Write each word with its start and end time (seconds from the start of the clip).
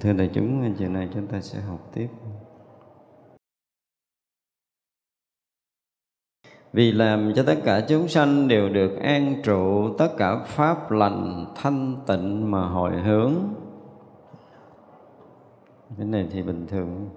thưa 0.00 0.12
đại 0.12 0.30
chúng 0.32 0.74
chiều 0.78 0.88
nay 0.88 1.08
chúng 1.14 1.26
ta 1.26 1.40
sẽ 1.40 1.60
học 1.60 1.90
tiếp. 1.94 2.08
Vì 6.72 6.92
làm 6.92 7.32
cho 7.36 7.42
tất 7.42 7.56
cả 7.64 7.86
chúng 7.88 8.08
sanh 8.08 8.48
đều 8.48 8.68
được 8.68 8.96
an 9.00 9.34
trụ, 9.44 9.94
tất 9.98 10.08
cả 10.16 10.44
pháp 10.46 10.90
lành, 10.90 11.46
thanh 11.56 11.96
tịnh 12.06 12.50
mà 12.50 12.68
hồi 12.68 13.00
hướng. 13.00 13.34
Cái 15.96 16.06
này 16.06 16.28
thì 16.30 16.42
bình 16.42 16.66
thường. 16.66 17.08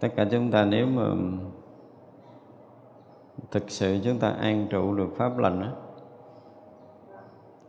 Tất 0.00 0.08
cả 0.16 0.26
chúng 0.30 0.50
ta 0.50 0.64
nếu 0.64 0.86
mà 0.86 1.04
thực 3.50 3.70
sự 3.70 3.98
chúng 4.04 4.18
ta 4.18 4.28
an 4.28 4.66
trụ 4.70 4.94
được 4.94 5.08
pháp 5.16 5.38
lành 5.38 5.60
á. 5.60 5.70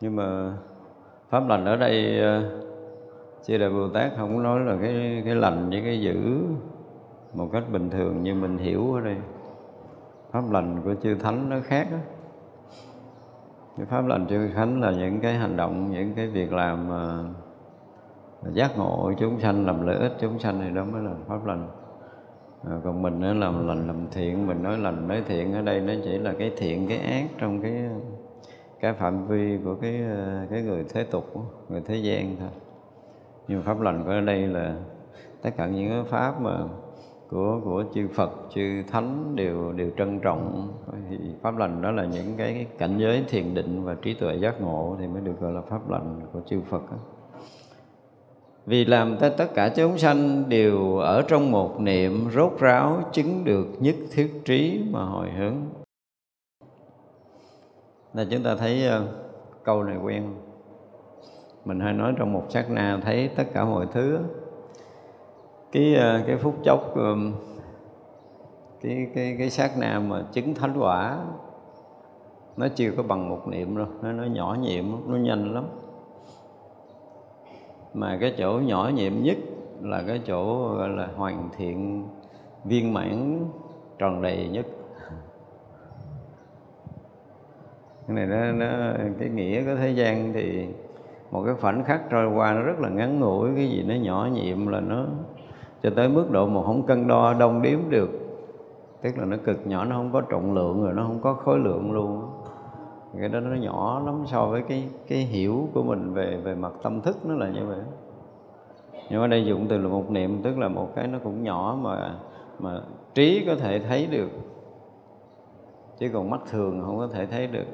Nhưng 0.02 0.16
mà 0.16 0.58
pháp 1.30 1.48
lành 1.48 1.66
ở 1.66 1.76
đây 1.76 2.20
ờ, 2.20 2.65
chư 3.48 3.58
đại 3.58 3.70
bồ 3.70 3.90
tát 3.90 4.12
không 4.18 4.44
nói 4.44 4.60
là 4.60 4.78
cái 4.82 5.22
cái 5.26 5.36
lành 5.36 5.70
với 5.70 5.82
cái 5.82 6.02
dữ 6.02 6.42
một 7.34 7.50
cách 7.54 7.64
bình 7.72 7.90
thường 7.90 8.24
như 8.24 8.36
mình 8.36 8.58
hiểu 8.58 8.94
ở 8.94 9.02
đây. 9.02 9.16
Pháp 10.32 10.52
lành 10.52 10.82
của 10.84 10.96
chư 11.04 11.16
thánh 11.16 11.50
nó 11.50 11.58
khác 11.64 11.88
đó. 11.92 11.98
cái 13.78 13.86
pháp 13.86 14.08
lành 14.08 14.28
chư 14.28 14.48
thánh 14.48 14.82
là 14.82 14.92
những 14.92 15.20
cái 15.20 15.34
hành 15.34 15.58
động 15.58 15.92
những 15.92 16.14
cái 16.16 16.28
việc 16.28 16.54
làm 16.54 16.88
mà 16.88 17.24
giác 18.54 18.78
ngộ 18.78 19.12
chúng 19.20 19.40
sanh 19.40 19.66
làm 19.66 19.88
lợi 19.88 19.98
ích 19.98 20.14
chúng 20.20 20.40
sanh 20.40 20.62
thì 20.62 20.76
đó 20.76 20.86
mới 20.86 21.04
là 21.04 21.12
pháp 21.28 21.46
lành. 21.46 21.68
À, 22.70 22.80
còn 22.84 23.02
mình 23.02 23.22
nó 23.22 23.34
làm 23.34 23.68
lành 23.68 23.88
làm 23.88 24.08
thiện 24.12 24.48
mình 24.48 24.64
nói 24.64 24.78
lành 24.78 25.08
nói 25.08 25.24
thiện 25.28 25.54
ở 25.54 25.62
đây 25.62 25.82
nó 25.82 25.94
chỉ 26.04 26.18
là 26.18 26.34
cái 26.40 26.52
thiện 26.58 26.88
cái 26.88 26.98
ác 26.98 27.30
trong 27.38 27.62
cái 27.62 27.90
cái 28.80 28.94
phạm 28.94 29.28
vi 29.28 29.58
của 29.66 29.76
cái 29.76 29.96
à, 29.96 30.48
cái 30.50 30.62
người 30.62 30.86
thế 30.94 31.04
tục 31.04 31.26
người 31.70 31.82
thế 31.86 31.96
gian 31.96 32.36
thôi 32.40 32.50
nhưng 33.48 33.64
pháp 33.64 33.82
lành 33.82 34.04
của 34.04 34.12
ở 34.12 34.22
đây 34.22 34.48
là 34.48 34.76
tất 35.42 35.50
cả 35.58 35.68
những 35.68 35.90
cái 35.90 36.04
pháp 36.04 36.42
mà 36.42 36.64
của 37.30 37.62
của 37.64 37.84
chư 37.94 38.08
Phật 38.08 38.32
chư 38.50 38.84
thánh 38.92 39.36
đều 39.36 39.72
đều 39.72 39.90
trân 39.98 40.20
trọng. 40.20 40.74
Thì 41.10 41.18
pháp 41.42 41.58
lành 41.58 41.82
đó 41.82 41.92
là 41.92 42.06
những 42.06 42.34
cái 42.38 42.68
cảnh 42.78 42.98
giới 42.98 43.24
thiền 43.28 43.54
định 43.54 43.84
và 43.84 43.96
trí 44.02 44.14
tuệ 44.14 44.36
giác 44.36 44.62
ngộ 44.62 44.96
thì 45.00 45.08
mới 45.08 45.22
được 45.22 45.40
gọi 45.40 45.52
là 45.52 45.62
pháp 45.62 45.90
lành 45.90 46.22
của 46.34 46.42
chư 46.46 46.62
Phật 46.62 46.92
đó. 46.92 46.98
Vì 48.66 48.86
làm 48.86 49.18
cho 49.22 49.30
tất 49.30 49.48
cả 49.54 49.70
chúng 49.76 49.98
sanh 49.98 50.50
đều 50.50 50.98
ở 50.98 51.22
trong 51.28 51.52
một 51.52 51.80
niệm 51.80 52.30
rốt 52.32 52.54
ráo 52.60 53.02
chứng 53.12 53.44
được 53.44 53.68
nhất 53.80 53.96
thiết 54.12 54.42
trí 54.46 54.84
mà 54.92 55.06
hồi 55.06 55.30
hướng. 55.30 55.56
Là 58.14 58.26
chúng 58.32 58.44
ta 58.44 58.56
thấy 58.56 58.88
uh, 58.88 59.10
câu 59.64 59.84
này 59.84 59.98
quen 59.98 60.24
mình 61.66 61.80
hay 61.80 61.94
nói 61.94 62.14
trong 62.18 62.34
một 62.34 62.44
sát 62.50 62.72
na 62.72 63.00
thấy 63.04 63.30
tất 63.36 63.44
cả 63.54 63.66
mọi 63.66 63.86
thứ. 63.92 64.20
Cái 65.72 65.96
ờ, 65.96 66.22
cái 66.28 66.38
phút 66.38 66.56
chốc 66.64 66.94
cái 68.82 69.08
cái 69.16 69.36
cái 69.40 69.50
sát 69.50 69.72
na 69.78 70.00
mà 70.00 70.24
chứng 70.32 70.54
thánh 70.54 70.74
quả 70.80 71.20
nó 72.58 72.68
chưa 72.76 72.92
có 72.98 73.04
bằng 73.04 73.30
một 73.30 73.48
niệm 73.48 73.78
đâu 73.78 73.88
nó 74.02 74.12
nó 74.12 74.24
nhỏ 74.24 74.58
nhiệm 74.62 74.86
nó 75.08 75.18
nhanh 75.18 75.54
lắm. 75.54 75.66
Mà 77.94 78.18
cái 78.22 78.34
chỗ 78.38 78.60
nhỏ 78.60 78.92
nhiệm 78.96 79.14
nhất 79.24 79.38
là 79.82 80.04
cái 80.08 80.22
chỗ 80.26 80.70
gọi 80.78 80.90
là 80.90 81.10
hoàn 81.16 81.50
thiện 81.58 82.08
viên 82.64 82.94
mãn 82.94 83.46
tròn 83.98 84.22
đầy 84.22 84.50
nhất. 84.50 84.66
Cái 88.08 88.16
này 88.16 88.26
nó, 88.26 88.52
nó 88.52 88.94
cái 89.20 89.30
nghĩa 89.30 89.64
của 89.64 89.76
thế 89.76 89.90
gian 89.90 90.34
thì 90.34 90.68
một 91.32 91.44
cái 91.46 91.56
khoảnh 91.62 91.84
khắc 91.84 92.02
trôi 92.10 92.28
qua 92.36 92.54
nó 92.54 92.62
rất 92.62 92.80
là 92.80 92.90
ngắn 92.90 93.20
ngủi, 93.20 93.50
cái 93.56 93.70
gì 93.70 93.84
nó 93.84 93.96
nhỏ 93.96 94.28
nhiệm 94.34 94.68
là 94.68 94.80
nó 94.80 95.06
cho 95.84 95.90
tới 95.96 96.10
mức 96.10 96.32
độ 96.32 96.48
mà 96.48 96.64
không 96.64 96.84
cân 96.84 97.08
đo 97.08 97.34
đông 97.34 97.62
đếm 97.62 97.80
được. 97.90 98.10
Tức 99.02 99.18
là 99.18 99.26
nó 99.26 99.38
cực 99.38 99.68
nhỏ, 99.68 99.86
nó 99.86 99.96
không 99.96 100.12
có 100.14 100.22
trọng 100.22 100.54
lượng 100.54 100.84
rồi, 100.84 100.94
nó 100.94 101.04
không 101.04 101.20
có 101.22 101.34
khối 101.34 101.60
lượng 101.60 101.92
luôn. 101.92 102.22
Cái 103.20 103.30
đó 103.30 103.40
nó 103.40 103.56
nhỏ 103.56 104.02
lắm 104.06 104.24
so 104.26 104.46
với 104.46 104.62
cái 104.62 104.90
cái 105.08 105.20
hiểu 105.20 105.68
của 105.74 105.84
mình 105.84 106.14
về 106.14 106.38
về 106.44 106.56
mặt 106.56 106.72
tâm 106.84 107.02
thức 107.02 107.18
nó 107.26 107.36
là 107.36 107.50
như 107.50 107.66
vậy. 107.66 107.80
Nhưng 109.10 109.22
ở 109.22 109.28
đây 109.28 109.46
dụng 109.46 109.66
từ 109.70 109.78
là 109.78 109.90
một 109.90 110.12
niệm, 110.12 110.42
tức 110.44 110.58
là 110.58 110.68
một 110.68 110.96
cái 110.96 111.08
nó 111.08 111.20
cũng 111.24 111.44
nhỏ 111.44 111.78
mà 111.82 112.16
mà 112.60 112.82
trí 113.14 113.44
có 113.48 113.56
thể 113.56 113.80
thấy 113.80 114.08
được. 114.08 114.30
Chứ 115.98 116.10
còn 116.14 116.30
mắt 116.30 116.42
thường 116.50 116.82
không 116.86 116.98
có 116.98 117.08
thể 117.08 117.26
thấy 117.26 117.48
được 117.48 117.66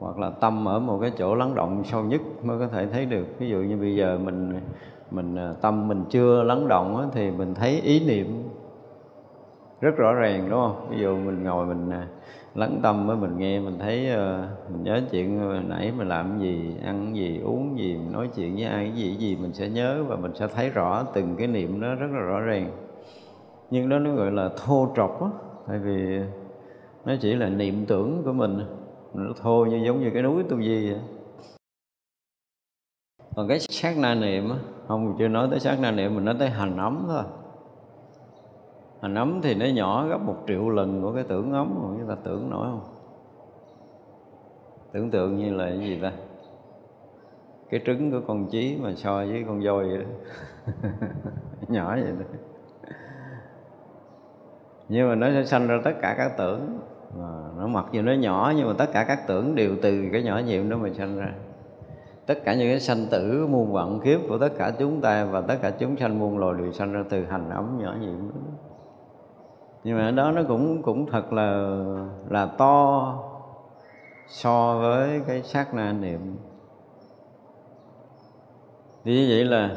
hoặc 0.00 0.18
là 0.18 0.30
tâm 0.30 0.68
ở 0.68 0.78
một 0.78 0.98
cái 1.00 1.12
chỗ 1.18 1.34
lắng 1.34 1.54
động 1.54 1.82
sâu 1.84 2.04
nhất 2.04 2.20
mới 2.42 2.58
có 2.58 2.68
thể 2.68 2.86
thấy 2.86 3.06
được. 3.06 3.26
Ví 3.38 3.48
dụ 3.48 3.58
như 3.58 3.76
bây 3.76 3.96
giờ 3.96 4.18
mình 4.24 4.60
mình 5.10 5.36
à, 5.36 5.54
tâm 5.60 5.88
mình 5.88 6.04
chưa 6.10 6.42
lắng 6.42 6.68
động 6.68 6.96
á, 6.96 7.06
thì 7.12 7.30
mình 7.30 7.54
thấy 7.54 7.80
ý 7.80 8.06
niệm 8.06 8.42
rất 9.80 9.96
rõ 9.96 10.12
ràng 10.12 10.48
đúng 10.50 10.60
không? 10.60 10.86
Ví 10.90 11.00
dụ 11.00 11.16
mình 11.16 11.44
ngồi 11.44 11.66
mình 11.66 11.90
à, 11.90 12.06
lắng 12.54 12.80
tâm 12.82 13.06
với 13.06 13.16
mình 13.16 13.38
nghe 13.38 13.60
mình 13.60 13.78
thấy 13.78 14.10
à, 14.10 14.48
mình 14.72 14.82
nhớ 14.82 15.00
chuyện 15.10 15.40
nãy 15.68 15.92
mình 15.98 16.08
làm 16.08 16.30
cái 16.30 16.40
gì 16.40 16.74
ăn 16.84 17.04
cái 17.04 17.14
gì 17.14 17.40
uống 17.40 17.78
gì 17.78 17.98
nói 18.12 18.28
chuyện 18.36 18.54
với 18.54 18.64
ai 18.64 18.84
cái 18.84 18.96
gì 18.96 19.08
cái 19.08 19.16
gì 19.16 19.36
mình 19.42 19.52
sẽ 19.52 19.68
nhớ 19.68 20.04
và 20.08 20.16
mình 20.16 20.34
sẽ 20.34 20.46
thấy 20.54 20.70
rõ 20.70 21.04
từng 21.14 21.36
cái 21.38 21.46
niệm 21.46 21.80
đó 21.80 21.94
rất 21.94 22.08
là 22.12 22.20
rõ 22.20 22.40
ràng. 22.40 22.70
Nhưng 23.70 23.88
đó 23.88 23.98
nó 23.98 24.14
gọi 24.14 24.32
là 24.32 24.50
thô 24.66 24.88
trọc 24.96 25.22
á 25.22 25.28
tại 25.68 25.78
vì 25.78 26.20
nó 27.04 27.12
chỉ 27.20 27.34
là 27.34 27.48
niệm 27.48 27.84
tưởng 27.86 28.22
của 28.24 28.32
mình 28.32 28.58
nó 29.14 29.32
thô 29.42 29.64
như 29.64 29.76
giống 29.86 30.00
như 30.00 30.10
cái 30.14 30.22
núi 30.22 30.42
tu 30.42 30.62
di 30.62 30.90
vậy. 30.90 31.00
Còn 33.36 33.48
cái 33.48 33.60
sát 33.60 33.98
na 33.98 34.14
niệm 34.14 34.50
không 34.88 35.16
chưa 35.18 35.28
nói 35.28 35.48
tới 35.50 35.60
sát 35.60 35.80
na 35.80 35.90
niệm, 35.90 36.14
mình 36.14 36.24
nói 36.24 36.36
tới 36.38 36.50
hành 36.50 36.76
ấm 36.76 37.04
thôi. 37.08 37.24
Hành 39.02 39.14
ấm 39.14 39.40
thì 39.42 39.54
nó 39.54 39.66
nhỏ 39.66 40.06
gấp 40.06 40.18
một 40.18 40.36
triệu 40.46 40.70
lần 40.70 41.02
của 41.02 41.12
cái 41.12 41.24
tưởng 41.28 41.52
ấm, 41.52 41.74
mà 41.74 41.98
chúng 41.98 42.08
ta 42.08 42.16
tưởng 42.24 42.50
nổi 42.50 42.66
không? 42.70 42.80
Tưởng 44.92 45.10
tượng 45.10 45.36
như 45.36 45.54
là 45.54 45.64
cái 45.64 45.78
gì 45.78 45.98
ta? 46.02 46.12
Cái 47.70 47.80
trứng 47.86 48.10
của 48.10 48.20
con 48.26 48.46
chí 48.50 48.78
mà 48.82 48.94
so 48.96 49.16
với 49.16 49.44
con 49.46 49.60
voi 49.64 49.88
vậy 49.88 49.98
đó. 49.98 50.10
Nhỏ 51.68 51.96
vậy 51.96 52.12
đó. 52.18 52.24
Nhưng 54.88 55.08
mà 55.08 55.14
nó 55.14 55.26
sẽ 55.30 55.44
sanh 55.44 55.66
ra 55.66 55.80
tất 55.84 55.92
cả 56.02 56.14
các 56.18 56.32
tưởng 56.38 56.80
à, 57.18 57.30
nó 57.58 57.66
mặc 57.66 57.86
dù 57.92 58.02
nó 58.02 58.12
nhỏ 58.12 58.52
nhưng 58.56 58.68
mà 58.68 58.74
tất 58.78 58.86
cả 58.92 59.04
các 59.04 59.26
tưởng 59.26 59.54
đều 59.54 59.76
từ 59.82 60.08
cái 60.12 60.22
nhỏ 60.22 60.38
nhiệm 60.38 60.68
đó 60.68 60.76
mà 60.76 60.88
sanh 60.98 61.16
ra. 61.18 61.32
Tất 62.26 62.44
cả 62.44 62.54
những 62.54 62.68
cái 62.68 62.80
sanh 62.80 63.06
tử 63.10 63.46
muôn 63.50 63.72
vạn 63.72 64.00
kiếp 64.00 64.20
của 64.28 64.38
tất 64.38 64.48
cả 64.58 64.72
chúng 64.78 65.00
ta 65.00 65.24
và 65.24 65.40
tất 65.40 65.56
cả 65.62 65.70
chúng 65.70 65.96
sanh 65.96 66.18
muôn 66.18 66.38
loài 66.38 66.54
đều 66.58 66.72
sanh 66.72 66.92
ra 66.92 67.04
từ 67.08 67.24
hành 67.24 67.50
ấm 67.50 67.78
nhỏ 67.82 67.94
nhiệm 68.00 68.18
đó. 68.18 68.34
nhưng 69.84 69.98
mà 69.98 70.04
ở 70.04 70.10
đó 70.10 70.32
nó 70.32 70.42
cũng 70.48 70.82
cũng 70.82 71.06
thật 71.10 71.32
là 71.32 71.78
là 72.28 72.46
to 72.46 73.14
so 74.28 74.78
với 74.78 75.20
cái 75.26 75.42
sát 75.42 75.74
na 75.74 75.92
niệm. 75.92 76.36
Thì 79.04 79.14
như 79.14 79.26
vậy 79.28 79.44
là 79.44 79.76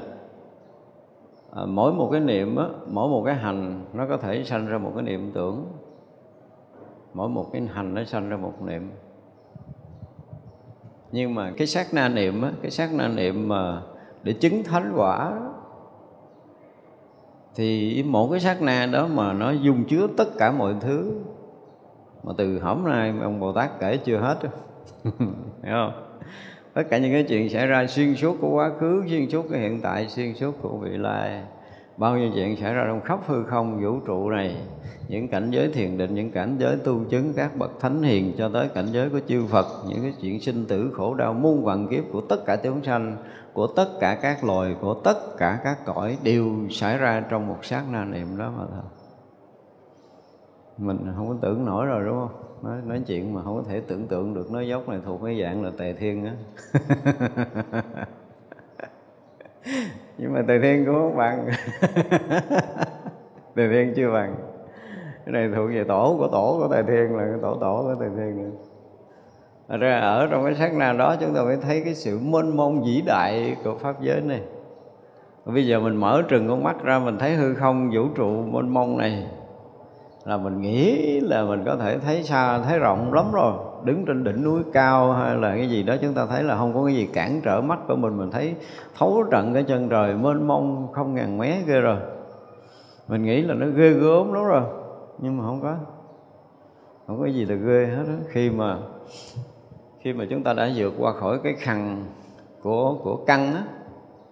à, 1.51 1.65
mỗi 1.65 1.93
một 1.93 2.09
cái 2.11 2.21
niệm 2.21 2.55
á, 2.55 2.65
mỗi 2.87 3.09
một 3.09 3.23
cái 3.25 3.35
hành 3.35 3.85
nó 3.93 4.05
có 4.07 4.17
thể 4.17 4.43
sanh 4.43 4.67
ra 4.67 4.77
một 4.77 4.91
cái 4.95 5.03
niệm 5.03 5.31
tưởng 5.33 5.65
mỗi 7.13 7.29
một 7.29 7.49
cái 7.53 7.61
hành 7.73 7.93
nó 7.93 8.03
sanh 8.03 8.29
ra 8.29 8.37
một 8.37 8.61
niệm. 8.61 8.91
Nhưng 11.11 11.35
mà 11.35 11.51
cái 11.57 11.67
sát 11.67 11.93
na 11.93 12.09
niệm 12.09 12.41
á, 12.41 12.51
cái 12.61 12.71
sát 12.71 12.93
na 12.93 13.07
niệm 13.07 13.47
mà 13.47 13.81
để 14.23 14.33
chứng 14.33 14.63
thánh 14.63 14.93
quả 14.95 15.31
thì 17.55 18.03
một 18.03 18.27
cái 18.31 18.39
sát 18.39 18.61
na 18.61 18.85
đó 18.85 19.07
mà 19.07 19.33
nó 19.33 19.51
dung 19.51 19.83
chứa 19.85 20.07
tất 20.17 20.27
cả 20.37 20.51
mọi 20.51 20.75
thứ. 20.81 21.11
Mà 22.23 22.33
từ 22.37 22.59
hổm 22.59 22.83
nay 22.85 23.13
ông 23.21 23.39
Bồ 23.39 23.51
Tát 23.51 23.79
kể 23.79 23.97
chưa 23.97 24.17
hết 24.17 24.37
hiểu 24.43 24.51
không? 25.63 26.03
Tất 26.73 26.83
cả 26.89 26.97
những 26.97 27.11
cái 27.11 27.23
chuyện 27.23 27.49
xảy 27.49 27.67
ra 27.67 27.87
xuyên 27.87 28.15
suốt 28.15 28.37
của 28.41 28.49
quá 28.49 28.71
khứ 28.79 29.03
xuyên 29.09 29.29
suốt 29.29 29.45
cái 29.51 29.59
hiện 29.59 29.81
tại 29.81 30.07
xuyên 30.07 30.33
suốt 30.33 30.55
của 30.61 30.77
vị 30.77 30.97
lai 30.97 31.43
bao 31.97 32.17
nhiêu 32.17 32.31
chuyện 32.35 32.57
xảy 32.57 32.73
ra 32.73 32.83
trong 32.87 33.01
khắp 33.01 33.19
hư 33.27 33.43
không 33.43 33.83
vũ 33.83 33.99
trụ 34.05 34.29
này 34.29 34.57
những 35.07 35.27
cảnh 35.27 35.51
giới 35.51 35.71
thiền 35.71 35.97
định 35.97 36.15
những 36.15 36.31
cảnh 36.31 36.55
giới 36.59 36.75
tu 36.75 37.03
chứng 37.09 37.33
các 37.33 37.57
bậc 37.57 37.79
thánh 37.79 38.03
hiền 38.03 38.33
cho 38.37 38.49
tới 38.53 38.67
cảnh 38.75 38.87
giới 38.91 39.09
của 39.09 39.19
chư 39.27 39.45
Phật 39.45 39.65
những 39.87 40.01
cái 40.01 40.13
chuyện 40.21 40.39
sinh 40.39 40.65
tử 40.65 40.91
khổ 40.93 41.13
đau 41.13 41.33
muôn 41.33 41.63
vạn 41.63 41.87
kiếp 41.87 42.03
của 42.11 42.21
tất 42.21 42.45
cả 42.45 42.55
chúng 42.55 42.83
sanh 42.83 43.17
của 43.53 43.67
tất 43.67 43.87
cả 43.99 44.19
các 44.21 44.43
loài 44.43 44.75
của 44.81 44.93
tất 44.93 45.37
cả 45.37 45.59
các 45.63 45.85
cõi 45.85 46.17
đều 46.23 46.51
xảy 46.69 46.97
ra 46.97 47.23
trong 47.29 47.47
một 47.47 47.65
sát 47.65 47.83
na 47.91 48.05
niệm 48.05 48.37
đó 48.37 48.53
mà 48.57 48.63
thôi. 48.71 48.83
Mình 50.77 50.97
không 51.15 51.27
có 51.27 51.35
tưởng 51.41 51.65
nổi 51.65 51.85
rồi 51.85 52.05
đúng 52.05 52.19
không? 52.19 52.43
Nói, 52.61 52.81
nói 52.85 53.01
chuyện 53.07 53.33
mà 53.33 53.43
không 53.43 53.55
có 53.55 53.63
thể 53.69 53.81
tưởng 53.87 54.07
tượng 54.07 54.33
được 54.33 54.51
nói 54.51 54.67
dốc 54.67 54.89
này 54.89 54.99
thuộc 55.05 55.21
cái 55.25 55.41
dạng 55.41 55.63
là 55.63 55.71
tề 55.77 55.93
thiên 55.93 56.25
á. 56.25 56.33
nhưng 60.17 60.33
mà 60.33 60.43
từ 60.47 60.59
thiên 60.59 60.85
cũng 60.85 60.95
không 60.95 61.17
bằng. 61.17 61.47
Từ 63.55 63.69
thiên 63.69 63.93
chưa 63.95 64.11
bằng. 64.13 64.35
Cái 65.25 65.33
này 65.33 65.49
thuộc 65.55 65.69
về 65.69 65.83
tổ 65.83 66.15
của 66.19 66.27
tổ 66.27 66.57
của 66.59 66.67
tài 66.71 66.83
thiên 66.83 67.15
là 67.15 67.23
cái 67.23 67.39
tổ 67.41 67.57
tổ 67.61 67.83
của 67.83 67.95
tài 67.99 68.09
thiên 68.17 68.37
nữa. 68.37 68.49
Ra 69.77 69.99
ở 69.99 70.27
trong 70.31 70.45
cái 70.45 70.55
sát 70.55 70.73
na 70.73 70.93
đó 70.93 71.15
chúng 71.19 71.33
ta 71.33 71.41
phải 71.45 71.57
thấy 71.61 71.81
cái 71.85 71.95
sự 71.95 72.19
mênh 72.19 72.57
mông 72.57 72.83
vĩ 72.83 73.01
đại 73.05 73.55
của 73.63 73.75
pháp 73.75 74.01
giới 74.01 74.21
này. 74.21 74.41
Bây 75.45 75.67
giờ 75.67 75.79
mình 75.79 75.95
mở 75.95 76.21
trừng 76.27 76.47
con 76.47 76.63
mắt 76.63 76.83
ra 76.83 76.99
mình 76.99 77.17
thấy 77.19 77.35
hư 77.35 77.53
không, 77.53 77.91
vũ 77.93 78.07
trụ 78.15 78.29
mênh 78.29 78.69
mông 78.69 78.97
này 78.97 79.27
là 80.25 80.37
mình 80.37 80.61
nghĩ 80.61 81.19
là 81.19 81.43
mình 81.43 81.63
có 81.65 81.75
thể 81.75 81.97
thấy 81.99 82.23
xa, 82.23 82.59
thấy 82.59 82.79
rộng 82.79 83.13
lắm 83.13 83.25
rồi 83.33 83.53
đứng 83.85 84.05
trên 84.05 84.23
đỉnh 84.23 84.43
núi 84.43 84.61
cao 84.73 85.13
hay 85.13 85.35
là 85.35 85.55
cái 85.55 85.69
gì 85.69 85.83
đó, 85.83 85.95
chúng 86.01 86.13
ta 86.13 86.25
thấy 86.25 86.43
là 86.43 86.57
không 86.57 86.73
có 86.73 86.85
cái 86.85 86.95
gì 86.95 87.09
cản 87.13 87.41
trở 87.43 87.61
mắt 87.61 87.79
của 87.87 87.95
mình. 87.95 88.17
Mình 88.17 88.31
thấy 88.31 88.55
thấu 88.97 89.23
trận 89.31 89.53
cái 89.53 89.63
chân 89.63 89.89
trời, 89.89 90.15
mênh 90.15 90.47
mông, 90.47 90.87
không 90.93 91.13
ngàn 91.13 91.37
mé 91.37 91.61
ghê 91.67 91.81
rồi. 91.81 91.97
Mình 93.07 93.23
nghĩ 93.23 93.41
là 93.41 93.53
nó 93.53 93.65
ghê 93.67 93.89
gớm 93.89 94.33
lắm 94.33 94.45
rồi, 94.45 94.63
nhưng 95.19 95.37
mà 95.37 95.43
không 95.43 95.61
có. 95.61 95.75
Không 97.07 97.19
có 97.19 97.25
gì 97.25 97.45
là 97.45 97.55
ghê 97.55 97.85
hết 97.85 98.03
đó. 98.07 98.13
khi 98.29 98.49
mà 98.49 98.77
khi 99.99 100.13
mà 100.13 100.25
chúng 100.29 100.43
ta 100.43 100.53
đã 100.53 100.69
vượt 100.75 100.93
qua 100.99 101.13
khỏi 101.13 101.39
cái 101.43 101.53
khăn 101.53 102.05
của 102.61 102.97
của 103.03 103.15
căn 103.27 103.53
á, 103.53 103.63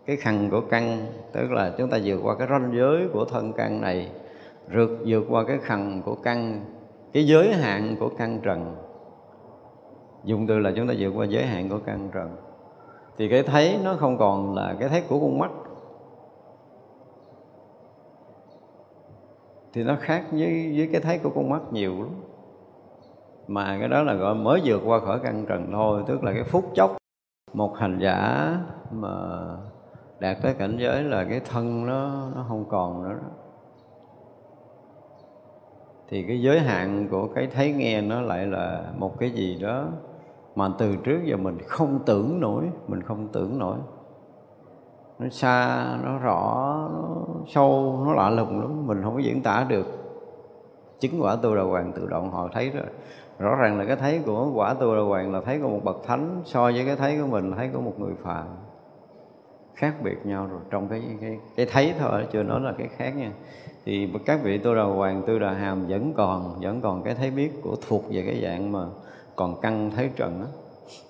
cái 0.05 0.15
khăn 0.15 0.49
của 0.51 0.61
căn, 0.61 1.05
tức 1.33 1.51
là 1.51 1.73
chúng 1.77 1.89
ta 1.89 1.97
vượt 2.03 2.19
qua 2.23 2.35
cái 2.35 2.47
ranh 2.51 2.71
giới 2.75 3.07
của 3.13 3.25
thân 3.25 3.53
căn 3.53 3.81
này, 3.81 4.11
rượt 4.73 4.89
vượt 5.05 5.23
qua 5.29 5.43
cái 5.47 5.57
khăn 5.63 6.01
của 6.05 6.15
căn, 6.15 6.65
cái 7.13 7.27
giới 7.27 7.53
hạn 7.53 7.95
của 7.99 8.09
căn 8.17 8.39
trần 8.43 8.75
dùng 10.23 10.47
từ 10.47 10.59
là 10.59 10.71
chúng 10.75 10.87
ta 10.87 10.93
vượt 10.99 11.09
qua 11.09 11.25
giới 11.25 11.45
hạn 11.45 11.69
của 11.69 11.79
căn 11.85 12.09
trần. 12.13 12.35
Thì 13.17 13.29
cái 13.29 13.43
thấy 13.43 13.79
nó 13.83 13.95
không 13.95 14.17
còn 14.17 14.55
là 14.55 14.75
cái 14.79 14.89
thấy 14.89 15.01
của 15.01 15.19
con 15.19 15.39
mắt. 15.39 15.51
Thì 19.73 19.83
nó 19.83 19.95
khác 19.99 20.23
với 20.31 20.73
với 20.77 20.89
cái 20.91 21.01
thấy 21.01 21.19
của 21.19 21.29
con 21.35 21.49
mắt 21.49 21.61
nhiều 21.71 21.99
lắm. 21.99 22.09
Mà 23.47 23.77
cái 23.79 23.87
đó 23.87 24.03
là 24.03 24.13
gọi 24.13 24.35
mới 24.35 24.61
vượt 24.65 24.81
qua 24.85 24.99
khỏi 24.99 25.19
căn 25.23 25.45
trần 25.49 25.69
thôi, 25.71 26.03
tức 26.07 26.23
là 26.23 26.33
cái 26.33 26.43
phút 26.43 26.63
chốc 26.75 26.97
một 27.53 27.77
hành 27.77 27.99
giả 28.01 28.57
mà 28.91 29.09
đạt 30.19 30.37
tới 30.41 30.53
cảnh 30.53 30.77
giới 30.79 31.03
là 31.03 31.25
cái 31.29 31.39
thân 31.39 31.85
nó 31.85 32.29
nó 32.35 32.45
không 32.47 32.65
còn 32.69 33.03
nữa 33.03 33.13
đó. 33.13 33.29
Thì 36.09 36.23
cái 36.23 36.41
giới 36.41 36.59
hạn 36.59 37.07
của 37.11 37.27
cái 37.35 37.47
thấy 37.47 37.73
nghe 37.73 38.01
nó 38.01 38.21
lại 38.21 38.45
là 38.45 38.83
một 38.97 39.19
cái 39.19 39.31
gì 39.31 39.59
đó 39.61 39.87
mà 40.55 40.69
từ 40.77 40.95
trước 40.95 41.19
giờ 41.25 41.37
mình 41.37 41.57
không 41.67 41.99
tưởng 42.05 42.39
nổi, 42.39 42.63
mình 42.87 43.01
không 43.01 43.27
tưởng 43.27 43.59
nổi. 43.59 43.77
Nó 45.19 45.29
xa, 45.29 45.85
nó 46.03 46.17
rõ, 46.17 46.75
nó 46.93 47.25
sâu, 47.47 48.01
nó 48.05 48.13
lạ 48.13 48.29
lùng 48.29 48.61
lắm, 48.61 48.87
mình 48.87 49.03
không 49.03 49.13
có 49.13 49.19
diễn 49.19 49.41
tả 49.41 49.65
được. 49.69 49.85
Chứng 50.99 51.21
quả 51.21 51.35
tu 51.35 51.55
đà 51.55 51.61
hoàng 51.61 51.91
tự 51.95 52.07
động, 52.07 52.31
họ 52.31 52.49
thấy 52.53 52.69
rồi. 52.69 52.85
Rõ 53.39 53.55
ràng 53.55 53.79
là 53.79 53.85
cái 53.85 53.95
thấy 53.95 54.21
của 54.25 54.51
quả 54.55 54.73
tu 54.73 54.95
đà 54.95 55.01
hoàng 55.01 55.33
là 55.33 55.41
thấy 55.45 55.59
của 55.59 55.69
một 55.69 55.79
bậc 55.83 55.97
thánh, 56.05 56.41
so 56.45 56.63
với 56.63 56.85
cái 56.85 56.95
thấy 56.95 57.17
của 57.21 57.27
mình 57.27 57.49
là 57.49 57.57
thấy 57.57 57.69
của 57.73 57.81
một 57.81 57.93
người 57.99 58.13
phàm. 58.23 58.45
Khác 59.75 59.95
biệt 60.03 60.17
nhau 60.25 60.47
rồi, 60.51 60.59
trong 60.69 60.87
cái 60.87 61.01
cái 61.21 61.39
cái 61.55 61.65
thấy 61.71 61.93
thôi 61.99 62.27
chưa 62.31 62.43
nói 62.43 62.61
là 62.61 62.73
cái 62.77 62.87
khác 62.87 63.17
nha. 63.17 63.31
Thì 63.85 64.13
các 64.25 64.39
vị 64.43 64.57
tu 64.57 64.75
đà 64.75 64.83
hoàng 64.83 65.23
tu 65.27 65.39
đà 65.39 65.53
hàm 65.53 65.87
vẫn 65.87 66.13
còn 66.13 66.59
vẫn 66.61 66.81
còn 66.81 67.03
cái 67.03 67.15
thấy 67.15 67.31
biết 67.31 67.51
của 67.63 67.75
thuộc 67.87 68.03
về 68.09 68.23
cái 68.25 68.41
dạng 68.43 68.71
mà 68.71 68.85
còn 69.35 69.61
căn 69.61 69.91
thấy 69.95 70.09
trần 70.15 70.41
đó. 70.41 70.47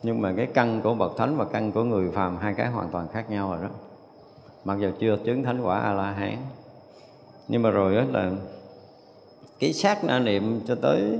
nhưng 0.03 0.21
mà 0.21 0.33
cái 0.37 0.47
căn 0.53 0.81
của 0.81 0.93
bậc 0.93 1.17
thánh 1.17 1.37
và 1.37 1.45
căn 1.45 1.71
của 1.71 1.83
người 1.83 2.11
phàm 2.11 2.37
hai 2.37 2.53
cái 2.53 2.67
hoàn 2.67 2.89
toàn 2.89 3.07
khác 3.07 3.29
nhau 3.29 3.51
rồi 3.51 3.59
đó 3.61 3.69
mặc 4.65 4.77
dù 4.79 4.89
chưa 4.99 5.17
chứng 5.25 5.43
thánh 5.43 5.61
quả 5.61 5.79
a 5.79 5.93
la 5.93 6.11
hán 6.11 6.37
nhưng 7.47 7.61
mà 7.61 7.69
rồi 7.69 7.95
đó 7.95 8.03
là 8.09 8.31
cái 9.59 9.73
sát 9.73 10.03
na 10.03 10.19
niệm 10.19 10.61
cho 10.67 10.75
tới 10.75 11.17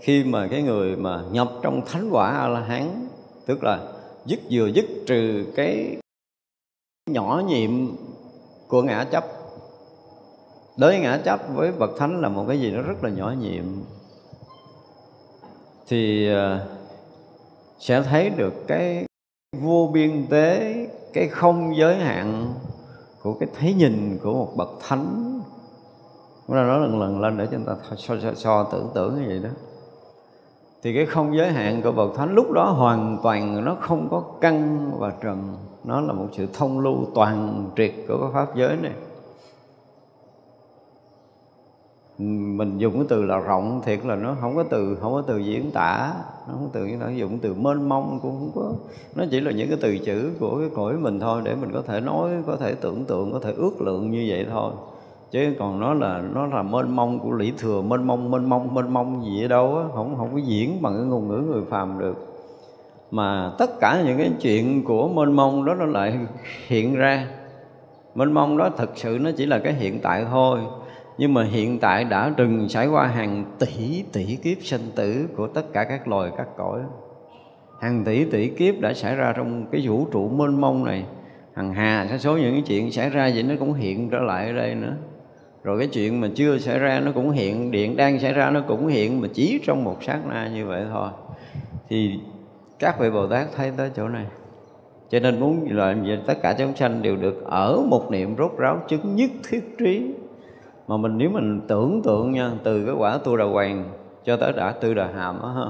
khi 0.00 0.24
mà 0.24 0.48
cái 0.50 0.62
người 0.62 0.96
mà 0.96 1.22
nhập 1.30 1.50
trong 1.62 1.80
thánh 1.86 2.10
quả 2.10 2.30
a 2.30 2.48
la 2.48 2.60
hán 2.60 3.08
tức 3.46 3.64
là 3.64 3.92
dứt 4.24 4.40
vừa 4.50 4.66
dứt 4.66 4.84
trừ 5.06 5.46
cái 5.56 5.96
nhỏ 7.10 7.42
nhiệm 7.48 7.70
của 8.68 8.82
ngã 8.82 9.04
chấp 9.04 9.24
đối 10.76 10.98
ngã 10.98 11.20
chấp 11.24 11.40
với 11.54 11.72
bậc 11.72 11.90
thánh 11.98 12.20
là 12.20 12.28
một 12.28 12.44
cái 12.48 12.60
gì 12.60 12.70
nó 12.70 12.82
rất 12.82 13.04
là 13.04 13.10
nhỏ 13.10 13.34
nhiệm 13.40 13.64
thì 15.88 16.28
ờ, 16.28 16.66
sẽ 17.78 18.02
thấy 18.02 18.30
được 18.30 18.66
cái 18.66 19.04
vô 19.60 19.90
biên 19.92 20.26
tế 20.30 20.74
cái 21.12 21.28
không 21.28 21.76
giới 21.76 21.96
hạn 21.96 22.54
của 23.22 23.34
cái 23.34 23.48
thấy 23.58 23.74
nhìn 23.74 24.18
của 24.22 24.32
một 24.32 24.52
bậc 24.56 24.68
thánh. 24.88 25.40
Chúng 26.46 26.56
ta 26.56 26.62
nói 26.62 26.80
lần 26.80 27.00
lần 27.00 27.20
lên 27.20 27.38
để 27.38 27.48
chúng 27.50 27.64
ta 27.64 27.72
so, 27.96 28.16
so, 28.22 28.34
so 28.34 28.64
tưởng 28.64 28.90
tượng 28.94 29.14
như 29.14 29.28
vậy 29.28 29.40
đó. 29.42 29.50
Thì 30.82 30.94
cái 30.94 31.06
không 31.06 31.36
giới 31.36 31.52
hạn 31.52 31.82
của 31.82 31.92
bậc 31.92 32.14
thánh 32.16 32.34
lúc 32.34 32.50
đó 32.52 32.64
hoàn 32.64 33.18
toàn 33.22 33.64
nó 33.64 33.76
không 33.80 34.08
có 34.10 34.22
căn 34.40 34.90
và 34.98 35.12
trần 35.22 35.56
nó 35.84 36.00
là 36.00 36.12
một 36.12 36.26
sự 36.32 36.46
thông 36.52 36.80
lưu 36.80 36.96
toàn 37.14 37.70
triệt 37.76 37.92
của 38.08 38.18
cái 38.20 38.30
pháp 38.32 38.56
giới 38.56 38.76
này 38.76 38.92
mình 42.18 42.78
dùng 42.78 42.94
cái 42.94 43.04
từ 43.08 43.24
là 43.24 43.38
rộng, 43.38 43.80
thiệt 43.84 44.06
là 44.06 44.16
nó 44.16 44.36
không 44.40 44.56
có 44.56 44.62
từ, 44.62 44.96
không 45.00 45.12
có 45.12 45.22
từ 45.26 45.38
diễn 45.38 45.70
tả. 45.70 46.12
Nó 46.48 46.54
không 46.54 46.62
có 46.62 46.70
từ, 46.72 46.86
nó 47.00 47.08
dùng 47.08 47.38
từ 47.38 47.54
mênh 47.54 47.88
mông 47.88 48.18
cũng 48.22 48.32
không 48.38 48.50
có. 48.54 48.72
Nó 49.14 49.24
chỉ 49.30 49.40
là 49.40 49.50
những 49.50 49.68
cái 49.68 49.78
từ 49.80 49.98
chữ 49.98 50.30
của 50.40 50.58
cái 50.58 50.68
cõi 50.74 50.94
mình 50.96 51.20
thôi 51.20 51.42
để 51.44 51.54
mình 51.54 51.70
có 51.72 51.82
thể 51.86 52.00
nói, 52.00 52.30
có 52.46 52.56
thể 52.56 52.74
tưởng 52.74 53.04
tượng, 53.04 53.32
có 53.32 53.38
thể 53.38 53.52
ước 53.56 53.82
lượng 53.82 54.10
như 54.10 54.26
vậy 54.28 54.46
thôi. 54.50 54.72
Chứ 55.30 55.54
còn 55.58 55.80
nó 55.80 55.94
là 55.94 56.22
nó 56.34 56.46
là 56.46 56.62
mênh 56.62 56.96
mông 56.96 57.18
của 57.18 57.32
lý 57.32 57.52
thừa, 57.58 57.82
mênh 57.82 58.06
mông 58.06 58.30
mênh 58.30 58.48
mông 58.48 58.74
mênh 58.74 58.92
mông 58.92 59.24
gì 59.24 59.44
ở 59.44 59.48
đâu 59.48 59.76
á, 59.76 59.84
không 59.94 60.16
không 60.16 60.28
có 60.32 60.38
diễn 60.38 60.82
bằng 60.82 60.94
cái 60.94 61.04
ngôn 61.04 61.28
ngữ 61.28 61.52
người 61.52 61.62
phàm 61.70 61.98
được. 61.98 62.26
Mà 63.10 63.52
tất 63.58 63.80
cả 63.80 64.02
những 64.06 64.18
cái 64.18 64.30
chuyện 64.40 64.84
của 64.84 65.08
mênh 65.08 65.32
mông 65.32 65.64
đó 65.64 65.74
nó 65.74 65.84
lại 65.84 66.18
hiện 66.66 66.94
ra. 66.94 67.26
Mênh 68.14 68.32
mông 68.32 68.56
đó 68.56 68.70
thực 68.76 68.90
sự 68.94 69.18
nó 69.20 69.30
chỉ 69.36 69.46
là 69.46 69.58
cái 69.58 69.72
hiện 69.72 70.00
tại 70.02 70.26
thôi 70.30 70.60
nhưng 71.18 71.34
mà 71.34 71.44
hiện 71.44 71.78
tại 71.78 72.04
đã 72.04 72.32
từng 72.36 72.68
trải 72.68 72.86
qua 72.86 73.06
hàng 73.06 73.44
tỷ 73.58 74.04
tỷ 74.12 74.36
kiếp 74.36 74.58
sinh 74.62 74.90
tử 74.96 75.28
của 75.36 75.46
tất 75.46 75.72
cả 75.72 75.84
các 75.84 76.08
loài, 76.08 76.30
các 76.36 76.48
cõi. 76.56 76.80
Hàng 77.80 78.04
tỷ 78.04 78.24
tỷ 78.24 78.48
kiếp 78.48 78.80
đã 78.80 78.94
xảy 78.94 79.16
ra 79.16 79.32
trong 79.36 79.66
cái 79.72 79.82
vũ 79.84 80.06
trụ 80.12 80.28
mênh 80.28 80.60
mông 80.60 80.84
này. 80.84 81.04
Hằng 81.54 81.74
hà 81.74 82.06
sa 82.10 82.18
số 82.18 82.36
những 82.36 82.52
cái 82.52 82.62
chuyện 82.66 82.92
xảy 82.92 83.10
ra 83.10 83.30
vậy 83.34 83.42
nó 83.42 83.54
cũng 83.58 83.72
hiện 83.72 84.10
trở 84.10 84.18
lại 84.18 84.46
ở 84.46 84.52
đây 84.52 84.74
nữa. 84.74 84.96
Rồi 85.64 85.78
cái 85.78 85.88
chuyện 85.88 86.20
mà 86.20 86.28
chưa 86.34 86.58
xảy 86.58 86.78
ra 86.78 87.00
nó 87.00 87.12
cũng 87.12 87.30
hiện, 87.30 87.70
điện 87.70 87.96
đang 87.96 88.20
xảy 88.20 88.32
ra 88.32 88.50
nó 88.50 88.60
cũng 88.68 88.86
hiện, 88.86 89.20
mà 89.20 89.28
chỉ 89.34 89.60
trong 89.64 89.84
một 89.84 90.02
sát 90.02 90.20
na 90.28 90.48
như 90.54 90.66
vậy 90.66 90.84
thôi. 90.92 91.08
Thì 91.88 92.18
các 92.78 92.98
vị 93.00 93.10
bồ 93.10 93.26
tát 93.26 93.46
thấy 93.56 93.72
tới 93.76 93.90
chỗ 93.96 94.08
này. 94.08 94.26
Cho 95.10 95.20
nên 95.20 95.40
muốn 95.40 95.68
là 95.70 95.96
tất 96.26 96.42
cả 96.42 96.54
chúng 96.58 96.76
sanh 96.76 97.02
đều 97.02 97.16
được 97.16 97.44
ở 97.44 97.80
một 97.88 98.10
niệm 98.10 98.36
rốt 98.38 98.52
ráo 98.58 98.82
chứng 98.88 99.16
nhất 99.16 99.30
thiết 99.48 99.78
trí 99.78 100.14
mà 100.88 100.96
mình 100.96 101.18
nếu 101.18 101.30
mình 101.30 101.60
tưởng 101.68 102.02
tượng 102.02 102.32
nha 102.32 102.50
từ 102.62 102.86
cái 102.86 102.94
quả 102.94 103.18
tu 103.18 103.36
đà 103.36 103.44
hoàng 103.44 103.92
cho 104.24 104.36
tới 104.36 104.52
đã 104.52 104.72
tư 104.72 104.94
đà 104.94 105.06
hàm 105.06 105.42
á 105.42 105.48
ha. 105.48 105.66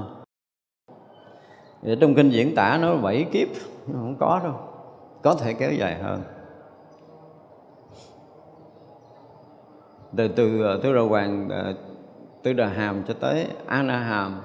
Vậy 1.81 1.97
trong 2.01 2.15
kinh 2.15 2.29
diễn 2.29 2.55
tả 2.55 2.79
nó 2.81 2.95
bảy 2.95 3.25
kiếp 3.31 3.47
không 3.93 4.15
có 4.19 4.41
đâu. 4.43 4.53
Có 5.21 5.35
thể 5.35 5.53
kéo 5.53 5.71
dài 5.71 5.95
hơn. 5.95 6.21
Từ 10.15 10.27
từ 10.27 10.63
ờ, 10.63 10.79
tứ 10.83 10.93
đà 10.93 11.01
hoàng 11.01 11.49
ờ, 11.49 11.73
tứ 12.43 12.53
đà 12.53 12.67
hàm 12.67 13.03
cho 13.07 13.13
tới 13.13 13.47
a 13.65 13.83
na 13.83 13.97
hàm 13.97 14.41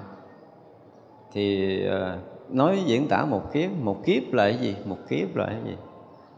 thì 1.31 1.85
ờ, 1.85 2.17
nói 2.49 2.83
diễn 2.85 3.07
tả 3.07 3.25
một 3.25 3.53
kiếp 3.53 3.71
một 3.81 4.05
kiếp 4.05 4.33
là 4.33 4.43
cái 4.43 4.57
gì? 4.57 4.75
Một 4.85 4.97
kiếp 5.09 5.35
là 5.35 5.45
cái 5.45 5.61
gì? 5.65 5.75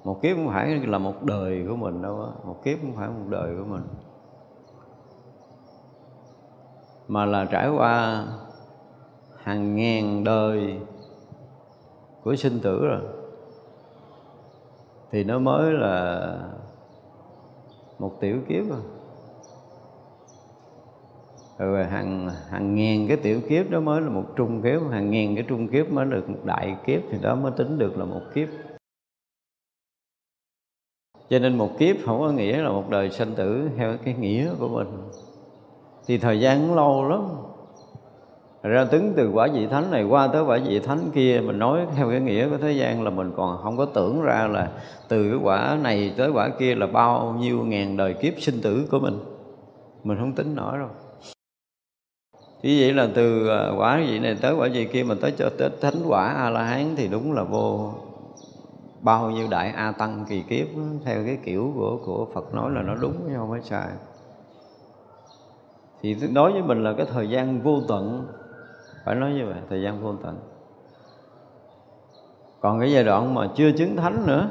Một 0.04 0.22
kiếp 0.22 0.36
không 0.36 0.48
phải 0.48 0.80
là 0.88 0.98
một 0.98 1.24
đời 1.24 1.66
của 1.70 1.76
mình 1.76 2.02
đâu 2.02 2.22
á, 2.22 2.32
một 2.44 2.64
kiếp 2.64 2.78
không 2.82 2.94
phải 2.96 3.08
một 3.08 3.26
đời 3.30 3.56
của 3.58 3.66
mình 3.66 3.84
mà 7.14 7.26
là 7.26 7.46
trải 7.46 7.70
qua 7.70 8.26
hàng 9.38 9.76
ngàn 9.76 10.24
đời 10.24 10.80
của 12.24 12.36
sinh 12.36 12.60
tử 12.60 12.88
rồi. 12.88 13.02
Thì 15.12 15.24
nó 15.24 15.40
mới 15.40 15.74
là 15.74 16.38
một 18.00 18.18
tiểu 18.20 18.38
kiếp 18.50 18.70
rồi 18.70 18.82
rồi 21.58 21.86
hàng 21.86 22.30
hàng 22.50 22.76
ngàn 22.76 23.08
cái 23.08 23.18
tiểu 23.18 23.42
kiếp 23.50 23.70
đó 23.70 23.80
mới 23.80 24.02
là 24.02 24.10
một 24.10 24.26
trung 24.36 24.62
kiếp, 24.62 24.82
hàng 24.92 25.12
ngàn 25.12 25.36
cái 25.36 25.46
trung 25.48 25.68
kiếp 25.68 25.92
mới 25.92 26.06
được 26.06 26.30
một 26.30 26.40
đại 26.46 26.78
kiếp 26.86 27.02
thì 27.12 27.18
đó 27.22 27.36
mới 27.36 27.52
tính 27.52 27.78
được 27.78 27.98
là 27.98 28.06
một 28.06 28.22
kiếp. 28.34 28.48
Cho 31.30 31.40
nên 31.40 31.58
một 31.58 31.70
kiếp 31.80 31.96
không 32.06 32.20
có 32.20 32.32
nghĩa 32.32 32.62
là 32.62 32.70
một 32.70 32.90
đời 32.90 33.12
sanh 33.12 33.36
tử 33.36 33.70
theo 33.78 33.98
cái 34.06 34.14
nghĩa 34.14 34.54
của 34.60 34.68
mình 34.68 34.88
thì 36.08 36.18
thời 36.18 36.40
gian 36.40 36.68
cũng 36.68 36.76
lâu 36.76 37.10
lắm. 37.10 37.22
Ra 38.64 38.86
tính 38.86 39.14
từ 39.16 39.32
quả 39.34 39.48
vị 39.54 39.68
thánh 39.68 39.92
này 39.92 40.04
qua 40.04 40.28
tới 40.28 40.44
quả 40.44 40.60
vị 40.66 40.80
thánh 40.80 41.12
kia, 41.14 41.42
mình 41.46 41.60
nói 41.60 41.86
theo 41.96 42.10
cái 42.10 42.20
nghĩa 42.20 42.50
của 42.50 42.58
thế 42.58 42.72
gian 42.72 43.04
là 43.04 43.10
mình 43.10 43.32
còn 43.38 43.58
không 43.64 43.78
có 43.78 43.86
tưởng 43.86 44.22
ra 44.22 44.48
là 44.48 44.72
từ 45.08 45.30
cái 45.30 45.40
quả 45.44 45.78
này 45.82 46.14
tới 46.18 46.30
quả 46.30 46.50
kia 46.60 46.76
là 46.76 46.88
bao 46.88 47.36
nhiêu 47.40 47.66
ngàn 47.66 47.98
đời 47.98 48.14
kiếp 48.14 48.34
sinh 48.38 48.62
tử 48.62 48.88
của 48.92 49.00
mình. 49.00 49.20
Mình 50.04 50.18
không 50.20 50.34
tính 50.34 50.56
nổi 50.56 50.78
đâu. 50.78 50.90
Như 52.64 52.78
vậy 52.80 52.94
là 52.94 53.08
từ 53.16 53.48
à, 53.48 53.72
quả 53.78 53.98
vị 54.08 54.20
này 54.20 54.38
tới 54.42 54.56
quả 54.56 54.68
vị 54.74 54.86
kia 54.86 55.04
mình 55.04 55.18
tới 55.22 55.34
cho 55.38 55.50
tới 55.58 55.70
thánh 55.82 56.04
quả 56.08 56.28
a 56.28 56.50
la 56.50 56.64
hán 56.64 56.96
thì 56.96 57.08
đúng 57.08 57.34
là 57.34 57.44
vô 57.44 57.94
bao 59.02 59.32
nhiêu 59.32 59.48
đại 59.50 59.70
a 59.70 59.92
tăng 59.92 60.26
kỳ 60.30 60.44
kiếp, 60.50 60.68
theo 61.06 61.24
cái 61.26 61.38
kiểu 61.44 61.72
của 61.76 61.98
của 62.06 62.28
Phật 62.34 62.54
nói 62.54 62.72
là 62.72 62.82
nó 62.82 62.96
đúng 62.96 63.16
chứ 63.28 63.34
không 63.38 63.52
phải 63.52 63.62
sai 63.62 63.88
thì 66.04 66.16
nói 66.32 66.52
với 66.52 66.62
mình 66.62 66.84
là 66.84 66.94
cái 66.94 67.06
thời 67.14 67.30
gian 67.30 67.62
vô 67.62 67.82
tận, 67.88 68.28
phải 69.06 69.16
nói 69.16 69.34
như 69.34 69.46
vậy, 69.46 69.58
thời 69.70 69.82
gian 69.82 70.04
vô 70.04 70.16
tận. 70.24 70.40
Còn 72.62 72.80
cái 72.80 72.92
giai 72.92 73.04
đoạn 73.04 73.34
mà 73.34 73.50
chưa 73.56 73.72
chứng 73.72 73.96
thánh 73.96 74.28
nữa, 74.28 74.50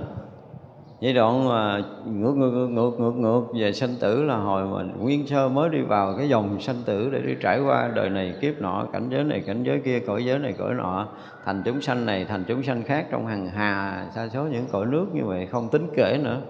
giai 1.00 1.12
đoạn 1.12 1.48
mà 1.48 1.82
ngược 2.06 2.32
ngược 2.32 2.50
ngược 2.50 3.00
ngược 3.00 3.14
ngược 3.16 3.42
về 3.60 3.72
sanh 3.72 3.94
tử 4.00 4.22
là 4.22 4.36
hồi 4.36 4.64
mà 4.66 4.92
nguyên 4.98 5.26
sơ 5.26 5.48
mới 5.48 5.68
đi 5.68 5.82
vào 5.82 6.14
cái 6.18 6.28
dòng 6.28 6.60
sanh 6.60 6.82
tử 6.84 7.10
để 7.12 7.20
đi 7.20 7.34
trải 7.40 7.60
qua 7.60 7.90
đời 7.94 8.10
này 8.10 8.34
kiếp 8.40 8.60
nọ, 8.60 8.86
cảnh 8.92 9.08
giới 9.10 9.24
này, 9.24 9.42
cảnh 9.46 9.62
giới 9.62 9.80
kia, 9.84 10.00
cõi 10.06 10.24
giới 10.24 10.38
này, 10.38 10.54
cõi 10.58 10.74
nọ. 10.74 11.08
Thành 11.44 11.62
chúng 11.64 11.80
sanh 11.80 12.06
này, 12.06 12.24
thành 12.24 12.44
chúng 12.48 12.62
sanh 12.62 12.82
khác 12.82 13.06
trong 13.10 13.26
hàng 13.26 13.46
hà, 13.46 14.06
sa 14.14 14.28
số 14.28 14.44
những 14.44 14.66
cõi 14.72 14.86
nước 14.86 15.06
như 15.12 15.24
vậy, 15.24 15.46
không 15.46 15.68
tính 15.68 15.86
kể 15.96 16.20
nữa. 16.24 16.40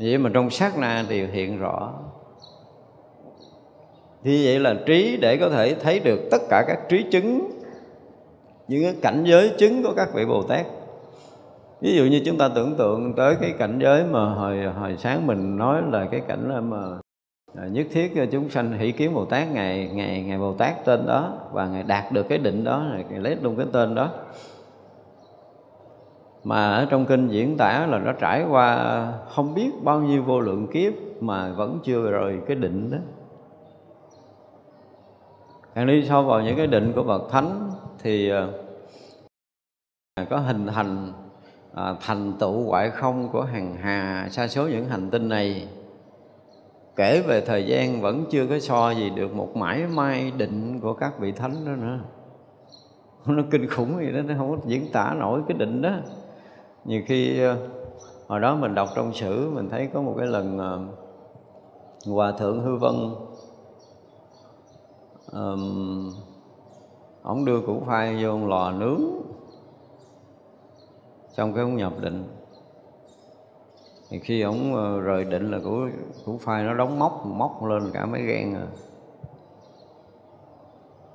Vậy 0.00 0.18
mà 0.18 0.30
trong 0.34 0.50
sát 0.50 0.78
na 0.78 1.04
thì 1.08 1.26
hiện 1.26 1.58
rõ 1.58 1.92
thì 4.24 4.46
vậy 4.46 4.60
là 4.60 4.74
trí 4.86 5.16
để 5.16 5.36
có 5.36 5.50
thể 5.50 5.74
thấy 5.74 6.00
được 6.00 6.20
tất 6.30 6.42
cả 6.50 6.64
các 6.66 6.78
trí 6.88 7.04
chứng, 7.10 7.50
những 8.68 8.82
cái 8.82 8.94
cảnh 9.02 9.24
giới 9.26 9.52
chứng 9.58 9.82
của 9.82 9.92
các 9.96 10.08
vị 10.14 10.24
bồ 10.26 10.42
tát 10.42 10.66
ví 11.82 11.96
dụ 11.96 12.04
như 12.04 12.22
chúng 12.24 12.38
ta 12.38 12.48
tưởng 12.48 12.74
tượng 12.78 13.12
tới 13.16 13.36
cái 13.40 13.54
cảnh 13.58 13.78
giới 13.82 14.04
mà 14.04 14.24
hồi 14.24 14.62
hồi 14.62 14.96
sáng 14.98 15.26
mình 15.26 15.58
nói 15.58 15.82
là 15.90 16.06
cái 16.10 16.20
cảnh 16.20 16.70
mà 16.70 16.78
à, 17.54 17.66
nhất 17.66 17.86
thiết 17.92 18.12
chúng 18.30 18.50
sanh 18.50 18.78
hỷ 18.78 18.92
kiến 18.92 19.14
bồ 19.14 19.24
tát 19.24 19.48
ngày 19.52 19.90
ngày 19.94 20.22
ngày 20.22 20.38
bồ 20.38 20.52
tát 20.52 20.84
tên 20.84 21.06
đó 21.06 21.38
và 21.52 21.66
ngày 21.66 21.82
đạt 21.82 22.12
được 22.12 22.28
cái 22.28 22.38
định 22.38 22.64
đó 22.64 22.84
ngày 23.10 23.20
lấy 23.20 23.36
luôn 23.42 23.56
cái 23.56 23.66
tên 23.72 23.94
đó. 23.94 24.10
Mà 26.44 26.72
ở 26.72 26.86
trong 26.90 27.06
kinh 27.06 27.28
diễn 27.28 27.56
tả 27.56 27.86
là 27.86 27.98
nó 27.98 28.12
trải 28.12 28.44
qua 28.50 29.06
không 29.28 29.54
biết 29.54 29.70
bao 29.82 30.00
nhiêu 30.00 30.22
vô 30.22 30.40
lượng 30.40 30.66
kiếp 30.66 30.92
mà 31.20 31.52
vẫn 31.52 31.78
chưa 31.84 32.10
rời 32.10 32.38
cái 32.46 32.56
định 32.56 32.90
đó 32.90 32.98
càng 35.74 35.86
đi 35.86 36.04
sâu 36.08 36.22
vào 36.22 36.42
những 36.42 36.56
cái 36.56 36.66
định 36.66 36.92
của 36.96 37.02
bậc 37.02 37.22
thánh 37.30 37.70
thì 37.98 38.28
ờ, 38.28 38.48
có 40.30 40.38
hình 40.38 40.66
thành 40.66 41.12
à, 41.74 41.94
thành 42.00 42.32
tựu 42.38 42.52
ngoại 42.52 42.90
không 42.90 43.28
của 43.32 43.42
hàng 43.42 43.76
hà 43.76 44.28
sa 44.30 44.48
số 44.48 44.68
những 44.68 44.88
hành 44.88 45.10
tinh 45.10 45.28
này. 45.28 45.68
Kể 46.96 47.22
về 47.26 47.40
thời 47.40 47.66
gian 47.66 48.00
vẫn 48.00 48.24
chưa 48.30 48.46
có 48.46 48.58
so 48.58 48.90
gì 48.90 49.10
được 49.10 49.34
một 49.34 49.56
mãi 49.56 49.86
may 49.86 50.32
định 50.36 50.80
của 50.80 50.94
các 50.94 51.18
vị 51.18 51.32
thánh 51.32 51.64
đó 51.66 51.72
nữa. 51.72 51.98
Nó 53.26 53.42
kinh 53.50 53.68
khủng 53.68 53.98
gì 53.98 54.12
đó 54.12 54.20
nó 54.22 54.34
không 54.38 54.50
có 54.50 54.56
diễn 54.66 54.92
tả 54.92 55.14
nổi 55.18 55.40
cái 55.48 55.58
định 55.58 55.82
đó. 55.82 55.90
Nhiều 56.84 57.02
khi 57.06 57.42
ờ, 57.42 57.56
hồi 58.28 58.40
đó 58.40 58.54
mình 58.54 58.74
đọc 58.74 58.88
trong 58.96 59.14
sử 59.14 59.50
mình 59.50 59.68
thấy 59.68 59.88
có 59.94 60.02
một 60.02 60.14
cái 60.18 60.26
lần 60.26 60.58
hòa 62.06 62.32
thượng 62.32 62.60
hư 62.60 62.76
vân 62.76 62.94
um, 65.32 66.12
ông 67.22 67.44
đưa 67.44 67.60
củ 67.60 67.80
khoai 67.84 68.24
vô 68.24 68.46
lò 68.46 68.70
nướng. 68.70 69.00
Xong 71.28 71.52
cái 71.52 71.62
ông 71.62 71.76
nhập 71.76 71.92
định. 72.00 72.24
Thì 74.10 74.18
khi 74.18 74.42
ông 74.42 74.74
ờ, 74.74 75.00
rời 75.00 75.24
định 75.24 75.50
là 75.50 75.58
củ 75.64 75.88
củ 76.24 76.38
phai 76.38 76.64
nó 76.64 76.74
đóng 76.74 76.98
móc 76.98 77.26
móc 77.26 77.64
lên 77.64 77.90
cả 77.92 78.06
mấy 78.06 78.22
gan 78.22 78.54
à. 78.54 78.66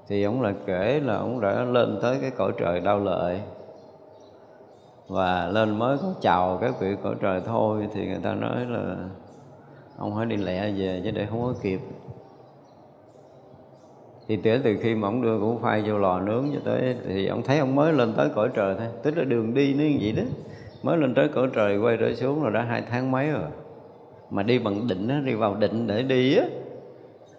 Thì 0.07 0.23
ông 0.23 0.41
lại 0.41 0.55
kể 0.65 0.99
là 0.99 1.17
ông 1.17 1.41
đã 1.41 1.63
lên 1.63 1.99
tới 2.01 2.17
cái 2.21 2.31
cõi 2.31 2.51
trời 2.57 2.79
đau 2.79 2.99
lợi. 2.99 3.41
Và 5.07 5.47
lên 5.47 5.79
mới 5.79 5.97
có 5.97 6.13
chào 6.21 6.57
các 6.61 6.79
vị 6.79 6.95
cõi 7.03 7.15
trời 7.21 7.41
thôi 7.45 7.87
thì 7.93 8.07
người 8.07 8.19
ta 8.23 8.33
nói 8.33 8.65
là 8.65 8.95
ông 9.97 10.15
hãy 10.15 10.25
đi 10.25 10.35
lẹ 10.35 10.71
về 10.71 11.01
chứ 11.03 11.11
để 11.11 11.27
không 11.29 11.41
có 11.41 11.53
kịp 11.61 11.79
thì 14.27 14.37
kể 14.37 14.59
từ 14.63 14.77
khi 14.81 14.95
mà 14.95 15.07
ông 15.07 15.21
đưa 15.21 15.39
củ 15.39 15.57
khoai 15.61 15.81
vô 15.81 15.97
lò 15.97 16.19
nướng 16.19 16.45
cho 16.53 16.59
tới 16.65 16.95
thì 17.07 17.27
ông 17.27 17.43
thấy 17.43 17.59
ông 17.59 17.75
mới 17.75 17.93
lên 17.93 18.13
tới 18.13 18.29
cõi 18.35 18.49
trời 18.53 18.75
thôi. 18.79 18.87
Tức 19.03 19.17
là 19.17 19.23
đường 19.23 19.53
đi 19.53 19.73
nó 19.73 19.83
như 19.83 19.97
vậy 20.01 20.11
đó. 20.11 20.23
Mới 20.83 20.97
lên 20.97 21.15
tới 21.15 21.27
cõi 21.27 21.47
trời 21.53 21.77
quay 21.77 21.97
trở 21.97 22.13
xuống 22.13 22.43
rồi 22.43 22.51
đã 22.51 22.61
hai 22.61 22.83
tháng 22.89 23.11
mấy 23.11 23.29
rồi. 23.29 23.49
Mà 24.29 24.43
đi 24.43 24.59
bằng 24.59 24.87
định 24.87 25.07
á 25.07 25.21
đi 25.25 25.33
vào 25.33 25.55
định 25.55 25.87
để 25.87 26.03
đi 26.03 26.37
á. 26.37 26.45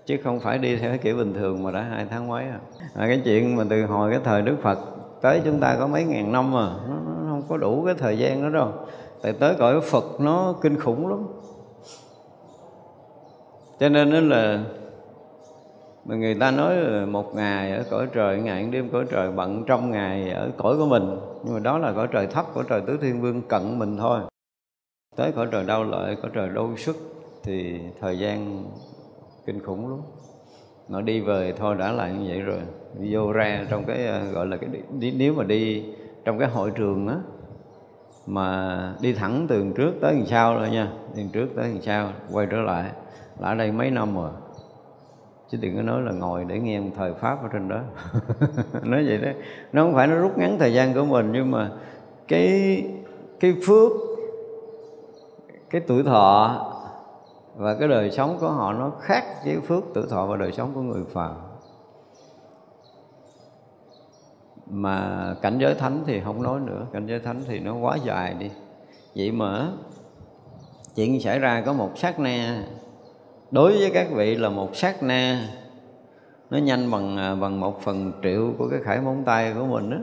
Chứ 0.07 0.17
không 0.25 0.41
phải 0.41 0.59
đi 0.59 0.77
theo 0.77 0.91
cái 0.91 0.99
kiểu 0.99 1.17
bình 1.17 1.35
thường 1.35 1.63
mà 1.63 1.71
đã 1.71 1.81
hai 1.83 2.07
tháng 2.11 2.29
mấy 2.29 2.45
rồi. 2.45 2.59
À, 2.95 3.07
cái 3.09 3.21
chuyện 3.25 3.57
mà 3.57 3.65
từ 3.71 3.87
hồi 3.87 4.11
cái 4.11 4.21
thời 4.25 4.43
đức 4.43 4.57
phật 4.63 4.79
tới 5.21 5.41
chúng 5.45 5.61
ta 5.61 5.77
có 5.79 5.87
mấy 5.87 6.05
ngàn 6.05 6.33
năm 6.33 6.51
mà 6.51 6.71
nó, 6.89 6.95
nó 7.23 7.31
không 7.31 7.43
có 7.49 7.57
đủ 7.57 7.83
cái 7.87 7.95
thời 7.99 8.19
gian 8.19 8.43
đó 8.43 8.49
đâu. 8.49 8.73
Tại 9.23 9.33
tới 9.33 9.55
cõi 9.59 9.81
phật 9.81 10.05
nó 10.21 10.55
kinh 10.63 10.79
khủng 10.81 11.09
lắm. 11.09 11.27
Cho 13.81 13.89
nên 13.89 14.11
nó 14.11 14.21
là 14.21 14.65
mà 16.09 16.17
người 16.17 16.35
ta 16.35 16.51
nói 16.51 16.77
một 17.07 17.35
ngày 17.35 17.73
ở 17.73 17.85
cõi 17.91 18.07
trời 18.13 18.39
ngày 18.39 18.69
đêm 18.71 18.89
cõi 18.93 19.05
trời 19.11 19.33
bận 19.33 19.65
trong 19.67 19.91
ngày 19.91 20.31
ở 20.31 20.51
cõi 20.57 20.77
của 20.77 20.87
mình. 20.87 21.19
Nhưng 21.45 21.55
mà 21.55 21.61
đó 21.61 21.79
là 21.79 21.93
cõi 21.93 22.09
trời 22.13 22.27
thấp 22.27 22.47
cõi 22.55 22.65
trời 22.69 22.81
tứ 22.87 22.99
thiên 23.03 23.21
vương 23.21 23.43
cận 23.43 23.79
mình 23.79 23.97
thôi. 23.97 24.21
Tới 25.17 25.33
cõi 25.33 25.47
trời 25.53 25.65
đau 25.65 25.85
lợi 25.85 26.17
cõi 26.23 26.31
trời 26.35 26.49
đau 26.49 26.77
sức 26.77 26.97
thì 27.43 27.81
thời 28.01 28.19
gian 28.19 28.65
kinh 29.47 29.63
khủng 29.63 29.91
lắm. 29.91 30.01
Nó 30.89 31.01
đi 31.01 31.21
về 31.21 31.55
thôi 31.57 31.77
đã 31.79 31.93
là 31.93 32.09
như 32.11 32.29
vậy 32.29 32.41
rồi. 32.41 32.61
Đi 32.99 33.15
vô 33.15 33.33
ra 33.33 33.67
trong 33.71 33.85
cái 33.85 34.07
ờ, 34.07 34.25
gọi 34.33 34.47
là 34.47 34.57
cái 34.57 34.71
đi, 34.99 35.11
nếu 35.11 35.35
mà 35.35 35.45
đi 35.45 35.85
trong 36.25 36.39
cái 36.39 36.49
hội 36.49 36.71
trường 36.71 37.09
á 37.09 37.17
mà 38.27 38.79
đi 39.01 39.13
thẳng 39.13 39.47
từ 39.49 39.65
trước 39.77 39.93
tới 40.01 40.15
đằng 40.15 40.27
sau 40.27 40.55
rồi 40.55 40.71
nha 40.71 40.89
từ 41.17 41.23
trước 41.33 41.49
tới 41.57 41.65
đằng 41.65 41.83
sau 41.83 42.13
quay 42.33 42.47
trở 42.51 42.61
lại. 42.61 42.91
Là 43.39 43.49
ở 43.49 43.55
đây 43.55 43.73
mấy 43.73 43.91
năm 43.91 44.15
rồi 44.15 44.31
chứ 45.51 45.59
đừng 45.61 45.77
có 45.77 45.83
nói 45.83 46.03
là 46.03 46.13
ngồi 46.13 46.45
để 46.45 46.59
nghe 46.59 46.81
một 46.81 46.91
thời 46.97 47.15
pháp 47.15 47.43
ở 47.43 47.49
trên 47.53 47.69
đó. 47.69 47.81
Nói 48.83 49.05
vậy 49.07 49.19
đó. 49.19 49.29
Nó 49.73 49.83
không 49.83 49.95
phải 49.95 50.07
nó 50.07 50.15
rút 50.15 50.39
ngắn 50.39 50.57
thời 50.59 50.73
gian 50.73 50.95
của 50.95 51.05
mình, 51.05 51.33
nhưng 51.33 51.51
mà 51.51 51.71
cái 52.29 52.85
cái 53.41 53.55
phước, 53.67 53.93
cái 55.71 55.81
tuổi 55.87 56.03
thọ 56.03 56.65
và 57.57 57.75
cái 57.75 57.89
đời 57.89 58.11
sống 58.11 58.37
của 58.41 58.51
họ 58.51 58.73
nó 58.73 58.91
khác 59.01 59.25
với 59.45 59.61
phước, 59.61 59.85
tuổi 59.95 60.05
thọ 60.11 60.27
và 60.27 60.37
đời 60.37 60.53
sống 60.53 60.71
của 60.75 60.81
người 60.81 61.05
phàm. 61.13 61.35
Mà 64.71 65.35
cảnh 65.43 65.59
giới 65.59 65.75
thánh 65.75 66.03
thì 66.07 66.21
không 66.21 66.43
nói 66.43 66.61
nữa. 66.61 66.87
Cảnh 66.93 67.07
giới 67.07 67.21
thánh 67.21 67.43
thì 67.47 67.59
nó 67.59 67.75
quá 67.75 67.97
dài 68.05 68.35
đi. 68.35 68.51
Vậy 69.17 69.33
mà 69.33 69.69
chuyện 70.95 71.21
xảy 71.21 71.39
ra 71.39 71.63
có 71.67 71.73
một 71.73 71.91
sát 71.97 72.21
na 72.21 72.65
đối 73.51 73.73
với 73.73 73.91
các 73.95 74.09
vị 74.13 74.35
là 74.35 74.49
một 74.49 74.77
sát 74.77 75.03
na. 75.03 75.49
Nó 76.51 76.59
nhanh 76.59 76.91
bằng 76.91 77.17
à, 77.17 77.35
bằng 77.35 77.61
một 77.61 77.81
phần 77.81 78.13
triệu 78.23 78.53
của 78.59 78.69
cái 78.69 78.81
khải 78.83 79.01
móng 79.01 79.23
tay 79.25 79.55
của 79.55 79.65
mình 79.65 79.91
đó 79.91 79.97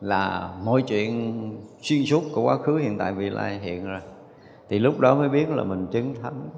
là 0.00 0.50
mọi 0.64 0.82
chuyện 0.82 1.34
xuyên 1.82 2.04
suốt 2.04 2.22
của 2.34 2.42
quá 2.42 2.56
khứ, 2.56 2.76
hiện 2.76 2.98
tại, 2.98 3.12
vị 3.12 3.30
lai 3.30 3.58
hiện 3.58 3.86
rồi. 3.86 4.00
Thì 4.68 4.78
lúc 4.78 5.00
đó 5.00 5.14
mới 5.14 5.28
biết 5.28 5.48
là 5.48 5.64
mình 5.64 5.86
chứng 5.92 6.14
thánh. 6.22 6.48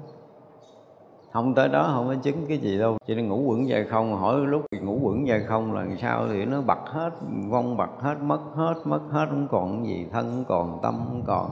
Không 1.33 1.55
tới 1.55 1.69
đó 1.69 1.91
không 1.93 2.07
có 2.07 2.15
chứng 2.23 2.45
cái 2.47 2.57
gì 2.57 2.77
đâu. 2.77 2.97
Cho 3.07 3.15
nên 3.15 3.27
ngủ 3.27 3.43
quẩn 3.47 3.67
dài 3.67 3.85
không, 3.89 4.15
hỏi 4.15 4.39
lúc 4.39 4.65
ngủ 4.81 4.99
quẩn 5.03 5.27
dài 5.27 5.41
không 5.47 5.73
là 5.73 5.85
sao 6.01 6.27
thì 6.27 6.45
nó 6.45 6.61
bật 6.61 6.79
hết, 6.85 7.09
vong 7.49 7.77
bật 7.77 7.89
hết, 7.99 8.15
mất 8.21 8.39
hết 8.55 8.73
mất 8.85 9.01
hết, 9.09 9.25
không 9.29 9.47
còn 9.51 9.85
gì 9.85 10.05
thân, 10.11 10.25
không 10.25 10.45
còn 10.47 10.79
tâm, 10.83 11.01
không 11.07 11.23
còn 11.27 11.49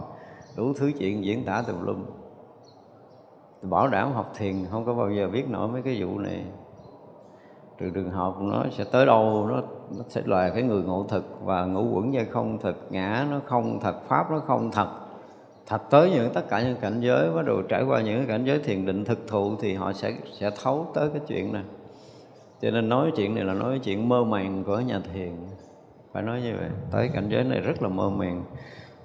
đủ 0.57 0.73
thứ 0.73 0.91
chuyện 0.99 1.25
diễn 1.25 1.45
tả 1.45 1.63
tùm 1.67 1.85
lum 1.85 2.03
bảo 3.69 3.87
đảm 3.87 4.13
học 4.13 4.31
thiền 4.37 4.65
không 4.71 4.85
có 4.85 4.93
bao 4.93 5.11
giờ 5.11 5.27
biết 5.27 5.49
nổi 5.49 5.67
mấy 5.67 5.81
cái 5.81 6.03
vụ 6.03 6.19
này. 6.19 6.43
Trừ 7.79 7.89
trường 7.89 8.11
học 8.11 8.41
nó 8.41 8.63
sẽ 8.71 8.83
tới 8.83 9.05
đâu 9.05 9.47
nó, 9.49 9.61
nó 9.97 10.03
sẽ 10.07 10.21
là 10.25 10.49
cái 10.49 10.63
người 10.63 10.83
ngộ 10.83 11.05
thực 11.09 11.25
và 11.43 11.65
ngũ 11.65 11.95
quẩn 11.95 12.13
dây 12.13 12.25
không 12.25 12.57
thực 12.57 12.87
ngã 12.89 13.27
nó 13.31 13.39
không 13.45 13.79
thật 13.79 13.95
pháp 14.07 14.31
nó 14.31 14.39
không 14.39 14.71
thật. 14.71 14.87
Thật 15.67 15.81
tới 15.89 16.11
những 16.11 16.33
tất 16.33 16.49
cả 16.49 16.61
những 16.61 16.77
cảnh 16.81 17.01
giới 17.01 17.31
bắt 17.31 17.45
đầu 17.45 17.61
trải 17.69 17.83
qua 17.83 18.01
những 18.01 18.27
cảnh 18.27 18.45
giới 18.45 18.59
thiền 18.59 18.85
định 18.85 19.05
thực 19.05 19.27
thụ 19.27 19.55
thì 19.61 19.73
họ 19.73 19.93
sẽ 19.93 20.13
sẽ 20.39 20.51
thấu 20.63 20.87
tới 20.93 21.09
cái 21.09 21.21
chuyện 21.27 21.53
này. 21.53 21.63
Cho 22.61 22.71
nên 22.71 22.89
nói 22.89 23.11
chuyện 23.15 23.35
này 23.35 23.43
là 23.43 23.53
nói 23.53 23.79
chuyện 23.83 24.09
mơ 24.09 24.23
màng 24.23 24.63
của 24.63 24.79
nhà 24.79 25.01
thiền. 25.13 25.31
Phải 26.13 26.23
nói 26.23 26.41
như 26.41 26.55
vậy. 26.59 26.69
Tới 26.91 27.09
cảnh 27.13 27.27
giới 27.29 27.43
này 27.43 27.61
rất 27.61 27.81
là 27.81 27.89
mơ 27.89 28.09
màng 28.09 28.43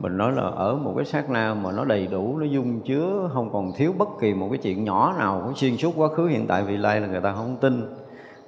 mình 0.01 0.17
nói 0.17 0.33
là 0.33 0.43
ở 0.43 0.77
một 0.77 0.93
cái 0.97 1.05
sát 1.05 1.31
na 1.31 1.55
mà 1.55 1.73
nó 1.73 1.85
đầy 1.85 2.07
đủ, 2.07 2.37
nó 2.39 2.45
dung 2.45 2.81
chứa, 2.81 3.31
không 3.33 3.51
còn 3.53 3.73
thiếu 3.77 3.93
bất 3.99 4.09
kỳ 4.21 4.35
một 4.35 4.49
cái 4.51 4.59
chuyện 4.59 4.85
nhỏ 4.85 5.15
nào 5.19 5.43
của 5.47 5.53
xuyên 5.57 5.77
suốt 5.77 5.93
quá 5.97 6.09
khứ, 6.09 6.27
hiện 6.27 6.47
tại, 6.47 6.63
vị 6.63 6.77
lai 6.77 7.01
là 7.01 7.07
người 7.07 7.21
ta 7.21 7.33
không 7.33 7.57
tin. 7.61 7.95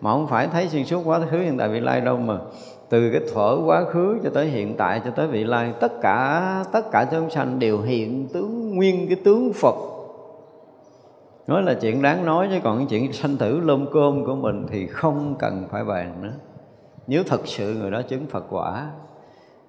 Mà 0.00 0.12
không 0.12 0.26
phải 0.26 0.48
thấy 0.48 0.68
xuyên 0.68 0.84
suốt 0.84 1.02
quá 1.04 1.20
khứ, 1.30 1.38
hiện 1.38 1.58
tại, 1.58 1.68
vị 1.68 1.80
lai 1.80 2.00
đâu 2.00 2.16
mà. 2.16 2.38
Từ 2.88 3.10
cái 3.10 3.20
thuở 3.34 3.58
quá 3.66 3.84
khứ 3.84 4.18
cho 4.24 4.30
tới 4.30 4.46
hiện 4.46 4.74
tại, 4.76 5.00
cho 5.04 5.10
tới 5.10 5.26
vị 5.28 5.44
lai, 5.44 5.72
tất 5.80 5.92
cả 6.00 6.64
tất 6.72 6.90
cả 6.92 7.06
chúng 7.10 7.30
sanh 7.30 7.58
đều 7.58 7.80
hiện 7.80 8.28
tướng, 8.32 8.76
nguyên 8.76 9.06
cái 9.08 9.16
tướng 9.24 9.52
Phật. 9.52 9.74
Nói 11.46 11.62
là 11.62 11.74
chuyện 11.74 12.02
đáng 12.02 12.24
nói, 12.24 12.48
chứ 12.50 12.58
còn 12.64 12.78
cái 12.78 12.86
chuyện 12.90 13.12
sanh 13.12 13.36
tử 13.36 13.60
lôm 13.60 13.86
cơm 13.92 14.24
của 14.24 14.34
mình 14.34 14.66
thì 14.70 14.86
không 14.86 15.34
cần 15.38 15.64
phải 15.70 15.84
bàn 15.84 16.22
nữa. 16.22 16.32
Nếu 17.06 17.22
thật 17.26 17.40
sự 17.44 17.74
người 17.74 17.90
đó 17.90 18.02
chứng 18.02 18.26
Phật 18.26 18.44
quả 18.50 18.90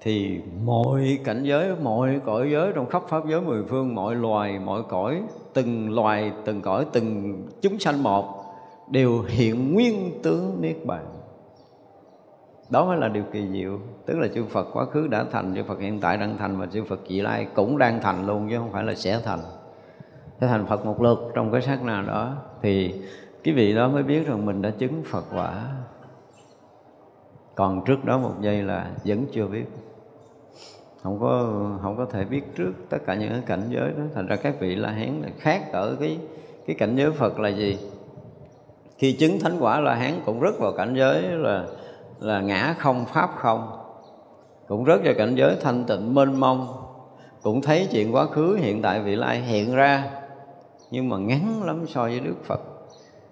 thì 0.03 0.41
mọi 0.65 1.19
cảnh 1.23 1.43
giới, 1.43 1.75
mọi 1.75 2.19
cõi 2.25 2.49
giới 2.51 2.71
trong 2.75 2.85
khắp 2.85 3.03
pháp 3.07 3.23
giới 3.29 3.41
mười 3.41 3.63
phương, 3.63 3.95
mọi 3.95 4.15
loài, 4.15 4.59
mọi 4.59 4.83
cõi, 4.89 5.21
từng 5.53 5.95
loài, 5.95 6.31
từng 6.45 6.61
cõi, 6.61 6.85
từng 6.93 7.37
chúng 7.61 7.79
sanh 7.79 8.03
một 8.03 8.43
đều 8.91 9.21
hiện 9.21 9.73
nguyên 9.73 10.21
tướng 10.23 10.61
niết 10.61 10.75
bàn. 10.85 11.05
Đó 12.69 12.85
mới 12.85 12.97
là 12.97 13.07
điều 13.07 13.23
kỳ 13.31 13.47
diệu. 13.51 13.79
Tức 14.05 14.19
là 14.19 14.27
chư 14.35 14.45
Phật 14.45 14.67
quá 14.73 14.85
khứ 14.85 15.07
đã 15.07 15.25
thành, 15.31 15.55
chư 15.55 15.63
Phật 15.63 15.79
hiện 15.79 15.99
tại 15.99 16.17
đang 16.17 16.37
thành 16.37 16.59
và 16.59 16.65
chư 16.65 16.83
Phật 16.83 16.99
vị 17.07 17.21
lai 17.21 17.47
cũng 17.53 17.77
đang 17.77 18.01
thành 18.01 18.27
luôn 18.27 18.47
chứ 18.49 18.57
không 18.57 18.71
phải 18.71 18.83
là 18.83 18.95
sẽ 18.95 19.19
thành. 19.25 19.39
Sẽ 20.41 20.47
thành 20.47 20.65
Phật 20.65 20.85
một 20.85 21.01
lượt 21.01 21.31
trong 21.33 21.51
cái 21.51 21.61
sát 21.61 21.83
nào 21.83 22.03
đó. 22.03 22.35
Thì 22.61 23.01
cái 23.43 23.53
vị 23.53 23.75
đó 23.75 23.87
mới 23.87 24.03
biết 24.03 24.27
rằng 24.27 24.45
mình 24.45 24.61
đã 24.61 24.69
chứng 24.69 25.03
Phật 25.05 25.25
quả. 25.35 25.63
Còn 27.55 27.85
trước 27.85 28.05
đó 28.05 28.17
một 28.17 28.33
giây 28.41 28.61
là 28.61 28.91
vẫn 29.05 29.25
chưa 29.31 29.47
biết 29.47 29.65
không 31.03 31.19
có 31.19 31.45
không 31.81 31.97
có 31.97 32.05
thể 32.05 32.23
biết 32.25 32.41
trước 32.55 32.71
tất 32.89 32.97
cả 33.05 33.15
những 33.15 33.29
cái 33.29 33.41
cảnh 33.45 33.63
giới 33.69 33.89
đó. 33.97 34.03
Thành 34.15 34.27
ra 34.27 34.35
các 34.35 34.59
vị 34.59 34.75
la 34.75 34.89
hán 34.89 35.21
là 35.21 35.29
khác 35.39 35.71
ở 35.71 35.95
cái 35.99 36.17
cái 36.65 36.75
cảnh 36.75 36.95
giới 36.95 37.11
Phật 37.11 37.39
là 37.39 37.49
gì? 37.49 37.77
Khi 38.97 39.13
chứng 39.13 39.39
thánh 39.39 39.57
quả 39.59 39.79
la 39.79 39.95
hán 39.95 40.13
cũng 40.25 40.39
rất 40.39 40.59
vào 40.59 40.71
cảnh 40.71 40.95
giới 40.95 41.21
là 41.21 41.65
là 42.19 42.41
ngã 42.41 42.75
không, 42.79 43.05
pháp 43.05 43.29
không. 43.37 43.79
Cũng 44.67 44.83
rất 44.83 45.01
vào 45.03 45.13
cảnh 45.17 45.35
giới 45.35 45.55
thanh 45.61 45.83
tịnh, 45.85 46.13
mênh 46.13 46.39
mông. 46.39 46.67
Cũng 47.41 47.61
thấy 47.61 47.87
chuyện 47.91 48.15
quá 48.15 48.25
khứ 48.25 48.57
hiện 48.61 48.81
tại 48.81 48.99
vị 48.99 49.15
lai 49.15 49.41
hiện 49.41 49.75
ra, 49.75 50.03
nhưng 50.91 51.09
mà 51.09 51.17
ngắn 51.17 51.63
lắm 51.65 51.85
so 51.87 52.03
với 52.03 52.19
Đức 52.19 52.35
Phật. 52.45 52.61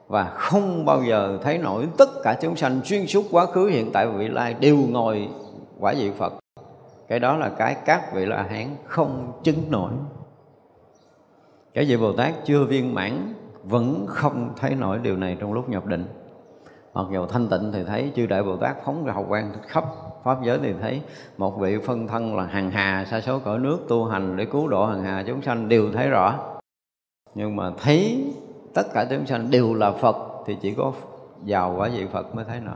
Và 0.08 0.24
không 0.24 0.86
bao 0.86 1.04
giờ 1.04 1.40
thấy 1.44 1.58
nổi 1.58 1.88
tất 1.98 2.10
cả 2.24 2.38
chúng 2.42 2.56
sanh 2.56 2.82
xuyên 2.84 3.08
suốt 3.08 3.26
quá 3.32 3.46
khứ 3.46 3.66
hiện 3.68 3.92
tại 3.94 4.08
vị 4.08 4.28
lai 4.28 4.56
đều 4.60 4.78
ngồi 4.78 5.28
quả 5.80 5.94
vị 5.98 6.12
Phật 6.18 6.41
cái 7.12 7.20
đó 7.20 7.38
là 7.38 7.50
cái 7.50 7.76
các 7.86 8.14
vị 8.14 8.26
la 8.26 8.44
hán 8.44 8.76
không 8.86 9.40
chứng 9.44 9.72
nổi. 9.72 9.92
Cái 11.74 11.86
vị 11.86 11.98
bồ 11.98 12.14
tát 12.14 12.34
chưa 12.46 12.66
viên 12.66 12.94
mãn 12.94 13.34
vẫn 13.64 14.06
không 14.08 14.54
thấy 14.58 14.76
nổi 14.76 15.00
điều 15.04 15.18
này 15.18 15.38
trong 15.40 15.54
lúc 15.54 15.70
nhập 15.70 15.86
định. 15.86 16.06
Mặc 16.94 17.06
dù 17.12 17.26
thanh 17.26 17.48
tịnh 17.48 17.72
thì 17.72 17.84
thấy, 17.84 18.12
chư 18.16 18.26
đại 18.26 18.44
bồ 18.44 18.58
tát 18.58 18.76
phóng 18.86 19.06
ra 19.06 19.14
hào 19.14 19.26
quang 19.30 19.52
khắp 19.68 19.84
pháp 20.24 20.38
giới 20.44 20.60
thì 20.64 20.74
thấy 20.82 21.02
một 21.38 21.60
vị 21.60 21.78
phân 21.86 22.08
thân 22.08 22.36
là 22.36 22.44
hàng 22.44 22.72
hà 22.72 23.06
sa 23.06 23.22
số 23.22 23.40
cõi 23.40 23.60
nước 23.60 23.80
tu 23.90 24.06
hành 24.06 24.38
để 24.38 24.46
cứu 24.46 24.68
độ 24.68 24.86
hàng 24.86 25.04
hà 25.04 25.24
chúng 25.28 25.42
sanh 25.42 25.70
đều 25.70 25.92
thấy 25.92 26.10
rõ. 26.10 26.40
Nhưng 27.36 27.56
mà 27.56 27.72
thấy 27.78 28.26
tất 28.74 28.94
cả 28.94 29.06
chúng 29.10 29.26
sanh 29.26 29.52
đều 29.52 29.74
là 29.74 29.92
phật 29.92 30.16
thì 30.46 30.58
chỉ 30.62 30.74
có 30.74 30.92
vào 31.42 31.76
quả 31.78 31.90
vị 31.94 32.06
phật 32.12 32.36
mới 32.36 32.46
thấy 32.46 32.60
nổi 32.60 32.76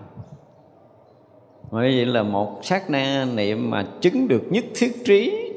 bởi 1.72 1.96
vậy 1.96 2.06
là 2.06 2.24
một 2.24 2.60
sát 2.64 2.90
na 2.90 3.26
niệm 3.36 3.70
mà 3.70 3.86
chứng 4.02 4.28
được 4.28 4.44
nhất 4.50 4.66
thiết 4.76 5.06
trí, 5.06 5.52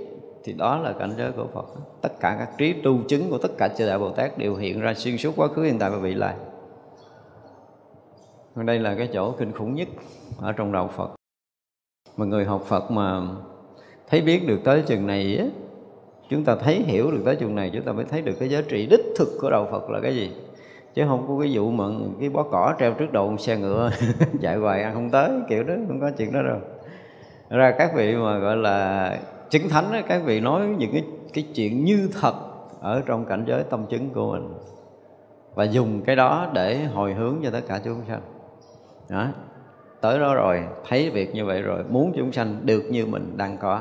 thì 0.44 0.52
đó 0.52 0.78
là 0.78 0.92
cảnh 0.92 1.14
giới 1.18 1.32
của 1.32 1.46
Phật. 1.54 1.66
Tất 2.02 2.20
cả 2.20 2.36
các 2.38 2.48
trí 2.58 2.72
tu 2.72 2.98
chứng 3.08 3.30
của 3.30 3.38
tất 3.38 3.48
cả 3.58 3.68
chư 3.68 3.86
đại 3.86 3.98
Bồ 3.98 4.10
Tát 4.10 4.38
đều 4.38 4.56
hiện 4.56 4.80
ra 4.80 4.94
xuyên 4.94 5.18
suốt 5.18 5.32
quá 5.36 5.48
khứ, 5.48 5.62
hiện 5.62 5.78
tại 5.78 5.90
và 5.90 5.98
vị 5.98 6.14
lai. 6.14 6.34
Đây 8.54 8.78
là 8.78 8.94
cái 8.94 9.08
chỗ 9.12 9.32
kinh 9.32 9.52
khủng 9.52 9.74
nhất 9.74 9.88
ở 10.40 10.52
trong 10.52 10.72
đầu 10.72 10.88
Phật. 10.96 11.10
Mà 12.16 12.26
người 12.26 12.44
học 12.44 12.64
Phật 12.66 12.90
mà 12.90 13.20
thấy 14.08 14.20
biết 14.20 14.46
được 14.46 14.60
tới 14.64 14.82
chừng 14.86 15.06
này 15.06 15.36
á, 15.36 15.46
chúng 16.30 16.44
ta 16.44 16.56
thấy 16.56 16.82
hiểu 16.82 17.10
được 17.10 17.22
tới 17.24 17.36
chừng 17.36 17.54
này, 17.54 17.70
chúng 17.74 17.82
ta 17.82 17.92
mới 17.92 18.04
thấy 18.04 18.22
được 18.22 18.34
cái 18.40 18.48
giá 18.48 18.60
trị 18.68 18.86
đích 18.86 19.04
thực 19.16 19.28
của 19.40 19.50
đạo 19.50 19.68
Phật 19.70 19.90
là 19.90 20.00
cái 20.00 20.14
gì 20.14 20.30
chứ 20.94 21.04
không 21.08 21.24
có 21.28 21.34
cái 21.40 21.50
vụ 21.54 21.70
mà 21.70 21.84
cái 22.20 22.28
bó 22.28 22.42
cỏ 22.42 22.74
treo 22.78 22.92
trước 22.94 23.12
đầu 23.12 23.36
xe 23.36 23.56
ngựa 23.56 23.90
chạy 24.40 24.56
hoài 24.56 24.82
ăn 24.82 24.94
không 24.94 25.10
tới 25.10 25.30
kiểu 25.48 25.64
đó 25.64 25.74
không 25.88 26.00
có 26.00 26.10
chuyện 26.18 26.32
đó 26.32 26.42
đâu. 26.42 26.58
Ra 27.48 27.74
các 27.78 27.94
vị 27.94 28.16
mà 28.16 28.38
gọi 28.38 28.56
là 28.56 29.18
chứng 29.50 29.68
thánh 29.68 29.92
đó, 29.92 29.98
các 30.08 30.22
vị 30.24 30.40
nói 30.40 30.66
những 30.78 30.92
cái 30.92 31.04
cái 31.32 31.44
chuyện 31.54 31.84
như 31.84 32.08
thật 32.20 32.34
ở 32.80 33.02
trong 33.06 33.24
cảnh 33.24 33.44
giới 33.46 33.62
tâm 33.70 33.86
chứng 33.86 34.10
của 34.10 34.32
mình. 34.32 34.54
Và 35.54 35.64
dùng 35.64 36.02
cái 36.02 36.16
đó 36.16 36.50
để 36.52 36.84
hồi 36.84 37.14
hướng 37.14 37.36
cho 37.42 37.50
tất 37.50 37.60
cả 37.68 37.80
chúng 37.84 38.00
sanh. 38.08 38.20
Đó. 39.08 39.26
Tới 40.00 40.18
đó 40.18 40.34
rồi 40.34 40.64
thấy 40.88 41.10
việc 41.10 41.34
như 41.34 41.44
vậy 41.44 41.62
rồi 41.62 41.84
muốn 41.88 42.12
chúng 42.16 42.32
sanh 42.32 42.60
được 42.62 42.82
như 42.90 43.06
mình 43.06 43.36
đang 43.36 43.56
có. 43.58 43.80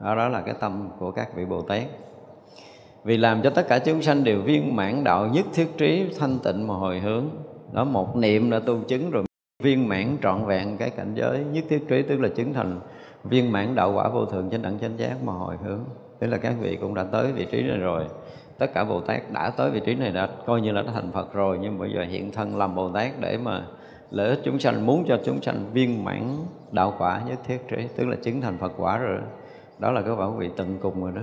Đó, 0.00 0.14
đó 0.14 0.28
là 0.28 0.40
cái 0.40 0.54
tâm 0.60 0.88
của 0.98 1.10
các 1.10 1.34
vị 1.34 1.44
bồ 1.44 1.62
tát 1.62 1.82
vì 3.04 3.16
làm 3.16 3.42
cho 3.42 3.50
tất 3.50 3.68
cả 3.68 3.78
chúng 3.78 4.02
sanh 4.02 4.24
đều 4.24 4.42
viên 4.42 4.76
mãn 4.76 5.04
đạo 5.04 5.26
nhất 5.26 5.46
thiết 5.54 5.68
trí, 5.78 6.06
thanh 6.18 6.38
tịnh 6.38 6.66
mà 6.66 6.74
hồi 6.74 7.00
hướng. 7.00 7.24
Đó, 7.72 7.84
một 7.84 8.16
niệm 8.16 8.50
đã 8.50 8.58
tu 8.58 8.80
chứng 8.88 9.10
rồi 9.10 9.24
viên 9.62 9.88
mãn 9.88 10.16
trọn 10.22 10.44
vẹn 10.46 10.76
cái 10.76 10.90
cảnh 10.90 11.14
giới 11.14 11.44
nhất 11.52 11.64
thiết 11.68 11.88
trí, 11.88 12.02
tức 12.02 12.20
là 12.20 12.28
chứng 12.28 12.52
thành 12.52 12.80
viên 13.24 13.52
mãn 13.52 13.74
đạo 13.74 13.92
quả 13.92 14.08
vô 14.08 14.26
thượng 14.26 14.50
chánh 14.50 14.62
đẳng 14.62 14.78
chánh 14.78 14.98
giác 14.98 15.16
mà 15.24 15.32
hồi 15.32 15.56
hướng. 15.64 15.80
Tức 16.18 16.26
là 16.26 16.36
các 16.36 16.54
vị 16.60 16.78
cũng 16.80 16.94
đã 16.94 17.04
tới 17.04 17.32
vị 17.32 17.46
trí 17.50 17.62
này 17.62 17.78
rồi. 17.78 18.04
Tất 18.58 18.74
cả 18.74 18.84
bồ 18.84 19.00
tát 19.00 19.32
đã 19.32 19.50
tới 19.50 19.70
vị 19.70 19.80
trí 19.86 19.94
này 19.94 20.10
đã 20.10 20.28
coi 20.46 20.60
như 20.60 20.72
là 20.72 20.82
đã 20.82 20.92
thành 20.92 21.12
phật 21.12 21.32
rồi, 21.32 21.58
nhưng 21.62 21.78
bây 21.78 21.92
giờ 21.92 22.04
hiện 22.08 22.32
thân 22.32 22.56
làm 22.56 22.74
bồ 22.74 22.88
tát 22.88 23.12
để 23.20 23.38
mà 23.44 23.66
lợi 24.10 24.28
ích 24.28 24.40
chúng 24.44 24.58
sanh, 24.58 24.86
muốn 24.86 25.04
cho 25.08 25.18
chúng 25.24 25.42
sanh 25.42 25.72
viên 25.72 26.04
mãn 26.04 26.36
đạo 26.72 26.94
quả 26.98 27.22
nhất 27.28 27.38
thiết 27.46 27.58
trí, 27.68 27.76
tức 27.96 28.08
là 28.08 28.16
chứng 28.22 28.40
thành 28.40 28.58
phật 28.58 28.72
quả 28.76 28.98
rồi 28.98 29.18
đó 29.78 29.90
là 29.90 30.02
cái 30.02 30.16
bảo 30.16 30.30
vị 30.30 30.50
tận 30.56 30.78
cùng 30.82 31.04
rồi 31.04 31.12
đó. 31.16 31.22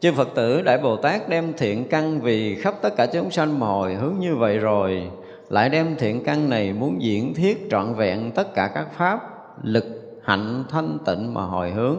Chư 0.00 0.12
Phật 0.12 0.28
tử, 0.34 0.62
Đại 0.62 0.78
Bồ 0.78 0.96
Tát 0.96 1.28
đem 1.28 1.52
thiện 1.56 1.88
căn 1.88 2.20
vì 2.20 2.54
khắp 2.54 2.74
tất 2.82 2.96
cả 2.96 3.06
chúng 3.06 3.30
sanh 3.30 3.58
mồi 3.58 3.94
hướng 3.94 4.14
như 4.18 4.36
vậy 4.36 4.58
rồi, 4.58 5.10
Lại 5.48 5.68
đem 5.68 5.96
thiện 5.98 6.24
căn 6.24 6.50
này 6.50 6.72
muốn 6.72 7.02
diễn 7.02 7.34
thiết 7.34 7.68
trọn 7.70 7.94
vẹn 7.94 8.30
tất 8.34 8.54
cả 8.54 8.70
các 8.74 8.86
pháp, 8.92 9.20
Lực, 9.62 9.84
hạnh, 10.22 10.64
thanh 10.68 10.98
tịnh 11.06 11.34
mà 11.34 11.42
hồi 11.42 11.70
hướng. 11.70 11.96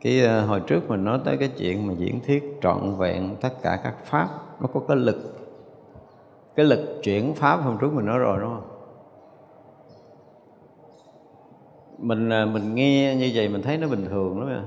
Cái 0.00 0.20
ờ, 0.20 0.40
hồi 0.40 0.60
trước 0.60 0.88
mình 0.88 1.04
nói 1.04 1.20
tới 1.24 1.36
cái 1.36 1.48
chuyện 1.58 1.86
mà 1.86 1.94
diễn 1.98 2.20
thiết 2.20 2.58
trọn 2.62 2.96
vẹn 2.98 3.36
tất 3.40 3.62
cả 3.62 3.78
các 3.84 3.94
pháp, 4.04 4.28
nó 4.60 4.68
có 4.74 4.80
cái 4.88 4.96
lực 4.96 5.16
cái 6.56 6.66
lực 6.66 7.00
chuyển 7.02 7.34
pháp 7.34 7.56
hôm 7.56 7.78
trước 7.80 7.92
mình 7.92 8.06
nói 8.06 8.18
rồi, 8.18 8.40
đúng 8.40 8.50
không? 8.50 8.68
Mình 11.98 12.30
ờ, 12.30 12.46
mình 12.46 12.74
nghe 12.74 13.16
như 13.16 13.30
vậy 13.34 13.48
mình 13.48 13.62
thấy 13.62 13.78
nó 13.78 13.88
bình 13.88 14.06
thường 14.10 14.40
lắm 14.40 14.48
à 14.48 14.64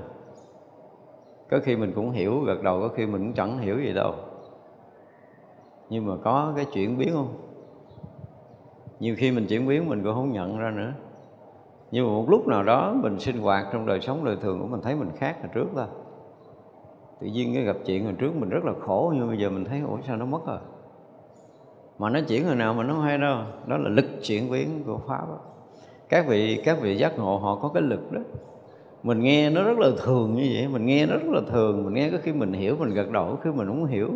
có 1.50 1.60
khi 1.62 1.76
mình 1.76 1.92
cũng 1.94 2.10
hiểu, 2.10 2.40
gật 2.40 2.62
đầu 2.62 2.80
có 2.80 2.88
khi 2.88 3.06
mình 3.06 3.22
cũng 3.22 3.32
chẳng 3.32 3.58
hiểu 3.58 3.78
gì 3.78 3.92
đâu. 3.92 4.14
Nhưng 5.90 6.06
mà 6.06 6.14
có 6.24 6.52
cái 6.56 6.64
chuyển 6.64 6.98
biến 6.98 7.12
không? 7.12 7.34
Nhiều 9.00 9.14
khi 9.18 9.32
mình 9.32 9.46
chuyển 9.46 9.68
biến 9.68 9.88
mình 9.88 10.04
cũng 10.04 10.14
không 10.14 10.32
nhận 10.32 10.58
ra 10.58 10.70
nữa. 10.70 10.92
Nhưng 11.90 12.06
mà 12.06 12.12
một 12.12 12.24
lúc 12.28 12.46
nào 12.46 12.62
đó 12.62 12.94
mình 13.02 13.20
sinh 13.20 13.38
hoạt 13.38 13.66
trong 13.72 13.86
đời 13.86 14.00
sống 14.00 14.24
đời 14.24 14.36
thường 14.40 14.60
của 14.60 14.66
mình 14.66 14.80
thấy 14.82 14.94
mình 14.94 15.10
khác 15.16 15.36
hồi 15.40 15.50
trước 15.54 15.66
thôi 15.76 15.86
tự 17.20 17.26
nhiên 17.26 17.54
cái 17.54 17.62
gặp 17.62 17.76
chuyện 17.86 18.04
hồi 18.04 18.14
trước 18.18 18.36
mình 18.36 18.48
rất 18.48 18.64
là 18.64 18.72
khổ, 18.80 19.12
nhưng 19.16 19.28
bây 19.28 19.38
giờ 19.38 19.50
mình 19.50 19.64
thấy, 19.64 19.80
ủa, 19.80 19.98
sao 20.06 20.16
nó 20.16 20.24
mất 20.24 20.46
rồi? 20.46 20.58
Mà 21.98 22.10
nó 22.10 22.20
chuyển 22.28 22.46
hồi 22.46 22.56
nào 22.56 22.74
mà 22.74 22.84
nó 22.84 23.00
hay 23.00 23.18
đâu. 23.18 23.38
Đó 23.66 23.76
là 23.76 23.88
lực 23.88 24.06
chuyển 24.22 24.50
biến 24.50 24.82
của 24.86 24.98
pháp 25.08 25.28
đó. 25.28 25.38
các 26.08 26.26
vị 26.28 26.62
các 26.64 26.78
vị 26.80 26.96
giác 26.96 27.18
ngộ 27.18 27.38
họ 27.38 27.58
có 27.62 27.68
cái 27.68 27.82
lực 27.82 28.12
đó 28.12 28.20
mình 29.08 29.20
nghe 29.20 29.50
nó 29.50 29.62
rất 29.62 29.78
là 29.78 29.88
thường 30.04 30.34
như 30.34 30.50
vậy 30.54 30.68
mình 30.68 30.86
nghe 30.86 31.06
nó 31.06 31.14
rất 31.14 31.28
là 31.28 31.40
thường 31.50 31.84
mình 31.84 31.94
nghe 31.94 32.10
có 32.10 32.18
khi 32.22 32.32
mình 32.32 32.52
hiểu 32.52 32.76
mình 32.78 32.94
gật 32.94 33.10
đầu 33.10 33.26
có 33.26 33.36
khi 33.42 33.50
mình 33.50 33.66
không 33.66 33.86
hiểu. 33.86 34.10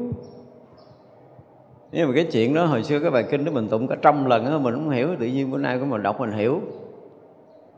Nhưng 1.92 2.08
mà 2.08 2.14
cái 2.14 2.24
chuyện 2.32 2.54
đó 2.54 2.64
hồi 2.64 2.82
xưa 2.82 2.98
cái 3.00 3.10
bài 3.10 3.24
kinh 3.30 3.44
đó 3.44 3.52
mình 3.52 3.68
tụng 3.68 3.88
cả 3.88 3.96
trăm 4.02 4.24
lần 4.24 4.44
đó, 4.44 4.58
mình 4.58 4.74
không 4.74 4.90
hiểu 4.90 5.08
tự 5.18 5.26
nhiên 5.26 5.50
bữa 5.50 5.58
nay 5.58 5.78
của 5.78 5.84
mình 5.84 6.02
đọc 6.02 6.20
mình 6.20 6.32
hiểu. 6.32 6.60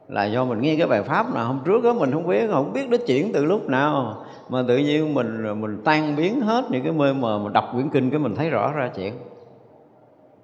Là 0.09 0.25
do 0.25 0.45
mình 0.45 0.61
nghe 0.61 0.77
cái 0.77 0.87
bài 0.87 1.03
pháp 1.03 1.35
nào 1.35 1.47
hôm 1.47 1.61
trước 1.65 1.85
đó 1.85 1.93
mình 1.93 2.13
không 2.13 2.27
biết 2.27 2.47
không 2.51 2.73
biết 2.73 2.89
nó 2.91 2.97
chuyển 3.07 3.33
từ 3.33 3.45
lúc 3.45 3.69
nào. 3.69 4.25
Mà 4.49 4.65
tự 4.69 4.79
nhiên 4.79 5.15
mình 5.15 5.61
mình 5.61 5.83
tan 5.85 6.17
biến 6.17 6.41
hết 6.41 6.65
những 6.71 6.83
cái 6.83 6.93
mê 6.93 7.13
mờ 7.13 7.39
mà 7.39 7.51
đọc 7.51 7.65
quyển 7.73 7.89
kinh 7.89 8.11
cái 8.11 8.19
mình 8.19 8.35
thấy 8.35 8.51
rõ 8.51 8.73
ra 8.73 8.91
chuyện. 8.97 9.15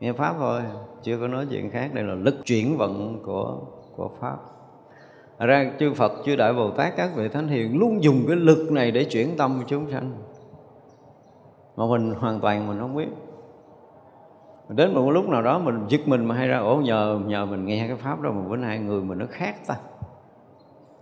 Nghe 0.00 0.12
pháp 0.12 0.34
thôi 0.38 0.60
chưa 1.02 1.18
có 1.20 1.28
nói 1.28 1.46
chuyện 1.50 1.70
khác 1.70 1.90
đây 1.94 2.04
là 2.04 2.14
lực 2.14 2.46
chuyển 2.46 2.76
vận 2.76 3.22
của 3.24 3.58
của 3.96 4.10
pháp 4.20 4.36
ra 5.46 5.70
chư 5.78 5.94
Phật, 5.94 6.12
chư 6.24 6.36
Đại 6.36 6.52
Bồ 6.52 6.70
Tát, 6.70 6.96
các 6.96 7.10
vị 7.16 7.28
thánh 7.28 7.48
hiền 7.48 7.78
luôn 7.78 8.02
dùng 8.02 8.24
cái 8.26 8.36
lực 8.36 8.72
này 8.72 8.90
để 8.90 9.04
chuyển 9.04 9.36
tâm 9.36 9.62
chúng 9.66 9.90
sanh. 9.90 10.12
Mà 11.76 11.86
mình 11.86 12.14
hoàn 12.14 12.40
toàn 12.40 12.68
mình 12.68 12.78
không 12.80 12.96
biết. 12.96 13.08
Đến 14.68 14.94
một 14.94 15.10
lúc 15.10 15.28
nào 15.28 15.42
đó 15.42 15.58
mình 15.58 15.84
giật 15.88 16.00
mình 16.06 16.24
mà 16.24 16.34
hay 16.34 16.48
ra 16.48 16.58
ổ 16.58 16.76
nhờ 16.76 17.20
nhờ 17.26 17.46
mình 17.46 17.64
nghe 17.64 17.88
cái 17.88 17.96
pháp 17.96 18.20
đó 18.20 18.30
mà 18.30 18.48
bữa 18.48 18.56
nay 18.56 18.78
người 18.78 19.02
mình 19.02 19.18
nó 19.18 19.26
khác 19.30 19.66
ta. 19.66 19.74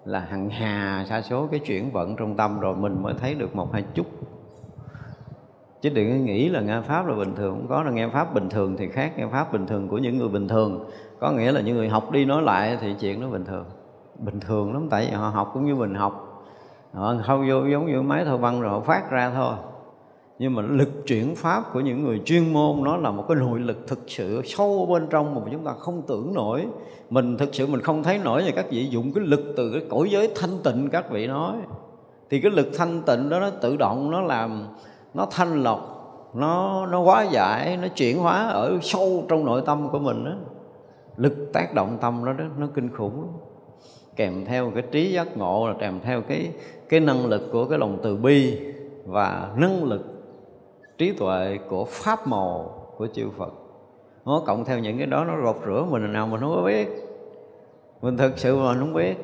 Là 0.04 0.20
hằng 0.20 0.50
hà 0.50 1.04
sa 1.08 1.22
số 1.22 1.46
cái 1.46 1.60
chuyển 1.60 1.90
vận 1.90 2.16
trong 2.16 2.36
tâm 2.36 2.60
rồi 2.60 2.76
mình 2.76 3.02
mới 3.02 3.14
thấy 3.20 3.34
được 3.34 3.56
một 3.56 3.72
hai 3.72 3.84
chút. 3.94 4.06
Chứ 5.80 5.90
đừng 5.90 6.24
nghĩ 6.24 6.48
là 6.48 6.60
nghe 6.60 6.80
pháp 6.80 7.06
là 7.06 7.14
bình 7.14 7.34
thường. 7.34 7.54
Không 7.54 7.68
có 7.68 7.82
là 7.82 7.90
nghe 7.90 8.08
pháp 8.08 8.34
bình 8.34 8.48
thường 8.48 8.76
thì 8.78 8.88
khác. 8.88 9.12
Nghe 9.16 9.26
pháp 9.32 9.52
bình 9.52 9.66
thường 9.66 9.88
của 9.88 9.98
những 9.98 10.18
người 10.18 10.28
bình 10.28 10.48
thường. 10.48 10.90
Có 11.20 11.32
nghĩa 11.32 11.52
là 11.52 11.60
những 11.60 11.76
người 11.76 11.88
học 11.88 12.10
đi 12.10 12.24
nói 12.24 12.42
lại 12.42 12.78
thì 12.80 12.94
chuyện 13.00 13.20
nó 13.20 13.28
bình 13.28 13.44
thường 13.44 13.64
bình 14.18 14.40
thường 14.40 14.72
lắm, 14.72 14.88
tại 14.90 15.06
vì 15.06 15.12
họ 15.12 15.28
học 15.28 15.50
cũng 15.54 15.66
như 15.66 15.74
mình 15.74 15.94
học. 15.94 16.44
Họ 16.92 17.14
không 17.26 17.48
vô, 17.48 17.66
giống 17.66 17.86
như 17.86 18.02
máy 18.02 18.24
thơ 18.24 18.36
văn 18.36 18.60
rồi 18.60 18.70
họ 18.70 18.80
phát 18.80 19.10
ra 19.10 19.32
thôi. 19.34 19.54
Nhưng 20.38 20.54
mà 20.54 20.62
lực 20.62 20.88
chuyển 21.06 21.34
pháp 21.34 21.72
của 21.72 21.80
những 21.80 22.04
người 22.04 22.22
chuyên 22.24 22.52
môn, 22.52 22.84
nó 22.84 22.96
là 22.96 23.10
một 23.10 23.24
cái 23.28 23.36
nội 23.36 23.60
lực 23.60 23.88
thực 23.88 23.98
sự 24.06 24.42
sâu 24.44 24.86
bên 24.86 25.06
trong 25.10 25.34
mà 25.34 25.40
chúng 25.52 25.64
ta 25.64 25.72
không 25.78 26.02
tưởng 26.02 26.34
nổi. 26.34 26.66
Mình 27.10 27.36
thực 27.36 27.54
sự 27.54 27.66
mình 27.66 27.80
không 27.80 28.02
thấy 28.02 28.18
nổi 28.18 28.42
và 28.46 28.52
các 28.56 28.66
vị 28.70 28.86
dụng 28.86 29.12
cái 29.12 29.24
lực 29.24 29.40
từ 29.56 29.70
cái 29.72 29.82
cõi 29.90 30.08
giới 30.10 30.32
thanh 30.36 30.58
tịnh 30.64 30.88
các 30.90 31.10
vị 31.10 31.26
nói. 31.26 31.56
Thì 32.30 32.40
cái 32.40 32.52
lực 32.52 32.68
thanh 32.78 33.02
tịnh 33.02 33.28
đó 33.28 33.40
nó 33.40 33.50
tự 33.50 33.76
động 33.76 34.10
nó 34.10 34.20
làm, 34.20 34.66
nó 35.14 35.26
thanh 35.30 35.62
lọc, 35.62 35.80
nó 36.34 36.86
nó 36.86 37.02
hóa 37.02 37.22
giải, 37.22 37.76
nó 37.76 37.88
chuyển 37.88 38.18
hóa 38.18 38.48
ở 38.48 38.78
sâu 38.82 39.24
trong 39.28 39.44
nội 39.44 39.62
tâm 39.66 39.88
của 39.88 39.98
mình 39.98 40.24
đó 40.24 40.32
lực 41.16 41.52
tác 41.52 41.74
động 41.74 41.98
tâm 42.00 42.24
nó 42.24 42.32
đó, 42.32 42.44
nó 42.58 42.66
kinh 42.74 42.90
khủng 42.96 43.20
lắm 43.20 43.30
kèm 44.18 44.44
theo 44.44 44.70
cái 44.74 44.82
trí 44.90 45.12
giác 45.12 45.36
ngộ, 45.36 45.68
là 45.68 45.74
kèm 45.80 46.00
theo 46.02 46.22
cái 46.22 46.50
cái 46.88 47.00
năng 47.00 47.26
lực 47.26 47.42
của 47.52 47.64
cái 47.64 47.78
lòng 47.78 47.98
từ 48.02 48.16
bi 48.16 48.58
và 49.04 49.50
năng 49.56 49.84
lực 49.84 50.04
trí 50.98 51.12
tuệ 51.12 51.58
của 51.68 51.84
pháp 51.84 52.26
màu 52.26 52.84
của 52.96 53.06
chư 53.06 53.30
Phật. 53.38 53.52
Nó 54.24 54.42
cộng 54.46 54.64
theo 54.64 54.78
những 54.78 54.98
cái 54.98 55.06
đó, 55.06 55.24
nó 55.24 55.34
rột 55.44 55.56
rửa 55.66 55.86
mình, 55.90 56.12
nào 56.12 56.26
mình 56.26 56.40
không 56.40 56.54
có 56.56 56.62
biết. 56.62 56.88
Mình 58.02 58.16
thực 58.16 58.38
sự 58.38 58.56
mà 58.56 58.74
không 58.78 58.94
biết. 58.94 59.16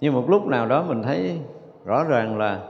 Nhưng 0.00 0.14
một 0.14 0.30
lúc 0.30 0.46
nào 0.46 0.66
đó 0.66 0.84
mình 0.88 1.02
thấy 1.02 1.38
rõ 1.84 2.04
ràng 2.04 2.38
là 2.38 2.60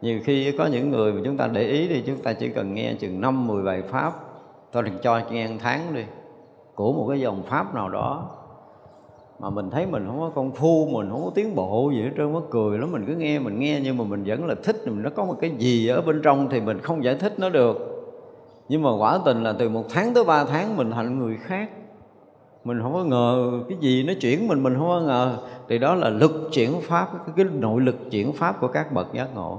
nhiều 0.00 0.20
khi 0.24 0.56
có 0.58 0.66
những 0.66 0.90
người 0.90 1.12
mà 1.12 1.20
chúng 1.24 1.36
ta 1.36 1.46
để 1.46 1.62
ý 1.62 1.88
thì 1.88 2.02
chúng 2.06 2.18
ta 2.18 2.32
chỉ 2.32 2.48
cần 2.48 2.74
nghe 2.74 2.94
chừng 2.94 3.20
năm, 3.20 3.46
mười 3.46 3.62
bài 3.62 3.82
pháp, 3.82 4.12
thôi 4.72 4.82
đừng 4.82 4.98
cho 5.02 5.20
nghe 5.30 5.48
một 5.48 5.56
tháng 5.58 5.94
đi. 5.94 6.04
Của 6.74 6.92
một 6.92 7.06
cái 7.08 7.20
dòng 7.20 7.42
pháp 7.42 7.74
nào 7.74 7.88
đó 7.88 8.30
mà 9.40 9.50
mình 9.50 9.70
thấy 9.70 9.86
mình 9.86 10.06
không 10.06 10.20
có 10.20 10.30
công 10.34 10.52
phu 10.52 10.88
mình 10.92 11.10
không 11.10 11.24
có 11.24 11.30
tiến 11.34 11.54
bộ 11.54 11.90
gì 11.90 12.02
hết 12.02 12.10
trơn 12.16 12.32
mất 12.32 12.40
cười 12.50 12.78
lắm. 12.78 12.92
Mình 12.92 13.04
cứ 13.06 13.14
nghe 13.14 13.38
mình 13.38 13.58
nghe 13.58 13.80
nhưng 13.84 13.96
mà 13.96 14.04
mình 14.04 14.24
vẫn 14.26 14.46
là 14.46 14.54
thích. 14.62 14.76
Mình 14.86 15.02
nó 15.02 15.10
có 15.10 15.24
một 15.24 15.36
cái 15.40 15.50
gì 15.58 15.88
ở 15.88 16.00
bên 16.00 16.22
trong 16.22 16.48
thì 16.50 16.60
mình 16.60 16.80
không 16.80 17.04
giải 17.04 17.14
thích 17.14 17.38
nó 17.38 17.48
được. 17.48 17.86
Nhưng 18.68 18.82
mà 18.82 18.96
quả 18.96 19.18
tình 19.24 19.42
là 19.42 19.52
từ 19.52 19.68
một 19.68 19.84
tháng 19.90 20.14
tới 20.14 20.24
ba 20.24 20.44
tháng 20.44 20.76
mình 20.76 20.90
thành 20.90 21.18
người 21.18 21.36
khác. 21.36 21.70
Mình 22.64 22.80
không 22.82 22.92
có 22.92 23.04
ngờ 23.04 23.50
cái 23.68 23.78
gì 23.80 24.02
nó 24.02 24.12
chuyển 24.20 24.48
mình 24.48 24.62
mình 24.62 24.74
không 24.74 24.88
có 24.88 25.00
ngờ. 25.00 25.38
Thì 25.68 25.78
đó 25.78 25.94
là 25.94 26.08
lực 26.08 26.48
chuyển 26.52 26.80
pháp 26.82 27.08
cái, 27.12 27.34
cái 27.36 27.44
nội 27.44 27.80
lực 27.80 27.96
chuyển 28.10 28.32
pháp 28.32 28.60
của 28.60 28.68
các 28.68 28.92
bậc 28.92 29.12
giác 29.12 29.34
ngộ. 29.34 29.58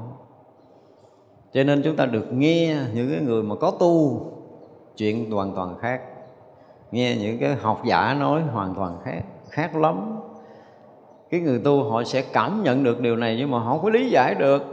Cho 1.53 1.63
nên 1.63 1.81
chúng 1.83 1.95
ta 1.95 2.05
được 2.05 2.33
nghe 2.33 2.77
những 2.93 3.09
cái 3.11 3.21
người 3.21 3.43
mà 3.43 3.55
có 3.55 3.71
tu 3.79 4.21
chuyện 4.97 5.31
hoàn 5.31 5.55
toàn 5.55 5.77
khác. 5.79 6.01
Nghe 6.91 7.15
những 7.21 7.37
cái 7.39 7.55
học 7.55 7.81
giả 7.85 8.17
nói 8.19 8.41
hoàn 8.41 8.75
toàn 8.75 8.97
khác 9.03 9.21
khác 9.51 9.75
lắm. 9.75 10.19
Cái 11.29 11.39
người 11.39 11.61
tu 11.63 11.83
họ 11.83 12.03
sẽ 12.03 12.23
cảm 12.33 12.63
nhận 12.63 12.83
được 12.83 12.99
điều 12.99 13.15
này 13.15 13.35
nhưng 13.39 13.51
mà 13.51 13.59
họ 13.59 13.71
không 13.71 13.83
có 13.83 13.89
lý 13.89 14.09
giải 14.09 14.35
được. 14.35 14.63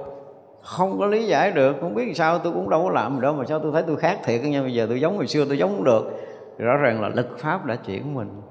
Không 0.62 0.98
có 0.98 1.06
lý 1.06 1.26
giải 1.26 1.52
được, 1.52 1.76
không 1.80 1.94
biết 1.94 2.16
sao 2.16 2.38
tôi 2.38 2.52
cũng 2.52 2.70
đâu 2.70 2.84
có 2.84 2.90
làm 2.90 3.14
gì 3.14 3.20
đâu 3.20 3.34
mà 3.34 3.44
sao 3.44 3.58
tôi 3.58 3.72
thấy 3.72 3.82
tôi 3.86 3.96
khác 3.96 4.18
thiệt 4.24 4.40
nha. 4.42 4.62
Bây 4.62 4.74
giờ 4.74 4.86
tôi 4.88 5.00
giống 5.00 5.16
hồi 5.16 5.26
xưa 5.26 5.44
tôi 5.44 5.58
giống 5.58 5.76
không 5.76 5.84
được. 5.84 6.10
Rõ 6.58 6.76
ràng 6.76 7.00
là 7.00 7.08
lực 7.08 7.38
pháp 7.38 7.66
đã 7.66 7.76
chuyển 7.76 8.14
mình. 8.14 8.42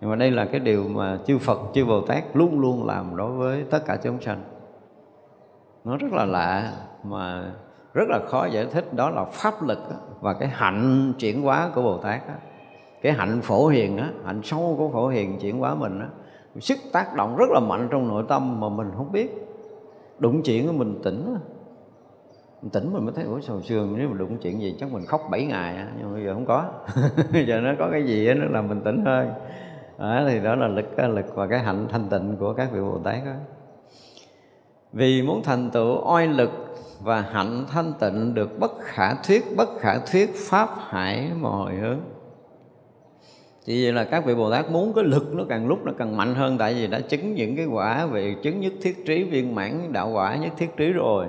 Nhưng 0.00 0.10
mà 0.10 0.16
đây 0.16 0.30
là 0.30 0.44
cái 0.44 0.60
điều 0.60 0.88
mà 0.88 1.18
chư 1.26 1.38
Phật, 1.38 1.58
chư 1.74 1.84
Bồ 1.84 2.00
Tát 2.00 2.24
luôn 2.34 2.60
luôn 2.60 2.86
làm 2.86 3.16
đối 3.16 3.30
với 3.30 3.64
tất 3.70 3.86
cả 3.86 3.98
chúng 4.02 4.20
sanh. 4.20 4.42
Nó 5.84 5.96
rất 5.96 6.12
là 6.12 6.24
lạ 6.24 6.72
mà 7.04 7.52
rất 7.94 8.08
là 8.08 8.18
khó 8.28 8.46
giải 8.46 8.66
thích. 8.66 8.94
Đó 8.94 9.10
là 9.10 9.24
pháp 9.24 9.62
lực 9.62 9.78
và 10.20 10.34
cái 10.34 10.48
hạnh 10.48 11.12
chuyển 11.18 11.42
hóa 11.42 11.70
của 11.74 11.82
Bồ 11.82 11.98
Tát 11.98 12.28
đó 12.28 12.34
cái 13.02 13.12
hạnh 13.12 13.40
phổ 13.42 13.68
hiền 13.68 13.96
á 13.96 14.10
hạnh 14.24 14.40
sâu 14.44 14.74
của 14.78 14.88
phổ 14.88 15.08
hiền 15.08 15.38
chuyển 15.40 15.58
hóa 15.58 15.74
mình 15.74 16.00
á 16.00 16.08
sức 16.58 16.78
tác 16.92 17.16
động 17.16 17.36
rất 17.36 17.50
là 17.50 17.60
mạnh 17.60 17.88
trong 17.90 18.08
nội 18.08 18.24
tâm 18.28 18.60
mà 18.60 18.68
mình 18.68 18.90
không 18.96 19.12
biết. 19.12 19.46
Đụng 20.18 20.42
chuyện 20.42 20.66
của 20.66 20.72
mình 20.72 21.00
tỉnh 21.02 21.36
mình 22.62 22.70
tỉnh 22.70 22.92
mình 22.92 23.04
mới 23.04 23.14
thấy 23.14 23.24
ủa 23.24 23.40
sầu 23.40 23.62
sườn 23.62 23.94
nếu 23.96 24.08
mà 24.08 24.16
đụng 24.18 24.38
chuyện 24.42 24.60
gì 24.60 24.76
chắc 24.80 24.92
mình 24.92 25.06
khóc 25.06 25.20
7 25.30 25.44
ngày 25.44 25.86
nhưng 25.98 26.12
bây 26.12 26.24
giờ 26.24 26.34
không 26.34 26.46
có. 26.46 26.64
Bây 27.32 27.46
giờ 27.46 27.60
nó 27.60 27.72
có 27.78 27.88
cái 27.92 28.02
gì 28.02 28.26
á 28.26 28.34
nó 28.34 28.44
làm 28.50 28.68
mình 28.68 28.80
tỉnh 28.84 29.04
hơn. 29.04 29.30
Đó, 29.98 30.22
thì 30.28 30.40
đó 30.40 30.54
là 30.54 30.68
lực 30.68 30.98
lực 30.98 31.34
và 31.34 31.46
cái 31.46 31.58
hạnh 31.58 31.86
thanh 31.90 32.08
tịnh 32.08 32.36
của 32.36 32.52
các 32.52 32.72
vị 32.72 32.80
bồ 32.80 32.98
tát 32.98 33.24
đó 33.24 33.32
vì 34.92 35.22
muốn 35.22 35.42
thành 35.42 35.70
tựu 35.70 36.12
oai 36.12 36.26
lực 36.26 36.50
và 37.00 37.20
hạnh 37.20 37.64
thanh 37.70 37.92
tịnh 38.00 38.34
được 38.34 38.58
bất 38.58 38.72
khả 38.80 39.14
thuyết 39.14 39.44
bất 39.56 39.68
khả 39.78 39.98
thuyết 39.98 40.30
pháp 40.36 40.68
hải 40.78 41.30
mọi 41.40 41.74
hướng 41.74 42.00
thì 43.70 43.84
vậy 43.84 43.92
là 43.92 44.04
các 44.04 44.24
vị 44.26 44.34
Bồ 44.34 44.50
Tát 44.50 44.70
muốn 44.70 44.92
cái 44.94 45.04
lực 45.04 45.34
nó 45.34 45.44
càng 45.48 45.68
lúc 45.68 45.84
nó 45.84 45.92
càng 45.98 46.16
mạnh 46.16 46.34
hơn 46.34 46.58
Tại 46.58 46.74
vì 46.74 46.86
đã 46.86 47.00
chứng 47.00 47.34
những 47.34 47.56
cái 47.56 47.66
quả 47.66 48.06
về 48.06 48.36
chứng 48.42 48.60
nhất 48.60 48.72
thiết 48.82 49.06
trí 49.06 49.24
viên 49.24 49.54
mãn 49.54 49.92
đạo 49.92 50.10
quả 50.12 50.36
nhất 50.36 50.52
thiết 50.56 50.76
trí 50.76 50.92
rồi 50.92 51.26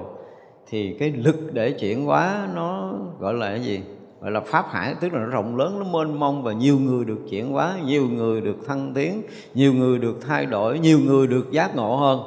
Thì 0.69 0.95
cái 0.99 1.11
lực 1.11 1.53
để 1.53 1.71
chuyển 1.71 2.05
hóa 2.05 2.47
nó 2.55 2.93
gọi 3.19 3.33
là 3.33 3.49
cái 3.49 3.59
gì? 3.59 3.81
Gọi 4.21 4.31
là 4.31 4.39
Pháp 4.39 4.65
Hải 4.69 4.95
Tức 5.01 5.13
là 5.13 5.19
nó 5.19 5.25
rộng 5.25 5.57
lớn, 5.57 5.79
nó 5.79 5.85
mênh 5.85 6.19
mông 6.19 6.43
Và 6.43 6.53
nhiều 6.53 6.79
người 6.79 7.05
được 7.05 7.19
chuyển 7.29 7.51
hóa, 7.51 7.75
nhiều 7.85 8.07
người 8.09 8.41
được 8.41 8.57
thăng 8.67 8.93
tiến 8.93 9.21
Nhiều 9.53 9.73
người 9.73 9.99
được 9.99 10.17
thay 10.27 10.45
đổi, 10.45 10.79
nhiều 10.79 10.99
người 10.99 11.27
được 11.27 11.51
giác 11.51 11.75
ngộ 11.75 11.95
hơn 11.95 12.19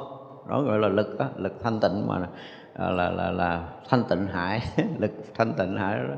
Đó 0.49 0.61
gọi 0.61 0.79
là 0.79 0.87
lực 0.87 1.19
đó, 1.19 1.25
lực 1.37 1.53
thanh 1.63 1.79
tịnh 1.79 2.07
mà 2.07 2.19
là, 2.19 2.27
là, 2.89 3.11
là, 3.11 3.31
là 3.31 3.67
thanh 3.89 4.03
tịnh 4.09 4.27
hải 4.27 4.61
Lực 4.99 5.11
thanh 5.33 5.53
tịnh 5.53 5.77
hải 5.77 5.97
đó 5.97 6.15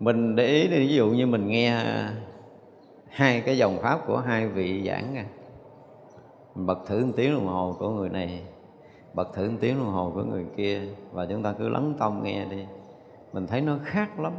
mình 0.00 0.36
để 0.36 0.46
ý 0.46 0.68
đi 0.68 0.78
ví 0.78 0.94
dụ 0.94 1.10
như 1.10 1.26
mình 1.26 1.48
nghe 1.48 1.82
hai 3.18 3.40
cái 3.40 3.58
dòng 3.58 3.78
pháp 3.82 4.06
của 4.06 4.18
hai 4.18 4.48
vị 4.48 4.88
giảng 4.88 5.14
nha. 5.14 5.26
Bật 6.54 6.78
thử 6.86 7.04
một 7.04 7.12
tiếng 7.16 7.34
đồng 7.34 7.46
hồ 7.46 7.76
của 7.78 7.90
người 7.90 8.08
này 8.08 8.42
bật 9.14 9.34
thử 9.34 9.50
một 9.50 9.56
tiếng 9.60 9.78
đồng 9.78 9.92
hồ 9.92 10.12
của 10.14 10.22
người 10.22 10.46
kia, 10.56 10.80
và 11.12 11.26
chúng 11.26 11.42
ta 11.42 11.54
cứ 11.58 11.68
lắng 11.68 11.94
tâm 11.98 12.20
nghe 12.22 12.44
đi. 12.44 12.66
Mình 13.32 13.46
thấy 13.46 13.60
nó 13.60 13.78
khác 13.84 14.20
lắm. 14.20 14.32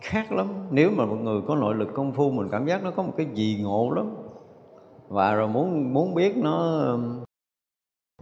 Khác 0.00 0.32
lắm. 0.32 0.46
Nếu 0.70 0.90
mà 0.96 1.04
một 1.04 1.16
người 1.22 1.40
có 1.48 1.54
nội 1.54 1.74
lực 1.74 1.88
công 1.94 2.12
phu, 2.12 2.30
mình 2.30 2.48
cảm 2.52 2.66
giác 2.66 2.82
nó 2.82 2.90
có 2.90 3.02
một 3.02 3.12
cái 3.16 3.26
gì 3.34 3.60
ngộ 3.62 3.90
lắm. 3.90 4.14
Và 5.08 5.34
rồi 5.34 5.48
muốn 5.48 5.94
muốn 5.94 6.14
biết 6.14 6.36
nó 6.36 6.80
um, 6.80 7.24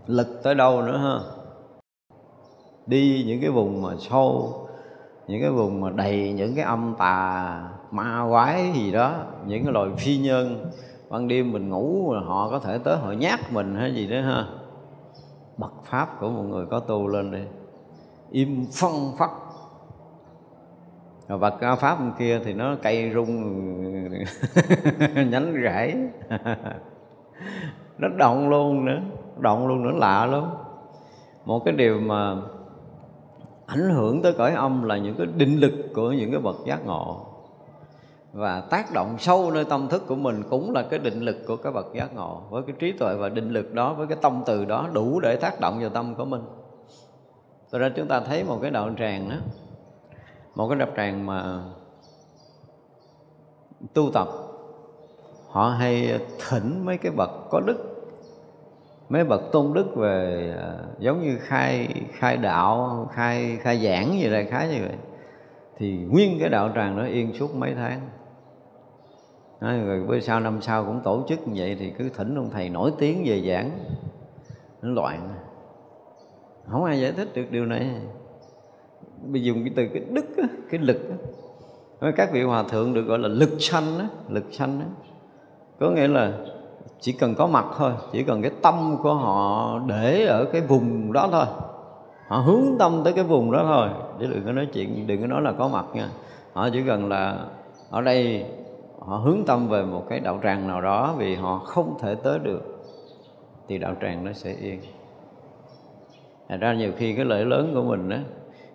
lực 0.07 0.41
tới 0.43 0.55
đâu 0.55 0.83
nữa 0.83 0.97
ha. 0.97 1.21
Đi 2.87 3.25
những 3.27 3.41
cái 3.41 3.51
vùng 3.51 3.83
mà 3.83 3.97
sâu, 3.99 4.55
những 5.29 5.41
cái 5.41 5.51
vùng 5.51 5.81
mà 5.81 5.91
đầy 5.91 6.33
những 6.33 6.55
cái 6.55 6.65
âm 6.65 6.95
tà 6.99 7.72
ma 7.93 8.27
quái 8.31 8.73
gì 8.75 8.93
đó, 8.93 9.25
những 9.47 9.65
cái 9.65 9.73
loài 9.73 9.91
phi 9.99 10.19
nhân. 10.19 10.71
Ban 11.11 11.29
đêm 11.29 11.53
mình 11.53 11.69
ngủ 11.69 12.15
họ 12.27 12.49
có 12.51 12.59
thể 12.59 12.79
tới 12.79 12.97
họ 12.97 13.13
nhát 13.13 13.53
mình 13.53 13.75
hay 13.75 13.95
gì 13.95 14.07
đó 14.07 14.21
ha. 14.21 14.47
Bật 15.57 15.73
pháp 15.85 16.21
của 16.21 16.29
một 16.29 16.43
người 16.43 16.67
có 16.67 16.81
tu 16.81 17.09
lên 17.09 17.31
đi 17.31 17.43
im 18.31 18.67
phân 18.81 18.93
phắc. 19.19 19.31
Rồi 21.29 21.39
bật 21.39 21.55
ca 21.61 21.75
pháp 21.75 22.01
bên 22.01 22.13
kia 22.19 22.41
thì 22.45 22.53
nó 22.53 22.77
cây 22.83 23.11
rung, 23.15 23.33
nhánh 25.31 25.55
rải 25.55 25.97
nó 27.99 28.09
động 28.09 28.49
luôn 28.49 28.85
nữa, 28.85 29.01
động 29.39 29.67
luôn 29.69 29.83
nữa 29.83 29.93
lạ 29.95 30.27
lắm. 30.27 30.45
Một 31.45 31.63
cái 31.65 31.75
điều 31.75 32.01
mà 32.01 32.37
ảnh 33.67 33.91
hưởng 33.91 34.23
tới 34.23 34.33
cõi 34.39 34.53
âm 34.53 34.83
là 34.83 34.97
những 34.97 35.15
cái 35.17 35.27
định 35.27 35.61
lực 35.61 35.73
của 35.95 36.13
những 36.13 36.31
cái 36.31 36.41
bậc 36.41 36.57
giác 36.67 36.87
ngộ 36.87 37.32
và 38.33 38.61
tác 38.61 38.93
động 38.93 39.17
sâu 39.19 39.51
nơi 39.51 39.65
tâm 39.65 39.89
thức 39.89 40.03
của 40.07 40.15
mình 40.15 40.43
cũng 40.51 40.73
là 40.73 40.83
cái 40.91 40.99
định 40.99 41.21
lực 41.21 41.37
của 41.47 41.57
cái 41.57 41.73
bậc 41.73 41.87
giác 41.95 42.15
ngộ. 42.15 42.43
Với 42.51 42.63
cái 42.67 42.77
trí 42.79 42.93
tuệ 42.93 43.15
và 43.15 43.29
định 43.29 43.51
lực 43.51 43.73
đó, 43.73 43.95
với 43.95 44.07
cái 44.07 44.19
tâm 44.23 44.43
từ 44.47 44.65
đó 44.65 44.89
đủ 44.93 45.21
để 45.21 45.37
tác 45.37 45.61
động 45.61 45.81
vào 45.81 45.91
tâm 45.91 46.15
của 46.15 46.25
mình. 46.25 46.43
Cho 47.73 47.79
nên 47.79 47.93
chúng 47.97 48.09
ta 48.09 48.21
thấy 48.21 48.45
một 48.45 48.59
cái 48.63 48.71
đạo 48.71 48.91
tràng 48.99 49.29
đó 49.29 49.37
một 50.55 50.69
cái 50.69 50.79
đạo 50.79 50.89
tràng 50.97 51.27
mà 51.27 51.63
tu 53.95 54.11
tập, 54.15 54.29
họ 55.49 55.69
hay 55.69 56.21
thỉnh 56.49 56.87
mấy 56.87 56.99
cái 56.99 57.13
bậc 57.17 57.31
có 57.51 57.61
đức, 57.61 57.77
mấy 59.09 59.25
bậc 59.25 59.53
tôn 59.53 59.73
đức 59.73 59.97
về 59.97 60.55
à, 60.59 60.79
giống 60.99 61.23
như 61.23 61.39
khai 61.41 61.89
khai 62.13 62.37
đạo, 62.37 63.09
khai 63.13 63.57
khai 63.61 63.79
giảng 63.79 64.21
gì 64.21 64.31
đây, 64.31 64.45
khá 64.45 64.67
như 64.67 64.79
vậy. 64.81 64.97
Thì 65.77 66.07
nguyên 66.11 66.39
cái 66.41 66.49
đạo 66.49 66.71
tràng 66.75 66.97
đó 66.97 67.05
yên 67.05 67.33
suốt 67.33 67.55
mấy 67.55 67.75
tháng. 67.75 68.01
Nói, 69.63 69.81
rồi 69.81 70.03
bữa 70.09 70.21
sau 70.21 70.41
năm 70.41 70.61
sau 70.61 70.85
cũng 70.85 71.01
tổ 71.05 71.25
chức 71.29 71.49
như 71.49 71.53
vậy 71.57 71.77
thì 71.81 71.91
cứ 71.99 72.09
thỉnh 72.09 72.35
ông 72.35 72.51
thầy 72.51 72.69
nổi 72.69 72.93
tiếng 72.99 73.23
về 73.27 73.43
giảng. 73.49 73.71
Nó 74.83 74.89
loạn. 74.89 75.29
Không 76.71 76.85
ai 76.85 77.01
giải 77.01 77.13
thích 77.13 77.29
được 77.35 77.45
điều 77.51 77.67
này. 77.67 77.91
Bây 79.23 79.43
dùng 79.43 79.65
cái 79.65 79.73
từ 79.77 79.89
cái 79.95 80.03
đức 80.11 80.25
cái 80.71 80.81
lực 80.81 80.99
các 82.17 82.33
vị 82.33 82.43
hòa 82.43 82.63
thượng 82.63 82.95
được 82.95 83.03
gọi 83.03 83.19
là 83.19 83.29
lực 83.29 83.51
sanh 83.59 83.99
đó, 83.99 84.05
lực 84.29 84.45
sanh 84.51 84.81
đó, 84.81 84.87
có 85.81 85.91
nghĩa 85.91 86.09
là 86.09 86.33
chỉ 87.01 87.13
cần 87.13 87.35
có 87.35 87.47
mặt 87.47 87.65
thôi 87.77 87.93
chỉ 88.13 88.23
cần 88.23 88.43
cái 88.43 88.51
tâm 88.63 88.97
của 89.03 89.15
họ 89.15 89.79
để 89.87 90.27
ở 90.27 90.45
cái 90.45 90.61
vùng 90.61 91.13
đó 91.13 91.29
thôi. 91.33 91.47
Họ 92.27 92.39
hướng 92.39 92.65
tâm 92.79 93.01
tới 93.05 93.13
cái 93.13 93.25
vùng 93.25 93.53
đó 93.53 93.65
thôi. 93.65 93.89
Chứ 94.21 94.27
đừng 94.27 94.45
có 94.47 94.53
nói 94.53 94.69
chuyện 94.73 95.07
đừng 95.07 95.21
có 95.21 95.27
nói 95.27 95.43
là 95.43 95.53
có 95.53 95.69
mặt 95.69 95.85
nha. 95.95 96.09
Họ 96.53 96.69
chỉ 96.73 96.83
cần 96.87 97.09
là 97.09 97.47
ở 97.91 98.01
đây 98.01 98.47
họ 99.07 99.17
hướng 99.17 99.45
tâm 99.47 99.69
về 99.69 99.83
một 99.83 100.05
cái 100.09 100.21
đạo 100.21 100.41
tràng 100.43 100.69
nào 100.69 100.81
đó 100.81 101.15
vì 101.19 101.35
họ 101.35 101.59
không 101.59 101.97
thể 102.01 102.15
tới 102.15 102.39
được, 102.39 102.85
thì 103.69 103.79
đạo 103.79 103.95
tràng 104.01 104.25
nó 104.25 104.33
sẽ 104.33 104.55
yên. 104.61 104.81
Thành 106.49 106.61
ra 106.61 106.75
nhiều 106.75 106.93
khi 106.97 107.15
cái 107.15 107.25
lễ 107.25 107.45
lớn 107.45 107.73
của 107.75 107.83
mình 107.83 108.09
đó 108.09 108.17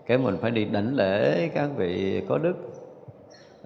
cái 0.05 0.17
mình 0.17 0.37
phải 0.41 0.51
đi 0.51 0.65
đảnh 0.65 0.95
lễ 0.95 1.47
các 1.53 1.69
vị 1.75 2.23
có 2.29 2.37
đức, 2.37 2.55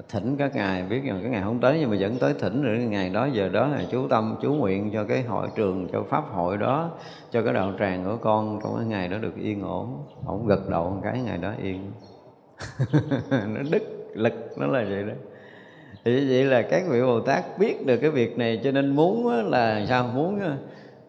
thỉnh 0.10 0.36
các 0.38 0.56
ngài. 0.56 0.84
Biết 0.84 1.02
rằng 1.04 1.19
cái 1.21 1.32
ngày 1.32 1.41
không 1.43 1.60
tới 1.60 1.78
nhưng 1.80 1.89
mà 1.89 1.97
vẫn 2.00 2.15
tới 2.19 2.34
thỉnh 2.39 2.63
rồi, 2.63 2.78
ngày 2.78 3.10
đó 3.10 3.28
giờ 3.34 3.50
đó 3.50 3.67
là 3.67 3.86
chú 3.91 4.08
tâm, 4.08 4.36
chú 4.41 4.54
nguyện 4.54 4.89
cho 4.93 5.04
cái 5.04 5.24
hội 5.24 5.47
trường, 5.56 5.88
cho 5.91 6.04
pháp 6.04 6.24
hội 6.32 6.58
đó, 6.58 6.89
cho 7.32 7.41
cái 7.43 7.54
đạo 7.54 7.74
tràng 7.80 8.06
của 8.06 8.17
con 8.21 8.60
trong 8.63 8.76
cái 8.78 8.86
ngày 8.86 9.08
đó 9.08 9.17
được 9.17 9.36
yên 9.36 9.62
ổn. 9.62 9.97
Không 10.26 10.47
gật 10.47 10.69
đầu 10.69 11.00
cái, 11.04 11.21
ngày 11.21 11.38
đó 11.38 11.52
yên. 11.63 11.91
Nó 13.32 13.62
đức, 13.71 13.84
lực, 14.13 14.34
nó 14.58 14.67
là 14.67 14.84
vậy 14.89 15.04
đó 15.04 15.13
thì 16.06 16.30
vậy 16.30 16.44
là 16.44 16.62
các 16.62 16.84
vị 16.90 17.02
bồ 17.02 17.20
tát 17.20 17.60
biết 17.60 17.86
được 17.86 17.98
cái 17.98 18.10
việc 18.10 18.38
này 18.38 18.62
cho 18.64 18.72
nên 18.72 18.96
muốn 18.96 19.28
là 19.50 19.86
sao? 19.90 20.10
Muốn 20.16 20.40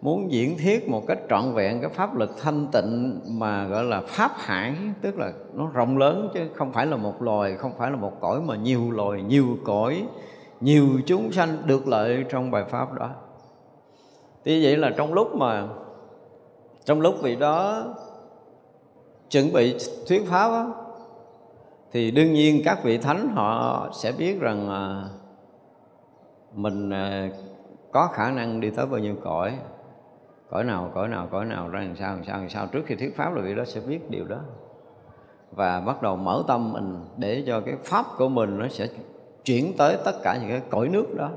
muốn 0.02 0.32
diễn 0.32 0.58
thiết 0.58 0.88
một 0.88 1.06
cách 1.06 1.18
trọn 1.30 1.54
vẹn 1.54 1.80
cái 1.80 1.90
pháp 1.90 2.16
lực 2.16 2.30
thanh 2.42 2.66
tịnh 2.72 3.20
mà 3.28 3.66
gọi 3.66 3.84
là 3.84 4.00
pháp 4.00 4.32
hải 4.36 4.74
tức 5.02 5.18
là 5.18 5.32
nó 5.54 5.70
rộng 5.74 5.98
lớn 5.98 6.28
chứ 6.34 6.40
không 6.54 6.72
phải 6.72 6.86
là 6.86 6.96
một 6.96 7.22
loài 7.22 7.56
không 7.56 7.72
phải 7.78 7.90
là 7.90 7.96
một 7.96 8.20
cõi 8.20 8.40
mà 8.40 8.56
nhiều 8.56 8.90
loài 8.90 9.22
nhiều 9.22 9.46
cõi 9.64 10.06
nhiều 10.60 10.86
chúng 11.06 11.32
sanh 11.32 11.56
được 11.66 11.88
lợi 11.88 12.24
trong 12.28 12.50
bài 12.50 12.64
pháp 12.68 12.92
đó. 12.92 13.10
Thì 14.44 14.64
vậy 14.64 14.76
là 14.76 14.90
trong 14.96 15.12
lúc 15.14 15.34
mà 15.34 15.68
trong 16.84 17.00
lúc 17.00 17.14
vị 17.22 17.36
đó 17.36 17.84
chuẩn 19.30 19.52
bị 19.52 19.76
thuyết 20.08 20.22
pháp 20.28 20.50
á, 20.50 20.64
thì 21.92 22.10
đương 22.10 22.32
nhiên 22.32 22.62
các 22.64 22.84
vị 22.84 22.98
thánh 22.98 23.28
họ 23.34 23.88
sẽ 23.92 24.12
biết 24.12 24.40
rằng 24.40 24.68
à, 24.68 25.04
mình 26.54 26.90
à, 26.90 27.28
có 27.92 28.08
khả 28.12 28.30
năng 28.30 28.60
đi 28.60 28.70
tới 28.70 28.86
bao 28.86 29.00
nhiêu 29.00 29.14
cõi. 29.22 29.58
Cõi 30.50 30.64
nào 30.64 30.90
cõi 30.94 31.08
nào 31.08 31.28
cõi 31.30 31.44
nào, 31.44 31.68
ra 31.68 31.80
làm 31.80 31.96
sao 31.96 32.14
làm 32.14 32.24
sao 32.24 32.38
làm 32.38 32.48
sao. 32.48 32.66
Trước 32.66 32.82
khi 32.86 32.94
thuyết 32.94 33.16
pháp 33.16 33.34
là 33.34 33.42
vị 33.42 33.54
đó 33.54 33.64
sẽ 33.64 33.80
biết 33.80 34.10
điều 34.10 34.24
đó. 34.24 34.38
Và 35.50 35.80
bắt 35.80 36.02
đầu 36.02 36.16
mở 36.16 36.42
tâm 36.46 36.72
mình 36.72 37.04
để 37.16 37.44
cho 37.46 37.60
cái 37.60 37.74
pháp 37.84 38.06
của 38.18 38.28
mình 38.28 38.58
nó 38.58 38.68
sẽ 38.68 38.88
chuyển 39.44 39.76
tới 39.76 39.96
tất 40.04 40.22
cả 40.22 40.38
những 40.40 40.50
cái 40.50 40.60
cõi 40.70 40.88
nước 40.88 41.06
đó. 41.16 41.30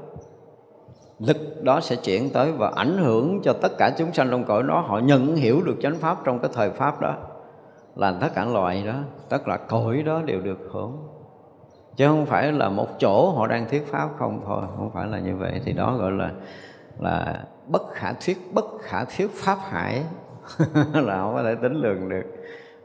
Lực 1.20 1.63
đó 1.63 1.82
sẽ 1.82 1.96
chuyển 1.96 2.30
tới 2.30 2.52
và 2.52 2.72
ảnh 2.76 2.98
hưởng 2.98 3.41
cho 3.44 3.54
tất 3.62 3.72
cả 3.78 3.91
chúng 3.98 4.13
sanh 4.13 4.28
trong 4.32 4.44
cõi 4.44 4.63
đó. 4.63 4.84
Họ 4.88 5.00
nhận 5.00 5.36
hiểu 5.36 5.62
được 5.65 5.76
chánh 5.82 5.96
pháp 5.96 6.18
trong 6.24 6.39
cái 6.39 6.52
thời 6.54 6.70
pháp 6.70 7.02
đó 7.02 7.15
là 7.95 8.13
tất 8.21 8.27
cả 8.36 8.45
loài 8.45 8.84
đó 8.86 8.93
tất 9.29 9.38
cả 9.45 9.58
cõi 9.67 10.03
đó 10.05 10.21
đều 10.25 10.41
được 10.41 10.69
hưởng. 10.71 10.97
Chứ 11.95 12.08
không 12.08 12.25
phải 12.25 12.51
là 12.51 12.69
một 12.69 12.88
chỗ 12.99 13.31
họ 13.31 13.47
đang 13.47 13.69
thuyết 13.69 13.88
pháp 13.91 14.10
không 14.17 14.41
thôi 14.45 14.62
không 14.77 14.91
phải 14.93 15.08
là 15.08 15.19
như 15.19 15.36
vậy. 15.36 15.62
Thì 15.65 15.73
đó 15.73 15.97
gọi 15.97 16.12
là 16.12 16.31
là 16.99 17.43
bất 17.67 17.81
khả 17.91 18.13
thuyết 18.25 18.38
bất 18.53 18.65
khả 18.81 19.05
thuyết 19.05 19.31
pháp 19.34 19.58
hải. 19.62 20.03
Là 20.93 21.17
không 21.17 21.34
có 21.34 21.43
thể 21.43 21.55
tính 21.55 21.73
lường 21.73 22.10
được. 22.10 22.23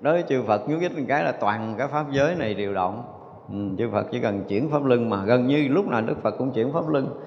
Đối 0.01 0.13
với 0.13 0.25
chư 0.29 0.43
Phật 0.43 0.69
nhúc 0.69 0.81
nhích 0.81 0.99
một 0.99 1.05
cái 1.09 1.25
là 1.25 1.33
toàn 1.33 1.75
cái 1.79 1.89
pháp 1.89 2.07
giới 2.11 2.35
này 2.35 2.55
điều 2.55 2.75
động. 2.75 3.03
Ừ, 3.53 3.57
chư 3.79 3.91
Phật 3.93 4.07
chỉ 4.11 4.21
cần 4.21 4.45
chuyển 4.49 4.71
pháp 4.71 4.85
lưng 4.85 5.11
mà 5.11 5.25
gần 5.25 5.47
như 5.47 5.69
lúc 5.69 5.89
nào 5.89 6.01
Đức 6.01 6.23
Phật 6.23 6.35
cũng 6.39 6.53
chuyển 6.53 6.73
pháp 6.73 6.89
lưng 6.89 7.21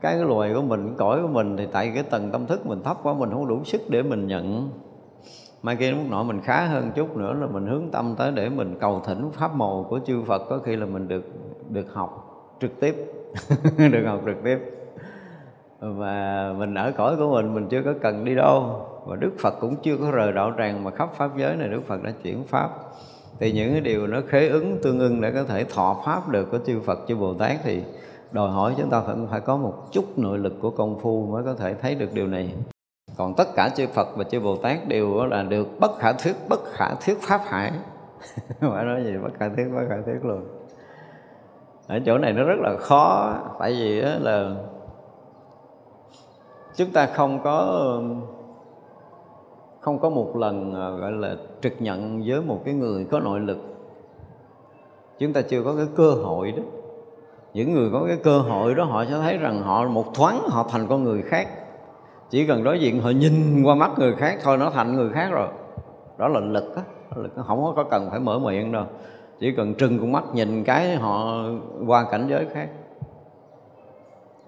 cái 0.00 0.14
cái 0.14 0.24
loài 0.24 0.54
của 0.54 0.62
mình 0.62 0.86
cái 0.86 0.94
cõi 0.98 1.22
của 1.22 1.28
mình 1.28 1.56
thì 1.56 1.66
tại 1.72 1.92
cái 1.94 2.02
tầng 2.02 2.30
tâm 2.32 2.46
thức 2.46 2.66
mình 2.66 2.82
thấp 2.82 2.96
quá 3.02 3.14
mình 3.14 3.30
không 3.30 3.48
đủ 3.48 3.64
sức 3.64 3.80
để 3.88 4.02
mình 4.02 4.26
nhận 4.26 4.70
mai 5.62 5.76
kia 5.76 5.90
lúc 5.90 6.00
nọ 6.10 6.22
mình 6.22 6.40
khá 6.40 6.66
hơn 6.66 6.92
chút 6.94 7.16
nữa 7.16 7.36
là 7.40 7.46
mình 7.46 7.66
hướng 7.66 7.90
tâm 7.90 8.14
tới 8.18 8.32
để 8.34 8.48
mình 8.48 8.76
cầu 8.80 9.02
thỉnh 9.06 9.30
pháp 9.32 9.54
màu 9.54 9.86
của 9.88 10.00
chư 10.06 10.22
Phật 10.22 10.42
có 10.48 10.58
khi 10.58 10.76
là 10.76 10.86
mình 10.86 11.08
được 11.08 11.24
được 11.70 11.94
học 11.94 12.28
trực 12.60 12.80
tiếp. 12.80 12.96
Được 13.92 14.04
học 14.06 14.20
trực 14.26 14.36
tiếp. 14.44 14.58
Và 15.80 16.54
mình 16.58 16.74
ở 16.74 16.92
cõi 16.96 17.16
của 17.16 17.34
mình 17.34 17.54
mình 17.54 17.68
chưa 17.68 17.82
có 17.82 17.94
cần 18.02 18.24
đi 18.24 18.34
đâu. 18.34 18.86
Và 19.06 19.16
Đức 19.16 19.30
Phật 19.38 19.54
cũng 19.60 19.76
chưa 19.76 19.96
có 19.96 20.10
rời 20.10 20.32
đạo 20.32 20.52
tràng 20.58 20.84
mà 20.84 20.90
khắp 20.90 21.10
pháp 21.14 21.30
giới 21.36 21.56
này 21.56 21.68
Đức 21.68 21.80
Phật 21.86 22.02
đã 22.02 22.12
chuyển 22.22 22.44
pháp. 22.44 22.70
Thì 23.40 23.52
những 23.52 23.72
cái 23.72 23.80
điều 23.80 24.06
nó 24.06 24.20
khế 24.28 24.48
ứng, 24.48 24.78
tương 24.82 24.98
ưng 24.98 25.20
để 25.20 25.30
có 25.30 25.44
thể 25.44 25.64
thọ 25.64 26.02
pháp 26.06 26.28
được 26.28 26.50
của 26.50 26.58
chư 26.66 26.80
Phật, 26.80 26.98
chư 27.08 27.16
Bồ 27.16 27.34
Tát 27.34 27.56
thì 27.64 27.82
đòi 28.32 28.50
hỏi 28.50 28.74
chúng 28.78 28.90
ta 28.90 29.00
phải 29.00 29.16
phải 29.30 29.40
có 29.40 29.56
một 29.56 29.92
chút 29.92 30.18
nội 30.18 30.38
lực 30.38 30.54
của 30.60 30.70
công 30.70 31.00
phu 31.00 31.26
mới 31.26 31.44
có 31.44 31.54
thể 31.54 31.74
thấy 31.74 31.94
được 31.94 32.14
điều 32.14 32.26
này 32.26 32.54
còn 33.18 33.34
tất 33.34 33.48
cả 33.56 33.70
chư 33.76 33.86
Phật 33.86 34.08
và 34.16 34.24
chư 34.24 34.40
Bồ 34.40 34.56
Tát 34.56 34.88
đều 34.88 35.24
là 35.24 35.42
được 35.42 35.68
bất 35.80 35.98
khả 35.98 36.12
thuyết 36.12 36.34
bất 36.48 36.60
khả 36.64 36.94
thuyết 36.94 37.18
pháp 37.20 37.40
hải. 37.44 37.72
Phải 38.60 38.84
nói 38.84 39.04
gì, 39.04 39.12
bất 39.22 39.30
khả 39.38 39.48
thuyết 39.48 39.64
bất 39.74 39.84
khả 39.88 39.96
thuyết 40.06 40.24
luôn. 40.24 40.44
Ở 41.86 41.98
chỗ 42.06 42.18
này 42.18 42.32
nó 42.32 42.44
rất 42.44 42.58
là 42.58 42.76
khó, 42.80 43.34
tại 43.58 43.72
vì 43.72 44.00
là 44.00 44.54
chúng 46.76 46.90
ta 46.90 47.06
không 47.06 47.40
có 47.44 47.82
không 49.80 49.98
có 49.98 50.10
một 50.10 50.36
lần 50.36 50.74
à, 50.74 50.90
gọi 50.90 51.12
là 51.12 51.36
trực 51.60 51.72
nhận 51.78 52.22
với 52.26 52.40
một 52.40 52.62
cái 52.64 52.74
người 52.74 53.06
có 53.10 53.20
nội 53.20 53.40
lực. 53.40 53.58
Chúng 55.18 55.32
ta 55.32 55.42
chưa 55.42 55.62
có 55.62 55.74
cái 55.76 55.86
cơ 55.96 56.10
hội 56.10 56.52
đó. 56.52 56.62
Những 57.54 57.72
người 57.72 57.90
có 57.92 58.04
cái 58.06 58.16
cơ 58.16 58.38
hội 58.38 58.74
đó, 58.74 58.84
họ 58.84 59.04
sẽ 59.04 59.10
thấy 59.10 59.38
rằng 59.38 59.62
họ 59.62 59.88
một 59.88 60.14
thoáng 60.14 60.40
họ 60.48 60.66
thành 60.70 60.86
con 60.88 61.02
người 61.02 61.22
khác 61.22 61.48
chỉ 62.30 62.46
cần 62.46 62.64
đối 62.64 62.80
diện, 62.80 63.00
họ 63.00 63.10
nhìn 63.10 63.62
qua 63.64 63.74
mắt 63.74 63.90
người 63.98 64.14
khác 64.14 64.38
thôi, 64.42 64.58
nó 64.58 64.70
thành 64.70 64.96
người 64.96 65.10
khác 65.10 65.28
rồi. 65.30 65.48
Đó 66.18 66.28
là 66.28 66.40
lực 66.40 66.76
á 66.76 66.82
lực 67.16 67.36
đó. 67.36 67.42
không 67.46 67.72
có 67.76 67.84
cần 67.84 68.10
phải 68.10 68.20
mở 68.20 68.38
miệng 68.38 68.72
đâu. 68.72 68.84
Chỉ 69.40 69.52
cần 69.56 69.74
trừng 69.74 69.98
con 69.98 70.12
mắt 70.12 70.24
nhìn 70.32 70.64
cái 70.64 70.96
họ 70.96 71.44
qua 71.86 72.06
cảnh 72.10 72.26
giới 72.30 72.46
khác. 72.54 72.68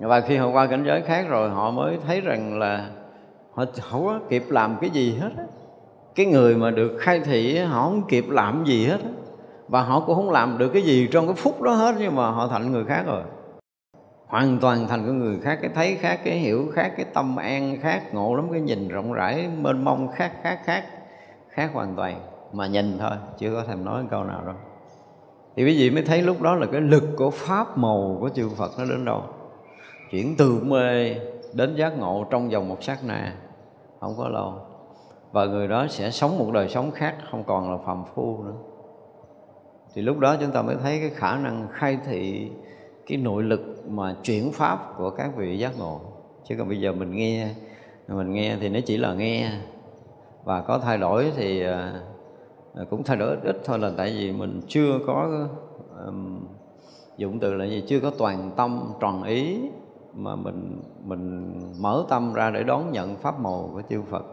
Và 0.01 0.21
khi 0.21 0.37
họ 0.37 0.51
qua 0.51 0.67
cảnh 0.67 0.85
giới 0.87 1.01
khác 1.01 1.27
rồi, 1.29 1.51
họ 1.51 1.71
mới 1.71 1.99
thấy 2.07 2.21
rằng 2.21 2.59
là 2.59 2.89
họ 3.53 3.65
không 3.81 4.07
có 4.07 4.21
kịp 4.29 4.45
làm 4.49 4.77
cái 4.81 4.91
gì 4.91 5.15
hết 5.21 5.31
á. 5.39 5.45
Cái 6.15 6.27
người 6.27 6.57
mà 6.57 6.71
được 6.71 6.97
khai 6.99 7.21
thị 7.21 7.59
họ 7.59 7.83
không 7.83 8.03
kịp 8.09 8.25
làm 8.31 8.65
gì 8.65 8.87
hết 8.87 8.99
và 9.69 9.83
họ 9.83 10.01
cũng 10.01 10.15
không 10.15 10.31
làm 10.31 10.59
được 10.59 10.69
cái 10.69 10.83
gì 10.83 11.09
trong 11.13 11.27
cái 11.27 11.35
phút 11.35 11.63
đó 11.63 11.73
hết, 11.73 11.95
nhưng 11.99 12.17
mà 12.17 12.31
họ 12.31 12.49
thành 12.49 12.73
người 12.73 12.85
khác 12.85 13.03
rồi 13.07 13.23
hoàn 14.31 14.59
toàn 14.59 14.89
thành 14.89 15.03
cái 15.05 15.13
người 15.13 15.39
khác, 15.43 15.59
cái 15.63 15.71
thấy 15.75 15.97
khác, 15.97 16.21
cái 16.25 16.39
hiểu 16.39 16.67
khác, 16.75 16.93
cái 16.97 17.07
tâm 17.15 17.37
an 17.37 17.77
khác, 17.81 18.15
ngộ 18.15 18.35
lắm, 18.35 18.49
cái 18.53 18.61
nhìn 18.61 18.89
rộng 18.89 19.13
rãi, 19.13 19.49
mênh 19.61 19.85
mông 19.85 20.09
khác 20.13 20.33
khác 20.43 20.59
khác 20.65 20.85
khác 21.49 21.71
hoàn 21.75 21.97
toàn, 21.97 22.21
mà 22.53 22.67
nhìn 22.67 22.99
thôi, 22.99 23.11
chưa 23.39 23.55
có 23.55 23.65
thèm 23.65 23.85
nói 23.85 24.05
câu 24.11 24.25
nào 24.25 24.43
đâu. 24.47 24.55
Thì 25.57 25.65
quý 25.65 25.79
vị 25.79 25.91
mới 25.91 26.03
thấy 26.03 26.23
lúc 26.23 26.43
đó 26.43 26.55
là 26.55 26.67
cái 26.67 26.81
lực 26.81 27.05
của 27.17 27.31
pháp 27.31 27.79
màu 27.79 28.17
của 28.21 28.29
chư 28.29 28.49
Phật 28.49 28.71
nó 28.79 28.85
đến 28.85 29.05
đâu? 29.05 29.23
Chuyển 30.11 30.35
từ 30.39 30.61
mê 30.65 31.15
đến 31.53 31.75
giác 31.77 31.99
ngộ 31.99 32.27
trong 32.31 32.49
vòng 32.49 32.69
một 32.69 32.83
sát 32.83 32.99
na, 33.05 33.35
không 34.01 34.15
có 34.19 34.29
lâu. 34.29 34.55
Và 35.33 35.45
người 35.45 35.69
đó 35.69 35.87
sẽ 35.89 36.11
sống 36.11 36.39
một 36.39 36.51
đời 36.53 36.69
sống 36.69 36.91
khác, 36.91 37.15
không 37.31 37.45
còn 37.45 37.71
là 37.71 37.79
phàm 37.87 38.05
phu 38.15 38.43
nữa. 38.45 38.55
Thì 39.95 40.03
lúc 40.03 40.19
đó 40.19 40.37
chúng 40.41 40.51
ta 40.51 40.63
mới 40.63 40.77
thấy 40.83 40.99
cái 41.01 41.11
khả 41.11 41.37
năng 41.37 41.69
khai 41.73 41.99
thị, 42.07 42.51
cái 43.07 43.19
nội 43.19 43.43
lực 43.43 43.70
mà 43.89 44.17
chuyển 44.23 44.53
pháp 44.53 44.95
của 44.99 45.11
các 45.11 45.37
vị 45.37 45.59
giác 45.59 45.79
ngộ. 45.79 46.01
Chứ 46.45 46.55
còn 46.59 46.69
bây 46.69 46.81
giờ 46.81 46.93
mình 46.93 47.11
nghe 47.11 47.55
mình 48.09 48.33
nghe 48.33 48.57
thì 48.61 48.69
nó 48.69 48.81
chỉ 48.87 48.97
là 48.97 49.15
nghe. 49.15 49.51
Và 50.45 50.61
có 50.61 50.79
thay 50.79 50.99
đổi 50.99 51.33
thì 51.37 51.63
à, 51.63 52.01
à, 52.75 52.85
cũng 52.91 53.03
thay 53.03 53.17
đổi 53.17 53.31
ít, 53.31 53.39
ít 53.45 53.61
thôi 53.65 53.79
là 53.79 53.93
tại 53.97 54.11
vì 54.19 54.33
mình 54.33 54.61
chưa 54.69 54.99
có 55.07 55.49
um, 56.07 56.39
dụng 57.17 57.41
từ 57.41 57.55
là 57.55 57.65
gì? 57.65 57.85
Chưa 57.87 58.01
có 58.01 58.11
toàn 58.19 58.51
tâm 58.57 58.93
tròn 59.01 59.23
ý 59.23 59.61
mà 60.15 60.37
mình 60.37 60.83
mình 61.05 61.53
mở 61.81 62.05
tâm 62.09 62.33
ra 62.33 62.51
để 62.51 62.63
đón 62.63 62.93
nhận 62.93 63.17
pháp 63.17 63.41
màu 63.41 63.71
của 63.73 63.83
chư 63.91 64.03
Phật. 64.03 64.25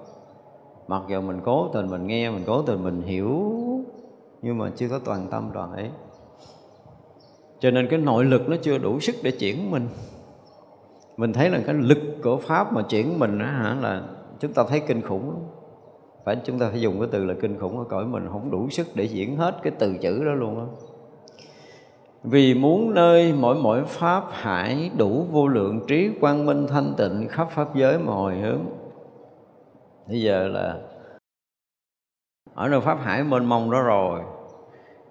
Mặc 0.88 1.02
dù 1.10 1.22
mình 1.22 1.40
cố 1.46 1.68
tình 1.74 1.90
mình 1.90 2.08
nghe 2.08 2.30
mình 2.30 2.44
cố 2.48 2.62
tình 2.62 2.84
mình 2.84 3.02
hiểu 3.02 3.52
nhưng 4.42 4.58
mà 4.58 4.72
chưa 4.76 4.90
có 4.90 5.00
toàn 5.06 5.28
tâm 5.32 5.52
tròn 5.54 5.76
ý 5.76 5.86
cho 7.60 7.72
nên 7.72 7.88
cái 7.88 8.00
nội 8.00 8.26
lực 8.26 8.50
nó 8.50 8.56
chưa 8.62 8.78
đủ 8.78 9.00
sức 9.00 9.16
để 9.24 9.32
chuyển 9.32 9.72
mình. 9.72 9.88
Mình 11.18 11.34
thấy 11.34 11.50
là 11.50 11.60
cái 11.66 11.76
lực 11.76 11.98
của 12.24 12.38
pháp 12.38 12.74
mà 12.74 12.82
chuyển 12.82 13.20
mình 13.20 13.40
á 13.40 13.52
hả, 13.52 13.78
là 13.82 14.04
chúng 14.40 14.54
ta 14.54 14.64
thấy 14.70 14.80
kinh 14.80 15.02
khủng 15.02 15.30
lắm. 15.30 15.40
Phải, 16.26 16.38
chúng 16.44 16.60
ta 16.60 16.70
phải 16.70 16.82
dùng 16.82 17.00
cái 17.00 17.10
từ 17.12 17.26
là 17.26 17.34
kinh 17.42 17.60
khủng 17.60 17.78
ở 17.78 17.84
cõi 17.90 18.06
mình, 18.06 18.28
không 18.32 18.52
đủ 18.52 18.70
sức 18.70 18.88
để 18.96 19.04
diễn 19.04 19.38
hết 19.38 19.56
cái 19.64 19.74
từ 19.80 19.98
chữ 19.98 20.24
đó 20.26 20.32
luôn 20.32 20.60
á. 20.60 20.66
Vì 22.24 22.54
muốn 22.54 22.94
nơi 22.94 23.34
mỗi 23.34 23.56
mỗi 23.56 23.84
pháp 23.86 24.24
hải 24.32 24.92
đủ 24.98 25.26
vô 25.32 25.48
lượng 25.48 25.80
trí 25.88 26.10
quang 26.22 26.46
minh 26.46 26.68
thanh 26.68 26.94
tịnh 26.98 27.28
khắp 27.30 27.48
pháp 27.52 27.76
giới 27.76 28.00
mà 28.00 28.14
hồi 28.14 28.36
hướng. 28.36 28.62
Bây 30.08 30.22
giờ 30.22 30.48
là 30.48 30.80
ở 32.54 32.68
nơi 32.68 32.82
pháp 32.82 33.00
hải 33.02 33.24
mênh 33.24 33.46
mông 33.46 33.72
đó 33.72 33.82
rồi, 33.82 34.22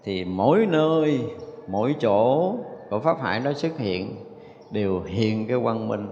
thì 0.04 0.24
mỗi 0.24 0.66
nơi 0.66 1.20
mỗi 1.68 1.94
chỗ 2.00 2.54
của 2.90 3.00
pháp 3.00 3.20
hải 3.20 3.40
nó 3.40 3.52
xuất 3.52 3.78
hiện, 3.78 4.16
đều 4.70 5.02
hiện 5.06 5.46
cái 5.48 5.58
quang 5.62 5.88
minh, 5.88 6.06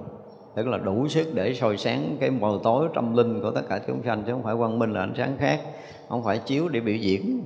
tức 0.54 0.66
là 0.66 0.78
đủ 0.78 1.08
sức 1.08 1.34
để 1.34 1.54
soi 1.54 1.76
sáng 1.76 2.16
cái 2.20 2.30
mờ 2.30 2.58
tối 2.62 2.88
tâm 2.94 3.16
linh 3.16 3.42
của 3.42 3.50
tất 3.50 3.62
cả 3.68 3.80
chúng 3.86 4.02
sanh, 4.04 4.22
chứ 4.26 4.32
không 4.32 4.42
phải 4.42 4.54
quang 4.58 4.78
minh 4.78 4.92
là 4.92 5.00
ánh 5.00 5.14
sáng 5.16 5.36
khác, 5.38 5.60
không 6.08 6.24
phải 6.24 6.38
chiếu 6.38 6.68
để 6.68 6.80
biểu 6.80 6.96
diễn 6.96 7.42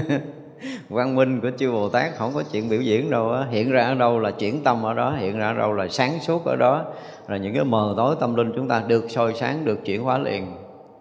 quang 0.90 1.16
minh 1.16 1.40
của 1.40 1.50
chư 1.58 1.72
bồ 1.72 1.88
tát 1.88 2.14
không 2.16 2.30
có 2.34 2.42
chuyện 2.52 2.68
biểu 2.68 2.80
diễn 2.80 3.10
đâu 3.10 3.30
á, 3.30 3.46
hiện 3.50 3.70
ra 3.70 3.84
ở 3.84 3.94
đâu 3.94 4.18
là 4.18 4.30
chuyển 4.30 4.64
tâm 4.64 4.86
ở 4.86 4.94
đó, 4.94 5.14
hiện 5.18 5.38
ra 5.38 5.48
ở 5.48 5.54
đâu 5.54 5.72
là 5.72 5.88
sáng 5.88 6.20
suốt 6.20 6.44
ở 6.44 6.56
đó, 6.56 6.84
là 7.28 7.36
những 7.36 7.54
cái 7.54 7.64
mờ 7.64 7.94
tối 7.96 8.16
tâm 8.20 8.34
linh 8.34 8.52
chúng 8.56 8.68
ta 8.68 8.82
được 8.86 9.10
soi 9.10 9.34
sáng, 9.34 9.64
được 9.64 9.84
chuyển 9.84 10.02
hóa 10.02 10.18
liền 10.18 10.46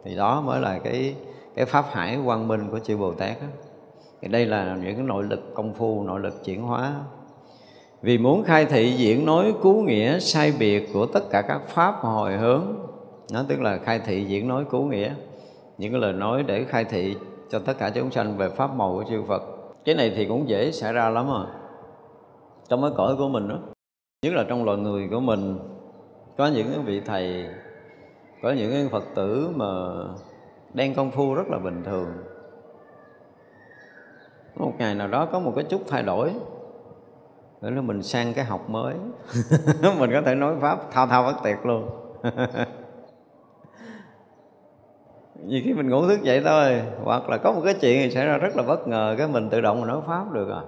thì 0.06 0.16
đó 0.16 0.42
mới 0.42 0.62
là 0.62 0.80
cái 0.80 1.16
cái 1.56 1.66
pháp 1.66 1.86
hải 1.92 2.18
quang 2.26 2.48
minh 2.48 2.68
của 2.72 2.80
chư 2.80 2.98
bồ 2.98 3.14
tát 3.14 3.42
đó 3.42 3.48
thì 4.22 4.28
đây 4.28 4.46
là 4.46 4.78
những 4.84 4.96
cái 4.96 5.06
nội 5.06 5.24
lực 5.24 5.54
công 5.54 5.74
phu, 5.74 6.04
nội 6.04 6.20
lực 6.20 6.46
chuyển 6.46 6.62
hóa. 6.62 6.96
Vì 8.02 8.18
muốn 8.18 8.44
khai 8.44 8.66
thị 8.66 8.92
diễn 8.92 9.26
nói 9.26 9.54
cứu 9.62 9.82
nghĩa 9.84 10.20
sai 10.20 10.54
biệt 10.60 10.90
của 10.94 11.06
tất 11.06 11.30
cả 11.30 11.42
các 11.42 11.62
pháp 11.68 11.96
hồi 12.02 12.38
hướng, 12.38 12.64
nó 13.34 13.44
tức 13.48 13.62
là 13.62 13.78
khai 13.78 14.00
thị 14.06 14.26
diễn 14.26 14.48
nói 14.48 14.66
cứu 14.72 14.84
nghĩa, 14.84 15.14
những 15.78 15.92
cái 15.92 16.02
lời 16.02 16.14
nói 16.14 16.44
để 16.44 16.64
khai 16.64 16.86
thị 16.86 17.16
cho 17.50 17.60
tất 17.60 17.74
cả 17.80 17.90
chúng 17.90 18.12
sanh 18.12 18.38
về 18.38 18.50
pháp 18.50 18.76
màu 18.76 18.94
của 18.94 19.04
chư 19.10 19.24
Phật. 19.28 19.42
Cái 19.86 19.96
này 19.96 20.14
thì 20.16 20.26
cũng 20.26 20.50
dễ 20.50 20.72
xảy 20.72 20.94
ra 20.94 21.10
lắm 21.10 21.28
à. 21.32 21.44
Trong 22.70 22.82
cái 22.82 22.92
cõi 22.96 23.16
của 23.18 23.30
mình 23.30 23.48
đó, 23.48 23.60
nhất 24.26 24.34
là 24.34 24.46
trong 24.50 24.66
loài 24.66 24.78
người 24.78 25.08
của 25.12 25.20
mình, 25.20 25.60
có 26.38 26.48
những 26.48 26.68
cái 26.74 26.80
vị 26.86 27.02
thầy, 27.06 27.46
có 28.44 28.52
những 28.52 28.72
cái 28.72 28.88
phật 28.92 29.04
tử 29.16 29.50
mà 29.56 29.66
đang 30.74 30.94
công 30.94 31.12
phu 31.12 31.34
rất 31.34 31.48
là 31.50 31.58
bình 31.58 31.84
thường 31.86 32.08
một 34.62 34.74
ngày 34.78 34.96
nào 34.96 35.08
đó 35.08 35.26
có 35.26 35.40
một 35.40 35.54
cái 35.56 35.64
chút 35.64 35.82
thay 35.88 36.04
đổi. 36.04 36.34
Để 37.62 37.72
là 37.72 37.82
mình 37.82 38.04
sang 38.04 38.34
cái 38.34 38.46
học 38.46 38.70
mới. 38.70 38.96
Mình 40.00 40.10
có 40.14 40.22
thể 40.26 40.36
nói 40.36 40.56
pháp 40.62 40.92
thao 40.92 41.08
thao 41.08 41.24
bất 41.24 41.36
tuyệt 41.44 41.66
luôn. 41.66 41.90
Vì 45.46 45.62
khi 45.66 45.74
mình 45.74 45.90
ngủ 45.90 46.08
thức 46.08 46.22
dậy 46.22 46.42
thôi, 46.46 46.82
hoặc 47.04 47.30
là 47.30 47.38
có 47.38 47.52
một 47.52 47.62
cái 47.66 47.74
chuyện 47.74 48.02
thì 48.04 48.12
xảy 48.12 48.26
ra 48.26 48.38
rất 48.38 48.56
là 48.58 48.64
bất 48.64 48.88
ngờ, 48.88 49.16
cái 49.18 49.28
mình 49.28 49.50
tự 49.50 49.62
động 49.62 49.80
mình 49.80 49.88
nói 49.88 50.02
pháp 50.08 50.32
được 50.32 50.50
rồi 50.50 50.64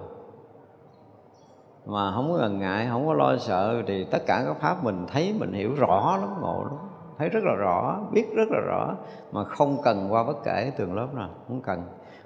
mà 1.86 2.12
không 2.12 2.32
có 2.32 2.38
ngần 2.38 2.58
ngại, 2.58 2.86
không 2.90 3.06
có 3.06 3.14
lo 3.14 3.36
sợ 3.36 3.82
thì 3.86 4.04
tất 4.04 4.22
cả 4.26 4.42
các 4.46 4.56
pháp 4.60 4.84
mình 4.84 5.06
thấy, 5.12 5.34
mình 5.38 5.52
hiểu 5.52 5.74
rõ 5.74 6.18
lắm, 6.20 6.40
ngộ 6.40 6.64
lắm. 6.64 6.78
Thấy 7.18 7.28
rất 7.28 7.44
là 7.44 7.54
rõ, 7.54 8.00
biết 8.12 8.26
rất 8.34 8.48
là 8.50 8.60
rõ, 8.60 8.94
mà 9.32 9.44
không 9.44 9.82
cần 9.84 10.12
qua 10.12 10.22
bất 10.22 10.44
kể 10.44 10.72
tường 10.76 10.94
lớp 10.94 11.14
nào, 11.14 11.28
không 11.48 11.62
cần 11.62 11.82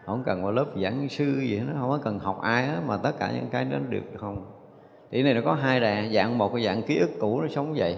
không 0.09 0.23
cần 0.27 0.45
qua 0.45 0.53
lớp 0.53 0.67
giảng 0.83 1.09
sư 1.09 1.41
gì 1.41 1.61
nó 1.61 1.73
không 1.81 1.91
có 1.91 1.99
cần 2.05 2.19
học 2.19 2.41
ai 2.43 2.67
hết 2.67 2.81
mà 2.87 2.97
tất 2.97 3.13
cả 3.19 3.31
những 3.35 3.49
cái 3.51 3.65
đó 3.65 3.79
được 3.89 4.03
không? 4.17 4.47
Thì 5.11 5.23
này 5.23 5.35
nó 5.35 5.41
có 5.45 5.55
hai 5.55 5.81
đà, 5.81 6.09
dạng 6.13 6.39
một 6.39 6.53
cái 6.55 6.65
dạng 6.65 6.83
ký 6.83 6.99
ức 6.99 7.11
cũ 7.21 7.41
nó 7.41 7.49
sống 7.49 7.75
vậy, 7.77 7.97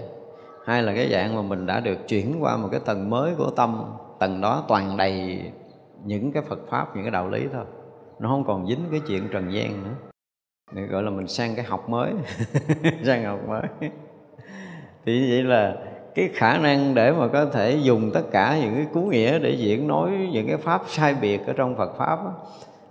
hai 0.65 0.83
là 0.83 0.95
cái 0.95 1.11
dạng 1.13 1.37
mà 1.37 1.43
mình 1.43 1.67
đã 1.67 1.81
được 1.81 2.09
chuyển 2.09 2.37
qua 2.41 2.57
một 2.57 2.69
cái 2.71 2.81
tầng 2.85 3.11
mới 3.11 3.35
của 3.39 3.51
tâm, 3.51 3.85
tầng 4.19 4.41
đó 4.41 4.65
toàn 4.69 4.97
đầy 4.97 5.43
những 6.05 6.33
cái 6.33 6.43
Phật 6.43 6.59
pháp, 6.71 6.97
những 6.97 7.05
cái 7.05 7.11
đạo 7.11 7.29
lý 7.29 7.47
thôi. 7.53 7.65
Nó 8.19 8.29
không 8.29 8.45
còn 8.47 8.67
dính 8.67 8.85
cái 8.91 9.01
chuyện 9.09 9.29
trần 9.33 9.53
gian 9.55 9.85
nữa. 9.85 9.95
Để 10.73 10.83
gọi 10.83 11.03
là 11.03 11.11
mình 11.11 11.27
sang 11.27 11.55
cái 11.55 11.65
học 11.65 11.89
mới, 11.89 12.13
sang 13.05 13.25
học 13.25 13.41
mới. 13.49 13.91
Thì 15.05 15.31
vậy 15.31 15.43
là 15.43 15.77
cái 16.15 16.31
khả 16.35 16.59
năng 16.59 16.95
để 16.95 17.13
mà 17.13 17.29
có 17.29 17.47
thể 17.47 17.79
dùng 17.83 18.11
tất 18.15 18.23
cả 18.31 18.59
những 18.61 18.75
cái 18.75 18.87
cú 18.93 19.01
nghĩa 19.01 19.39
để 19.39 19.51
diễn 19.51 19.89
nói 19.89 20.29
những 20.33 20.47
cái 20.47 20.57
pháp 20.57 20.83
sai 20.87 21.15
biệt 21.21 21.47
ở 21.47 21.53
trong 21.53 21.77
Phật 21.77 21.97
pháp 21.99 22.25
đó, 22.25 22.33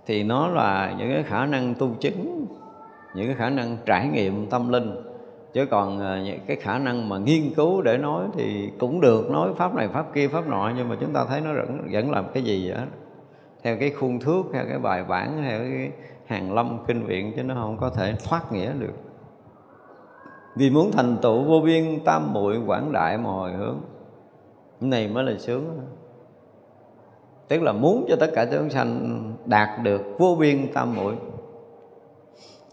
thì 0.06 0.22
nó 0.22 0.48
là 0.48 0.94
những 0.98 1.12
cái 1.12 1.22
khả 1.22 1.46
năng 1.46 1.74
tu 1.74 1.94
chứng 2.00 2.46
những 3.14 3.26
cái 3.26 3.36
khả 3.36 3.50
năng 3.50 3.76
trải 3.86 4.08
nghiệm 4.08 4.46
tâm 4.46 4.68
linh. 4.68 5.02
Chứ 5.52 5.66
còn 5.66 5.98
ờ, 5.98 6.18
những 6.24 6.38
cái 6.46 6.56
khả 6.56 6.78
năng 6.78 7.08
mà 7.08 7.18
nghiên 7.18 7.54
cứu 7.54 7.82
để 7.82 7.98
nói 7.98 8.24
thì 8.34 8.70
cũng 8.78 9.00
được 9.00 9.30
nói 9.30 9.50
pháp 9.56 9.74
này 9.74 9.88
pháp 9.88 10.14
kia 10.14 10.28
pháp 10.28 10.48
nọ 10.48 10.72
nhưng 10.76 10.88
mà 10.88 10.96
chúng 11.00 11.12
ta 11.12 11.24
thấy 11.28 11.40
nó 11.40 11.52
vẫn 11.52 11.88
vẫn 11.92 12.10
làm 12.10 12.24
cái 12.34 12.42
gì 12.42 12.70
vậy 12.70 12.78
theo 13.62 13.76
cái 13.80 13.90
khuôn 13.90 14.20
thước 14.20 14.42
theo 14.52 14.64
cái 14.68 14.78
bài 14.78 15.04
bản 15.04 15.42
theo 15.48 15.58
cái 15.58 15.90
hàng 16.26 16.54
lâm 16.54 16.78
kinh 16.86 17.06
viện 17.06 17.32
chứ 17.36 17.42
nó 17.42 17.54
không 17.54 17.76
có 17.80 17.90
thể 17.90 18.14
thoát 18.24 18.52
nghĩa 18.52 18.72
được 18.78 19.09
vì 20.56 20.70
muốn 20.70 20.92
thành 20.92 21.16
tựu 21.22 21.44
vô 21.44 21.60
biên 21.60 22.04
tam 22.04 22.32
muội 22.32 22.58
quảng 22.66 22.92
đại 22.92 23.18
mà 23.18 23.30
hồi 23.30 23.52
hướng. 23.52 23.80
Này 24.80 25.08
mới 25.08 25.24
là 25.24 25.38
sướng. 25.38 25.80
Tức 27.48 27.62
là 27.62 27.72
muốn 27.72 28.06
cho 28.08 28.16
tất 28.20 28.30
cả 28.34 28.46
chúng 28.52 28.70
sanh 28.70 29.22
đạt 29.46 29.82
được 29.82 30.00
vô 30.18 30.36
biên 30.40 30.72
tam 30.72 30.94
muội. 30.94 31.14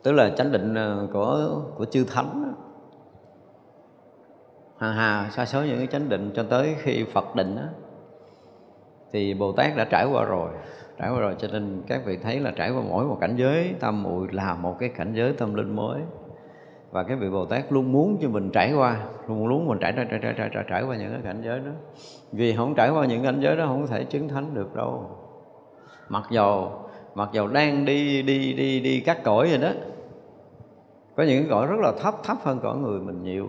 Tức 0.03 0.11
là 0.11 0.29
chánh 0.29 0.51
định 0.51 0.75
ờ, 0.75 1.07
của 1.13 1.61
của 1.77 1.85
chư 1.85 2.05
thánh 2.05 2.53
hà 4.77 4.91
hà 4.91 5.29
sa 5.31 5.45
số 5.45 5.63
những 5.63 5.77
cái 5.77 5.87
chánh 5.87 6.09
định 6.09 6.31
cho 6.35 6.43
tới 6.43 6.75
khi 6.79 7.03
phật 7.13 7.35
định 7.35 7.55
đó, 7.55 7.63
thì 9.11 9.33
bồ 9.33 9.51
tát 9.51 9.77
đã 9.77 9.85
trải 9.85 10.05
qua 10.11 10.23
rồi. 10.23 10.49
Trải 10.97 11.09
qua 11.09 11.19
rồi 11.19 11.35
cho 11.37 11.47
nên 11.51 11.83
các 11.87 12.01
vị 12.05 12.17
thấy 12.23 12.39
là 12.39 12.51
trải 12.55 12.71
qua 12.71 12.81
mỗi 12.89 13.05
một 13.05 13.17
cảnh 13.21 13.35
giới 13.35 13.75
tam 13.79 14.03
muội 14.03 14.27
là 14.31 14.55
một 14.55 14.75
cái 14.79 14.89
cảnh 14.89 15.13
giới 15.13 15.33
tâm 15.33 15.53
linh 15.53 15.75
mới 15.75 16.01
và 16.97 17.03
cái 17.03 17.17
vị 17.17 17.29
bồ 17.29 17.45
tát 17.45 17.71
luôn 17.71 17.91
muốn 17.91 18.17
cho 18.21 18.29
mình 18.29 18.49
trải 18.51 18.73
qua 18.73 19.05
luôn 19.27 19.49
muốn 19.49 19.67
mình 19.67 19.77
trải 19.79 19.93
trải 19.95 20.05
trải 20.09 20.19
trải 20.37 20.49
trải, 20.53 20.63
trải 20.69 20.83
qua 20.83 20.97
những 20.97 21.11
cái 21.11 21.21
cảnh 21.23 21.41
giới 21.45 21.59
đó. 21.59 21.71
Vì 22.31 22.55
không 22.55 22.75
trải 22.75 22.89
qua 22.89 23.05
những 23.05 23.23
cảnh 23.23 23.39
giới 23.41 23.57
đó 23.57 23.65
không 23.65 23.87
thể 23.87 24.03
chứng 24.03 24.27
thánh 24.27 24.53
được 24.53 24.75
đâu. 24.75 25.17
Mặc 26.09 26.23
dầu 26.31 26.71
mặc 27.15 27.29
dầu 27.33 27.47
đang 27.47 27.85
đi 27.85 28.21
đi 28.21 28.53
đi 28.53 28.79
đi 28.79 28.99
cắt 28.99 29.23
cõi 29.23 29.49
rồi 29.49 29.57
đó 29.57 29.69
có 31.15 31.23
những 31.23 31.43
cái 31.43 31.49
cõi 31.49 31.67
rất 31.67 31.79
là 31.79 31.91
thấp 32.01 32.15
thấp 32.23 32.37
hơn 32.43 32.59
cõi 32.63 32.77
người 32.77 32.99
mình 32.99 33.23
nhiều. 33.23 33.47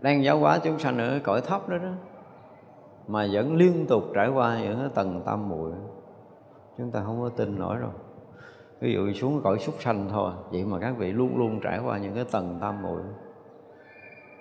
Đang 0.00 0.24
giáo 0.24 0.38
hóa 0.38 0.58
chúng 0.58 0.78
sanh 0.78 0.98
ở 0.98 1.18
cõi 1.24 1.40
thấp 1.40 1.68
đó 1.68 1.78
đó 1.78 1.90
mà 3.08 3.26
vẫn 3.32 3.56
liên 3.56 3.86
tục 3.86 4.04
trải 4.14 4.28
qua 4.28 4.58
những 4.62 4.78
cái 4.78 4.88
tầng 4.94 5.22
tam 5.26 5.48
muội 5.48 5.72
chúng 6.78 6.90
ta 6.90 7.02
không 7.04 7.20
có 7.22 7.28
tin 7.28 7.58
nổi 7.58 7.76
rồi 7.76 7.92
ví 8.84 8.92
dụ 8.92 9.12
xuống 9.12 9.40
cõi 9.44 9.58
súc 9.58 9.74
sanh 9.82 10.08
thôi 10.10 10.32
vậy 10.50 10.64
mà 10.64 10.78
các 10.78 10.94
vị 10.98 11.12
luôn 11.12 11.36
luôn 11.36 11.60
trải 11.60 11.78
qua 11.84 11.98
những 11.98 12.14
cái 12.14 12.24
tầng 12.30 12.58
tam 12.60 12.82
muội. 12.82 13.00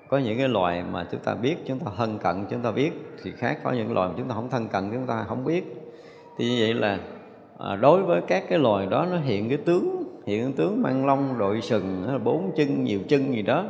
Có 0.10 0.18
những 0.18 0.38
cái 0.38 0.48
loài 0.48 0.84
mà 0.92 1.08
chúng 1.12 1.20
ta 1.20 1.36
biết 1.36 1.56
chúng 1.66 1.80
ta 1.80 1.92
thân 1.98 2.18
cận 2.18 2.46
chúng 2.50 2.62
ta 2.62 2.72
biết 2.72 2.92
thì 3.24 3.32
khác. 3.32 3.60
Có 3.64 3.72
những 3.72 3.94
loài 3.94 4.10
mà 4.10 4.16
chúng 4.18 4.28
ta 4.28 4.36
không 4.36 4.50
thân 4.50 4.68
cận 4.68 4.90
chúng 4.94 5.08
ta 5.08 5.26
không 5.28 5.46
biết. 5.46 5.92
Thì 6.38 6.50
như 6.50 6.58
vậy 6.60 6.74
là 6.74 7.00
à, 7.60 7.76
đối 7.76 8.04
với 8.04 8.22
các 8.22 8.44
cái 8.50 8.60
loài 8.60 8.86
đó 8.86 9.08
nó 9.12 9.18
hiện 9.18 9.50
cái 9.50 9.58
tướng 9.58 10.04
hiện 10.26 10.44
cái 10.44 10.54
tướng 10.58 10.82
mang 10.82 11.06
long 11.06 11.38
đội 11.38 11.62
sừng 11.62 12.20
bốn 12.24 12.52
chân 12.56 12.84
nhiều 12.84 13.00
chân 13.10 13.34
gì 13.34 13.42
đó. 13.42 13.66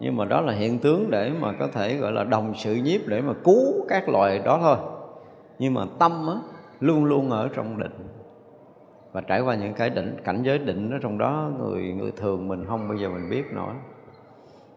Nhưng 0.00 0.16
mà 0.16 0.24
đó 0.24 0.40
là 0.40 0.52
hiện 0.52 0.78
tướng 0.78 1.10
để 1.10 1.32
mà 1.40 1.52
có 1.52 1.66
thể 1.66 1.96
gọi 1.96 2.12
là 2.12 2.24
đồng 2.24 2.52
sự 2.56 2.74
nhiếp 2.74 3.00
để 3.06 3.20
mà 3.20 3.32
cứu 3.44 3.86
các 3.88 4.08
loài 4.08 4.38
đó 4.38 4.58
thôi. 4.62 4.76
Nhưng 5.58 5.74
mà 5.74 5.84
tâm 5.98 6.26
á, 6.28 6.34
luôn 6.80 7.04
luôn 7.04 7.30
ở 7.30 7.48
trong 7.54 7.78
định 7.78 8.17
và 9.12 9.20
trải 9.20 9.40
qua 9.40 9.54
những 9.54 9.74
cái 9.74 9.90
định 9.90 10.16
cảnh 10.24 10.42
giới 10.42 10.58
định 10.58 10.90
ở 10.90 10.98
trong 11.02 11.18
đó, 11.18 11.50
người 11.58 11.82
người 11.82 12.12
thường 12.16 12.48
mình 12.48 12.64
không 12.68 12.88
bao 12.88 12.98
giờ 12.98 13.08
mình 13.08 13.30
biết 13.30 13.44
nổi. 13.52 13.72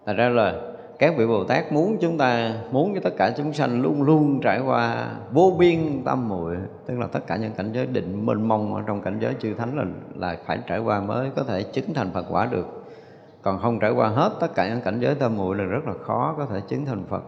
Thành 0.06 0.16
ra 0.16 0.30
là 0.30 0.62
các 1.00 1.14
vị 1.18 1.28
Bồ 1.28 1.44
Tát 1.44 1.72
muốn 1.72 1.98
chúng 2.02 2.18
ta, 2.18 2.54
muốn 2.72 2.94
cho 2.94 3.00
tất 3.04 3.14
cả 3.18 3.34
chúng 3.38 3.54
sanh 3.54 3.82
luôn 3.82 4.04
luôn 4.04 4.40
trải 4.42 4.60
qua 4.60 5.08
vô 5.32 5.56
biên 5.60 6.02
tâm 6.06 6.30
muội, 6.30 6.56
tức 6.86 7.00
là 7.00 7.08
tất 7.08 7.28
cả 7.28 7.36
những 7.36 7.54
cảnh 7.54 7.72
giới 7.74 7.86
định 7.86 8.26
mênh 8.26 8.48
mông 8.48 8.76
ở 8.76 8.82
trong 8.88 9.02
cảnh 9.02 9.18
giới 9.20 9.34
chư 9.40 9.54
thánh 9.54 9.78
là 9.78 9.86
là 10.16 10.38
phải 10.46 10.60
trải 10.68 10.80
qua 10.80 11.02
mới 11.02 11.30
có 11.36 11.44
thể 11.44 11.64
chứng 11.64 11.94
thành 11.94 12.12
Phật 12.14 12.26
quả 12.30 12.46
được. 12.46 12.68
Còn 13.42 13.60
không 13.60 13.80
trải 13.80 13.92
qua 13.92 14.08
hết 14.08 14.32
tất 14.40 14.56
cả 14.56 14.70
những 14.70 14.82
cảnh 14.82 15.00
giới 15.00 15.16
tâm 15.16 15.38
muội 15.38 15.56
là 15.56 15.64
rất 15.64 15.88
là 15.88 15.94
khó 16.06 16.36
có 16.38 16.46
thể 16.46 16.62
chứng 16.68 16.86
thành 16.86 17.04
Phật 17.10 17.24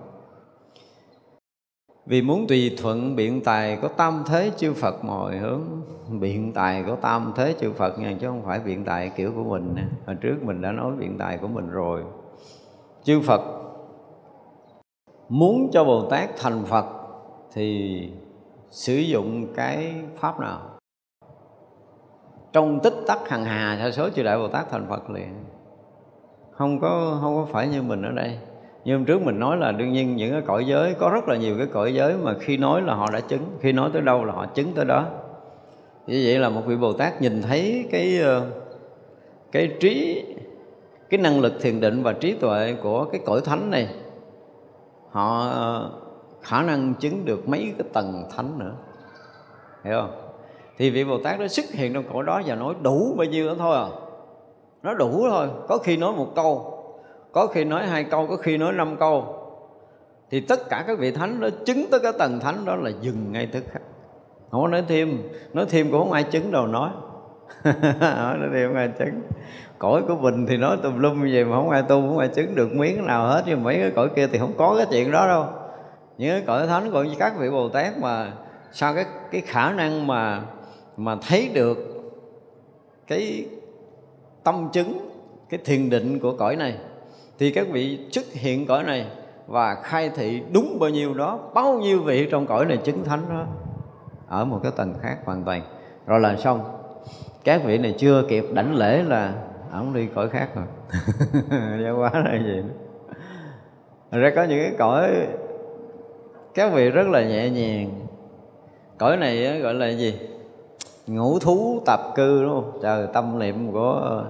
vì 2.06 2.22
muốn 2.22 2.48
tùy 2.48 2.76
thuận 2.82 3.16
biện 3.16 3.42
tài 3.44 3.78
có 3.82 3.88
tam 3.88 4.24
thế 4.28 4.52
chư 4.58 4.74
Phật 4.74 5.04
mọi 5.04 5.38
hướng. 5.38 5.62
Biện 6.20 6.54
tài 6.54 6.84
có 6.88 6.96
tam 6.96 7.34
thế 7.36 7.56
chư 7.60 7.72
Phật 7.72 8.00
nha, 8.00 8.14
Chứ 8.22 8.28
không 8.28 8.44
phải 8.46 8.60
biện 8.60 8.86
tài 8.86 9.10
kiểu 9.10 9.32
của 9.36 9.44
mình 9.44 9.76
Hồi 10.06 10.16
trước 10.22 10.44
mình 10.44 10.62
đã 10.62 10.72
nói 10.72 10.92
biện 11.00 11.18
tài 11.18 11.38
của 11.38 11.48
mình 11.48 11.70
rồi. 11.70 12.04
Chư 13.04 13.22
Phật 13.22 13.42
Muốn 15.30 15.70
cho 15.74 15.84
Bồ 15.84 16.10
Tát 16.10 16.30
thành 16.38 16.66
Phật 16.66 16.86
Thì 17.54 18.10
sử 18.70 18.96
dụng 18.96 19.54
cái 19.56 19.94
pháp 20.20 20.40
nào? 20.40 20.60
Trong 22.54 22.80
tích 22.80 22.94
tắc 23.08 23.30
hằng 23.30 23.46
hà 23.46 23.78
sa 23.80 23.92
số 23.92 24.10
chư 24.10 24.24
Đại 24.24 24.38
Bồ 24.38 24.48
Tát 24.48 24.70
thành 24.70 24.86
Phật 24.90 25.10
liền. 25.10 25.34
Không 26.52 26.80
có 26.80 27.18
không 27.22 27.36
có 27.36 27.46
phải 27.52 27.68
như 27.68 27.82
mình 27.82 28.02
ở 28.02 28.12
đây 28.12 28.38
như 28.86 28.94
hôm 28.98 29.06
trước 29.06 29.22
mình 29.22 29.40
nói 29.40 29.58
là 29.58 29.72
đương 29.72 29.92
nhiên 29.92 30.16
những 30.16 30.32
cái 30.32 30.42
cõi 30.42 30.66
giới, 30.66 30.94
có 30.94 31.10
rất 31.10 31.28
là 31.28 31.36
nhiều 31.36 31.58
cái 31.58 31.68
cõi 31.68 31.94
giới 31.94 32.16
mà 32.18 32.34
khi 32.40 32.58
nói 32.58 32.82
là 32.82 32.94
họ 32.96 33.10
đã 33.14 33.20
chứng, 33.20 33.46
khi 33.60 33.72
nói 33.72 33.90
tới 33.94 34.02
đâu 34.02 34.26
là 34.26 34.34
họ 34.34 34.46
chứng 34.46 34.74
tới 34.76 34.86
đó. 34.86 35.06
Như 36.08 36.24
vậy 36.26 36.40
là 36.40 36.50
một 36.50 36.62
vị 36.66 36.76
bồ 36.76 36.94
tát 36.94 37.22
nhìn 37.22 37.42
thấy 37.42 37.88
cái 37.92 38.20
ờ, 38.20 38.46
cái 39.52 39.72
trí, 39.80 40.26
cái 41.10 41.20
năng 41.22 41.40
lực 41.40 41.54
thiền 41.62 41.80
định 41.80 42.04
và 42.04 42.14
trí 42.14 42.34
tuệ 42.34 42.76
của 42.84 43.06
cái 43.06 43.22
cõi 43.26 43.42
thánh 43.46 43.72
này, 43.72 43.90
họ 45.10 45.50
ờ, 45.50 45.92
khả 46.42 46.62
năng 46.62 46.94
chứng 46.94 47.26
được 47.26 47.50
mấy 47.50 47.74
cái 47.78 47.88
tầng 47.94 48.24
thánh 48.36 48.60
nữa. 48.60 48.74
Hiểu 49.84 50.02
không? 50.02 50.12
Thì 50.78 50.90
vị 50.90 51.04
bồ 51.04 51.18
tát 51.24 51.40
đó 51.40 51.48
xuất 51.48 51.66
hiện 51.72 51.94
trong 51.94 52.04
cõi 52.14 52.24
đó 52.24 52.42
và 52.46 52.56
nói 52.56 52.74
đủ 52.82 53.16
bao 53.18 53.26
nhiêu 53.26 53.48
đó 53.48 53.56
thôi 53.58 53.76
à. 53.76 53.88
Nó 54.84 54.94
đủ 54.94 55.26
thôi, 55.30 55.48
có 55.68 55.78
khi 55.78 55.98
nói 55.98 56.14
một 56.14 56.28
câu 56.36 56.83
có 57.34 57.48
khi 57.48 57.64
nói 57.64 57.88
hai 57.88 58.04
câu, 58.04 58.28
có 58.28 58.36
khi 58.36 58.58
nói 58.58 58.74
năm 58.74 58.96
câu. 59.00 59.36
Thì 60.32 60.40
tất 60.40 60.70
cả 60.70 60.84
các 60.88 61.00
vị 61.00 61.12
thánh 61.12 61.40
đó, 61.42 61.50
chứng 61.66 61.86
tới 61.92 62.00
cái 62.00 62.12
tầng 62.20 62.40
thánh 62.40 62.66
đó 62.66 62.76
là 62.76 62.92
dừng 63.02 63.32
ngay 63.32 63.46
tức 63.46 63.64
khắc. 63.72 63.82
Không 64.52 64.62
có 64.62 64.68
nói 64.68 64.84
thêm. 64.88 65.18
Nói 65.54 65.66
thêm 65.70 65.92
cũng 65.92 66.00
không 66.00 66.12
ai 66.12 66.24
chứng 66.24 66.52
đâu, 66.52 66.68
nói. 66.68 66.90
Nói 68.12 68.50
thêm 68.54 68.70
không 68.70 68.78
ai 68.78 68.90
chứng. 69.00 69.22
Cõi 69.78 70.02
của 70.08 70.16
mình 70.16 70.46
thì 70.50 70.58
nói 70.58 70.78
tùm 70.84 71.00
lum 71.00 71.26
gì 71.26 71.44
mà 71.44 71.56
không 71.56 71.70
ai 71.70 71.82
tu, 71.82 72.02
không 72.02 72.18
ai 72.18 72.28
chứng 72.28 72.56
được 72.56 72.74
miếng 72.74 73.06
nào 73.06 73.28
hết. 73.28 73.44
Nhưng 73.46 73.64
mấy 73.64 73.76
cái 73.76 73.92
cõi 73.92 74.10
kia 74.16 74.28
thì 74.28 74.38
không 74.38 74.54
có 74.58 74.76
cái 74.78 74.86
chuyện 74.92 75.12
đó 75.12 75.28
đâu. 75.28 75.46
Những 76.18 76.30
cái 76.30 76.44
cõi 76.48 76.68
thánh 76.68 76.92
của 76.92 77.06
các 77.20 77.34
vị 77.40 77.50
bồ 77.50 77.70
tát 77.70 77.98
mà 77.98 78.32
sao 78.72 78.96
cái 78.96 79.06
cái 79.32 79.42
khả 79.42 79.72
năng 79.72 80.08
mà 80.08 80.42
mà 80.98 81.18
thấy 81.28 81.50
được 81.54 81.78
cái 83.08 83.46
tâm 84.44 84.70
chứng, 84.74 85.10
cái 85.50 85.60
thiền 85.66 85.90
định 85.90 86.20
của 86.20 86.36
cõi 86.38 86.56
này? 86.56 86.78
Thì 87.40 87.52
các 87.52 87.68
vị 87.72 88.00
xuất 88.12 88.26
hiện 88.34 88.66
cõi 88.66 88.84
này 88.84 89.08
và 89.48 89.76
khai 89.76 90.10
thị 90.16 90.42
đúng 90.52 90.78
bao 90.80 90.90
nhiêu 90.90 91.14
đó, 91.14 91.40
bao 91.54 91.80
nhiêu 91.80 92.02
vị 92.04 92.28
trong 92.32 92.46
cõi 92.46 92.66
này 92.66 92.78
chứng 92.78 93.04
thánh 93.04 93.22
đó, 93.30 93.46
ở 94.28 94.46
một 94.46 94.60
cái 94.64 94.72
tầng 94.76 94.94
khác 95.02 95.18
hoàn 95.26 95.44
toàn. 95.44 95.62
Rồi 96.08 96.20
là 96.20 96.38
xong. 96.38 96.60
Các 97.44 97.62
vị 97.66 97.78
này 97.78 97.96
chưa 97.98 98.24
kịp 98.30 98.46
đảnh 98.54 98.76
lễ 98.76 99.04
là 99.04 99.34
ổng 99.74 99.94
đi 99.94 100.08
cõi 100.16 100.30
khác 100.30 100.48
rồi. 100.56 100.66
Giáo 101.84 101.98
quá 101.98 102.12
là 102.14 102.34
gì 102.34 102.62
nữa? 102.62 102.74
Ra 104.12 104.32
có 104.36 104.44
những 104.44 104.60
cái 104.64 104.74
cõi, 104.78 105.28
các 106.54 106.74
vị 106.74 106.90
rất 106.90 107.08
là 107.08 107.24
nhẹ 107.24 107.50
nhàng. 107.50 108.08
Cõi 108.98 109.18
này 109.18 109.60
gọi 109.60 109.74
là 109.74 109.88
gì? 109.88 110.20
Ngũ 111.08 111.40
thú 111.40 111.82
tập 111.86 112.00
cư, 112.16 112.44
đúng 112.44 112.52
không? 112.52 112.80
Trời, 112.82 113.08
tâm 113.14 113.40
niệm 113.40 113.72
của 113.72 114.24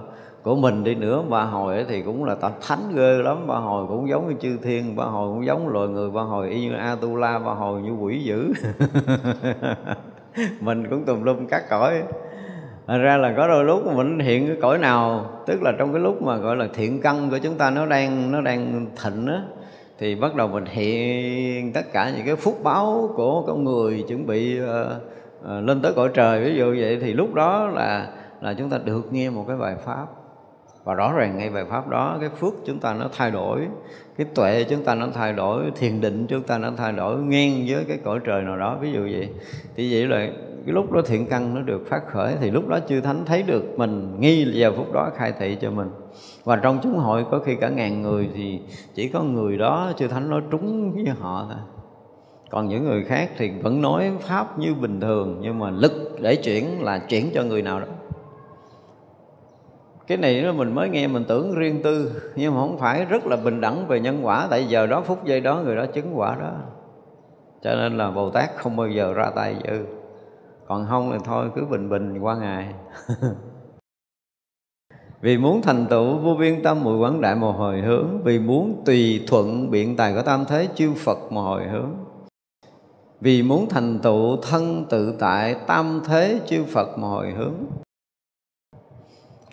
của 0.44 0.56
mình 0.56 0.84
đi 0.84 0.94
nữa 0.94 1.22
ba 1.30 1.42
hồi 1.42 1.84
thì 1.88 2.02
cũng 2.02 2.24
là 2.24 2.34
tập 2.34 2.52
thánh 2.68 2.94
ghê 2.94 3.22
lắm. 3.22 3.46
Ba 3.46 3.54
hồi 3.54 3.86
cũng 3.88 4.08
giống 4.08 4.28
như 4.28 4.34
chư 4.40 4.56
thiên 4.62 4.96
ba 4.96 5.04
hồi 5.04 5.28
cũng 5.28 5.46
giống 5.46 5.68
loài 5.68 5.88
người 5.88 6.10
ba 6.10 6.22
hồi 6.22 6.50
y 6.50 6.60
như 6.60 6.74
atula 6.74 7.38
ba 7.38 7.52
hồi 7.52 7.82
như 7.82 7.92
quỷ 7.92 8.18
dữ. 8.24 8.52
Mình 10.60 10.86
cũng 10.90 11.04
tùm 11.04 11.22
lum 11.22 11.46
các 11.46 11.62
cõi 11.70 12.02
Thật 12.86 12.98
ra 12.98 13.16
là 13.16 13.34
có 13.36 13.48
đôi 13.48 13.64
lúc 13.64 13.94
mình 13.94 14.18
hiện 14.18 14.46
cái 14.46 14.56
cõi 14.62 14.78
nào 14.78 15.30
tức 15.46 15.62
là 15.62 15.72
trong 15.78 15.92
cái 15.92 16.02
lúc 16.02 16.22
mà 16.22 16.36
gọi 16.36 16.56
là 16.56 16.68
thiện 16.74 17.00
căn 17.00 17.30
của 17.30 17.38
chúng 17.38 17.54
ta 17.54 17.70
nó 17.70 17.86
đang 17.86 18.32
nó 18.32 18.40
đang 18.40 18.86
thịnh 19.02 19.26
á 19.26 19.42
thì 19.98 20.14
bắt 20.14 20.34
đầu 20.34 20.48
mình 20.48 20.64
hiện 20.66 21.72
tất 21.72 21.92
cả 21.92 22.12
những 22.16 22.26
cái 22.26 22.36
phúc 22.36 22.58
báo 22.62 23.10
của 23.16 23.42
con 23.46 23.64
người 23.64 24.04
chuẩn 24.08 24.26
bị 24.26 24.60
uh, 24.60 24.66
uh, 25.40 25.64
lên 25.64 25.82
tới 25.82 25.92
cõi 25.96 26.08
trời. 26.14 26.44
Ví 26.44 26.56
dụ 26.56 26.76
vậy 26.80 26.98
thì 27.00 27.12
lúc 27.12 27.34
đó 27.34 27.66
là 27.66 28.08
là 28.40 28.54
chúng 28.54 28.70
ta 28.70 28.78
được 28.84 29.12
nghe 29.12 29.30
một 29.30 29.44
cái 29.48 29.56
bài 29.56 29.76
pháp 29.84 30.06
và 30.84 30.94
rõ 30.94 31.12
ràng 31.12 31.38
ngay 31.38 31.50
bài 31.50 31.64
pháp 31.70 31.88
đó, 31.88 32.16
cái 32.20 32.28
phước 32.28 32.52
chúng 32.66 32.78
ta 32.78 32.94
nó 32.94 33.08
thay 33.16 33.30
đổi, 33.30 33.60
cái 34.18 34.26
tuệ 34.34 34.64
chúng 34.64 34.84
ta 34.84 34.94
nó 34.94 35.08
thay 35.14 35.32
đổi, 35.32 35.62
thiền 35.76 36.00
định 36.00 36.26
chúng 36.26 36.42
ta 36.42 36.58
nó 36.58 36.70
thay 36.76 36.92
đổi 36.92 37.16
ngang 37.18 37.64
với 37.68 37.84
cái 37.88 37.98
cõi 38.04 38.18
trời 38.24 38.42
nào 38.42 38.56
đó. 38.56 38.78
Ví 38.80 38.92
dụ 38.92 39.00
vậy, 39.00 39.28
thì 39.76 39.92
vậy 39.92 40.06
là 40.06 40.16
cái 40.66 40.74
lúc 40.74 40.92
đó 40.92 41.02
thiện 41.06 41.26
căn 41.26 41.54
nó 41.54 41.60
được 41.60 41.86
phát 41.88 42.02
khởi, 42.06 42.34
thì 42.40 42.50
lúc 42.50 42.68
đó 42.68 42.78
chư 42.88 43.00
thánh 43.00 43.24
thấy 43.26 43.42
được 43.42 43.78
mình 43.78 44.20
nghi 44.20 44.52
giờ 44.52 44.72
phút 44.76 44.92
đó 44.92 45.10
khai 45.16 45.32
thị 45.38 45.56
cho 45.60 45.70
mình. 45.70 45.88
Và 46.44 46.56
trong 46.56 46.78
chúng 46.82 46.98
hội 46.98 47.24
có 47.30 47.38
khi 47.38 47.54
cả 47.54 47.68
ngàn 47.68 48.02
người 48.02 48.28
thì 48.34 48.60
chỉ 48.94 49.08
có 49.08 49.22
người 49.22 49.56
đó, 49.56 49.92
chư 49.96 50.08
thánh 50.08 50.30
nói 50.30 50.42
trúng 50.50 50.92
với 50.92 51.04
họ 51.20 51.46
thôi. 51.48 51.58
Còn 52.50 52.68
những 52.68 52.84
người 52.84 53.04
khác 53.04 53.30
thì 53.36 53.50
vẫn 53.62 53.82
nói 53.82 54.12
pháp 54.20 54.58
như 54.58 54.74
bình 54.74 55.00
thường, 55.00 55.38
nhưng 55.40 55.58
mà 55.58 55.70
lực 55.70 55.92
để 56.20 56.36
chuyển 56.36 56.82
là 56.82 56.98
chuyển 56.98 57.30
cho 57.34 57.42
người 57.42 57.62
nào 57.62 57.80
đó 57.80 57.86
cái 60.06 60.18
này 60.18 60.42
nó 60.42 60.52
mình 60.52 60.74
mới 60.74 60.88
nghe, 60.88 61.06
mình 61.06 61.24
tưởng 61.28 61.54
riêng 61.54 61.82
tư, 61.82 62.22
nhưng 62.36 62.54
mà 62.54 62.60
không 62.60 62.78
phải. 62.78 63.04
Rất 63.04 63.26
là 63.26 63.36
bình 63.36 63.60
đẳng 63.60 63.86
về 63.88 64.00
nhân 64.00 64.20
quả. 64.22 64.46
Tại 64.50 64.64
giờ 64.64 64.86
đó, 64.86 65.00
phút 65.00 65.24
giây 65.24 65.40
đó, 65.40 65.60
người 65.64 65.76
đó 65.76 65.86
chứng 65.86 66.18
quả 66.18 66.36
đó. 66.40 66.52
Cho 67.62 67.74
nên 67.74 67.98
là 67.98 68.10
bồ 68.10 68.30
tát 68.30 68.56
không 68.56 68.76
bao 68.76 68.88
giờ 68.88 69.14
ra 69.14 69.30
tay 69.34 69.56
dự 69.64 69.84
còn 70.68 70.86
không 70.88 71.10
thì 71.12 71.18
thôi, 71.24 71.50
cứ 71.54 71.64
bình 71.64 71.88
bình 71.88 72.18
qua 72.18 72.36
ngày. 72.36 72.74
Vì 75.20 75.38
muốn 75.38 75.62
thành 75.62 75.86
tựu, 75.86 76.18
vô 76.18 76.34
biên 76.34 76.62
tâm 76.62 76.84
mùi 76.84 76.98
quán 76.98 77.20
đại 77.20 77.34
mà 77.34 77.52
hồi 77.52 77.80
hướng. 77.80 78.22
Vì 78.24 78.38
muốn 78.38 78.82
tùy 78.84 79.24
thuận 79.26 79.70
biện 79.70 79.96
tài 79.96 80.14
của 80.14 80.22
tam 80.22 80.44
thế, 80.48 80.68
chư 80.74 80.92
phật 80.96 81.18
mà 81.32 81.40
hồi 81.40 81.64
hướng. 81.64 81.90
Vì 83.20 83.42
muốn 83.42 83.68
thành 83.68 83.98
tựu 83.98 84.36
thân 84.36 84.84
tự 84.90 85.14
tại, 85.18 85.56
tam 85.66 86.00
thế, 86.06 86.40
chư 86.46 86.64
phật 86.64 86.98
mà 86.98 87.08
hồi 87.08 87.30
hướng 87.30 87.54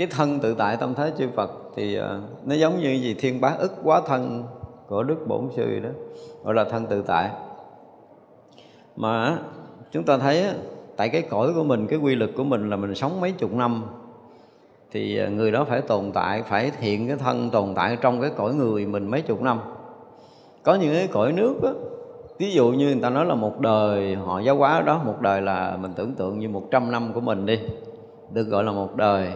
cái 0.02 0.08
thân 0.12 0.40
tự 0.40 0.54
tại 0.54 0.78
tâm 0.78 0.94
thế 0.96 1.12
chư 1.18 1.30
Phật 1.36 1.52
thì 1.76 2.00
uh, 2.00 2.06
nó 2.46 2.56
giống 2.56 2.80
như 2.80 2.90
gì? 2.90 3.14
Thiên 3.20 3.42
bá 3.42 3.50
ức 3.50 3.72
quá 3.84 4.02
thân 4.08 4.44
của 4.88 5.04
Đức 5.04 5.28
Bổn 5.28 5.50
Sư 5.56 5.80
đó 5.80 5.90
gọi 6.44 6.54
là 6.54 6.64
thân 6.64 6.86
tự 6.86 7.02
tại. 7.02 7.30
Mà 8.96 9.38
chúng 9.92 10.04
ta 10.04 10.18
thấy 10.18 10.46
tại 10.98 11.10
cái 11.10 11.22
cõi 11.22 11.54
của 11.56 11.64
mình 11.64 11.88
cái 11.88 12.00
quy 12.00 12.16
lực 12.16 12.32
của 12.38 12.44
mình 12.44 12.70
là 12.70 12.76
mình 12.76 12.96
sống 12.96 13.22
mấy 13.22 13.32
chục 13.32 13.54
năm 13.54 13.84
thì 14.92 15.18
ờ, 15.18 15.30
người 15.30 15.52
đó 15.52 15.64
phải 15.64 15.82
tồn 15.82 16.12
tại 16.14 16.44
phải 16.44 16.72
hiện 16.80 17.08
cái 17.08 17.18
thân 17.18 17.50
tồn 17.50 17.74
tại 17.76 17.98
trong 18.02 18.22
cái 18.22 18.30
cõi 18.38 18.54
người 18.54 18.86
mình 18.86 19.12
mấy 19.12 19.22
chục 19.22 19.42
năm. 19.42 19.60
Có 20.64 20.76
những 20.76 20.94
cái 20.94 21.08
cõi 21.08 21.32
nước 21.32 21.56
á 21.64 21.72
ví 22.38 22.52
dụ 22.52 22.70
như 22.70 22.86
người 22.86 23.02
ta 23.02 23.10
nói 23.10 23.26
là 23.26 23.36
một 23.36 23.60
đời 23.60 24.16
họ 24.16 24.40
giáo 24.40 24.56
hóa 24.56 24.82
đó 24.82 25.02
một 25.06 25.22
đời 25.22 25.42
là 25.42 25.78
mình 25.82 25.92
tưởng 25.96 26.14
tượng 26.14 26.40
như 26.40 26.50
một 26.50 26.64
trăm 26.72 26.92
năm 26.92 27.14
của 27.14 27.22
mình 27.22 27.46
đi 27.46 27.60
được 28.34 28.44
gọi 28.44 28.64
là 28.64 28.72
một 28.72 28.96
đời 28.96 29.34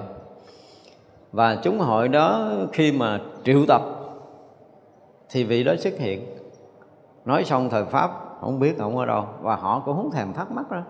và 1.35 1.55
chúng 1.63 1.79
hội 1.79 2.07
đó 2.07 2.49
khi 2.73 2.91
mà 2.91 3.19
triệu 3.43 3.65
tập 3.67 3.81
thì 5.29 5.43
vị 5.43 5.63
đó 5.63 5.75
xuất 5.75 5.93
hiện. 5.99 6.25
Nói 7.25 7.43
xong 7.43 7.69
thời 7.69 7.85
pháp 7.85 8.11
không 8.41 8.59
biết 8.59 8.79
ông 8.79 8.97
ở 8.97 9.05
đâu. 9.05 9.25
Và 9.41 9.55
họ 9.55 9.81
cũng 9.85 9.95
không 9.95 10.11
thèm 10.11 10.33
thắc 10.33 10.51
mắc 10.51 10.71
đó 10.71 10.81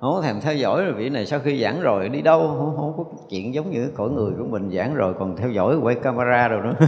không 0.00 0.14
có 0.14 0.22
thèm 0.22 0.40
theo 0.40 0.54
dõi 0.54 0.84
rồi 0.84 0.92
vị 0.92 1.08
này 1.08 1.26
sau 1.26 1.40
khi 1.40 1.62
giảng 1.62 1.80
rồi 1.80 2.08
đi 2.08 2.22
đâu? 2.22 2.40
Không, 2.40 2.76
không 2.76 2.94
có 2.96 3.04
chuyện 3.28 3.54
giống 3.54 3.70
như 3.70 3.90
cõi 3.94 4.10
người 4.10 4.32
của 4.38 4.44
mình 4.44 4.70
giảng 4.70 4.94
rồi 4.94 5.14
còn 5.18 5.36
theo 5.36 5.50
dõi 5.50 5.76
quay 5.82 5.94
camera 5.94 6.48
rồi 6.48 6.60
nữa. 6.62 6.86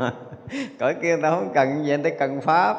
Cõi 0.80 0.94
kia 1.02 1.16
ta 1.22 1.30
không 1.30 1.48
cần 1.54 1.84
gì 1.84 1.96
ta 1.96 2.10
cần 2.18 2.40
pháp. 2.40 2.76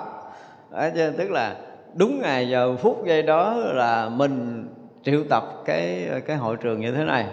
Đó, 0.71 0.87
tức 1.17 1.31
là 1.31 1.55
đúng 1.93 2.21
ngày 2.21 2.49
giờ 2.49 2.75
phút 2.75 3.05
giây 3.05 3.23
đó 3.23 3.53
là 3.55 4.09
mình 4.09 4.67
triệu 5.03 5.23
tập 5.29 5.43
cái 5.65 6.09
cái 6.27 6.37
hội 6.37 6.55
trường 6.55 6.79
như 6.79 6.91
thế 6.91 7.03
này 7.03 7.27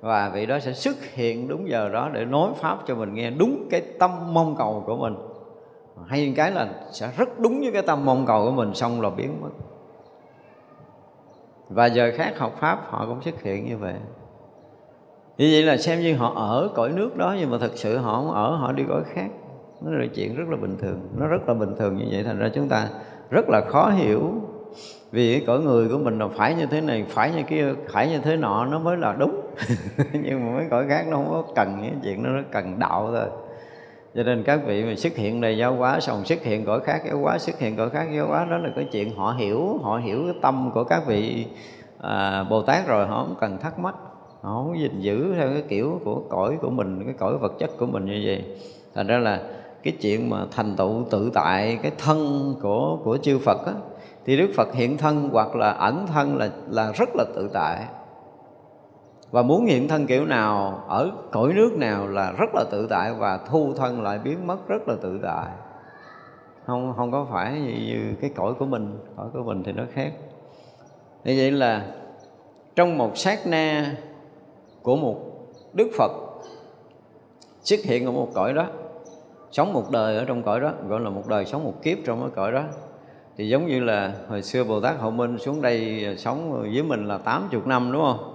và 0.00 0.30
vị 0.34 0.46
đó 0.46 0.58
sẽ 0.58 0.72
xuất 0.72 0.96
hiện 1.04 1.48
đúng 1.48 1.68
giờ 1.68 1.88
đó 1.88 2.10
để 2.12 2.24
nói 2.24 2.50
pháp 2.56 2.78
cho 2.86 2.94
mình 2.94 3.14
nghe 3.14 3.30
đúng 3.30 3.66
cái 3.70 3.82
tâm 3.98 4.10
mong 4.34 4.56
cầu 4.58 4.82
của 4.86 4.96
mình. 4.96 5.14
Hay 6.06 6.32
cái 6.36 6.50
là 6.50 6.68
sẽ 6.92 7.10
rất 7.16 7.38
đúng 7.38 7.60
với 7.60 7.72
cái 7.72 7.82
tâm 7.82 8.04
mong 8.04 8.26
cầu 8.26 8.44
của 8.44 8.50
mình, 8.50 8.74
xong 8.74 9.00
là 9.00 9.10
biến 9.10 9.40
mất. 9.40 9.50
Và 11.68 11.86
giờ 11.86 12.12
khác 12.16 12.38
học 12.38 12.56
pháp 12.60 12.78
họ 12.90 13.06
cũng 13.06 13.22
xuất 13.22 13.42
hiện 13.42 13.68
như 13.68 13.76
vậy. 13.76 13.94
Như 15.38 15.48
vậy 15.52 15.62
là 15.62 15.76
xem 15.76 16.00
như 16.00 16.16
họ 16.16 16.32
ở 16.36 16.70
cõi 16.74 16.88
nước 16.88 17.16
đó, 17.16 17.36
nhưng 17.40 17.50
mà 17.50 17.58
thật 17.58 17.72
sự 17.74 17.96
họ 17.96 18.14
không 18.14 18.30
ở, 18.30 18.56
họ 18.56 18.72
đi 18.72 18.84
cõi 18.88 19.02
khác. 19.14 19.28
Nó 19.80 19.90
là 19.90 20.06
chuyện 20.14 20.36
rất 20.36 20.44
là 20.48 20.56
bình 20.56 20.76
thường, 20.80 21.08
nó 21.16 21.26
rất 21.26 21.48
là 21.48 21.54
bình 21.54 21.76
thường 21.78 21.96
như 21.96 22.04
vậy. 22.10 22.22
Thành 22.24 22.38
ra 22.38 22.50
chúng 22.54 22.68
ta 22.68 22.88
rất 23.30 23.48
là 23.48 23.60
khó 23.68 23.90
hiểu 23.90 24.32
vì 25.10 25.32
cái 25.32 25.46
cõi 25.46 25.60
người 25.60 25.88
của 25.88 25.98
mình 25.98 26.18
là 26.18 26.28
phải 26.28 26.54
như 26.54 26.66
thế 26.66 26.80
này, 26.80 27.04
phải 27.08 27.32
như 27.32 27.42
kia, 27.42 27.74
phải 27.88 28.08
như 28.08 28.18
thế 28.18 28.36
nọ, 28.36 28.66
nó 28.66 28.78
mới 28.78 28.96
là 28.96 29.12
đúng. 29.12 29.40
nhưng 30.12 30.46
mà 30.46 30.52
mấy 30.56 30.66
cõi 30.70 30.86
khác 30.88 31.06
nó 31.08 31.16
không 31.16 31.28
có 31.30 31.44
cần 31.54 31.82
những 31.82 32.00
chuyện 32.04 32.22
đó 32.22 32.30
nó 32.30 32.42
cần 32.52 32.78
đạo 32.78 33.10
thôi. 33.12 33.28
Cho 34.14 34.22
nên 34.22 34.42
các 34.42 34.60
vị 34.66 34.84
mà 34.84 34.94
xuất 34.96 35.16
hiện 35.16 35.40
đầy 35.40 35.58
giáo 35.58 35.74
hóa 35.74 36.00
xong 36.00 36.24
xuất 36.24 36.42
hiện 36.42 36.64
cõi 36.64 36.80
khác 36.80 37.02
giáo 37.06 37.18
hóa 37.18 37.38
xuất 37.38 37.58
hiện 37.58 37.76
cõi 37.76 37.90
khác 37.90 38.06
giáo 38.16 38.26
hóa 38.26 38.46
đó 38.50 38.58
là 38.58 38.70
cái 38.76 38.88
chuyện 38.92 39.16
họ 39.16 39.34
hiểu 39.38 39.78
họ 39.82 39.98
hiểu 39.98 40.22
cái 40.24 40.34
tâm 40.42 40.70
của 40.74 40.84
các 40.84 41.06
vị 41.06 41.46
à, 41.98 42.44
bồ 42.44 42.62
tát 42.62 42.86
rồi 42.86 43.06
họ 43.06 43.24
không 43.24 43.36
cần 43.40 43.58
thắc 43.58 43.78
mắc 43.78 43.94
họ 44.42 44.54
không 44.54 44.78
gìn 44.78 45.00
giữ 45.00 45.34
theo 45.34 45.48
cái 45.48 45.62
kiểu 45.68 46.00
của 46.04 46.22
cõi 46.28 46.58
của 46.62 46.70
mình 46.70 47.04
cái 47.04 47.14
cõi 47.18 47.38
vật 47.38 47.52
chất 47.58 47.70
của 47.78 47.86
mình 47.86 48.04
như 48.04 48.22
vậy. 48.24 48.44
Thành 48.94 49.06
ra 49.06 49.18
là 49.18 49.40
cái 49.82 49.94
chuyện 50.00 50.30
mà 50.30 50.46
thành 50.50 50.76
tựu 50.76 51.04
tự 51.10 51.30
tại 51.34 51.78
cái 51.82 51.92
thân 51.98 52.54
của 52.62 52.98
của 53.04 53.18
chư 53.22 53.38
Phật 53.38 53.66
á, 53.66 53.72
thì 54.26 54.36
Đức 54.36 54.50
Phật 54.56 54.74
hiện 54.74 54.98
thân 54.98 55.28
hoặc 55.32 55.56
là 55.56 55.70
ẩn 55.70 56.06
thân 56.06 56.36
là 56.36 56.50
là 56.68 56.92
rất 56.92 57.08
là 57.14 57.24
tự 57.34 57.50
tại 57.52 57.84
và 59.30 59.42
muốn 59.42 59.66
hiện 59.66 59.88
thân 59.88 60.06
kiểu 60.06 60.26
nào 60.26 60.82
ở 60.88 61.10
cõi 61.30 61.52
nước 61.52 61.72
nào 61.76 62.08
là 62.08 62.32
rất 62.32 62.50
là 62.54 62.64
tự 62.70 62.86
tại 62.90 63.14
và 63.14 63.38
thu 63.50 63.74
thân 63.76 64.02
lại 64.02 64.18
biến 64.18 64.46
mất 64.46 64.68
rất 64.68 64.88
là 64.88 64.94
tự 65.02 65.20
tại 65.22 65.46
không 66.66 66.94
không 66.96 67.12
có 67.12 67.26
phải 67.30 67.60
như, 67.60 67.72
như 67.72 68.14
cái 68.20 68.30
cõi 68.36 68.54
của 68.58 68.66
mình 68.66 68.98
cõi 69.16 69.26
của 69.32 69.42
mình 69.42 69.62
thì 69.62 69.72
nó 69.72 69.82
khác 69.92 70.12
như 71.24 71.34
vậy 71.36 71.50
là 71.50 71.86
trong 72.76 72.98
một 72.98 73.18
sát 73.18 73.46
na 73.46 73.96
của 74.82 74.96
một 74.96 75.16
đức 75.72 75.88
phật 75.98 76.10
xuất 77.62 77.80
hiện 77.80 78.06
ở 78.06 78.12
một 78.12 78.28
cõi 78.34 78.52
đó 78.52 78.66
sống 79.50 79.72
một 79.72 79.90
đời 79.90 80.16
ở 80.16 80.24
trong 80.24 80.42
cõi 80.42 80.60
đó 80.60 80.72
gọi 80.88 81.00
là 81.00 81.10
một 81.10 81.28
đời 81.28 81.44
sống 81.44 81.64
một 81.64 81.74
kiếp 81.82 81.98
trong 82.04 82.20
cái 82.20 82.30
cõi 82.34 82.52
đó 82.52 82.62
thì 83.36 83.48
giống 83.48 83.66
như 83.66 83.80
là 83.80 84.12
hồi 84.28 84.42
xưa 84.42 84.64
Bồ 84.64 84.80
Tát 84.80 84.98
Hậu 84.98 85.10
Minh 85.10 85.38
xuống 85.38 85.62
đây 85.62 86.04
ờ, 86.04 86.16
sống 86.16 86.60
với 86.60 86.82
mình 86.82 87.08
là 87.08 87.18
80 87.18 87.60
năm 87.66 87.92
đúng 87.92 88.02
không? 88.02 88.29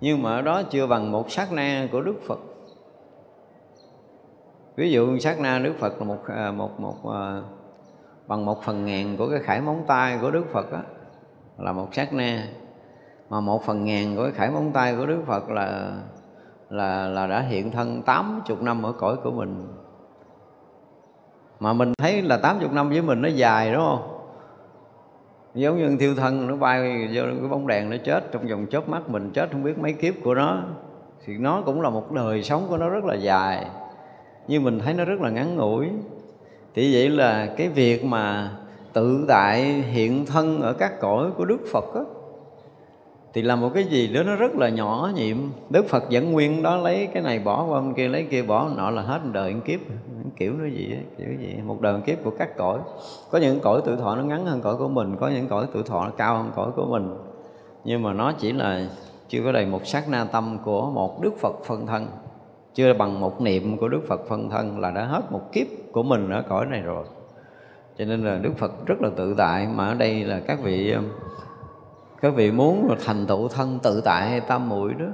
Nhưng 0.00 0.22
mà 0.22 0.36
ở 0.36 0.42
đó 0.42 0.62
chưa 0.62 0.86
bằng 0.86 1.12
một 1.12 1.30
sát 1.30 1.52
na 1.52 1.88
của 1.92 2.00
Đức 2.00 2.16
Phật. 2.26 2.38
Ví 4.76 4.90
dụ 4.90 5.18
sát 5.18 5.40
na 5.40 5.58
Đức 5.58 5.74
Phật 5.78 5.98
là 5.98 6.04
một 6.04 6.18
à, 6.26 6.50
một 6.50 6.80
một, 6.80 7.04
một 7.04 7.42
bằng 8.26 8.44
một 8.44 8.62
phần 8.62 8.84
ngàn 8.84 9.16
của 9.16 9.28
cái 9.28 9.38
khải 9.38 9.60
móng 9.60 9.84
tay 9.86 10.18
của 10.22 10.30
Đức 10.30 10.44
Phật 10.52 10.72
đó, 10.72 10.80
là 11.58 11.72
một 11.72 11.88
sát 11.92 12.12
na. 12.12 12.48
Mà 13.28 13.40
một 13.40 13.62
phần 13.62 13.84
ngàn 13.84 14.16
của 14.16 14.22
cái 14.22 14.32
khải 14.32 14.50
móng 14.50 14.72
tay 14.72 14.96
của 14.96 15.06
Đức 15.06 15.22
Phật 15.26 15.50
là 15.50 15.92
là 16.70 17.08
là 17.08 17.26
đã 17.26 17.40
hiện 17.40 17.70
thân 17.70 18.02
80 18.02 18.56
năm 18.60 18.82
ở 18.82 18.92
cõi 18.92 19.16
của 19.24 19.30
mình. 19.30 19.68
Mà 21.60 21.72
mình 21.72 21.92
thấy 21.98 22.22
là 22.22 22.36
80 22.36 22.68
năm 22.72 22.88
với 22.88 23.02
mình 23.02 23.22
nó 23.22 23.28
dài 23.28 23.72
đúng 23.72 23.82
không? 23.82 24.15
Giống 25.56 25.78
như 25.78 25.96
thiêu 25.96 26.14
thân 26.14 26.46
nó 26.46 26.56
bay 26.56 27.08
vô 27.14 27.22
cái 27.40 27.48
bóng 27.50 27.66
đèn 27.66 27.90
nó 27.90 27.96
chết. 28.04 28.32
Trong 28.32 28.46
vòng 28.48 28.66
chớp 28.70 28.88
mắt 28.88 29.08
mình 29.08 29.30
chết 29.30 29.52
không 29.52 29.62
biết 29.62 29.78
mấy 29.78 29.92
kiếp 29.92 30.14
của 30.24 30.34
nó. 30.34 30.62
Thì 31.24 31.38
nó 31.38 31.62
cũng 31.66 31.80
là 31.80 31.90
một 31.90 32.12
đời 32.12 32.42
sống 32.42 32.66
của 32.68 32.76
nó 32.76 32.88
rất 32.88 33.04
là 33.04 33.14
dài. 33.14 33.66
Nhưng 34.48 34.64
mình 34.64 34.78
thấy 34.78 34.94
nó 34.94 35.04
rất 35.04 35.20
là 35.20 35.30
ngắn 35.30 35.56
ngủi. 35.56 35.88
Thì 36.74 36.94
vậy 36.94 37.08
là 37.08 37.46
cái 37.56 37.68
việc 37.68 38.04
mà 38.04 38.50
tự 38.92 39.24
tại 39.28 39.62
hiện 39.64 40.26
thân 40.26 40.62
ở 40.62 40.72
các 40.72 41.00
cõi 41.00 41.30
của 41.36 41.44
Đức 41.44 41.58
Phật 41.72 41.84
đó, 41.94 42.04
thì 43.34 43.42
là 43.42 43.56
một 43.56 43.70
cái 43.74 43.84
gì 43.84 44.08
đó 44.08 44.22
nó 44.22 44.36
rất 44.36 44.54
là 44.54 44.68
nhỏ 44.68 45.10
nhiệm. 45.14 45.36
Đức 45.70 45.88
Phật 45.88 46.04
vẫn 46.10 46.32
nguyên 46.32 46.62
đó 46.62 46.76
lấy 46.76 47.08
cái 47.14 47.22
này 47.22 47.38
bỏ 47.38 47.64
qua 47.64 47.80
bên 47.80 47.94
kia 47.94 48.08
lấy 48.08 48.26
kia 48.30 48.42
bỏ 48.42 48.68
nọ 48.76 48.90
là 48.90 49.02
hết 49.02 49.20
đời 49.32 49.54
kiếp 49.64 49.80
kiểu 50.36 50.52
nó 50.58 50.64
gì 50.64 50.92
ấy, 50.92 51.04
kiểu 51.18 51.28
gì 51.40 51.60
một 51.66 51.80
đời 51.80 52.00
kiếp 52.00 52.18
của 52.24 52.32
các 52.38 52.56
cõi. 52.56 52.78
Có 53.30 53.38
những 53.38 53.60
cõi 53.60 53.80
tự 53.84 53.96
thọ 53.96 54.16
nó 54.16 54.22
ngắn 54.22 54.46
hơn 54.46 54.60
cõi 54.60 54.76
của 54.76 54.88
mình 54.88 55.16
có 55.20 55.28
những 55.28 55.48
cõi 55.48 55.66
tự 55.72 55.82
thọ 55.82 56.04
nó 56.04 56.10
cao 56.16 56.36
hơn 56.36 56.50
cõi 56.56 56.70
của 56.76 56.86
mình. 56.86 57.14
Nhưng 57.84 58.02
mà 58.02 58.12
nó 58.12 58.32
chỉ 58.32 58.52
là 58.52 58.86
chưa 59.28 59.42
có 59.44 59.52
đầy 59.52 59.66
một 59.66 59.86
sát 59.86 60.08
na 60.08 60.24
tâm 60.24 60.58
của 60.64 60.90
một 60.90 61.22
Đức 61.22 61.38
Phật 61.38 61.64
phân 61.64 61.86
thân 61.86 62.06
chưa 62.74 62.94
bằng 62.94 63.20
một 63.20 63.40
niệm 63.40 63.78
của 63.78 63.88
Đức 63.88 64.00
Phật 64.08 64.20
phân 64.28 64.50
thân 64.50 64.80
là 64.80 64.90
đã 64.90 65.04
hết 65.04 65.32
một 65.32 65.52
kiếp 65.52 65.66
của 65.92 66.02
mình 66.02 66.30
ở 66.30 66.42
cõi 66.48 66.66
này 66.66 66.80
rồi. 66.80 67.04
Cho 67.98 68.04
nên 68.04 68.24
là 68.24 68.38
Đức 68.38 68.52
Phật 68.56 68.86
rất 68.86 69.02
là 69.02 69.10
tự 69.16 69.34
tại 69.38 69.68
mà 69.74 69.86
ở 69.86 69.94
đây 69.94 70.24
là 70.24 70.40
các 70.46 70.62
vị 70.62 70.92
um, 70.92 71.04
các 72.20 72.34
vị 72.34 72.50
muốn 72.50 72.88
thành 73.04 73.26
tựu 73.26 73.48
thân 73.48 73.78
tự 73.82 74.00
tại 74.04 74.30
hay 74.30 74.40
tam 74.40 74.68
muội 74.68 74.94
đó 74.94 75.06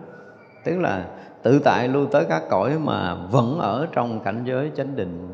tức 0.65 0.79
là 0.79 1.07
tự 1.43 1.59
tại 1.59 1.89
lưu 1.89 2.07
tới 2.07 2.25
các 2.29 2.43
cõi 2.51 2.79
mà 2.79 3.15
vẫn 3.31 3.59
ở 3.59 3.89
trong 3.93 4.21
cảnh 4.21 4.45
giới 4.47 4.71
chánh 4.77 4.97
định. 4.97 5.29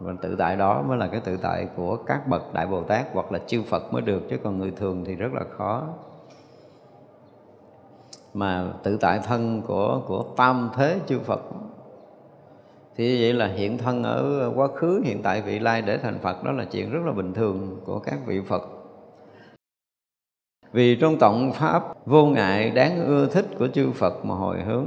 Và 0.00 0.12
tự 0.22 0.36
tại 0.38 0.56
đó 0.56 0.82
mới 0.88 0.98
là 0.98 1.06
cái 1.06 1.20
tự 1.20 1.36
tại 1.36 1.68
của 1.76 1.96
các 1.96 2.28
bậc 2.28 2.54
đại 2.54 2.66
bồ 2.66 2.82
tát 2.82 3.06
hoặc 3.12 3.32
là 3.32 3.38
chư 3.46 3.62
phật 3.62 3.92
mới 3.92 4.02
được, 4.02 4.22
chứ 4.30 4.36
còn 4.44 4.58
người 4.58 4.70
thường 4.70 5.04
thì 5.04 5.14
rất 5.14 5.32
là 5.32 5.40
khó. 5.56 5.82
Mà 8.34 8.72
tự 8.82 8.96
tại 8.96 9.20
thân 9.24 9.62
của 9.62 10.00
của 10.06 10.24
tam 10.36 10.70
thế 10.76 11.00
chư 11.06 11.18
phật, 11.18 11.40
thì 12.96 13.22
vậy 13.22 13.32
là 13.32 13.46
hiện 13.46 13.78
thân 13.78 14.02
ở 14.02 14.52
quá 14.54 14.68
khứ, 14.76 15.02
hiện 15.04 15.22
tại 15.22 15.42
vị 15.42 15.58
lai 15.58 15.82
để 15.82 15.98
thành 15.98 16.18
phật, 16.18 16.44
đó 16.44 16.52
là 16.52 16.64
chuyện 16.64 16.90
rất 16.90 17.00
là 17.06 17.12
bình 17.12 17.34
thường 17.34 17.80
của 17.84 17.98
các 17.98 18.18
vị 18.26 18.40
phật. 18.48 18.62
Vì 20.72 20.96
trong 20.96 21.16
tổng 21.18 21.52
pháp 21.52 22.06
vô 22.06 22.26
ngại 22.26 22.70
đáng 22.70 23.06
ưa 23.06 23.26
thích 23.26 23.46
của 23.58 23.68
chư 23.68 23.90
phật 23.90 24.24
mà 24.24 24.34
hồi 24.34 24.60
hướng 24.60 24.86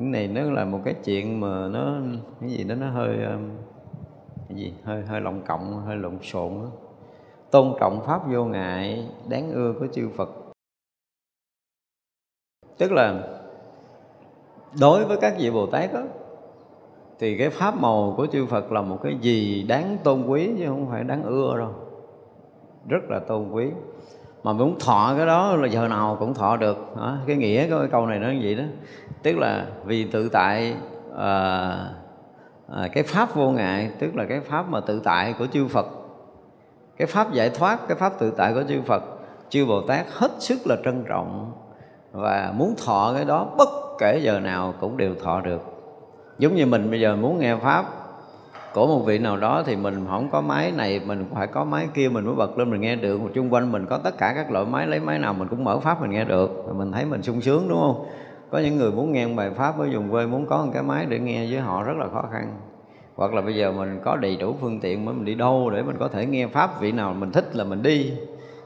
cái 0.00 0.08
này 0.08 0.28
nó 0.28 0.50
là 0.50 0.64
một 0.64 0.80
cái 0.84 0.94
chuyện 1.04 1.40
mà 1.40 1.68
nó 1.68 1.94
cái 2.40 2.50
gì 2.50 2.64
đó 2.64 2.74
nó 2.74 2.90
hơi 2.90 3.24
um, 3.24 3.50
cái 4.48 4.58
gì? 4.58 4.74
Hơi 4.84 5.02
hơi 5.02 5.20
lộng 5.20 5.42
cộng 5.46 5.82
hơi 5.86 5.96
lộn 5.96 6.18
xộn 6.22 6.52
đó. 6.62 6.68
tôn 7.50 7.74
trọng 7.80 8.00
pháp 8.06 8.30
vô 8.32 8.44
ngại 8.44 9.08
đáng 9.28 9.50
ưa 9.52 9.74
của 9.80 9.86
chư 9.92 10.08
Phật. 10.16 10.28
Tức 12.78 12.92
là 12.92 13.38
đối 14.80 15.04
với 15.04 15.16
các 15.20 15.34
vị 15.38 15.50
Bồ 15.50 15.66
Tát 15.66 15.92
đó, 15.92 16.02
thì 17.18 17.38
cái 17.38 17.50
pháp 17.50 17.80
màu 17.80 18.14
của 18.16 18.26
chư 18.26 18.46
Phật 18.46 18.72
là 18.72 18.82
một 18.82 18.98
cái 19.02 19.18
gì 19.20 19.62
đáng 19.62 19.96
tôn 20.04 20.26
quý 20.26 20.50
chứ 20.58 20.66
không 20.66 20.86
phải 20.90 21.04
đáng 21.04 21.22
ưa 21.22 21.58
đâu. 21.58 21.74
Rất 22.88 23.02
là 23.08 23.18
tôn 23.18 23.50
quý 23.52 23.70
mà 24.42 24.52
muốn 24.52 24.78
thọ 24.80 25.14
cái 25.16 25.26
đó 25.26 25.56
là 25.56 25.68
giờ 25.68 25.88
nào 25.88 26.16
cũng 26.20 26.34
thọ 26.34 26.56
được. 26.56 26.96
Đó. 26.96 27.16
cái 27.26 27.36
nghĩa 27.36 27.68
của 27.70 27.78
cái 27.78 27.88
câu 27.92 28.06
này 28.06 28.18
nó 28.18 28.28
như 28.28 28.40
vậy 28.42 28.54
đó. 28.54 28.64
Tức 29.22 29.38
là 29.38 29.66
vì 29.84 30.04
tự 30.04 30.28
tại 30.28 30.74
à, 31.16 31.70
à, 32.68 32.88
cái 32.92 33.02
pháp 33.02 33.34
vô 33.34 33.50
ngại 33.50 33.90
tức 33.98 34.16
là 34.16 34.24
cái 34.24 34.40
pháp 34.40 34.68
mà 34.68 34.80
tự 34.80 35.00
tại 35.04 35.34
của 35.38 35.46
chư 35.46 35.68
Phật. 35.68 35.86
Cái 36.96 37.06
pháp 37.06 37.32
giải 37.32 37.50
thoát 37.50 37.88
cái 37.88 37.96
pháp 37.96 38.12
tự 38.18 38.30
tại 38.30 38.54
của 38.54 38.62
chư 38.68 38.82
Phật 38.82 39.02
chư 39.48 39.66
Bồ 39.66 39.80
Tát 39.80 40.06
hết 40.12 40.30
sức 40.38 40.66
là 40.66 40.76
trân 40.84 41.04
trọng 41.08 41.52
và 42.12 42.52
muốn 42.56 42.74
thọ 42.84 43.12
cái 43.16 43.24
đó 43.24 43.46
bất 43.58 43.68
kể 43.98 44.20
giờ 44.22 44.40
nào 44.40 44.74
cũng 44.80 44.96
đều 44.96 45.14
thọ 45.14 45.40
được. 45.40 45.62
Giống 46.38 46.54
như 46.54 46.66
mình 46.66 46.90
bây 46.90 47.00
giờ 47.00 47.16
muốn 47.16 47.38
nghe 47.38 47.56
pháp 47.56 47.99
của 48.74 48.86
một 48.86 48.98
vị 49.06 49.18
nào 49.18 49.36
đó 49.36 49.62
thì 49.66 49.76
mình 49.76 50.06
không 50.10 50.28
có 50.30 50.40
máy 50.40 50.72
này, 50.76 51.00
mình 51.06 51.24
phải 51.34 51.46
có 51.46 51.64
máy 51.64 51.88
kia 51.94 52.08
mình 52.08 52.24
mới 52.24 52.34
bật 52.34 52.58
lên 52.58 52.70
mình 52.70 52.80
nghe 52.80 52.96
được. 52.96 53.20
Một 53.20 53.28
chung 53.34 53.52
quanh 53.52 53.72
mình 53.72 53.86
có 53.86 53.98
tất 53.98 54.18
cả 54.18 54.32
các 54.36 54.50
loại 54.50 54.64
máy, 54.64 54.86
lấy 54.86 55.00
máy 55.00 55.18
nào 55.18 55.34
mình 55.34 55.48
cũng 55.48 55.64
mở 55.64 55.78
pháp 55.78 56.00
mình 56.00 56.10
nghe 56.10 56.24
được. 56.24 56.64
Rồi 56.66 56.74
mình 56.74 56.92
thấy 56.92 57.04
mình 57.04 57.22
sung 57.22 57.40
sướng, 57.40 57.68
đúng 57.68 57.78
không? 57.80 58.06
Có 58.50 58.58
những 58.58 58.76
người 58.76 58.92
muốn 58.92 59.12
nghe 59.12 59.28
bài 59.28 59.50
pháp 59.50 59.78
ở 59.78 59.88
vùng 59.92 60.10
quê 60.10 60.26
muốn 60.26 60.46
có 60.46 60.64
một 60.64 60.70
cái 60.74 60.82
máy 60.82 61.06
để 61.08 61.18
nghe 61.18 61.46
với 61.50 61.60
họ 61.60 61.82
rất 61.82 61.96
là 61.96 62.06
khó 62.12 62.24
khăn. 62.32 62.58
Hoặc 63.16 63.34
là 63.34 63.40
bây 63.40 63.54
giờ 63.54 63.72
mình 63.72 64.00
có 64.04 64.16
đầy 64.16 64.36
đủ 64.36 64.54
phương 64.60 64.80
tiện 64.80 65.04
mới 65.04 65.14
mình 65.14 65.24
đi 65.24 65.34
đâu 65.34 65.70
để 65.70 65.82
mình 65.82 65.96
có 65.98 66.08
thể 66.08 66.26
nghe 66.26 66.46
pháp, 66.46 66.80
vị 66.80 66.92
nào 66.92 67.14
mình 67.14 67.32
thích 67.32 67.56
là 67.56 67.64
mình 67.64 67.82
đi. 67.82 68.12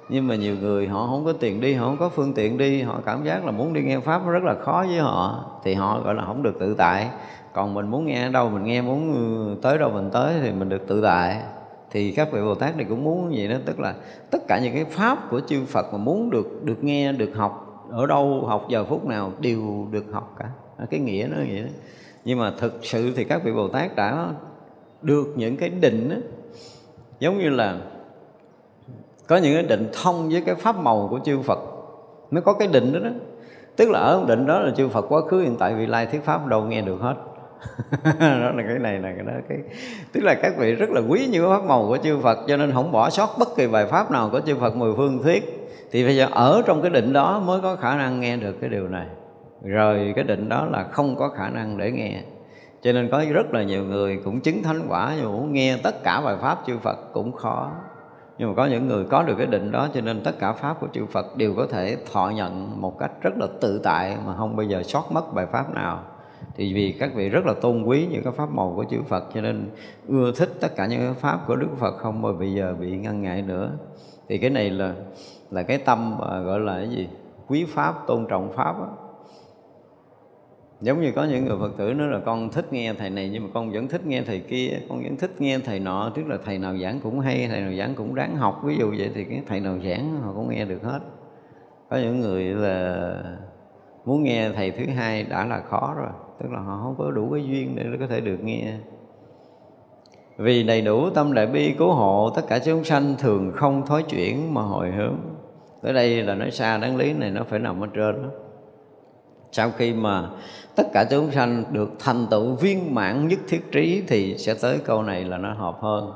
Nhưng 0.09 0.29
mà 0.29 0.35
nhiều 0.35 0.57
người 0.61 0.89
họ 0.89 1.07
không 1.07 1.25
có 1.25 1.33
tiền 1.33 1.61
đi, 1.61 1.75
họ 1.75 1.87
không 1.87 1.97
có 1.97 2.09
phương 2.09 2.33
tiện 2.35 2.59
đi, 2.59 2.83
họ 2.83 3.01
cảm 3.07 3.25
giác 3.25 3.45
là 3.45 3.51
muốn 3.51 3.73
đi 3.73 3.83
nghe 3.83 4.01
pháp 4.01 4.27
rất 4.27 4.43
là 4.43 4.55
khó 4.55 4.85
với 4.89 4.99
họ. 4.99 5.45
Thì 5.65 5.75
họ 5.75 6.01
gọi 6.05 6.15
là 6.15 6.25
không 6.25 6.43
được 6.43 6.59
tự 6.61 6.75
tại 6.75 7.09
còn 7.55 7.75
mình 7.75 7.89
muốn 7.89 8.07
nghe 8.07 8.27
ở 8.27 8.31
đâu 8.31 8.49
mình 8.49 8.65
nghe 8.65 8.83
muốn 8.83 9.15
ừ, 9.15 9.57
tới 9.63 9.79
đâu 9.79 9.91
mình 9.91 10.11
tới 10.13 10.35
thì 10.43 10.53
mình 10.53 10.69
được 10.69 10.87
tự 10.87 11.03
tại. 11.03 11.43
Thì 11.91 12.13
các 12.13 12.29
vị 12.33 12.41
Bồ 12.41 12.55
Tát 12.55 12.77
này 12.77 12.87
cũng 12.89 13.05
muốn 13.05 13.33
vậy 13.37 13.49
đó 13.49 13.57
tức 13.65 13.81
là 13.81 13.95
tất 14.31 14.39
cả 14.49 14.59
những 14.59 14.75
cái 14.75 14.85
pháp 14.85 15.31
của 15.31 15.41
chư 15.41 15.65
Phật 15.65 15.93
mà 15.93 15.99
muốn 15.99 16.31
được 16.31 16.65
được 16.65 16.85
nghe 16.85 17.13
được 17.13 17.31
học 17.35 17.87
ở 17.91 18.07
đâu 18.07 18.45
học 18.47 18.67
giờ 18.69 18.85
phút 18.85 19.07
nào 19.07 19.33
đều 19.41 19.87
được 19.91 20.05
học 20.13 20.35
cả. 20.39 20.49
À, 20.77 20.87
cái 20.91 21.01
nghĩa 21.01 21.29
nó 21.31 21.37
vậy 21.37 21.61
đó. 21.61 21.69
Nhưng 22.25 22.39
mà 22.39 22.53
thực 22.59 22.79
sự 22.83 23.13
thì 23.17 23.25
các 23.25 23.45
vị 23.45 23.53
Bồ 23.53 23.69
Tát 23.69 23.97
đã 23.97 24.29
được 25.03 25.27
những 25.37 25.57
cái 25.57 25.69
định 25.69 26.09
đó, 26.11 26.17
giống 27.21 27.39
như 27.39 27.51
là 27.51 27.77
có 29.27 29.37
những 29.37 29.55
cái 29.55 29.63
định 29.63 29.89
thông 29.93 30.29
với 30.29 30.41
cái 30.41 30.55
pháp 30.55 30.79
màu 30.79 31.07
của 31.11 31.19
chư 31.25 31.41
Phật 31.41 31.59
nó 32.31 32.41
có 32.41 32.53
cái 32.53 32.69
định 32.69 32.93
đó 32.93 32.99
đó. 32.99 33.11
Tức 33.77 33.91
là 33.91 33.99
ở 33.99 34.25
định 34.29 34.47
đó 34.47 34.61
là 34.61 34.73
chư 34.77 34.89
Phật 34.89 35.13
quá 35.13 35.21
khứ 35.29 35.41
hiện 35.41 35.57
tại 35.59 35.75
vị 35.75 35.87
lai 35.87 36.07
thuyết 36.07 36.25
pháp 36.25 36.47
đâu 36.47 36.65
nghe 36.65 36.83
được 36.83 37.01
hết. 37.01 37.15
đó 38.21 38.51
là 38.51 38.63
cái 38.69 38.79
này 38.79 38.99
là 38.99 39.13
cái 39.17 39.25
đó, 39.27 39.33
cái, 39.49 39.59
tức 40.13 40.21
là 40.21 40.35
các 40.35 40.53
vị 40.59 40.75
rất 40.75 40.91
là 40.91 41.01
quý 41.09 41.27
những 41.31 41.49
pháp 41.49 41.65
màu 41.65 41.87
của 41.89 41.97
chư 41.97 42.19
Phật, 42.19 42.39
cho 42.49 42.57
nên 42.57 42.73
không 42.73 42.93
bỏ 42.93 43.11
sót 43.11 43.29
bất 43.39 43.49
kỳ 43.57 43.67
bài 43.67 43.87
pháp 43.87 44.11
nào 44.11 44.29
của 44.33 44.41
chư 44.41 44.57
Phật 44.57 44.77
mười 44.77 44.93
phương 44.97 45.23
thuyết 45.23 45.65
thì 45.95 46.05
bây 46.05 46.17
giờ 46.17 46.29
ở 46.31 46.63
trong 46.67 46.83
cái 46.83 46.91
định 46.91 47.13
đó 47.13 47.43
mới 47.47 47.61
có 47.61 47.77
khả 47.77 47.97
năng 47.97 48.21
nghe 48.21 48.37
được 48.37 48.61
cái 48.61 48.71
điều 48.71 48.89
này. 48.89 49.07
Rồi 49.63 50.13
cái 50.17 50.25
định 50.25 50.49
đó 50.49 50.67
là 50.71 50.85
không 50.85 51.17
có 51.17 51.29
khả 51.29 51.49
năng 51.49 51.79
để 51.79 51.91
nghe. 51.91 52.23
Cho 52.83 52.93
nên 52.93 53.09
có 53.11 53.25
rất 53.33 53.55
là 53.55 53.63
nhiều 53.63 53.85
người 53.85 54.21
cũng 54.25 54.41
chứng 54.41 54.63
thánh 54.63 54.87
quả 54.89 55.13
nhưng 55.17 55.33
muốn 55.33 55.53
nghe 55.53 55.77
tất 55.83 56.03
cả 56.05 56.21
bài 56.21 56.37
pháp 56.41 56.59
chư 56.67 56.79
Phật 56.79 56.99
cũng 57.13 57.33
khó. 57.33 57.73
Nhưng 58.39 58.49
mà 58.49 58.55
có 58.57 58.67
những 58.67 58.89
người 58.89 59.05
có 59.05 59.23
được 59.23 59.35
cái 59.39 59.47
định 59.47 59.71
đó, 59.71 59.89
cho 59.95 60.01
nên 60.01 60.21
tất 60.25 60.39
cả 60.39 60.53
pháp 60.53 60.81
của 60.81 60.87
chư 60.93 61.07
Phật 61.07 61.37
đều 61.37 61.55
có 61.57 61.67
thể 61.67 61.97
thọ 62.13 62.31
nhận 62.31 62.81
một 62.81 62.99
cách 62.99 63.11
rất 63.21 63.39
là 63.39 63.47
tự 63.61 63.81
tại 63.85 64.17
mà 64.27 64.37
không 64.37 64.57
bao 64.57 64.67
giờ 64.67 64.83
sót 64.83 65.13
mất 65.13 65.35
bài 65.35 65.47
pháp 65.53 65.75
nào 65.75 66.05
thì 66.57 66.75
vì 66.75 66.93
các 66.93 67.15
vị 67.15 67.29
rất 67.29 67.47
là 67.47 67.55
tôn 67.55 67.83
quý 67.83 68.07
những 68.11 68.23
cái 68.25 68.33
pháp 68.33 68.51
màu 68.51 68.73
của 68.77 68.85
chữ 68.85 69.03
Phật, 69.09 69.25
cho 69.35 69.41
nên 69.41 69.71
ưa 70.09 70.33
thích 70.37 70.51
tất 70.61 70.77
cả 70.77 70.87
những 70.87 71.01
cái 71.01 71.15
pháp 71.15 71.41
của 71.47 71.57
Đức 71.57 71.69
Phật 71.77 71.97
không 71.97 72.23
mà 72.23 72.33
bây 72.33 72.53
giờ 72.53 72.75
bị 72.81 72.97
ngăn 72.97 73.23
ngại 73.23 73.43
nữa. 73.43 73.71
Thì 74.29 74.39
cái 74.39 74.51
này 74.51 74.71
là 74.71 74.95
là 75.51 75.63
cái 75.63 75.79
tâm 75.79 76.19
gọi 76.21 76.61
là 76.61 76.79
cái 76.79 76.89
gì? 76.89 77.09
Quý 77.49 77.65
pháp, 77.65 78.07
tôn 78.07 78.27
trọng 78.29 78.53
pháp 78.53 78.79
đó. 78.79 78.97
giống 80.81 81.01
như 81.01 81.13
có 81.13 81.25
những 81.25 81.45
người 81.45 81.57
phật 81.61 81.77
tử 81.77 81.95
nói 81.95 82.09
là 82.09 82.21
con 82.27 82.51
thích 82.51 82.73
nghe 82.73 82.95
thầy 82.95 83.11
này, 83.11 83.31
nhưng 83.33 83.43
mà 83.43 83.49
con 83.55 83.73
vẫn 83.73 83.89
thích 83.89 84.07
nghe 84.07 84.23
thầy 84.23 84.41
kia, 84.41 84.79
con 84.89 85.03
vẫn 85.03 85.17
thích 85.17 85.31
nghe 85.39 85.59
thầy 85.59 85.81
nọ. 85.81 86.13
Tức 86.15 86.27
là 86.27 86.39
thầy 86.45 86.59
nào 86.59 86.77
giảng 86.79 87.01
cũng 87.01 87.21
hay, 87.21 87.49
thầy 87.49 87.61
nào 87.61 87.73
giảng 87.79 87.95
cũng 87.95 88.15
đáng 88.15 88.37
học. 88.37 88.61
Ví 88.65 88.77
dụ 88.79 88.95
vậy 88.99 89.11
thì 89.15 89.25
cái 89.25 89.43
thầy 89.47 89.61
nào 89.61 89.79
giảng 89.85 90.21
họ 90.23 90.33
cũng 90.35 90.51
nghe 90.51 90.65
được 90.65 90.83
hết. 90.83 91.01
Có 91.91 91.97
những 91.97 92.21
người 92.21 92.45
là 92.45 93.17
muốn 94.05 94.23
nghe 94.23 94.51
thầy 94.51 94.71
thứ 94.71 94.85
hai 94.87 95.23
đã 95.23 95.45
là 95.45 95.61
khó 95.61 95.95
rồi, 95.97 96.11
tức 96.43 96.49
là 96.53 96.61
họ 96.61 96.81
không 96.83 96.95
có 96.99 97.11
đủ 97.11 97.31
cái 97.33 97.45
duyên 97.45 97.77
để 97.77 97.85
có 98.01 98.07
thể 98.07 98.21
được 98.21 98.39
nghe. 98.43 98.73
Vì 100.37 100.63
đầy 100.63 100.83
đủ 100.83 101.11
tâm 101.11 101.35
đại 101.35 101.47
bi 101.47 101.75
cứu 101.79 101.93
hộ, 101.93 102.31
tất 102.37 102.43
cả 102.49 102.59
chúng 102.59 102.85
sanh 102.85 103.15
thường 103.19 103.53
không 103.55 103.87
thói 103.87 104.03
chuyển 104.03 104.55
mà 104.55 104.63
hồi 104.63 104.91
hướng. 104.91 105.17
Tới 105.83 105.93
đây 105.93 106.23
là 106.23 106.35
nói 106.35 106.51
xa, 106.51 106.79
đáng 106.79 106.97
lý 106.97 107.13
này 107.13 107.31
nó 107.31 107.45
phải 107.45 107.59
nằm 107.59 107.81
ở 107.81 107.87
trên 107.95 108.23
đó. 108.23 108.29
Sau 109.53 109.71
khi 109.71 109.93
mà 109.93 110.31
tất 110.77 110.87
cả 110.93 111.05
chúng 111.11 111.31
sanh 111.31 111.65
được 111.71 111.91
thành 111.99 112.27
tựu 112.31 112.55
viên 112.55 112.95
mãn 112.95 113.29
nhất 113.29 113.39
thiết 113.49 113.73
trí 113.73 114.03
thì 114.09 114.39
sẽ 114.39 114.55
tới 114.63 114.79
câu 114.85 115.03
này 115.03 115.25
là 115.25 115.39
nó 115.39 115.53
hợp 115.53 115.77
hơn. 115.81 116.13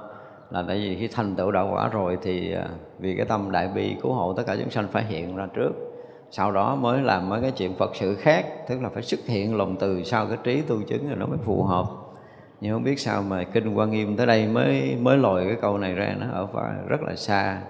Là 0.50 0.64
tại 0.68 0.78
vì 0.78 0.96
khi 0.96 1.08
thành 1.08 1.36
tựu 1.36 1.50
đạo 1.50 1.70
quả 1.72 1.88
rồi 1.88 2.18
thì 2.22 2.52
à, 2.52 2.68
vì 2.98 3.16
cái 3.16 3.26
tâm 3.26 3.50
đại 3.50 3.68
bi 3.68 3.94
cứu 4.02 4.12
hộ 4.12 4.32
tất 4.32 4.42
cả 4.46 4.56
chúng 4.60 4.70
sanh 4.70 4.88
phải 4.88 5.04
hiện 5.04 5.36
ra 5.36 5.46
trước 5.54 5.87
sau 6.30 6.52
đó 6.52 6.74
mới 6.74 7.02
làm 7.02 7.28
mấy 7.28 7.40
cái 7.40 7.50
chuyện 7.50 7.74
phật 7.74 7.96
sự 7.96 8.14
khác, 8.14 8.46
tức 8.68 8.82
là 8.82 8.88
phải 8.88 9.02
xuất 9.02 9.20
hiện 9.26 9.56
lòng 9.56 9.76
từ 9.76 10.02
sau 10.04 10.26
cái 10.26 10.38
trí 10.44 10.60
tu 10.62 10.82
chứng 10.82 11.08
rồi 11.08 11.16
nó 11.16 11.26
mới 11.26 11.38
phù 11.38 11.62
hợp. 11.62 11.86
Nhưng 12.60 12.72
không 12.72 12.84
biết 12.84 13.00
sao 13.00 13.22
mà 13.22 13.44
kinh 13.44 13.74
quan 13.74 13.90
nghiêm 13.90 14.16
tới 14.16 14.26
đây 14.26 14.46
mới 14.46 14.96
mới 15.00 15.18
lòi 15.18 15.44
cái 15.44 15.56
câu 15.60 15.78
này 15.78 15.94
ra, 15.94 16.14
nó 16.18 16.26
ở 16.32 16.48
rất 16.88 17.02
là 17.02 17.16
xa. 17.16 17.62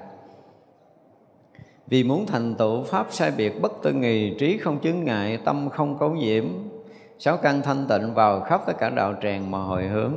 Vì 1.86 2.04
muốn 2.04 2.26
thành 2.26 2.54
tựu 2.54 2.82
pháp 2.82 3.06
sai 3.10 3.30
biệt 3.36 3.62
bất 3.62 3.72
tư 3.82 3.92
nghì, 3.92 4.34
trí 4.38 4.58
không 4.58 4.78
chứng 4.78 5.04
ngại, 5.04 5.38
tâm 5.44 5.68
không 5.70 5.98
cấu 5.98 6.10
nhiễm, 6.10 6.44
sáu 7.18 7.36
căn 7.36 7.62
thanh 7.62 7.86
tịnh 7.88 8.14
vào 8.14 8.40
khắp 8.40 8.62
tất 8.66 8.72
cả 8.78 8.90
đạo 8.90 9.14
tràng 9.22 9.50
mà 9.50 9.58
hồi 9.58 9.86
hướng. 9.86 10.12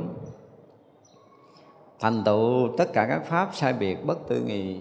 Thành 2.00 2.22
tựu 2.24 2.68
tất 2.78 2.92
cả 2.92 3.06
các 3.08 3.24
pháp 3.24 3.48
sai 3.52 3.72
biệt 3.72 4.06
bất 4.06 4.28
tư 4.28 4.42
nghì 4.46 4.80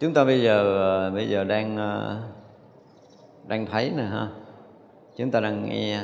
chúng 0.00 0.14
ta 0.14 0.24
bây 0.24 0.42
giờ 0.42 1.10
bây 1.14 1.28
giờ 1.28 1.44
đang 1.44 1.76
ờ, 1.76 2.22
đang 3.46 3.66
thấy 3.66 3.92
nè 3.96 4.02
ha. 4.02 4.28
Chúng 5.16 5.30
ta 5.30 5.40
đang 5.40 5.68
nghe 5.68 6.00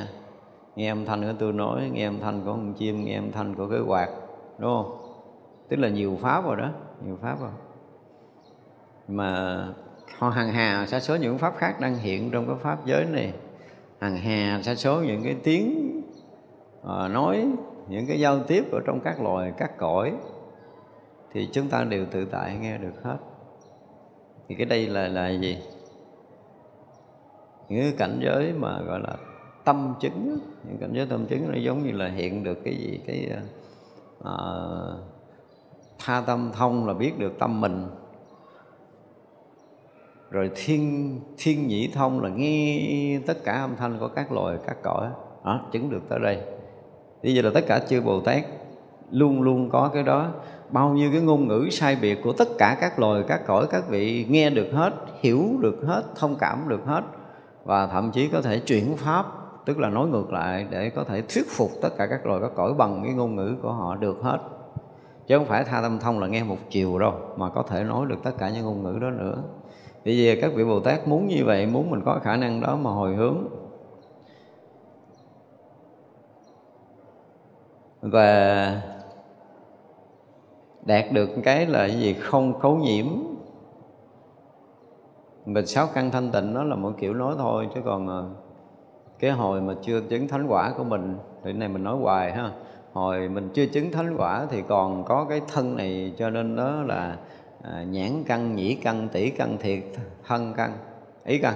nghe 0.75 0.91
âm 0.91 1.05
thanh 1.05 1.21
của 1.21 1.33
tôi 1.39 1.53
nói 1.53 1.89
nghe 1.93 2.05
âm 2.05 2.19
thanh 2.19 2.41
của 2.41 2.51
con 2.51 2.73
chim 2.73 3.05
nghe 3.05 3.15
âm 3.15 3.31
thanh 3.31 3.55
của 3.55 3.67
cái 3.67 3.79
quạt 3.87 4.09
đúng 4.57 4.71
không? 4.71 4.97
Tức 5.69 5.79
là 5.79 5.89
nhiều 5.89 6.17
pháp 6.21 6.45
rồi 6.45 6.55
đó 6.55 6.69
nhiều 7.05 7.17
pháp 7.21 7.41
rồi. 7.41 7.51
Mà 9.07 9.57
họ 10.17 10.29
hàng 10.29 10.51
hà 10.51 10.85
sa 10.85 10.99
số 10.99 11.15
những 11.15 11.37
pháp 11.37 11.53
khác 11.57 11.79
đang 11.79 11.95
hiện 11.95 12.31
trong 12.31 12.47
cái 12.47 12.55
pháp 12.61 12.85
giới 12.85 13.05
này. 13.05 13.33
Hàng 13.99 14.17
hà 14.17 14.61
sa 14.63 14.75
số 14.75 15.01
những 15.01 15.23
cái 15.23 15.35
tiếng 15.43 16.01
à, 16.87 17.07
nói 17.07 17.47
những 17.87 18.07
cái 18.07 18.19
giao 18.19 18.39
tiếp 18.43 18.71
ở 18.71 18.79
trong 18.85 18.99
các 18.99 19.21
loài 19.21 19.53
các 19.57 19.77
cõi. 19.77 20.13
Thì 21.33 21.49
chúng 21.51 21.69
ta 21.69 21.83
đều 21.83 22.05
tự 22.11 22.25
tại 22.25 22.57
nghe 22.61 22.77
được 22.77 23.03
hết 23.03 23.17
thì 24.53 24.57
cái 24.57 24.65
đây 24.65 24.87
là 24.87 25.07
là 25.07 25.29
gì? 25.29 25.57
Những 27.69 27.81
cái 27.81 27.93
cảnh 27.97 28.19
giới 28.23 28.53
mà 28.53 28.81
gọi 28.81 28.99
là 28.99 29.15
tâm 29.63 29.93
chứng 29.99 30.37
những 30.67 30.77
cảnh 30.77 30.91
giới 30.93 31.05
tâm 31.05 31.25
chứng 31.25 31.51
nó 31.51 31.57
giống 31.57 31.83
như 31.83 31.91
là 31.91 32.07
hiện 32.07 32.43
được 32.43 32.57
cái 32.63 32.75
gì 32.75 32.99
cái 33.07 33.29
à, 34.23 34.33
tha 35.99 36.21
tâm 36.21 36.51
thông 36.53 36.87
là 36.87 36.93
biết 36.93 37.19
được 37.19 37.39
tâm 37.39 37.61
mình. 37.61 37.87
Rồi 40.31 40.51
thiên 40.55 41.19
thiên 41.37 41.67
nhĩ 41.67 41.87
thông 41.87 42.23
là 42.23 42.29
nghe 42.29 43.19
tất 43.27 43.43
cả 43.43 43.53
âm 43.53 43.75
thanh 43.75 43.99
của 43.99 44.07
các 44.07 44.31
loài 44.31 44.57
các 44.67 44.77
cõi 44.83 45.07
đó, 45.45 45.69
chứng 45.71 45.89
được 45.89 46.01
tới 46.09 46.19
đây. 46.19 46.41
Bây 47.23 47.35
giờ 47.35 47.41
là 47.41 47.51
tất 47.53 47.63
cả 47.67 47.79
chư 47.79 48.01
bồ 48.01 48.21
tát 48.21 48.45
luôn 49.11 49.41
luôn 49.41 49.69
có 49.69 49.91
cái 49.93 50.03
đó 50.03 50.31
bao 50.73 50.89
nhiêu 50.89 51.11
cái 51.11 51.21
ngôn 51.21 51.47
ngữ 51.47 51.69
sai 51.71 51.97
biệt 52.01 52.19
của 52.23 52.33
tất 52.33 52.47
cả 52.57 52.77
các 52.81 52.99
loài, 52.99 53.23
các 53.27 53.41
cõi, 53.47 53.67
các 53.69 53.83
vị 53.89 54.25
nghe 54.29 54.49
được 54.49 54.67
hết, 54.73 54.93
hiểu 55.19 55.49
được 55.59 55.79
hết, 55.85 56.03
thông 56.15 56.35
cảm 56.35 56.65
được 56.67 56.85
hết 56.85 57.01
và 57.63 57.87
thậm 57.87 58.11
chí 58.11 58.27
có 58.27 58.41
thể 58.41 58.59
chuyển 58.59 58.97
pháp, 58.97 59.25
tức 59.65 59.79
là 59.79 59.89
nói 59.89 60.07
ngược 60.07 60.33
lại 60.33 60.67
để 60.69 60.89
có 60.89 61.03
thể 61.03 61.21
thuyết 61.21 61.45
phục 61.49 61.71
tất 61.81 61.89
cả 61.97 62.07
các 62.07 62.25
loài, 62.25 62.41
các 62.41 62.51
cõi 62.55 62.73
bằng 62.73 63.01
cái 63.03 63.13
ngôn 63.13 63.35
ngữ 63.35 63.55
của 63.61 63.71
họ 63.71 63.95
được 63.95 64.17
hết. 64.21 64.39
Chứ 65.27 65.37
không 65.37 65.47
phải 65.47 65.63
tha 65.63 65.81
tâm 65.81 65.99
thông 65.99 66.19
là 66.19 66.27
nghe 66.27 66.43
một 66.43 66.57
chiều 66.69 66.99
đâu, 66.99 67.13
mà 67.37 67.49
có 67.49 67.63
thể 67.63 67.83
nói 67.83 68.05
được 68.09 68.17
tất 68.23 68.31
cả 68.37 68.49
những 68.49 68.65
ngôn 68.65 68.83
ngữ 68.83 68.99
đó 68.99 69.09
nữa. 69.09 69.43
Vì 70.03 70.25
vậy, 70.25 70.39
các 70.41 70.51
vị 70.55 70.63
Bồ 70.63 70.79
Tát 70.79 71.07
muốn 71.07 71.27
như 71.27 71.45
vậy, 71.45 71.65
muốn 71.65 71.89
mình 71.89 72.01
có 72.05 72.19
khả 72.23 72.35
năng 72.35 72.61
đó 72.61 72.75
mà 72.75 72.91
hồi 72.91 73.15
hướng. 73.15 73.37
Và 78.01 78.81
đạt 80.85 81.05
được 81.11 81.29
cái 81.43 81.65
là 81.65 81.87
cái 81.87 81.99
gì? 81.99 82.13
Không 82.13 82.59
cấu 82.59 82.75
nhiễm. 82.75 83.05
Mình 85.45 85.65
sáu 85.65 85.87
căn 85.93 86.11
thanh 86.11 86.31
tịnh 86.31 86.53
đó 86.53 86.63
là 86.63 86.75
một 86.75 86.91
kiểu 86.99 87.13
nói 87.13 87.35
thôi 87.37 87.67
chứ 87.75 87.81
còn 87.85 88.07
ờ, 88.07 88.29
cái 89.19 89.31
hồi 89.31 89.61
mà 89.61 89.73
chưa 89.81 90.01
chứng 90.01 90.27
thánh 90.27 90.47
quả 90.47 90.73
của 90.77 90.83
mình 90.83 91.17
thì 91.43 91.53
này 91.53 91.69
mình 91.69 91.83
nói 91.83 91.97
hoài 91.97 92.31
ha. 92.31 92.51
Hồi 92.93 93.29
mình 93.29 93.49
chưa 93.53 93.65
chứng 93.65 93.91
thánh 93.91 94.15
quả 94.17 94.45
thì 94.49 94.61
còn 94.67 95.03
có 95.03 95.25
cái 95.29 95.41
thân 95.53 95.75
này 95.75 96.13
cho 96.17 96.29
nên 96.29 96.55
đó 96.55 96.81
là 96.81 97.17
à, 97.61 97.83
nhãn 97.83 98.23
căn 98.25 98.55
nhĩ 98.55 98.75
căn 98.75 99.07
tỷ 99.11 99.29
căn 99.29 99.57
thiệt 99.59 99.83
thân 100.27 100.53
căn 100.57 100.71
ý 101.25 101.37
căn. 101.37 101.53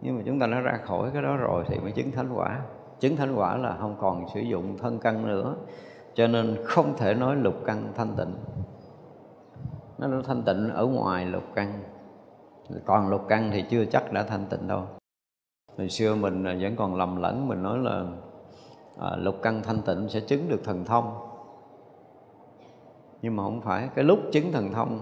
Nhưng 0.00 0.16
mà 0.16 0.22
chúng 0.26 0.40
ta 0.40 0.46
đã 0.46 0.60
ra 0.60 0.78
khỏi 0.84 1.10
cái 1.12 1.22
đó 1.22 1.36
rồi 1.36 1.64
thì 1.68 1.78
mới 1.78 1.92
chứng 1.92 2.10
thánh 2.10 2.28
quả. 2.34 2.60
Chứng 3.00 3.16
thánh 3.16 3.34
quả 3.36 3.56
là 3.56 3.76
không 3.80 3.96
còn 4.00 4.28
sử 4.34 4.40
dụng 4.40 4.78
thân 4.78 4.98
căn 4.98 5.28
nữa 5.28 5.54
cho 6.16 6.26
nên 6.26 6.56
không 6.64 6.96
thể 6.96 7.14
nói 7.14 7.36
lục 7.36 7.54
căn 7.66 7.92
thanh 7.94 8.14
tịnh. 8.16 8.34
Nó 9.98 10.06
nó 10.06 10.22
thanh 10.22 10.42
tịnh 10.42 10.70
ở 10.70 10.86
ngoài 10.86 11.26
lục 11.26 11.42
căn. 11.54 11.82
Còn 12.84 13.08
lục 13.08 13.22
căn 13.28 13.50
thì 13.52 13.64
chưa 13.70 13.84
chắc 13.84 14.12
đã 14.12 14.22
thanh 14.22 14.46
tịnh 14.46 14.68
đâu. 14.68 14.82
Hồi 15.78 15.88
xưa 15.88 16.14
mình 16.14 16.44
à, 16.44 16.56
vẫn 16.60 16.76
còn 16.76 16.94
lầm 16.94 17.16
lẫn 17.16 17.48
mình 17.48 17.62
nói 17.62 17.78
là 17.78 18.04
à, 18.98 19.16
lục 19.16 19.34
căn 19.42 19.62
thanh 19.62 19.82
tịnh 19.82 20.08
sẽ 20.08 20.20
chứng 20.20 20.48
được 20.48 20.60
thần 20.64 20.84
thông. 20.84 21.14
Nhưng 23.22 23.36
mà 23.36 23.42
không 23.42 23.60
phải 23.60 23.88
cái 23.94 24.04
lúc 24.04 24.18
chứng 24.32 24.52
thần 24.52 24.72
thông 24.72 25.00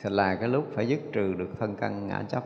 thì 0.00 0.10
là 0.10 0.34
cái 0.34 0.48
lúc 0.48 0.64
phải 0.72 0.88
dứt 0.88 1.00
trừ 1.12 1.34
được 1.34 1.48
thân 1.58 1.76
căn 1.76 2.06
ngã 2.06 2.22
chấp. 2.28 2.44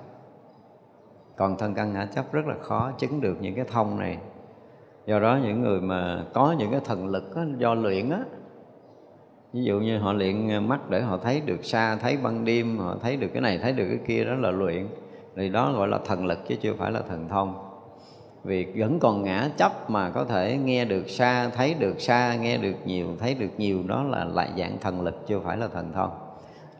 Còn 1.37 1.57
thân 1.59 1.74
căn 1.74 1.93
ngã 1.93 2.07
chấp 2.07 2.32
rất 2.32 2.47
là 2.47 2.55
khó 2.62 2.93
chứng 2.99 3.20
được 3.20 3.37
những 3.41 3.55
cái 3.55 3.64
thông 3.64 3.99
này 3.99 4.18
do 5.07 5.19
đó 5.19 5.39
những 5.43 5.63
người 5.63 5.81
mà 5.81 6.25
có 6.33 6.55
những 6.59 6.71
cái 6.71 6.81
thần 6.85 7.07
lực 7.07 7.37
đó, 7.37 7.43
do 7.59 7.75
luyện 7.75 8.11
á 8.11 8.21
ví 9.53 9.65
dụ 9.65 9.81
như 9.81 9.99
họ 9.99 10.13
luyện 10.13 10.69
mắt 10.69 10.91
để 10.91 11.01
họ 11.01 11.17
thấy 11.17 11.41
được 11.41 11.65
xa 11.65 11.97
thấy 11.97 12.17
ban 12.17 12.45
đêm 12.45 12.79
họ 12.79 12.97
thấy 13.03 13.17
được 13.17 13.29
cái 13.33 13.43
này 13.43 13.59
thấy 13.59 13.73
được 13.73 13.87
cái 13.89 13.99
kia 14.07 14.25
đó 14.25 14.35
là 14.35 14.51
luyện. 14.51 14.87
Thì 15.37 15.49
đó 15.49 15.73
gọi 15.73 15.89
là 15.89 15.99
thần 16.07 16.27
lực 16.27 16.39
chứ 16.49 16.55
chưa 16.61 16.75
phải 16.79 16.93
là 16.93 17.01
thần 17.09 17.29
thông. 17.29 17.55
Vì 18.45 18.67
vẫn 18.77 18.99
còn 19.01 19.23
ngã 19.23 19.49
chấp 19.57 19.91
mà 19.91 20.11
có 20.11 20.25
thể 20.25 20.59
nghe 20.65 20.85
được 20.85 21.11
xa 21.11 21.49
thấy 21.49 21.75
được 21.75 22.01
xa 22.01 22.37
nghe 22.37 22.57
được 22.57 22.75
nhiều 22.85 23.07
thấy 23.21 23.35
được 23.35 23.51
nhiều 23.59 23.83
đó 23.87 24.03
là 24.03 24.25
lại 24.25 24.51
dạng 24.59 24.79
thần 24.81 25.03
lực 25.03 25.27
chưa 25.27 25.41
phải 25.41 25.57
là 25.57 25.69
thần 25.69 25.93
thông. 25.93 26.11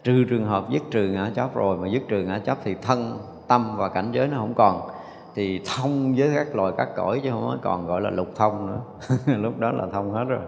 Trừ 0.05 0.25
trường 0.31 0.45
hợp 0.45 0.71
dứt 0.71 0.83
trừ 0.91 1.09
ngã 1.09 1.31
chấp 1.35 1.55
rồi 1.55 1.77
mà 1.77 1.89
dứt 1.89 2.03
trừ 2.09 2.23
ngã 2.23 2.39
chấp 2.39 2.59
thì 2.65 2.75
thân 2.83 3.19
tâm 3.49 3.77
và 3.77 3.89
cảnh 3.89 4.09
giới 4.13 4.29
nó 4.29 4.39
không 4.39 4.55
còn 4.55 4.81
thì 5.37 5.61
thông 5.65 6.15
với 6.17 6.31
các 6.35 6.57
loài 6.57 6.73
các 6.77 6.89
cõi 6.97 7.21
chứ 7.25 7.31
không 7.31 7.59
còn 7.63 7.87
gọi 7.87 8.01
là 8.01 8.11
lục 8.11 8.29
thông 8.37 8.67
nữa. 8.67 8.81
Lúc 9.37 9.59
đó 9.59 9.73
là 9.73 9.87
thông 9.93 10.13
hết 10.13 10.25
rồi. 10.25 10.43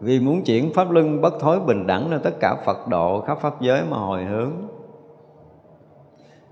Vì 0.00 0.20
muốn 0.20 0.42
chuyển 0.44 0.72
pháp 0.74 0.90
luân 0.90 1.20
bất 1.20 1.40
thối 1.40 1.60
bình 1.60 1.86
đẳng 1.86 2.10
nên 2.10 2.20
tất 2.22 2.34
cả 2.40 2.56
Phật 2.64 2.88
độ 2.88 3.20
khắp 3.20 3.38
pháp 3.40 3.60
giới 3.60 3.82
mà 3.90 3.96
hồi 3.96 4.24
hướng. 4.24 4.52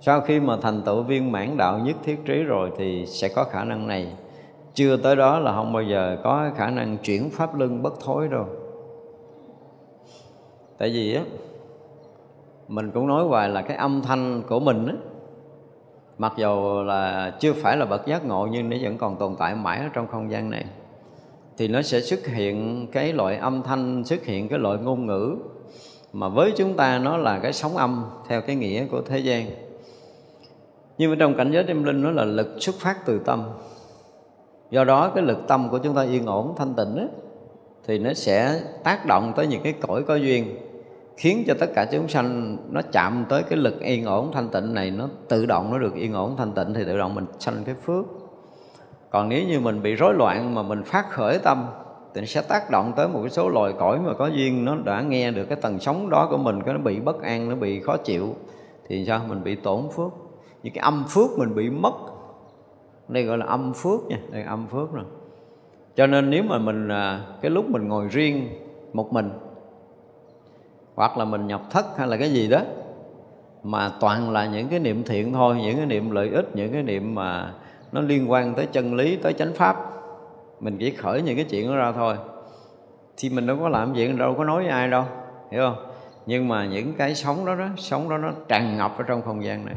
Sau 0.01 0.21
khi 0.21 0.41
mà 0.41 0.57
thành 0.63 0.83
tựu 0.83 1.03
viên 1.03 1.33
mãn 1.33 1.57
đạo 1.57 1.79
nhất 1.79 1.97
thiết 2.05 2.25
trí 2.25 2.43
rồi 2.43 2.73
thì 2.77 3.07
sẽ 3.07 3.29
có 3.29 3.45
khả 3.45 3.65
năng 3.65 3.87
này. 3.87 4.17
Chưa 4.75 4.97
tới 4.97 5.17
đó 5.17 5.39
là 5.39 5.53
không 5.53 5.73
bao 5.73 5.83
giờ 5.83 6.17
có 6.25 6.51
khả 6.57 6.71
năng 6.71 6.97
chuyển 6.97 7.31
pháp 7.31 7.59
luân 7.59 7.83
bất 7.83 8.01
thối 8.01 8.29
đâu. 8.29 8.47
Tại 10.79 10.91
vì 10.91 11.15
á, 11.15 11.23
mình 12.69 12.91
cũng 12.91 13.07
nói 13.07 13.25
hoài 13.25 13.49
là 13.49 13.63
cái 13.63 13.77
âm 13.77 14.03
thanh 14.03 14.43
của 14.49 14.61
mình 14.61 14.87
á 14.87 14.95
mặc 16.19 16.33
dù 16.37 16.83
là 16.83 17.33
chưa 17.41 17.53
phải 17.53 17.77
là 17.77 17.85
bậc 17.85 18.07
giác 18.07 18.27
ngộ 18.27 18.49
nhưng 18.51 18.71
nó 18.71 18.77
vẫn 18.83 18.99
còn 18.99 19.17
tồn 19.17 19.37
tại 19.39 19.55
mãi 19.55 19.79
ở 19.79 19.89
trong 19.93 20.07
không 20.07 20.31
gian 20.31 20.51
này. 20.51 20.65
Thì 21.59 21.69
nó 21.69 21.83
sẽ 21.83 22.01
xuất 22.01 22.27
hiện 22.27 22.87
cái 22.93 23.13
loại 23.13 23.37
âm 23.37 23.63
thanh 23.63 24.05
xuất 24.05 24.25
hiện 24.25 24.49
cái 24.49 24.59
loại 24.59 24.79
ngôn 24.79 25.07
ngữ 25.07 25.37
mà 26.13 26.29
với 26.29 26.53
chúng 26.57 26.75
ta 26.75 26.99
nó 26.99 27.17
là 27.17 27.39
cái 27.39 27.53
sóng 27.53 27.77
âm 27.77 28.05
theo 28.29 28.41
cái 28.41 28.57
nghĩa 28.57 28.87
của 28.87 29.03
thế 29.03 29.19
gian. 29.19 29.47
Nhưng 30.99 31.11
mà 31.11 31.17
trong 31.21 31.35
cảnh 31.35 31.53
giới 31.53 31.65
tâm 31.65 31.85
linh 31.85 32.03
nó 32.03 32.11
là 32.11 32.25
lực 32.25 32.57
xuất 32.61 32.75
phát 32.75 33.07
từ 33.07 33.19
tâm. 33.19 33.45
Do 34.71 34.85
đó 34.85 35.13
cái 35.15 35.25
lực 35.25 35.39
tâm 35.49 35.69
của 35.71 35.79
chúng 35.79 35.95
ta 35.95 36.03
yên 36.03 36.27
ổn 36.27 36.55
thanh 36.57 36.75
tịnh 36.75 36.97
đó, 36.97 37.05
thì 37.87 37.99
nó 37.99 38.13
sẽ 38.13 38.61
tác 38.85 39.07
động 39.07 39.33
tới 39.37 39.47
những 39.47 39.63
cái 39.63 39.73
cõi 39.73 40.03
có 40.03 40.15
duyên 40.15 40.57
khiến 41.19 41.45
cho 41.47 41.55
tất 41.61 41.71
cả 41.75 41.87
chúng 41.93 42.09
sanh 42.09 42.57
nó 42.71 42.81
chạm 42.93 43.25
tới 43.29 43.43
cái 43.43 43.59
lực 43.59 43.81
yên 43.81 44.05
ổn 44.05 44.31
thanh 44.33 44.49
tịnh 44.49 44.75
này, 44.75 44.91
nó 44.91 45.09
tự 45.29 45.47
động 45.47 45.73
nó 45.73 45.79
được 45.79 45.95
yên 45.95 46.13
ổn 46.13 46.37
thanh 46.37 46.53
tịnh 46.53 46.75
thì 46.75 46.85
tự 46.85 46.99
động 46.99 47.15
mình 47.15 47.27
sanh 47.39 47.55
cái 47.65 47.75
phước. 47.75 48.05
Còn 49.11 49.29
nếu 49.29 49.47
như 49.49 49.61
mình 49.61 49.83
bị 49.83 49.95
rối 49.95 50.15
loạn 50.15 50.55
mà 50.55 50.63
mình 50.63 50.83
phát 50.83 51.11
khởi 51.11 51.39
tâm, 51.39 51.67
thì 52.15 52.21
nó 52.21 52.27
sẽ 52.27 52.43
tác 52.43 52.71
động 52.71 52.93
tới 52.97 53.09
một 53.09 53.21
cái 53.23 53.31
số 53.31 53.49
loài 53.49 53.73
cõi 53.79 53.99
mà 54.07 54.15
có 54.15 54.27
duyên, 54.27 54.65
nó 54.65 54.77
đã 54.85 55.03
nghe 55.03 55.31
được 55.31 55.45
cái 55.45 55.59
tầng 55.63 55.79
sống 55.79 56.11
đó 56.11 56.29
của 56.31 56.39
mình, 56.39 56.63
cái 56.63 56.75
nó 56.75 56.81
bị 56.81 57.01
bất 57.01 57.23
an, 57.23 57.49
nó 57.49 57.55
bị 57.55 57.81
khó 57.81 57.97
chịu, 57.97 58.35
thì 58.89 59.05
sao? 59.07 59.21
Mình 59.29 59.45
bị 59.45 59.55
tổn 59.55 59.83
phước. 59.97 60.13
Những 60.63 60.75
cái 60.75 60.83
âm 60.83 61.05
phước 61.09 61.39
mình 61.39 61.55
bị 61.55 61.71
mất, 61.71 61.95
đây 63.09 63.25
gọi 63.25 63.39
là 63.39 63.47
âm 63.47 63.73
phước 63.75 64.07
nha, 64.09 64.19
đây 64.31 64.43
âm 64.43 64.67
phước 64.67 64.93
rồi. 64.93 65.05
Cho 65.97 66.07
nên 66.07 66.31
nếu 66.31 66.43
mà 66.43 66.59
mình 66.59 66.89
à, 66.89 67.21
cái 67.43 67.51
lúc 67.51 67.71
mình 67.71 67.89
ngồi 67.89 68.09
riêng 68.09 68.49
một 68.93 69.13
mình 69.13 69.31
hoặc 70.99 71.19
là 71.19 71.25
mình 71.25 71.47
nhập 71.47 71.61
thất 71.71 71.87
hay 71.99 72.09
là 72.09 72.17
cái 72.17 72.33
gì 72.33 72.49
đó 72.49 72.61
mà 73.63 73.91
toàn 74.01 74.31
là 74.31 74.47
những 74.47 74.69
cái 74.69 74.79
niệm 74.81 75.03
thiện 75.07 75.33
thôi 75.33 75.57
những 75.63 75.77
cái 75.77 75.87
niệm 75.87 76.11
lợi 76.11 76.29
ích 76.29 76.57
những 76.57 76.73
cái 76.73 76.83
niệm 76.83 77.15
mà 77.15 77.53
nó 77.93 78.01
liên 78.01 78.31
quan 78.31 78.55
tới 78.55 78.67
chân 78.67 78.95
lý 78.95 79.17
tới 79.17 79.33
chánh 79.33 79.53
pháp. 79.55 79.77
Mình 80.61 80.77
chỉ 80.79 80.91
khởi 80.91 81.23
những 81.23 81.37
cái 81.37 81.45
chuyện 81.45 81.69
đó 81.69 81.77
ra 81.77 81.93
thôi. 81.93 82.15
Thì 83.17 83.31
mình 83.31 83.47
đâu 83.47 83.57
có 83.61 83.69
làm 83.69 83.95
chuyện 83.95 84.19
đâu 84.19 84.35
có 84.39 84.45
nói 84.45 84.63
với 84.63 84.73
ai 84.73 84.89
đâu 84.89 85.05
hiểu 85.51 85.63
không? 85.63 85.77
Nhưng 86.27 86.49
mà 86.49 86.67
những 86.67 86.95
cái 86.95 87.15
sống 87.15 87.47
đó 87.47 87.55
đó 87.55 87.67
sống 87.77 88.09
đó 88.09 88.19
nó 88.19 88.31
tràn 88.49 88.77
ngập 88.77 88.99
ở 88.99 89.05
trong 89.09 89.23
không 89.23 89.45
gian 89.45 89.67
này. 89.67 89.75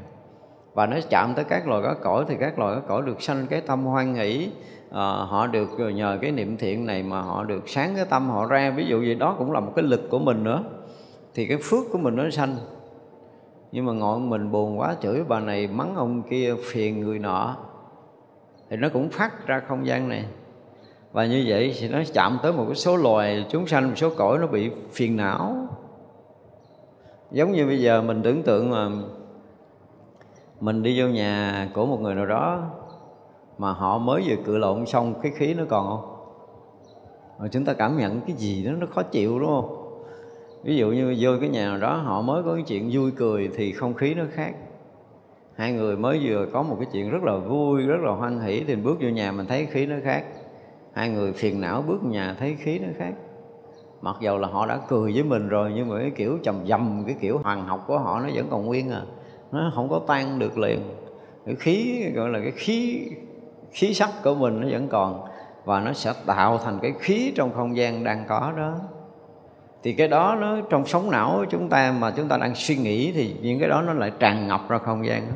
Và 0.74 0.86
nó 0.86 0.98
chạm 1.10 1.34
tới 1.34 1.46
các 1.46 1.68
loài 1.68 1.82
có 1.84 1.96
cõi 2.02 2.26
thì 2.28 2.36
các 2.40 2.60
loài 2.60 2.76
có 2.76 2.82
cõi 2.88 3.02
được 3.06 3.22
sanh 3.22 3.48
cái 3.50 3.62
tâm 3.62 3.86
hoan 3.86 4.14
hỷ. 4.14 4.50
À, 4.92 5.02
họ 5.04 5.48
được 5.48 5.70
nhờ 5.96 6.18
cái 6.22 6.32
niệm 6.32 6.58
thiện 6.58 6.86
này 6.86 7.04
mà 7.04 7.22
họ 7.22 7.44
được 7.44 7.70
sáng 7.70 7.94
cái 7.96 8.06
tâm 8.06 8.30
họ 8.30 8.46
ra. 8.46 8.74
Ví 8.78 8.86
dụ 8.86 9.02
gì 9.02 9.16
đó 9.16 9.36
cũng 9.38 9.52
là 9.52 9.60
một 9.60 9.72
cái 9.76 9.84
lực 9.84 10.10
của 10.10 10.20
mình 10.20 10.44
nữa 10.44 10.64
thì 11.34 11.48
cái 11.48 11.58
phước 11.64 11.84
của 11.92 11.98
mình 11.98 12.16
nó 12.16 12.30
sanh. 12.30 12.56
Nhưng 13.72 13.86
mà 13.86 13.94
ngồi 13.94 14.20
mình 14.20 14.52
buồn 14.52 14.80
quá, 14.80 14.96
chửi 15.02 15.24
bà 15.24 15.40
này 15.40 15.68
mắng 15.68 15.96
ông 15.96 16.24
kia, 16.24 16.56
phiền 16.64 17.00
người 17.00 17.20
nọ. 17.20 17.58
Thì 18.70 18.78
nó 18.78 18.90
cũng 18.90 19.10
phát 19.10 19.48
ra 19.48 19.62
không 19.68 19.88
gian 19.88 20.10
này. 20.10 20.26
Và 21.12 21.26
như 21.26 21.46
vậy 21.48 21.76
thì 21.80 21.90
nó 21.90 22.00
chạm 22.14 22.40
tới 22.44 22.54
một 22.54 22.64
cái 22.68 22.76
số 22.76 22.98
loài 22.98 23.46
chúng 23.50 23.68
sanh, 23.68 23.88
một 23.88 23.96
số 23.96 24.10
cõi 24.18 24.38
nó 24.40 24.48
bị 24.48 24.72
phiền 24.92 25.18
não. 25.18 25.68
Giống 27.32 27.52
như 27.52 27.66
bây 27.66 27.82
giờ 27.82 28.02
mình 28.02 28.22
tưởng 28.24 28.44
tượng 28.44 28.72
mà 28.72 28.90
mình 30.60 30.84
đi 30.84 31.02
vô 31.02 31.08
nhà 31.08 31.70
của 31.74 31.86
một 31.86 32.02
người 32.02 32.16
nào 32.16 32.26
đó 32.26 32.64
mà 33.58 33.72
họ 33.72 33.98
mới 33.98 34.24
vừa 34.26 34.36
cự 34.46 34.58
lộn 34.58 34.86
xong, 34.86 35.14
cái 35.22 35.32
khí 35.36 35.54
nó 35.54 35.64
còn 35.70 35.88
không? 35.88 36.16
Rồi 37.40 37.50
chúng 37.52 37.66
ta 37.66 37.74
cảm 37.74 37.98
nhận 37.98 38.22
cái 38.22 38.36
gì 38.36 38.64
đó 38.64 38.72
nó 38.72 38.88
khó 38.88 39.04
chịu, 39.04 39.40
đúng 39.40 39.50
không? 39.50 39.81
Ví 40.64 40.78
dụ 40.78 40.88
như 40.88 41.16
vô 41.20 41.32
cái 41.40 41.50
nhà 41.50 41.70
nào 41.70 41.78
đó, 41.78 41.96
họ 41.96 42.22
mới 42.22 42.44
có 42.44 42.54
cái 42.54 42.64
chuyện 42.68 42.90
vui 42.94 43.12
cười 43.12 43.50
thì 43.56 43.72
không 43.72 43.94
khí 43.94 44.14
nó 44.14 44.24
khác. 44.34 44.54
Hai 45.56 45.74
người 45.74 45.98
mới 45.98 46.20
vừa 46.24 46.48
có 46.54 46.64
một 46.64 46.76
cái 46.80 46.88
chuyện 46.94 47.10
rất 47.10 47.24
là 47.24 47.36
vui, 47.36 47.82
rất 47.82 48.02
là 48.02 48.12
hoan 48.12 48.40
hỷ 48.40 48.64
thì 48.68 48.76
bước 48.76 48.98
vô 49.02 49.10
nhà 49.10 49.32
mình 49.32 49.46
thấy 49.46 49.66
khí 49.66 49.86
nó 49.86 49.96
khác. 50.04 50.24
Hai 50.94 51.10
người 51.10 51.34
phiền 51.34 51.62
não 51.62 51.84
bước 51.88 52.04
nhà 52.04 52.36
thấy 52.40 52.56
khí 52.60 52.80
nó 52.80 52.88
khác. 52.98 53.14
Mặc 54.02 54.16
dầu 54.22 54.38
là 54.38 54.48
họ 54.48 54.66
đã 54.66 54.80
cười 54.88 55.14
với 55.14 55.24
mình 55.24 55.48
rồi, 55.48 55.72
nhưng 55.76 55.90
mà 55.90 56.00
cái 56.00 56.12
kiểu 56.12 56.38
trầm 56.44 56.56
dầm, 56.68 57.04
cái 57.06 57.16
kiểu 57.20 57.38
hoàng 57.38 57.66
học 57.66 57.84
của 57.88 58.00
họ 58.00 58.20
nó 58.20 58.30
vẫn 58.34 58.48
còn 58.50 58.66
nguyên 58.66 58.92
à. 58.92 59.02
Nó 59.52 59.72
không 59.76 59.90
có 59.90 60.02
tan 60.08 60.40
được 60.40 60.58
liền. 60.58 60.80
Cái 61.46 61.56
khí, 61.56 62.04
gọi 62.16 62.30
là 62.30 62.40
cái 62.40 62.52
khí 62.52 63.08
khí 63.72 63.94
sắc 63.94 64.10
của 64.24 64.36
mình 64.36 64.62
nó 64.62 64.68
vẫn 64.72 64.88
còn. 64.88 65.26
Và 65.66 65.80
nó 65.80 65.94
sẽ 65.94 66.14
tạo 66.26 66.58
thành 66.58 66.80
cái 66.82 66.94
khí 67.00 67.32
trong 67.36 67.54
không 67.54 67.78
gian 67.78 68.04
đang 68.04 68.26
có 68.28 68.54
đó 68.58 68.76
thì 69.84 69.94
cái 69.94 70.08
đó 70.08 70.38
nó 70.42 70.58
trong 70.70 70.86
sống 70.86 71.12
não 71.12 71.34
của 71.38 71.46
chúng 71.50 71.70
ta 71.70 71.94
mà 72.00 72.12
chúng 72.12 72.28
ta 72.28 72.38
đang 72.38 72.56
suy 72.56 72.76
nghĩ 72.76 73.12
thì 73.12 73.36
những 73.42 73.60
cái 73.60 73.70
đó 73.70 73.82
nó 73.82 73.94
lại 73.94 74.12
tràn 74.20 74.48
ngập 74.48 74.70
ra 74.70 74.78
không 74.78 75.06
gian 75.06 75.28
đó. 75.28 75.36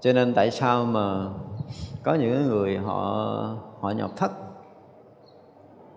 cho 0.00 0.12
nên 0.12 0.34
tại 0.34 0.50
sao 0.50 0.84
mà 0.84 1.26
có 2.02 2.14
những 2.14 2.48
người 2.48 2.78
họ 2.78 3.24
họ 3.80 3.90
nhập 3.90 4.10
thất, 4.16 4.32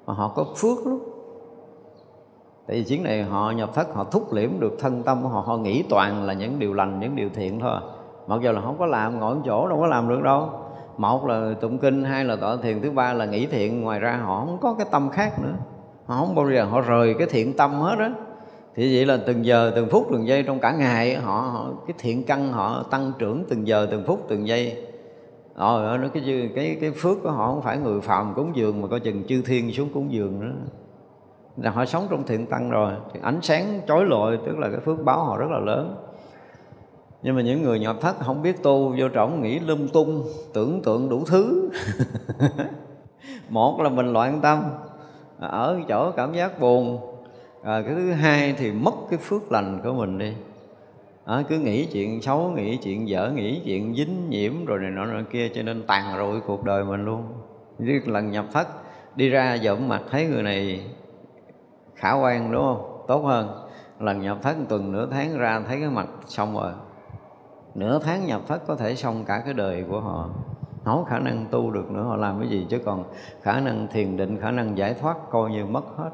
mà 0.06 0.14
họ 0.14 0.28
có 0.36 0.46
phước 0.56 0.88
lắm? 0.88 1.00
Tại 2.68 2.78
vì 2.78 2.84
chuyến 2.84 3.04
này 3.04 3.24
họ 3.24 3.52
nhập 3.52 3.70
thất, 3.74 3.94
họ 3.94 4.04
thúc 4.04 4.34
liễm 4.34 4.50
được 4.60 4.76
thân 4.80 5.04
tâm 5.04 5.24
của 5.24 5.30
họ 5.30 5.42
họ 5.42 5.58
nghĩ 5.58 5.84
toàn 5.90 6.24
là 6.24 6.34
những 6.34 6.60
điều 6.60 6.74
lành, 6.74 7.00
những 7.00 7.16
điều 7.16 7.30
thiện 7.34 7.60
thôi 7.60 7.72
à. 7.74 7.82
mặc 8.28 8.40
dù 8.42 8.52
là 8.52 8.62
không 8.62 8.78
có 8.80 8.86
làm, 8.86 9.20
ngồi 9.20 9.36
chỗ 9.46 9.68
đâu 9.68 9.80
có 9.80 9.88
làm 9.88 10.10
được 10.10 10.22
đâu. 10.24 10.50
Một 10.98 11.26
là 11.26 11.54
tụng 11.62 11.78
kinh, 11.78 12.04
hai 12.04 12.26
là 12.26 12.36
tọa 12.36 12.58
thiền, 12.58 12.82
thứ 12.82 12.92
ba 12.92 13.14
là 13.14 13.26
nghĩ 13.26 13.46
thiện, 13.46 13.82
ngoài 13.82 14.00
ra 14.00 14.20
họ 14.24 14.46
không 14.46 14.58
có 14.62 14.76
cái 14.78 14.88
tâm 14.92 15.10
khác 15.10 15.40
nữa 15.42 15.54
họ 16.08 16.16
không 16.16 16.36
bao 16.36 16.52
giờ 16.52 16.64
họ 16.64 16.82
rời 16.82 17.16
cái 17.18 17.28
thiện 17.30 17.54
tâm 17.54 17.72
hết 17.72 17.96
á. 18.00 18.12
Thì 18.76 18.96
vậy 18.96 19.06
là 19.06 19.18
từng 19.26 19.46
giờ 19.46 19.72
từng 19.76 19.90
phút 19.90 20.08
từng 20.12 20.28
giây 20.28 20.44
trong 20.44 20.60
cả 20.60 20.72
ngày 20.72 21.16
họ, 21.16 21.42
họ 21.42 21.72
cái 21.88 21.96
thiện 22.00 22.24
căn 22.24 22.52
họ 22.52 22.84
tăng 22.84 23.12
trưởng 23.20 23.44
từng 23.50 23.68
giờ 23.68 23.88
từng 23.92 24.04
phút 24.08 24.26
từng 24.28 24.48
giây. 24.48 24.84
Rồi 25.56 25.98
nó 25.98 26.08
cái 26.08 26.50
cái 26.56 26.78
cái 26.82 26.92
phước 26.92 27.18
của 27.24 27.32
họ 27.32 27.48
không 27.48 27.62
phải 27.62 27.78
người 27.78 28.02
phàm 28.02 28.34
cúng 28.36 28.52
dường 28.56 28.82
mà 28.82 28.88
coi 28.88 29.00
chừng 29.00 29.24
chư 29.28 29.42
thiên 29.42 29.74
xuống 29.74 29.90
cúng 29.94 30.12
dường 30.12 30.40
nữa. 30.40 30.54
Là 31.58 31.72
họ 31.72 31.86
sống 31.86 32.08
trong 32.10 32.24
thiện 32.24 32.46
tăng 32.46 32.70
rồi. 32.70 32.92
Thì 33.14 33.20
ánh 33.24 33.40
sáng 33.42 33.82
chói 33.88 34.06
lọi 34.06 34.38
tức 34.46 34.58
là 34.58 34.70
cái 34.70 34.80
phước 34.80 35.04
báo 35.04 35.24
họ 35.24 35.38
rất 35.38 35.50
là 35.52 35.60
lớn. 35.60 35.96
Nhưng 37.24 37.36
mà 37.36 37.42
những 37.42 37.64
người 37.64 37.80
nhập 37.80 37.96
thất 38.02 38.20
không 38.20 38.42
biết 38.42 38.64
tu 38.64 38.96
vô 39.00 39.10
trọng 39.10 39.42
nghĩ 39.42 39.60
lung 39.60 39.88
tung 39.94 40.24
tưởng 40.54 40.82
tượng 40.84 41.10
đủ 41.10 41.24
thứ. 41.28 41.70
Một 43.50 43.82
là 43.82 43.90
mình 43.90 44.14
loạn 44.14 44.40
tâm 44.42 44.64
ở 45.40 45.80
chỗ 45.88 46.12
cảm 46.12 46.34
giác 46.34 46.60
buồn. 46.60 47.00
À, 47.64 47.82
cái 47.86 47.96
thứ 47.96 48.12
hai 48.12 48.54
thì 48.58 48.72
mất 48.72 48.94
cái 49.10 49.20
phước 49.20 49.52
lành 49.52 49.80
của 49.84 49.94
mình 49.94 50.18
đi. 50.18 50.34
À, 51.26 51.44
cứ 51.50 51.60
nghĩ 51.60 51.86
chuyện 51.86 52.22
xấu 52.22 52.50
nghĩ 52.50 52.78
chuyện 52.78 53.10
dở 53.10 53.32
nghĩ 53.36 53.62
chuyện 53.66 53.96
dính 53.96 54.30
nhiễm 54.30 54.66
rồi 54.66 54.80
này 54.80 54.92
nọ 54.92 55.06
nọ 55.06 55.22
kia 55.32 55.50
cho 55.50 55.64
nên 55.64 55.84
tàn 55.88 56.18
rụi 56.18 56.40
cuộc 56.40 56.64
đời 56.64 56.84
mình 56.84 57.06
luôn. 57.06 57.24
Lần 58.06 58.32
nhập 58.32 58.46
thất 58.54 58.68
đi 59.16 59.30
ra 59.30 59.54
dọn 59.54 59.88
mặt 59.88 60.02
thấy 60.12 60.28
người 60.28 60.44
này 60.44 60.82
khả 61.96 62.14
quan 62.14 62.52
đúng 62.52 62.62
không? 62.62 63.04
Tốt 63.08 63.20
hơn. 63.20 63.64
Lần 64.00 64.22
nhập 64.22 64.38
thất 64.42 64.56
tuần 64.70 64.92
nửa 64.92 65.08
tháng 65.12 65.38
ra 65.38 65.62
thấy 65.68 65.80
cái 65.80 65.90
mặt 65.90 66.08
xong 66.28 66.54
rồi. 66.54 66.72
Nửa 67.76 68.00
tháng 68.00 68.26
nhập 68.26 68.42
thất 68.48 68.68
có 68.68 68.76
thể 68.76 68.96
xong 68.96 69.26
cả 69.26 69.42
cái 69.46 69.54
đời 69.54 69.86
của 69.90 70.00
họ 70.00 70.30
không 70.88 71.04
có 71.04 71.10
khả 71.10 71.20
năng 71.20 71.46
tu 71.52 71.72
được 71.72 71.92
nữa 71.92 72.04
họ 72.04 72.16
làm 72.16 72.40
cái 72.40 72.50
gì 72.50 72.66
chứ? 72.70 72.80
Còn 72.86 73.04
khả 73.42 73.60
năng 73.60 73.88
thiền 73.92 74.18
định 74.18 74.38
khả 74.42 74.52
năng 74.52 74.78
giải 74.78 74.94
thoát 74.94 75.18
coi 75.30 75.52
như 75.52 75.66
mất 75.66 75.84
hết. 75.98 76.10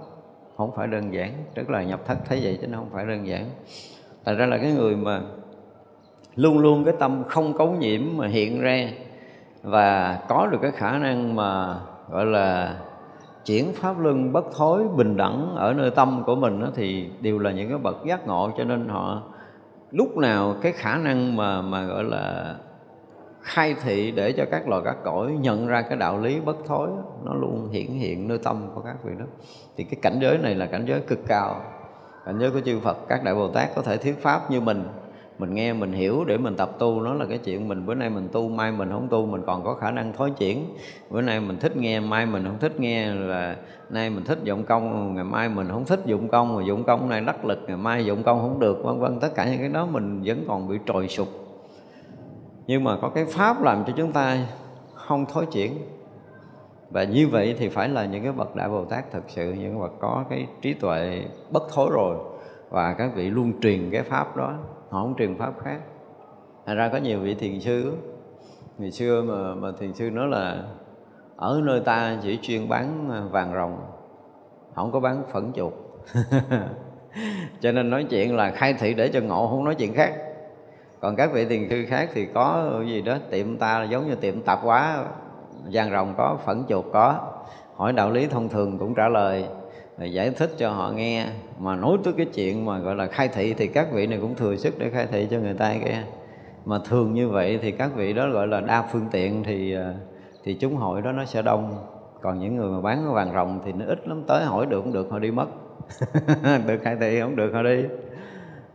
Không 0.57 0.71
phải 0.75 0.87
đơn 0.87 1.13
giản 1.13 1.31
tức 1.55 1.69
là 1.69 1.83
nhập 1.83 1.99
thất 2.05 2.17
thấy 2.25 2.39
vậy 2.43 2.57
chứ 2.61 2.67
nó 2.67 2.77
không 2.77 2.89
phải 2.93 3.05
đơn 3.05 3.27
giản. 3.27 3.49
Tại 4.23 4.35
ra 4.35 4.45
là 4.45 4.57
cái 4.57 4.71
người 4.71 4.95
mà 4.95 5.21
luôn 6.35 6.57
luôn 6.57 6.83
cái 6.83 6.93
tâm 6.99 7.23
không 7.23 7.53
cấu 7.57 7.71
nhiễm 7.71 8.01
mà 8.15 8.27
hiện 8.27 8.61
ra 8.61 8.87
và 9.63 10.19
có 10.27 10.47
được 10.51 10.57
cái 10.61 10.71
khả 10.71 10.97
năng 10.97 11.35
mà 11.35 11.79
gọi 12.09 12.25
là 12.25 12.77
chuyển 13.45 13.73
pháp 13.73 13.99
luân 13.99 14.33
bất 14.33 14.45
thối 14.55 14.83
bình 14.95 15.17
đẳng 15.17 15.55
ở 15.55 15.73
nơi 15.73 15.91
tâm 15.91 16.23
của 16.25 16.35
mình 16.35 16.61
đó, 16.61 16.67
thì 16.75 17.09
đều 17.21 17.39
là 17.39 17.51
những 17.51 17.69
cái 17.69 17.77
bậc 17.77 18.05
giác 18.05 18.27
ngộ. 18.27 18.51
Cho 18.57 18.63
nên 18.63 18.87
họ 18.87 19.21
lúc 19.91 20.17
nào 20.17 20.55
cái 20.61 20.71
khả 20.71 20.97
năng 20.97 21.35
mà 21.35 21.61
mà 21.61 21.83
gọi 21.83 22.03
là 22.03 22.55
khai 23.43 23.75
thị 23.83 24.11
để 24.11 24.31
cho 24.31 24.45
các 24.51 24.67
loài 24.67 24.81
các 24.85 24.97
cõi 25.03 25.31
nhận 25.31 25.67
ra 25.67 25.81
cái 25.81 25.97
đạo 25.97 26.19
lý 26.19 26.39
bất 26.39 26.57
thối 26.65 26.89
nó 27.23 27.33
luôn 27.33 27.69
hiển 27.71 27.87
hiện 27.87 28.27
nơi 28.27 28.37
tâm 28.37 28.57
của 28.75 28.81
các 28.81 28.95
vị 29.03 29.11
đó. 29.19 29.25
Thì 29.77 29.83
cái 29.83 29.99
cảnh 30.01 30.19
giới 30.21 30.37
này 30.37 30.55
là 30.55 30.65
cảnh 30.65 30.85
giới 30.87 30.99
cực 30.99 31.19
cao. 31.27 31.61
Cảnh 32.25 32.39
giới 32.39 32.51
của 32.51 32.61
chư 32.65 32.79
Phật, 32.79 32.97
các 33.07 33.23
đại 33.23 33.35
Bồ 33.35 33.47
Tát 33.47 33.75
có 33.75 33.81
thể 33.81 33.97
thuyết 33.97 34.21
pháp 34.21 34.51
như 34.51 34.61
mình. 34.61 34.83
Mình 35.39 35.53
nghe, 35.53 35.73
mình 35.73 35.93
hiểu 35.93 36.23
để 36.27 36.37
mình 36.37 36.55
tập 36.55 36.71
tu, 36.79 37.01
nó 37.01 37.13
là 37.13 37.25
cái 37.25 37.37
chuyện 37.37 37.67
mình. 37.67 37.85
Bữa 37.85 37.93
nay 37.93 38.09
mình 38.09 38.27
tu, 38.31 38.49
mai 38.49 38.71
mình 38.71 38.89
không 38.91 39.07
tu, 39.07 39.25
mình 39.25 39.41
còn 39.45 39.63
có 39.63 39.73
khả 39.73 39.91
năng 39.91 40.13
thối 40.13 40.31
chuyển. 40.31 40.65
Bữa 41.09 41.21
nay 41.21 41.39
mình 41.39 41.57
thích 41.59 41.77
nghe, 41.77 41.99
mai 41.99 42.25
mình 42.25 42.43
không 42.45 42.59
thích 42.59 42.79
nghe. 42.79 43.13
Là 43.13 43.55
nay 43.89 44.09
mình 44.09 44.23
thích 44.23 44.39
dụng 44.43 44.63
công, 44.63 45.15
ngày 45.15 45.23
mai 45.23 45.49
mình 45.49 45.67
không 45.69 45.85
thích 45.85 45.99
dụng 46.05 46.27
công. 46.27 46.55
Mà 46.55 46.63
dụng 46.63 46.83
công 46.83 47.09
này 47.09 47.21
đắc 47.21 47.45
lực, 47.45 47.59
ngày 47.67 47.77
mai 47.77 48.05
dụng 48.05 48.23
công 48.23 48.39
không 48.39 48.59
được, 48.59 48.83
vân 48.83 48.99
vân. 48.99 49.19
Tất 49.19 49.35
cả 49.35 49.45
những 49.45 49.59
cái 49.59 49.69
đó 49.69 49.85
mình 49.85 50.21
vẫn 50.25 50.45
còn 50.47 50.67
bị 50.67 50.77
trồi 50.85 51.07
sụp 51.07 51.27
nhưng 52.67 52.83
mà 52.83 52.97
có 53.01 53.09
cái 53.09 53.25
pháp 53.25 53.61
làm 53.61 53.83
cho 53.87 53.93
chúng 53.97 54.11
ta 54.11 54.37
không 54.93 55.25
thối 55.25 55.45
chuyển. 55.45 55.77
Và 56.89 57.03
như 57.03 57.27
vậy 57.27 57.55
thì 57.59 57.69
phải 57.69 57.89
là 57.89 58.05
những 58.05 58.23
cái 58.23 58.31
bậc 58.31 58.55
đại 58.55 58.69
bồ 58.69 58.85
tát 58.85 59.11
thực 59.11 59.23
sự, 59.27 59.53
những 59.53 59.79
bậc 59.79 59.91
có 59.99 60.25
cái 60.29 60.47
trí 60.61 60.73
tuệ 60.73 61.25
bất 61.51 61.63
thối 61.73 61.89
rồi 61.93 62.17
và 62.69 62.93
các 62.93 63.11
vị 63.15 63.29
luôn 63.29 63.61
truyền 63.61 63.89
cái 63.91 64.03
pháp 64.03 64.37
đó. 64.37 64.53
Họ 64.89 65.01
không 65.01 65.15
truyền 65.17 65.37
pháp 65.37 65.53
khác. 65.63 65.79
Thành 66.65 66.77
ra 66.77 66.89
có 66.89 66.97
nhiều 66.97 67.19
vị 67.19 67.35
thiền 67.35 67.59
sư, 67.59 67.97
ngày 68.77 68.91
xưa 68.91 69.21
mà 69.21 69.55
mà 69.55 69.71
thiền 69.79 69.93
sư 69.93 70.09
nói 70.09 70.27
là 70.27 70.63
ở 71.35 71.61
nơi 71.63 71.79
ta 71.79 72.17
chỉ 72.23 72.39
chuyên 72.41 72.69
bán 72.69 73.09
vàng 73.31 73.53
rồng, 73.53 73.77
không 74.75 74.91
có 74.91 74.99
bán 74.99 75.23
phẫn 75.31 75.51
chuột. 75.55 75.73
Cho 77.61 77.71
nên 77.71 77.89
nói 77.89 78.03
chuyện 78.09 78.35
là 78.35 78.51
khai 78.51 78.73
thị 78.73 78.93
để 78.93 79.07
cho 79.07 79.21
ngộ, 79.21 79.47
không 79.47 79.63
nói 79.63 79.75
chuyện 79.75 79.93
khác 79.93 80.13
còn 81.03 81.15
các 81.15 81.33
vị 81.33 81.45
tiền 81.49 81.67
sư 81.69 81.85
khác 81.87 82.09
thì 82.13 82.25
có 82.25 82.73
gì 82.87 83.01
đó, 83.01 83.17
tiệm 83.29 83.57
ta 83.57 83.83
giống 83.83 84.09
như 84.09 84.15
tiệm 84.15 84.41
tạp 84.41 84.59
hóa, 84.61 85.05
gian 85.69 85.91
rồng 85.91 86.13
có, 86.17 86.37
phẫn 86.45 86.63
chuột 86.69 86.85
có. 86.93 87.19
Hỏi 87.75 87.93
đạo 87.93 88.11
lý 88.11 88.27
thông 88.27 88.49
thường 88.49 88.77
cũng 88.77 88.95
trả 88.95 89.07
lời 89.09 89.45
giải 89.99 90.29
thích 90.29 90.51
cho 90.57 90.69
họ 90.69 90.91
nghe. 90.91 91.25
Mà 91.59 91.75
nói 91.75 91.97
tới 92.03 92.13
cái 92.17 92.25
chuyện 92.25 92.65
mà 92.65 92.79
gọi 92.79 92.95
là 92.95 93.05
khai 93.05 93.27
thị 93.27 93.53
thì 93.53 93.67
các 93.67 93.87
vị 93.91 94.07
này 94.07 94.19
cũng 94.21 94.35
thừa 94.35 94.55
sức 94.55 94.79
để 94.79 94.89
khai 94.89 95.07
thị 95.11 95.27
cho 95.31 95.39
người 95.39 95.53
ta 95.53 95.73
kia 95.85 96.03
mà 96.65 96.79
thường 96.85 97.13
như 97.13 97.29
vậy 97.29 97.59
thì 97.61 97.71
các 97.71 97.91
vị 97.95 98.13
đó 98.13 98.29
gọi 98.29 98.47
là 98.47 98.61
đa 98.61 98.87
phương 98.91 99.05
tiện 99.11 99.43
thì 99.43 99.73
ờ, 99.73 99.93
thì 100.43 100.53
chúng 100.53 100.75
hội 100.75 101.01
đó 101.01 101.11
nó 101.11 101.25
sẽ 101.25 101.41
đông. 101.41 101.75
Còn 102.21 102.39
những 102.39 102.55
người 102.55 102.71
mà 102.71 102.81
bán 102.81 103.13
vàng 103.13 103.33
rồng 103.33 103.59
thì 103.65 103.71
nó 103.71 103.85
ít 103.85 104.07
lắm, 104.07 104.23
tới 104.27 104.45
hỏi 104.45 104.65
được 104.65 104.81
cũng 104.81 104.93
được, 104.93 105.07
họ 105.11 105.19
đi 105.19 105.31
mất. 105.31 105.47
Được 106.67 106.79
khai 106.83 106.97
thị 106.99 107.19
không 107.19 107.35
được, 107.35 107.53
họ 107.53 107.63
đi 107.63 107.83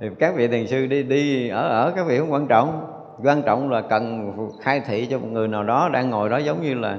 thì 0.01 0.09
các 0.19 0.35
vị 0.37 0.49
thiền 0.49 0.67
sư 0.67 0.87
đi 0.87 1.03
đi 1.03 1.49
ở 1.49 1.69
ở 1.69 1.93
các 1.97 2.07
vị 2.07 2.19
không 2.19 2.33
quan 2.33 2.47
trọng. 2.47 2.95
Quan 3.25 3.43
trọng 3.43 3.71
là 3.71 3.81
cần 3.81 4.33
khai 4.61 4.81
thị 4.81 5.07
cho 5.11 5.19
một 5.19 5.27
người 5.31 5.49
nào 5.49 5.65
đó 5.65 5.89
đang 5.93 6.11
ngồi 6.11 6.29
đó 6.29 6.39
giống 6.39 6.63
như 6.63 6.75
là 6.75 6.99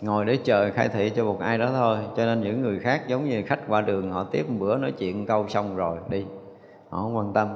ngồi 0.00 0.24
để 0.24 0.38
chờ 0.44 0.70
khai 0.74 0.88
thị 0.88 1.12
cho 1.16 1.24
một 1.24 1.40
ai 1.40 1.58
đó 1.58 1.70
thôi. 1.72 1.98
Cho 2.16 2.24
nên 2.24 2.40
những 2.40 2.62
người 2.62 2.78
khác 2.78 3.02
giống 3.08 3.24
như 3.24 3.42
khách 3.46 3.60
qua 3.68 3.80
đường 3.80 4.10
họ 4.12 4.24
tiếp 4.24 4.50
một 4.50 4.56
bữa 4.58 4.76
nói 4.76 4.92
chuyện 4.92 5.26
câu 5.26 5.48
xong 5.48 5.76
rồi 5.76 5.98
đi. 6.08 6.24
Họ 6.88 7.02
không 7.02 7.16
quan 7.16 7.32
tâm. 7.32 7.48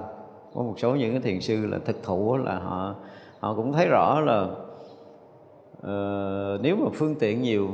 Có 0.55 0.63
một 0.63 0.75
số 0.77 0.95
những 0.95 1.13
cái 1.13 1.21
thiền 1.21 1.41
sư 1.41 1.67
là 1.67 1.79
thực 1.85 2.03
thụ 2.03 2.37
là 2.37 2.55
họ 2.59 2.95
họ 3.41 3.55
cũng 3.55 3.73
thấy 3.73 3.87
rõ 3.87 4.21
là 4.21 4.43
uh, 5.79 6.61
nếu 6.61 6.77
mà 6.77 6.87
phương 6.95 7.15
tiện 7.15 7.43
nhiều 7.43 7.69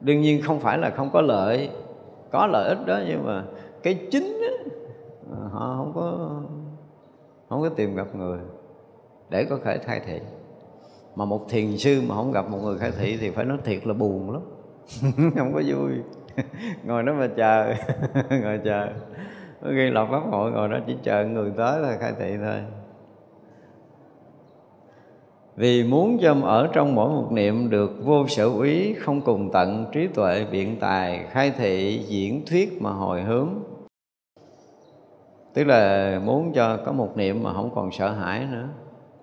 đương 0.00 0.20
nhiên 0.20 0.42
không 0.42 0.60
phải 0.60 0.78
là 0.78 0.90
không 0.90 1.10
có 1.12 1.20
lợi 1.20 1.70
có 2.30 2.46
lợi 2.46 2.68
ích 2.68 2.86
đó 2.86 3.00
nhưng 3.08 3.26
mà 3.26 3.44
cái 3.82 3.94
chính 4.10 4.40
Ờ, 5.30 5.48
họ 5.52 5.74
không 5.76 5.92
có 5.94 6.40
không 7.48 7.62
có 7.62 7.68
tìm 7.68 7.94
gặp 7.94 8.14
người 8.14 8.38
để 9.30 9.44
có 9.44 9.58
thể 9.64 9.78
thay 9.86 10.00
thị. 10.06 10.20
Mà 11.16 11.24
một 11.24 11.48
thiền 11.48 11.78
sư 11.78 12.02
mà 12.08 12.14
không 12.14 12.32
gặp 12.32 12.50
một 12.50 12.58
người 12.58 12.78
khai 12.78 12.92
thị 12.98 13.16
thì 13.20 13.30
phải 13.30 13.44
nói 13.44 13.58
thiệt 13.64 13.86
là 13.86 13.94
buồn 13.94 14.30
lắm. 14.30 14.42
Không 15.36 15.52
có 15.54 15.62
vui. 15.66 15.92
Ngồi 16.84 17.02
đó 17.02 17.12
mà 17.12 17.28
chờ. 17.36 17.74
Ngồi 18.42 18.60
chờ. 18.64 18.88
Có 19.62 19.68
khi 19.70 19.90
lọc 19.90 20.08
pháp 20.10 20.22
hội 20.30 20.50
ngồi 20.50 20.68
đó 20.68 20.78
chỉ 20.86 20.96
chờ 21.02 21.24
người 21.24 21.52
tới 21.56 21.80
là 21.80 21.96
khai 22.00 22.12
thị 22.18 22.36
thôi. 22.44 22.60
Vì 25.56 25.84
muốn 25.84 26.18
cho 26.22 26.36
ở 26.42 26.68
trong 26.72 26.94
mỗi 26.94 27.08
một 27.08 27.32
niệm 27.32 27.70
được 27.70 27.90
vô 28.04 28.26
sở 28.28 28.44
úy, 28.44 28.94
không 28.94 29.20
cùng 29.20 29.50
tận 29.52 29.86
trí 29.92 30.06
tuệ, 30.06 30.46
biện 30.52 30.76
tài, 30.80 31.26
khai 31.30 31.50
thị, 31.50 32.04
diễn 32.08 32.46
thuyết 32.46 32.82
mà 32.82 32.90
hồi 32.90 33.22
hướng 33.22 33.48
tức 35.54 35.64
là 35.64 36.20
muốn 36.24 36.52
cho 36.52 36.76
có 36.86 36.92
một 36.92 37.16
niệm 37.16 37.42
mà 37.42 37.52
không 37.52 37.70
còn 37.74 37.92
sợ 37.92 38.12
hãi 38.12 38.46
nữa. 38.52 38.68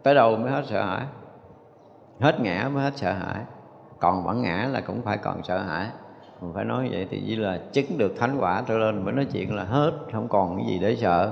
Tới 0.03 0.15
đâu 0.15 0.38
mới 0.38 0.51
hết 0.51 0.63
sợ 0.65 0.84
hãi? 0.84 1.05
Hết 2.19 2.41
ngã 2.41 2.69
mới 2.73 2.84
hết 2.84 2.97
sợ 2.97 3.13
hãi. 3.13 3.43
Còn 3.99 4.23
vẫn 4.23 4.41
ngã 4.41 4.69
là 4.71 4.82
cũng 4.82 5.01
phải 5.01 5.17
còn 5.17 5.43
sợ 5.43 5.57
hãi. 5.57 5.88
Mình 6.41 6.53
phải 6.53 6.65
nói 6.65 6.89
vậy 6.91 7.07
thì 7.09 7.23
chỉ 7.28 7.36
là 7.36 7.59
chứng 7.71 7.97
được 7.97 8.13
thánh 8.17 8.38
quả 8.39 8.63
trở 8.67 8.78
lên. 8.78 9.05
Mới 9.05 9.13
nói 9.13 9.25
chuyện 9.25 9.55
là 9.55 9.63
hết, 9.63 9.91
không 10.13 10.28
còn 10.28 10.57
cái 10.57 10.65
gì 10.67 10.80
để 10.80 10.95
sợ. 10.95 11.32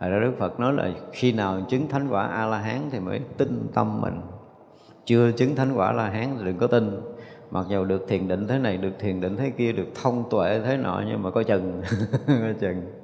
Rồi 0.00 0.20
Đức 0.20 0.32
Phật 0.38 0.60
nói 0.60 0.72
là 0.72 0.90
khi 1.12 1.32
nào 1.32 1.60
chứng 1.68 1.88
thánh 1.88 2.08
quả 2.10 2.26
A 2.26 2.46
La 2.46 2.58
Hán 2.58 2.80
thì 2.90 3.00
mới 3.00 3.20
tin 3.36 3.68
tâm 3.74 4.00
mình. 4.00 4.20
Chưa 5.04 5.32
chứng 5.32 5.56
thánh 5.56 5.72
quả 5.74 5.92
La 5.92 6.08
Hán 6.08 6.28
thì 6.38 6.44
đừng 6.44 6.58
có 6.58 6.66
tin. 6.66 7.00
Mặc 7.50 7.66
dù 7.68 7.84
được 7.84 8.06
thiền 8.08 8.28
định 8.28 8.48
thế 8.48 8.58
này, 8.58 8.76
được 8.76 8.92
thiền 8.98 9.20
định 9.20 9.36
thế 9.36 9.50
kia, 9.50 9.72
được 9.72 9.86
thông 10.02 10.30
tuệ 10.30 10.60
thế 10.64 10.76
nọ 10.76 11.02
nhưng 11.08 11.22
mà 11.22 11.30
coi 11.30 11.44
chừng 11.44 11.82
coi 12.26 12.54
chừng 12.60 12.99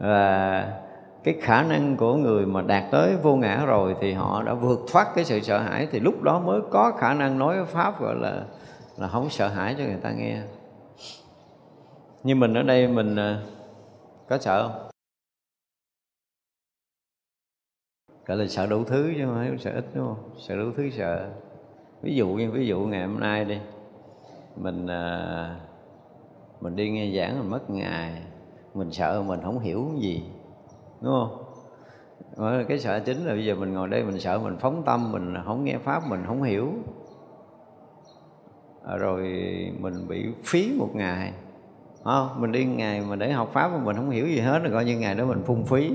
và 0.00 0.72
cái 1.24 1.34
khả 1.40 1.62
năng 1.62 1.96
của 1.96 2.16
người 2.16 2.46
mà 2.46 2.62
đạt 2.62 2.84
tới 2.90 3.16
vô 3.16 3.36
ngã 3.36 3.64
rồi 3.66 3.96
thì 4.00 4.12
họ 4.12 4.42
đã 4.42 4.54
vượt 4.54 4.80
thoát 4.92 5.08
cái 5.14 5.24
sự 5.24 5.40
sợ 5.40 5.58
hãi, 5.58 5.88
thì 5.90 6.00
lúc 6.00 6.22
đó 6.22 6.40
mới 6.40 6.60
có 6.70 6.92
khả 6.98 7.14
năng 7.14 7.38
nói 7.38 7.64
pháp, 7.64 8.00
gọi 8.00 8.14
là 8.14 8.42
là 8.96 9.08
không 9.08 9.30
sợ 9.30 9.48
hãi 9.48 9.74
cho 9.78 9.84
người 9.84 9.98
ta 10.02 10.12
nghe. 10.12 10.42
Như 12.22 12.34
mình 12.34 12.54
ở 12.54 12.62
đây 12.62 12.88
mình 12.88 13.16
ờ, 13.16 13.42
có 14.28 14.38
sợ 14.38 14.68
không? 14.68 14.88
Gọi 18.26 18.36
là 18.36 18.46
sợ 18.46 18.66
đủ 18.66 18.84
thứ 18.84 19.12
chứ 19.16 19.24
không 19.24 19.34
phải 19.34 19.58
sợ 19.58 19.70
ít, 19.70 19.84
đúng 19.94 20.06
không? 20.06 20.30
Sợ 20.38 20.56
đủ 20.56 20.72
thứ 20.76 20.90
sợ. 20.90 21.28
Ví 22.02 22.14
dụ 22.14 22.28
như, 22.28 22.50
ví 22.50 22.66
dụ 22.66 22.80
ngày 22.80 23.06
hôm 23.06 23.20
nay 23.20 23.44
đi, 23.44 23.58
mình 24.56 24.86
ờ, 24.86 25.50
mình 26.60 26.76
đi 26.76 26.90
nghe 26.90 27.16
giảng 27.16 27.38
mình 27.38 27.50
mất 27.50 27.70
ngày 27.70 28.22
mình 28.74 28.92
sợ 28.92 29.22
mình 29.26 29.40
không 29.42 29.58
hiểu 29.58 29.88
gì 29.98 30.22
đúng 31.00 31.12
không? 31.12 31.44
Ờ, 32.36 32.64
cái 32.68 32.78
sợ 32.78 33.00
chính 33.00 33.24
là 33.24 33.32
bây 33.32 33.44
giờ 33.44 33.54
mình 33.54 33.72
ngồi 33.72 33.88
đây 33.88 34.04
mình 34.04 34.20
sợ 34.20 34.38
mình 34.38 34.56
phóng 34.60 34.82
tâm 34.86 35.12
mình 35.12 35.34
không 35.44 35.64
nghe 35.64 35.78
pháp 35.78 36.08
mình 36.08 36.22
không 36.26 36.42
hiểu. 36.42 36.68
Ờ, 38.82 38.98
rồi 38.98 39.22
mình 39.80 40.08
bị 40.08 40.26
phí 40.44 40.74
một 40.78 40.90
ngày 40.94 41.32
à, 42.04 42.28
mình 42.38 42.52
đi 42.52 42.64
ngày 42.64 43.00
mà 43.08 43.16
để 43.16 43.32
học 43.32 43.50
pháp 43.52 43.68
mà 43.68 43.78
mình 43.78 43.96
không 43.96 44.10
hiểu 44.10 44.26
gì 44.26 44.38
hết 44.38 44.58
rồi 44.58 44.72
coi 44.72 44.84
như 44.84 44.98
ngày 44.98 45.14
đó 45.14 45.24
mình 45.24 45.42
phung 45.46 45.64
phí. 45.64 45.92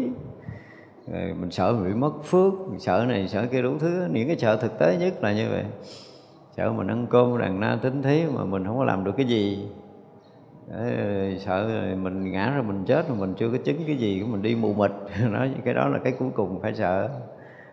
Rồi 1.12 1.34
mình 1.40 1.52
sợ 1.52 1.74
mình 1.74 1.86
bị 1.86 1.94
mất 1.94 2.24
phước 2.24 2.54
mình 2.70 2.80
sợ 2.80 3.06
này 3.08 3.28
sợ 3.28 3.46
kia 3.52 3.62
đủ 3.62 3.78
thứ. 3.80 4.08
Những 4.12 4.28
cái 4.28 4.38
sợ 4.38 4.58
thực 4.58 4.80
tế 4.80 4.98
nhất 5.00 5.24
là 5.24 5.34
như 5.34 5.50
vậy. 5.50 5.64
Sợ 6.58 6.72
mình 6.72 6.88
ăn 6.88 7.08
cơm 7.10 7.38
đàn 7.38 7.60
na 7.60 7.80
tính 7.82 8.02
thế 8.02 8.28
mà 8.34 8.46
mình 8.46 8.66
không 8.66 8.78
có 8.78 8.84
làm 8.84 9.04
được 9.04 9.12
cái 9.18 9.26
gì 9.26 9.68
để 10.68 11.38
sợ 11.40 11.68
mình 12.02 12.32
ngã 12.32 12.52
rồi 12.56 12.64
mình 12.64 12.86
chết 12.86 13.08
rồi 13.08 13.18
mình 13.18 13.34
chưa 13.38 13.50
có 13.50 13.58
chứng 13.58 13.78
cái 13.88 13.96
gì 13.96 14.20
của 14.20 14.28
mình 14.28 14.42
đi 14.42 14.56
mù 14.56 14.74
mịt. 14.74 14.92
Nói 15.32 15.52
cái 15.66 15.74
đó 15.74 15.88
là 15.88 16.00
cái 16.04 16.14
cuối 16.20 16.30
cùng 16.36 16.62
phải 16.62 16.74
sợ. 16.74 17.10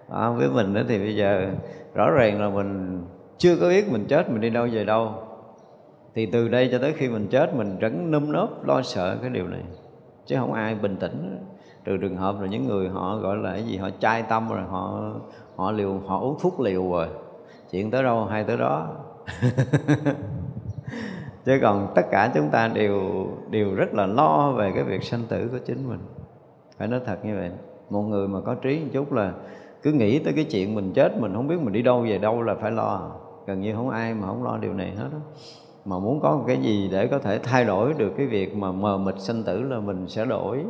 À, 0.09 0.30
với 0.30 0.49
mình 0.49 0.74
đó 0.74 0.80
thì 0.88 0.99
bây 0.99 1.16
giờ 1.16 1.51
rõ 1.95 2.11
ràng 2.11 2.40
là 2.40 2.49
mình 2.49 3.01
chưa 3.38 3.57
có 3.57 3.68
biết 3.68 3.93
mình 3.93 4.05
chết 4.09 4.30
mình 4.30 4.40
đi 4.40 4.51
đâu 4.51 4.68
về 4.72 4.84
đâu. 4.84 5.14
Thì 6.14 6.26
từ 6.26 6.49
đây 6.49 6.68
cho 6.72 6.78
tới 6.78 6.93
khi 6.93 7.09
mình 7.09 7.26
chết 7.30 7.55
mình 7.55 7.76
vẫn 7.80 8.11
nâm 8.11 8.32
nớp 8.32 8.64
lo 8.66 8.82
sợ 8.82 9.18
cái 9.20 9.30
điều 9.30 9.49
này. 9.49 9.62
Chứ 10.26 10.36
không 10.38 10.53
ai 10.53 10.74
bình 10.74 10.97
tĩnh. 10.97 11.38
Trừ 11.84 11.97
trường 11.97 12.16
hợp 12.16 12.40
là 12.40 12.47
những 12.47 12.66
người 12.66 12.88
họ 12.88 13.16
gọi 13.16 13.36
là 13.36 13.53
cái 13.53 13.62
gì 13.62 13.76
họ 13.76 13.90
chai 14.01 14.22
tâm 14.22 14.49
rồi 14.49 14.62
họ 14.68 15.12
họ 15.57 15.72
liều 15.72 16.01
họ 16.07 16.20
uống 16.20 16.36
thuốc 16.40 16.61
liều 16.61 16.90
rồi. 16.90 17.09
Chuyện 17.70 17.90
tới 17.90 18.03
đâu 18.03 18.24
hay 18.24 18.45
tới 18.45 18.57
đó. 18.57 18.88
chứ 21.45 21.59
còn 21.62 21.93
tất 21.95 22.03
cả 22.11 22.30
chúng 22.34 22.49
ta 22.51 22.68
đều 22.68 23.26
đều 23.51 23.74
rất 23.74 23.95
là 23.95 24.07
lo 24.07 24.53
về 24.53 24.72
cái 24.74 24.84
việc 24.84 25.03
sanh 25.03 25.22
tử 25.28 25.49
của 25.53 25.59
chính 25.66 25.88
mình. 25.88 26.01
Phải 26.78 26.88
nói 26.88 27.01
thật 27.07 27.24
như 27.24 27.36
vậy. 27.36 27.51
Một 27.90 28.03
người 28.03 28.28
mà 28.28 28.40
có 28.40 28.55
trí 28.55 28.80
một 28.80 28.90
chút 28.93 29.12
là 29.12 29.32
cứ 29.82 29.93
nghĩ 29.93 30.18
tới 30.18 30.32
cái 30.32 30.45
chuyện 30.45 30.74
mình 30.74 30.93
chết, 30.95 31.20
mình 31.20 31.34
không 31.34 31.49
biết 31.49 31.61
mình 31.61 31.72
đi 31.72 31.82
đâu, 31.82 32.01
về 32.09 32.18
đâu 32.18 32.43
là 32.43 32.55
phải 32.55 32.70
lo. 32.70 33.11
Gần 33.47 33.61
như 33.61 33.74
không 33.74 33.90
ai 33.90 34.14
mà 34.14 34.26
không 34.26 34.45
lo 34.45 34.59
điều 34.59 34.72
này 34.72 34.90
hết 34.97 35.09
đó 35.12 35.18
mà 35.84 35.99
muốn 35.99 36.20
có 36.20 36.36
một 36.36 36.45
cái 36.47 36.57
gì 36.57 36.88
để 36.93 37.07
có 37.07 37.18
thể 37.18 37.38
thay 37.38 37.64
đổi 37.64 37.95
được 37.99 38.12
cái 38.16 38.26
việc 38.26 38.57
mà 38.57 38.72
mờ 38.72 38.99
mịt 38.99 39.14
sanh 39.18 39.43
tử 39.43 39.62
là 39.62 39.80
mình 39.80 40.09
sẽ 40.09 40.24
đổi. 40.24 40.64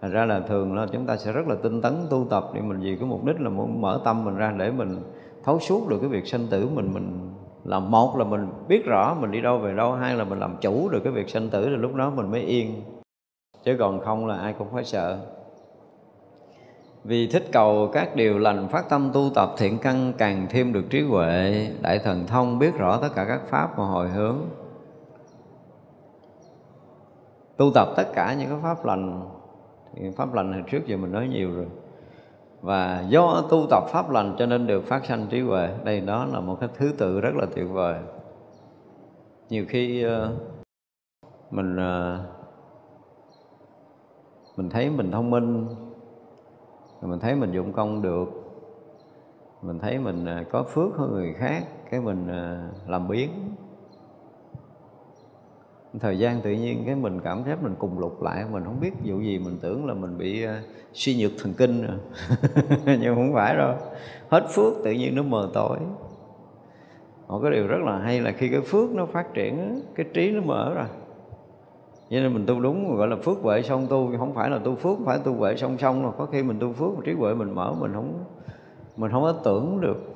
Thành 0.00 0.10
ra 0.10 0.24
là 0.24 0.40
thường 0.40 0.74
là 0.74 0.86
chúng 0.92 1.06
ta 1.06 1.16
sẽ 1.16 1.32
rất 1.32 1.48
là 1.48 1.54
tinh 1.62 1.82
tấn, 1.82 1.94
tu 2.10 2.26
tập 2.30 2.50
để 2.54 2.60
mình 2.60 2.80
vì 2.80 2.96
cái 2.96 3.08
mục 3.08 3.24
đích 3.24 3.40
là 3.40 3.48
muốn 3.48 3.80
mở 3.80 4.00
tâm 4.04 4.24
mình 4.24 4.36
ra 4.36 4.54
để 4.58 4.70
mình 4.70 4.96
thấu 5.44 5.58
suốt 5.58 5.88
được 5.88 5.98
cái 6.00 6.08
việc 6.08 6.26
sanh 6.26 6.46
tử 6.50 6.68
mình 6.74 6.90
mình 6.94 7.33
là 7.64 7.78
một 7.78 8.16
là 8.16 8.24
mình 8.24 8.48
biết 8.68 8.84
rõ 8.86 9.16
mình 9.20 9.30
đi 9.30 9.40
đâu 9.40 9.58
về 9.58 9.74
đâu, 9.74 9.92
hai 9.92 10.14
là 10.14 10.24
mình 10.24 10.38
làm 10.38 10.56
chủ 10.60 10.88
được 10.88 11.00
cái 11.04 11.12
việc 11.12 11.28
sanh 11.28 11.48
tử 11.48 11.64
thì 11.64 11.76
lúc 11.76 11.94
đó 11.94 12.10
mình 12.10 12.30
mới 12.30 12.40
yên. 12.40 12.82
Chứ 13.64 13.76
còn 13.78 14.00
không 14.00 14.26
là 14.26 14.36
ai 14.36 14.52
cũng 14.52 14.68
phải 14.72 14.84
sợ. 14.84 15.18
Vì 17.04 17.26
thích 17.26 17.44
cầu 17.52 17.90
các 17.92 18.16
điều 18.16 18.38
lành, 18.38 18.68
phát 18.68 18.88
tâm 18.88 19.10
tu 19.12 19.30
tập, 19.34 19.50
thiện 19.56 19.78
căn 19.78 20.12
càng 20.18 20.46
thêm 20.50 20.72
được 20.72 20.84
trí 20.90 21.00
huệ, 21.00 21.68
đại 21.82 21.98
thần 21.98 22.26
thông 22.26 22.58
biết 22.58 22.74
rõ 22.74 22.96
tất 22.96 23.08
cả 23.14 23.24
các 23.28 23.40
pháp 23.46 23.78
mà 23.78 23.84
hồi 23.84 24.08
hướng. 24.08 24.36
Tu 27.56 27.70
tập 27.74 27.88
tất 27.96 28.06
cả 28.14 28.34
những 28.38 28.48
cái 28.48 28.58
pháp 28.62 28.84
lành, 28.84 29.28
thì 29.94 30.10
pháp 30.16 30.34
lành 30.34 30.52
hồi 30.52 30.62
trước 30.70 30.86
giờ 30.86 30.96
mình 30.96 31.12
nói 31.12 31.28
nhiều 31.28 31.54
rồi 31.54 31.66
và 32.64 33.04
do 33.08 33.42
tu 33.50 33.66
tập 33.70 33.84
pháp 33.88 34.10
lành 34.10 34.36
cho 34.38 34.46
nên 34.46 34.66
được 34.66 34.84
phát 34.86 35.04
sanh 35.04 35.26
trí 35.30 35.40
huệ. 35.40 35.68
Đây, 35.84 36.00
đó 36.00 36.24
là 36.24 36.40
một 36.40 36.56
cái 36.60 36.68
thứ 36.74 36.92
tự 36.98 37.20
rất 37.20 37.34
là 37.34 37.46
tuyệt 37.54 37.66
vời. 37.70 38.00
Nhiều 39.48 39.64
khi 39.68 40.02
ờ, 40.02 40.32
mình 41.50 41.76
ờ, 41.76 42.20
mình 44.56 44.70
thấy 44.70 44.90
mình 44.90 45.10
thông 45.10 45.30
minh 45.30 45.66
mình 47.02 47.20
thấy 47.20 47.34
mình 47.34 47.52
dụng 47.52 47.72
công 47.72 48.02
được, 48.02 48.28
mình 49.62 49.78
thấy 49.78 49.98
mình 49.98 50.24
ờ, 50.24 50.44
có 50.50 50.62
phước 50.62 50.96
hơn 50.96 51.12
người 51.12 51.34
khác, 51.34 51.64
cái 51.90 52.00
mình 52.00 52.28
làm 52.86 53.08
biến 53.08 53.53
thời 56.00 56.18
gian 56.18 56.40
tự 56.40 56.50
nhiên 56.50 56.82
cái 56.86 56.94
mình 56.94 57.20
cảm 57.24 57.44
giác 57.44 57.62
mình 57.62 57.74
cùng 57.78 57.98
lục 57.98 58.22
lại 58.22 58.44
mình 58.52 58.64
không 58.64 58.80
biết 58.80 58.92
vụ 59.04 59.20
gì 59.20 59.38
mình 59.38 59.58
tưởng 59.60 59.86
là 59.86 59.94
mình 59.94 60.18
bị 60.18 60.46
uh, 60.46 60.50
suy 60.92 61.16
nhược 61.16 61.32
thần 61.38 61.52
kinh 61.54 61.86
rồi. 61.86 61.98
Nhưng 63.00 63.14
không 63.14 63.34
phải 63.34 63.56
đâu. 63.56 63.74
Hết 64.28 64.46
phước 64.50 64.72
tự 64.84 64.92
nhiên 64.92 65.16
nó 65.16 65.22
mờ 65.22 65.50
tối. 65.54 65.78
Một 67.28 67.40
cái 67.42 67.50
điều 67.50 67.66
rất 67.66 67.78
là 67.84 67.98
hay 67.98 68.20
là 68.20 68.32
khi 68.32 68.48
cái 68.48 68.60
phước 68.60 68.90
nó 68.90 69.06
phát 69.06 69.34
triển 69.34 69.80
cái 69.94 70.06
trí 70.14 70.30
nó 70.30 70.40
mở 70.40 70.74
rồi. 70.74 70.86
Cho 72.10 72.16
nên 72.16 72.34
mình 72.34 72.46
tu 72.46 72.60
đúng 72.60 72.96
gọi 72.96 73.08
là 73.08 73.16
phước 73.16 73.38
huệ 73.42 73.62
song 73.62 73.86
tu 73.90 74.10
không 74.18 74.34
phải 74.34 74.50
là 74.50 74.58
tu 74.58 74.74
phước 74.74 74.98
phải 75.04 75.18
tu 75.24 75.34
huệ 75.34 75.56
song 75.56 75.78
song 75.78 76.02
mà 76.02 76.10
có 76.18 76.26
khi 76.26 76.42
mình 76.42 76.58
tu 76.60 76.72
phước 76.72 77.04
trí 77.04 77.12
huệ 77.12 77.34
mình 77.34 77.54
mở 77.54 77.74
mình 77.80 77.92
không 77.94 78.24
mình 78.96 79.10
không 79.10 79.22
có 79.22 79.32
tưởng 79.32 79.80
được. 79.80 80.14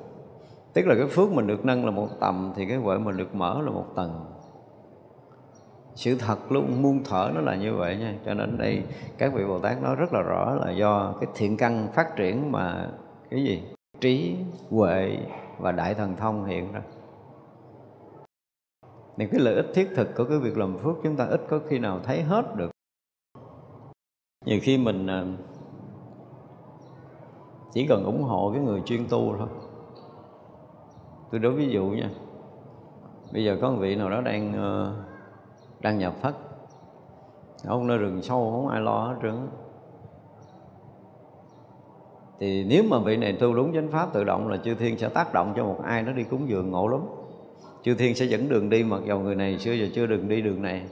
Tức 0.73 0.87
là 0.87 0.95
cái 0.95 1.07
phước 1.07 1.31
mình 1.31 1.47
được 1.47 1.65
nâng 1.65 1.85
là 1.85 1.91
một 1.91 2.07
tầm 2.19 2.53
thì 2.55 2.65
cái 2.65 2.77
huệ 2.77 2.97
mình 2.97 3.17
được 3.17 3.35
mở 3.35 3.61
là 3.61 3.71
một 3.71 3.85
tầng 3.95 4.25
sự 5.99 6.15
thật 6.19 6.51
luôn 6.51 6.81
muôn 6.81 7.03
thở 7.03 7.31
nó 7.35 7.41
là 7.41 7.55
như 7.55 7.75
vậy 7.75 7.97
nha. 7.97 8.15
Cho 8.25 8.33
nên 8.33 8.57
đây 8.57 8.83
các 9.17 9.33
vị 9.33 9.45
bồ 9.45 9.59
tát 9.59 9.81
nói 9.81 9.95
rất 9.95 10.13
là 10.13 10.21
rõ 10.21 10.55
là 10.55 10.71
do 10.71 11.13
cái 11.21 11.29
thiện 11.35 11.57
căn 11.57 11.87
phát 11.93 12.15
triển 12.15 12.51
mà 12.51 12.89
cái 13.29 13.43
gì? 13.43 13.63
Trí 14.01 14.35
huệ 14.69 15.17
và 15.57 15.71
đại 15.71 15.93
thần 15.93 16.15
thông 16.15 16.45
hiện 16.45 16.71
ra. 16.73 16.81
Thì 19.17 19.27
cái 19.31 19.39
lợi 19.39 19.55
ích 19.55 19.65
thiết 19.73 19.89
thực 19.95 20.15
của 20.15 20.23
cái 20.23 20.39
việc 20.39 20.57
làm 20.57 20.77
phước 20.77 20.95
chúng 21.03 21.15
ta 21.15 21.25
ít 21.25 21.41
có 21.49 21.59
khi 21.67 21.79
nào 21.79 21.99
thấy 22.03 22.21
hết 22.21 22.55
được. 22.55 22.71
Nhiều 24.45 24.59
khi 24.61 24.77
mình 24.77 25.07
à, 25.07 25.25
chỉ 27.71 27.85
cần 27.89 28.03
ủng 28.03 28.23
hộ 28.23 28.51
cái 28.53 28.61
người 28.61 28.81
chuyên 28.85 29.07
tu 29.09 29.35
thôi. 29.37 29.47
Tôi 31.31 31.39
đối 31.39 31.53
ví 31.53 31.69
dụ 31.69 31.85
nha. 31.85 32.09
Bây 33.33 33.43
giờ 33.43 33.57
có 33.61 33.71
một 33.71 33.77
vị 33.79 33.95
nào 33.95 34.09
đó 34.09 34.21
đang 34.21 34.51
uh, 34.51 35.08
đang 35.81 35.97
nhập 35.97 36.13
thất 36.21 36.35
ông 37.67 37.87
nơi 37.87 37.97
rừng 37.97 38.21
sâu, 38.21 38.51
không 38.51 38.67
ai 38.67 38.81
lo 38.81 39.07
hết 39.07 39.15
trơn. 39.21 39.47
Thì 42.39 42.63
nếu 42.63 42.83
mà 42.89 42.99
vị 42.99 43.17
này 43.17 43.33
tu 43.33 43.53
đúng 43.53 43.73
chánh 43.73 43.91
pháp 43.91 44.13
tự 44.13 44.23
động 44.23 44.47
là 44.47 44.57
chư 44.57 44.75
thiên 44.75 44.97
sẽ 44.97 45.09
tác 45.09 45.33
động 45.33 45.53
cho 45.55 45.63
một 45.63 45.79
ai 45.83 46.03
nó 46.03 46.11
đi 46.11 46.23
cúng 46.23 46.49
dường 46.49 46.71
ngộ 46.71 46.87
lắm. 46.87 47.01
Chư 47.83 47.95
thiên 47.95 48.15
sẽ 48.15 48.25
dẫn 48.25 48.49
đường 48.49 48.69
đi, 48.69 48.83
mặc 48.83 49.01
dầu 49.05 49.19
người 49.19 49.35
này 49.35 49.57
xưa 49.57 49.71
giờ 49.71 49.87
chưa 49.93 50.05
đừng 50.05 50.27
đi 50.27 50.41
đường 50.41 50.61
này. 50.61 50.83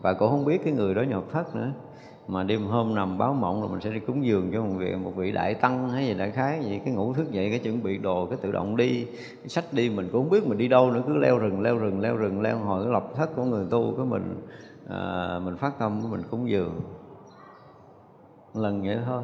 Và 0.00 0.12
cũng 0.12 0.30
không 0.30 0.44
biết 0.44 0.60
cái 0.64 0.72
người 0.72 0.94
đó 0.94 1.02
nhập 1.02 1.24
thất 1.32 1.56
nữa 1.56 1.70
mà 2.30 2.42
đêm 2.42 2.66
hôm 2.66 2.94
nằm 2.94 3.18
báo 3.18 3.34
mộng 3.34 3.62
là 3.62 3.68
mình 3.68 3.80
sẽ 3.80 3.90
đi 3.90 4.00
cúng 4.00 4.24
dường 4.24 4.50
cho 4.52 4.62
một 4.62 4.74
vị 4.78 4.94
một 4.94 5.12
vị 5.16 5.32
đại 5.32 5.54
tăng 5.54 5.90
hay 5.90 6.06
gì 6.06 6.14
đại 6.14 6.30
khái 6.30 6.64
gì 6.64 6.80
cái 6.84 6.94
ngủ 6.94 7.14
thức 7.14 7.30
dậy 7.30 7.50
cái 7.50 7.58
chuẩn 7.58 7.82
bị 7.82 7.98
đồ 7.98 8.26
cái 8.26 8.38
tự 8.42 8.52
động 8.52 8.76
đi. 8.76 9.04
Cái 9.36 9.48
sách 9.48 9.64
đi 9.72 9.90
mình 9.90 10.08
cũng 10.12 10.22
không 10.22 10.30
biết 10.30 10.46
mình 10.46 10.58
đi 10.58 10.68
đâu 10.68 10.90
nữa 10.90 11.02
cứ 11.06 11.16
leo 11.16 11.38
rừng 11.38 11.60
leo 11.60 11.78
rừng 11.78 12.00
leo 12.00 12.16
rừng 12.16 12.40
leo 12.40 12.58
hồi 12.58 12.84
cái 12.84 12.92
lọc 12.92 13.14
thất 13.14 13.36
của 13.36 13.44
người 13.44 13.66
tu 13.70 13.94
của 13.96 14.04
mình 14.04 14.46
à, 14.88 15.38
mình 15.44 15.56
phát 15.56 15.78
tâm 15.78 16.02
của 16.02 16.08
mình 16.08 16.22
cúng 16.30 16.50
dường. 16.50 16.80
Lần 18.54 18.82
vậy 18.82 18.98
thôi. 19.06 19.22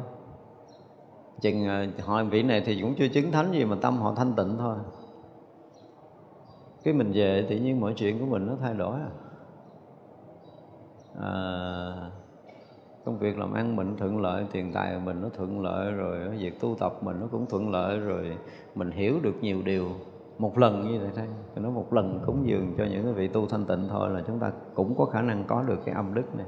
Chừng 1.41 1.67
à, 1.67 1.87
hỏi 2.03 2.25
vị 2.25 2.43
này 2.43 2.63
thì 2.65 2.81
cũng 2.81 2.95
chưa 2.97 3.07
chứng 3.07 3.31
thánh 3.31 3.51
gì 3.51 3.65
mà 3.65 3.75
tâm 3.81 3.97
họ 3.97 4.13
thanh 4.15 4.33
tịnh 4.33 4.57
thôi. 4.57 4.77
Cái 6.83 6.93
mình 6.93 7.11
về 7.13 7.45
tự 7.49 7.55
nhiên 7.55 7.79
mọi 7.79 7.93
chuyện 7.95 8.19
của 8.19 8.25
mình 8.25 8.47
nó 8.47 8.53
thay 8.61 8.73
đổi 8.73 8.99
à, 8.99 9.09
à 11.21 12.11
công 13.07 13.19
việc 13.19 13.37
làm 13.37 13.53
ăn 13.53 13.75
mình 13.75 13.95
thuận 13.97 14.21
lợi, 14.21 14.45
tiền 14.51 14.71
tài 14.73 14.99
mình 14.99 15.21
nó 15.21 15.29
thuận 15.37 15.61
lợi, 15.61 15.91
rồi 15.91 16.29
việc 16.29 16.59
tu 16.59 16.75
tập 16.79 16.93
mình 17.01 17.19
nó 17.19 17.27
cũng 17.31 17.45
thuận 17.49 17.71
lợi, 17.71 17.99
rồi 17.99 18.37
mình 18.75 18.91
hiểu 18.91 19.19
được 19.21 19.35
nhiều 19.41 19.61
điều. 19.61 19.87
Một 20.37 20.57
lần 20.57 20.91
như 20.91 20.99
vậy 20.99 21.09
thôi 21.15 21.25
thì 21.55 21.61
nó 21.61 21.69
một 21.69 21.93
lần 21.93 22.19
cúng 22.25 22.43
dường 22.47 22.73
cho 22.77 22.85
những 22.85 23.03
cái 23.03 23.13
vị 23.13 23.27
tu 23.27 23.45
thanh 23.47 23.65
tịnh 23.65 23.87
thôi 23.89 24.09
là 24.09 24.23
chúng 24.27 24.39
ta 24.39 24.51
cũng 24.75 24.95
có 24.97 25.05
khả 25.05 25.21
năng 25.21 25.43
có 25.47 25.63
được 25.63 25.79
cái 25.85 25.95
âm 25.95 26.13
đức 26.13 26.35
này. 26.35 26.45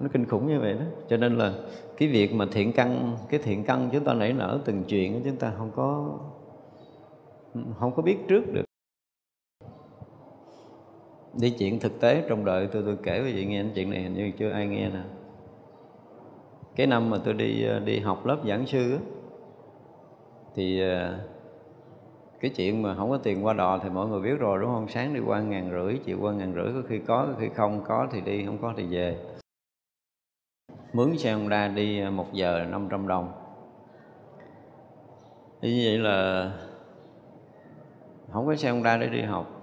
Nó 0.00 0.08
kinh 0.12 0.26
khủng 0.26 0.46
như 0.46 0.60
vậy 0.60 0.74
đó. 0.74 0.84
Cho 1.08 1.16
nên 1.16 1.38
là 1.38 1.54
cái 1.96 2.08
việc 2.08 2.34
mà 2.34 2.46
thiện 2.52 2.72
căn, 2.72 3.16
cái 3.28 3.40
thiện 3.42 3.64
căn 3.64 3.88
chúng 3.92 4.04
ta 4.04 4.14
nảy 4.14 4.32
nở 4.32 4.60
từng 4.64 4.84
chuyện 4.84 5.22
chúng 5.24 5.36
ta 5.36 5.52
không 5.58 5.70
có 5.76 6.18
không 7.78 7.92
có 7.96 8.02
biết 8.02 8.18
trước 8.28 8.52
được. 8.52 8.64
Đi 11.40 11.50
chuyện 11.50 11.80
thực 11.80 12.00
tế 12.00 12.24
trong 12.28 12.44
đời, 12.44 12.68
tôi 12.72 12.82
tôi 12.86 12.96
kể 13.02 13.22
với 13.22 13.32
chị 13.32 13.46
nghe 13.46 13.64
chuyện 13.74 13.90
này 13.90 14.02
hình 14.02 14.14
như 14.14 14.30
chưa 14.38 14.50
ai 14.50 14.66
nghe 14.66 14.90
nè 14.90 15.02
cái 16.76 16.86
năm 16.86 17.10
mà 17.10 17.18
tôi 17.24 17.34
đi 17.34 17.64
ờ, 17.64 17.78
đi 17.78 17.98
học 17.98 18.26
lớp 18.26 18.38
giảng 18.48 18.66
sư 18.66 18.92
á, 18.92 18.98
thì 20.54 20.80
ờ, 20.80 21.18
cái 22.40 22.50
chuyện 22.56 22.82
mà 22.82 22.94
không 22.94 23.10
có 23.10 23.16
tiền 23.16 23.44
qua 23.44 23.54
đò 23.54 23.78
thì 23.78 23.90
mọi 23.90 24.08
người 24.08 24.20
biết 24.20 24.38
rồi 24.38 24.58
đúng 24.60 24.70
không? 24.70 24.88
Sáng 24.88 25.14
đi 25.14 25.20
qua 25.20 25.40
ngàn 25.40 25.70
rưỡi 25.70 25.98
chiều 26.04 26.18
qua 26.20 26.32
ngàn 26.32 26.54
rưỡi 26.54 26.72
có 26.74 26.88
khi 26.88 26.98
có 26.98 27.26
có 27.26 27.34
khi 27.40 27.48
không 27.54 27.84
có 27.88 28.06
thì 28.12 28.20
đi 28.20 28.46
không 28.46 28.58
có 28.62 28.74
thì 28.76 28.86
về. 28.86 29.16
Mướn 30.92 31.18
xe 31.18 31.32
Honda 31.32 31.68
đi 31.68 32.00
ờ, 32.00 32.10
một 32.10 32.32
giờ 32.32 32.64
500 32.70 33.08
đồng. 33.08 33.32
Như 35.62 35.82
vậy 35.84 35.98
là 35.98 36.50
không 38.32 38.46
có 38.46 38.56
xe 38.56 38.70
Honda 38.70 38.96
để 38.96 39.08
đi 39.08 39.22
học. 39.22 39.58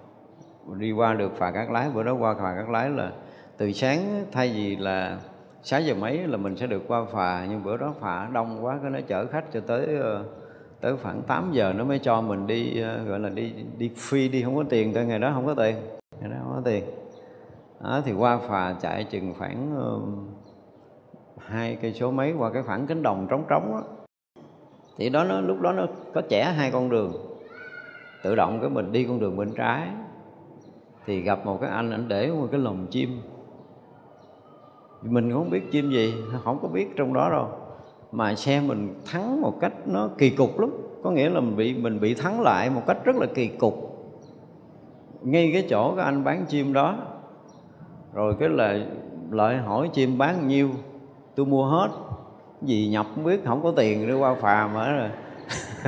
Đi 0.77 0.91
qua 0.91 1.13
được 1.13 1.31
phà 1.37 1.51
cát 1.51 1.69
lái 1.69 1.89
bữa 1.89 2.03
đó 2.03 2.13
qua 2.13 2.35
phà 2.35 2.55
cát 2.55 2.69
lái 2.69 2.89
là 2.89 3.11
từ 3.57 3.71
sáng 3.71 4.25
thay 4.31 4.49
vì 4.49 4.75
là 4.75 5.19
6 5.63 5.81
giờ 5.81 5.93
mấy 5.93 6.27
là 6.27 6.37
mình 6.37 6.57
sẽ 6.57 6.67
được 6.67 6.83
qua 6.87 7.05
phà 7.11 7.47
nhưng 7.49 7.63
bữa 7.63 7.77
đó 7.77 7.93
phà 7.99 8.29
đông 8.33 8.65
quá 8.65 8.79
cái 8.81 8.91
nó 8.91 8.99
chở 9.07 9.25
khách 9.27 9.45
cho 9.53 9.59
tới 9.59 9.97
ờ, 10.01 10.25
tới 10.81 10.97
khoảng 11.03 11.21
8 11.21 11.51
giờ 11.51 11.73
nó 11.73 11.83
mới 11.83 11.99
cho 11.99 12.21
mình 12.21 12.47
đi 12.47 12.81
ờ, 12.81 13.03
gọi 13.03 13.19
là 13.19 13.29
đi 13.29 13.53
đi 13.77 13.91
phi 13.95 14.27
đi 14.27 14.43
không 14.43 14.55
có 14.55 14.63
tiền 14.69 14.93
tới 14.93 15.05
ngày 15.05 15.19
đó 15.19 15.31
không 15.33 15.45
có 15.45 15.53
tiền 15.53 15.75
ngày 16.21 16.29
đó 16.29 16.37
không 16.43 16.53
có 16.55 16.61
tiền. 16.65 16.83
Đó, 17.83 18.01
thì 18.05 18.13
qua 18.13 18.37
phà 18.37 18.75
chạy 18.81 19.03
chừng 19.03 19.33
khoảng 19.37 19.75
ờ, 19.75 19.99
hai 21.37 21.77
cây 21.81 21.93
số 21.93 22.11
mấy 22.11 22.33
qua 22.37 22.51
cái 22.53 22.63
khoảng 22.63 22.87
cánh 22.87 23.03
đồng 23.03 23.27
trống 23.29 23.45
trống 23.49 23.71
đó. 23.71 23.83
thì 24.97 25.09
đó 25.09 25.23
nó 25.23 25.41
lúc 25.41 25.61
đó 25.61 25.71
nó 25.71 25.85
có 26.13 26.21
trẻ 26.29 26.53
hai 26.57 26.71
con 26.71 26.89
đường 26.89 27.13
tự 28.23 28.35
động 28.35 28.59
cái 28.61 28.69
mình 28.69 28.91
đi 28.91 29.03
con 29.03 29.19
đường 29.19 29.37
bên 29.37 29.51
trái. 29.57 29.87
Thì 31.05 31.21
gặp 31.21 31.45
một 31.45 31.57
cái 31.61 31.69
anh 31.69 31.91
anh 31.91 32.07
để 32.07 32.31
một 32.31 32.47
cái 32.51 32.59
lồng 32.59 32.87
chim 32.91 33.21
mình 35.01 35.31
không 35.31 35.49
biết 35.49 35.71
chim 35.71 35.91
gì, 35.91 36.13
không 36.43 36.59
có 36.61 36.67
biết 36.67 36.95
trong 36.95 37.13
đó 37.13 37.29
đâu. 37.29 37.47
Mà 38.11 38.35
xe 38.35 38.61
mình 38.61 38.95
thắng 39.11 39.41
một 39.41 39.53
cách 39.61 39.73
nó 39.85 40.09
kỳ 40.17 40.29
cục 40.29 40.59
lắm. 40.59 40.71
Có 41.03 41.11
nghĩa 41.11 41.29
là 41.29 41.39
mình 41.39 41.55
bị 41.55 41.73
mình 41.73 41.99
bị 41.99 42.13
thắng 42.13 42.41
lại 42.41 42.69
một 42.69 42.81
cách 42.87 42.97
rất 43.05 43.15
là 43.15 43.25
kỳ 43.35 43.47
cục. 43.47 43.73
Ngay 45.21 45.49
cái 45.53 45.67
chỗ 45.69 45.93
cái 45.95 46.05
anh 46.05 46.23
bán 46.23 46.45
chim 46.45 46.73
đó. 46.73 46.95
Rồi 48.13 48.35
cái 48.39 48.49
là 48.49 48.79
lại 49.31 49.57
hỏi 49.57 49.89
chim 49.93 50.17
bán 50.17 50.47
nhiêu, 50.47 50.69
tôi 51.35 51.45
mua 51.45 51.65
hết. 51.65 51.89
Gì 52.61 52.87
nhập 52.87 53.05
không 53.15 53.23
biết, 53.23 53.45
không 53.45 53.63
có 53.63 53.73
tiền 53.75 54.07
đi 54.07 54.13
qua 54.13 54.35
phà 54.41 54.67
mà 54.67 54.91
rồi 54.91 55.09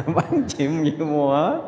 bán 0.16 0.44
chim 0.48 0.72
như 0.84 1.06
mua 1.06 1.36
hết. 1.36 1.62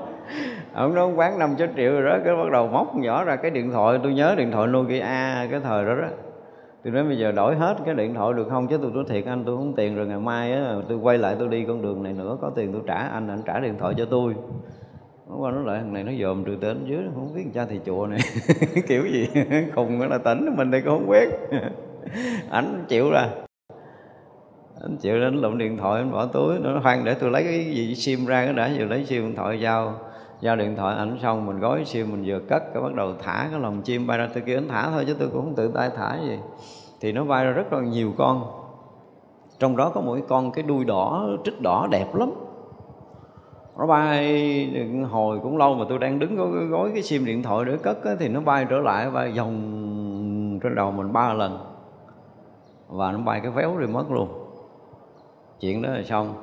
Ông 0.74 0.96
nó 0.96 1.10
bán 1.10 1.39
năm 1.39 1.56
trăm 1.58 1.70
triệu 1.76 1.91
rồi 1.91 2.04
đó, 2.04 2.18
cái 2.26 2.36
bắt 2.36 2.52
đầu 2.52 2.68
móc 2.68 2.96
nhỏ 2.96 3.24
ra 3.24 3.36
cái 3.36 3.52
điện 3.52 3.72
thoại. 3.72 4.00
Tôi 4.04 4.14
nhớ 4.14 4.36
điện 4.38 4.52
thoại 4.52 4.68
Nokia 4.68 5.48
cái 5.52 5.60
thời 5.64 5.86
đó 5.86 5.96
đó 5.96 6.08
tôi 6.84 6.93
nói 6.93 7.03
bây 7.03 7.17
giờ 7.17 7.31
đổi 7.31 7.55
hết 7.55 7.77
cái 7.86 7.95
điện 7.95 8.13
thoại 8.13 8.34
được 8.34 8.47
không? 8.49 8.67
Chứ 8.67 8.77
tôi 8.81 8.91
nói 8.91 9.03
thiệt 9.09 9.25
anh 9.25 9.43
tôi 9.45 9.57
không 9.57 9.73
tiền 9.75 9.95
rồi 9.95 10.07
ngày 10.07 10.19
mai 10.19 10.53
á 10.53 10.75
tôi 10.89 10.97
quay 10.97 11.17
lại 11.17 11.36
tôi 11.39 11.47
đi 11.47 11.65
con 11.67 11.81
đường 11.81 12.03
này 12.03 12.13
nữa, 12.13 12.38
có 12.41 12.51
tiền 12.55 12.73
tôi 12.73 12.81
trả 12.88 12.95
anh 12.95 13.27
anh 13.27 13.41
trả 13.45 13.59
điện 13.59 13.75
thoại 13.79 13.93
cho 13.97 14.05
tôi 14.05 14.36
nó 15.29 15.36
qua 15.36 15.51
nó 15.51 15.61
lại, 15.61 15.79
thằng 15.79 15.93
này 15.93 16.03
nó 16.03 16.11
dòm 16.21 16.43
từ 16.45 16.55
tên 16.61 16.86
dưới 16.86 16.99
không 17.15 17.34
biết 17.36 17.43
cha 17.53 17.65
thì 17.69 17.79
chùa 17.86 18.07
này. 18.07 18.19
Kiểu 18.88 19.05
gì? 19.05 19.27
Khùng 19.75 19.99
nó 19.99 20.05
là 20.05 20.17
tỉnh 20.17 20.55
mình 20.57 20.71
đây 20.71 20.81
cũng 20.81 20.99
không 20.99 21.09
biết. 21.09 21.29
Ảnh 22.49 22.86
chịu 22.88 23.11
ra 23.11 23.29
anh 24.81 24.97
chịu 24.97 25.19
đến 25.19 25.36
lụm 25.36 25.57
điện 25.57 25.77
thoại, 25.77 26.01
anh 26.01 26.11
bỏ 26.11 26.25
túi, 26.25 26.59
nó 26.59 26.79
khoan 26.84 27.05
để 27.05 27.13
tôi 27.13 27.31
lấy 27.31 27.43
cái 27.43 27.65
gì, 27.65 27.95
sim 27.95 28.25
ra 28.25 28.45
cái 28.45 28.53
đã 28.53 28.69
vừa 28.77 28.86
lấy 28.86 29.05
sim 29.05 29.21
điện 29.21 29.36
thoại 29.36 29.59
giao 29.59 29.99
giao 30.44 30.56
điện 30.56 30.76
thoại 30.76 30.96
ảnh 30.96 31.18
xong 31.22 31.46
mình 31.46 31.60
gói 31.60 31.86
sim 31.86 32.12
mình 32.12 32.24
vừa 32.26 32.39
cất 32.39 32.74
cái 32.74 32.84
bắt 32.84 32.94
đầu 32.94 33.14
thả 33.24 33.48
cái 33.52 33.60
lồng 33.60 33.82
chim 33.82 34.08
bay 34.08 34.18
ra. 34.18 34.30
Tôi 34.34 34.44
kêu 34.46 34.58
anh 34.58 34.68
thả 34.68 34.89
thôi 34.91 35.04
chứ 35.08 35.16
tôi 35.20 35.30
cũng 35.34 35.41
không 35.41 35.56
tự 35.56 35.68
tay 35.68 35.89
thả 35.96 36.18
gì. 36.28 36.39
Thì 37.02 37.12
nó 37.12 37.24
bay 37.26 37.46
ra 37.46 37.52
rất 37.52 37.74
là 37.74 37.82
nhiều 37.82 38.14
con. 38.18 38.44
Trong 39.60 39.78
đó 39.78 39.91
có 39.94 40.02
mỗi 40.02 40.24
con 40.28 40.52
cái 40.52 40.64
đuôi 40.64 40.86
đỏ 40.86 41.28
trích 41.44 41.62
đỏ 41.62 41.88
đẹp 41.91 42.16
lắm. 42.16 42.32
Nó 43.78 43.88
bay 43.88 45.06
hồi 45.10 45.39
cũng 45.44 45.58
lâu 45.58 45.76
mà 45.76 45.86
tôi 45.89 46.00
đang 46.00 46.20
đứng 46.20 46.36
gói, 46.36 46.66
gói 46.66 46.91
cái 46.94 47.04
sim 47.04 47.26
điện 47.26 47.44
thoại 47.44 47.66
để 47.66 47.78
cất 47.84 47.98
thì 48.20 48.30
nó 48.30 48.41
bay 48.41 48.66
trở 48.70 48.78
lại 48.78 49.12
bay 49.12 49.32
vòng 49.32 50.60
trên 50.64 50.76
đầu 50.76 50.91
mình 50.91 51.14
ba 51.14 51.34
lần. 51.34 51.58
Và 52.88 53.12
nó 53.12 53.20
bay 53.20 53.39
cái 53.39 53.52
véo 53.52 53.78
rồi 53.78 53.88
mất 53.88 54.12
luôn. 54.12 54.28
Chuyện 55.60 55.82
đó 55.82 55.89
là 55.89 56.04
xong. 56.04 56.34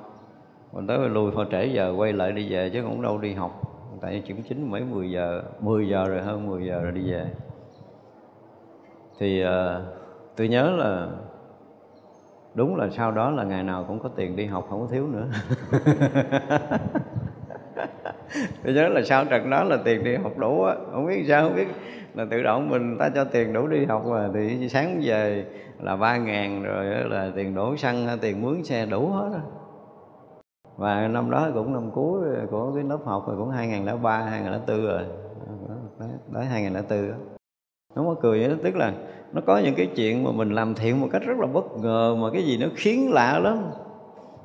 Còn 0.74 0.86
tới 0.86 0.98
lui 0.98 1.30
thôi 1.34 1.46
trễ 1.50 1.66
giờ 1.66 1.94
quay 1.96 2.12
lại 2.12 2.32
đi 2.32 2.52
về 2.52 2.70
chứ 2.70 2.82
cũng 2.82 3.02
đâu 3.02 3.18
đi 3.18 3.34
học 3.34 3.69
tại 4.00 4.22
chuyển 4.26 4.42
chính 4.42 4.70
mấy 4.70 4.84
10 4.84 5.10
giờ 5.10 5.42
10 5.60 5.88
giờ 5.88 6.08
rồi 6.08 6.22
hơn 6.22 6.46
10 6.46 6.66
giờ 6.66 6.80
rồi 6.82 6.92
đi 6.92 7.10
về. 7.12 7.26
Thì 9.18 9.44
uh, 9.44 9.48
tôi 10.36 10.48
nhớ 10.48 10.70
là 10.70 11.08
đúng 12.54 12.76
là 12.76 12.88
sau 12.90 13.12
đó 13.12 13.30
là 13.30 13.44
ngày 13.44 13.62
nào 13.62 13.84
cũng 13.88 13.98
có 13.98 14.08
tiền 14.16 14.36
đi 14.36 14.46
học 14.46 14.66
không 14.70 14.80
có 14.80 14.86
thiếu 14.86 15.06
nữa. 15.06 15.26
Tôi 18.64 18.74
nhớ 18.74 18.88
là 18.88 19.02
sau 19.02 19.24
trận 19.24 19.50
đó 19.50 19.64
là 19.64 19.78
tiền 19.84 20.04
đi 20.04 20.16
học 20.16 20.38
đủ 20.38 20.62
á. 20.62 20.74
Không 20.92 21.06
biết 21.06 21.24
sao 21.28 21.42
không 21.42 21.56
biết 21.56 21.68
là 22.14 22.26
tự 22.30 22.42
động 22.42 22.68
mình 22.68 22.96
ta 22.98 23.08
cho 23.14 23.24
tiền 23.24 23.52
đủ 23.52 23.66
đi 23.66 23.84
học 23.84 24.06
mà 24.06 24.28
thì 24.34 24.68
sáng 24.68 25.00
về 25.04 25.44
là 25.80 25.96
ba 25.96 26.16
ngàn 26.16 26.62
rồi 26.62 26.84
là 26.84 27.30
tiền 27.34 27.54
đổ 27.54 27.76
xăng 27.76 28.18
tiền 28.20 28.42
mướn 28.42 28.64
xe 28.64 28.86
đủ 28.86 29.08
hết 29.08 29.28
rồi 29.32 29.40
và 30.80 31.08
năm 31.08 31.30
đó 31.30 31.48
cũng 31.54 31.72
năm 31.72 31.90
cuối 31.94 32.20
của 32.50 32.72
cái 32.74 32.84
lớp 32.84 32.98
học 33.04 33.24
rồi, 33.28 33.36
cũng 33.36 33.50
2003 33.50 34.18
2004 34.18 34.86
rồi. 34.86 35.02
Đấy 36.32 36.44
2004 36.44 37.08
đó. 37.08 37.14
Nó 37.94 38.02
có 38.02 38.14
cười 38.22 38.48
đó, 38.48 38.54
tức 38.62 38.76
là 38.76 38.92
nó 39.32 39.40
có 39.46 39.58
những 39.58 39.74
cái 39.74 39.86
chuyện 39.96 40.24
mà 40.24 40.30
mình 40.32 40.50
làm 40.50 40.74
thiện 40.74 41.00
một 41.00 41.08
cách 41.12 41.22
rất 41.26 41.38
là 41.38 41.46
bất 41.46 41.64
ngờ, 41.76 42.16
mà 42.20 42.30
cái 42.32 42.42
gì 42.42 42.58
nó 42.58 42.66
khiến 42.76 43.12
lạ 43.12 43.38
lắm. 43.38 43.58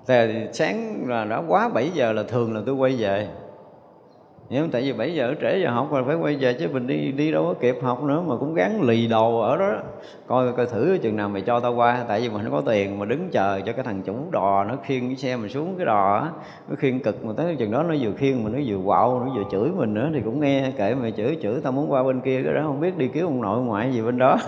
Thì 0.07 0.47
sáng 0.53 1.03
là 1.07 1.25
đã 1.25 1.43
quá 1.47 1.69
7 1.69 1.89
giờ 1.89 2.11
là 2.11 2.23
thường 2.23 2.53
là 2.53 2.61
tôi 2.65 2.75
quay 2.75 2.95
về 2.95 3.27
nhưng 4.49 4.69
tại 4.69 4.81
vì 4.81 4.93
7 4.93 5.13
giờ 5.13 5.33
trễ 5.41 5.57
giờ 5.57 5.69
học 5.69 5.91
rồi 5.91 6.03
phải 6.07 6.15
quay 6.15 6.35
về 6.35 6.53
chứ 6.53 6.67
mình 6.73 6.87
đi 6.87 7.11
đi 7.11 7.31
đâu 7.31 7.43
có 7.43 7.53
kịp 7.53 7.75
học 7.81 8.03
nữa 8.03 8.23
mà 8.27 8.35
cũng 8.39 8.53
gắn 8.53 8.81
lì 8.81 9.07
đầu 9.07 9.41
ở 9.41 9.57
đó. 9.57 9.73
Coi 10.27 10.53
coi 10.53 10.65
thử 10.65 10.97
chừng 11.01 11.15
nào 11.15 11.29
mày 11.29 11.41
cho 11.41 11.59
tao 11.59 11.73
qua 11.75 12.03
tại 12.07 12.21
vì 12.21 12.29
mình 12.29 12.43
không 12.43 12.51
có 12.51 12.61
tiền 12.61 12.99
mà 12.99 13.05
đứng 13.05 13.29
chờ 13.31 13.61
cho 13.65 13.73
cái 13.73 13.83
thằng 13.83 14.01
chủ 14.05 14.15
đò 14.31 14.63
nó 14.63 14.75
khiêng 14.83 15.07
cái 15.07 15.15
xe 15.15 15.35
mình 15.35 15.49
xuống 15.49 15.75
cái 15.77 15.85
đò 15.85 16.17
á 16.17 16.29
nó 16.69 16.75
khiêng 16.75 16.99
cực 16.99 17.25
mà 17.25 17.33
tới 17.37 17.55
chừng 17.55 17.71
đó 17.71 17.83
nó 17.83 17.95
vừa 18.01 18.11
khiêng 18.11 18.43
mà 18.43 18.49
nó 18.49 18.59
vừa 18.65 18.77
quạo 18.85 19.23
nó 19.25 19.33
vừa 19.35 19.43
chửi 19.51 19.69
mình 19.69 19.93
nữa 19.93 20.09
thì 20.13 20.21
cũng 20.25 20.39
nghe 20.39 20.71
kệ 20.77 20.95
mày 20.95 21.11
chửi 21.11 21.37
chửi 21.41 21.55
tao 21.63 21.71
muốn 21.71 21.91
qua 21.91 22.03
bên 22.03 22.21
kia 22.21 22.41
cái 22.43 22.53
đó 22.53 22.61
không 22.63 22.79
biết 22.79 22.97
đi 22.97 23.07
cứu 23.07 23.27
ông 23.27 23.41
nội 23.41 23.61
ngoại 23.61 23.93
gì 23.93 24.01
bên 24.01 24.17
đó. 24.17 24.37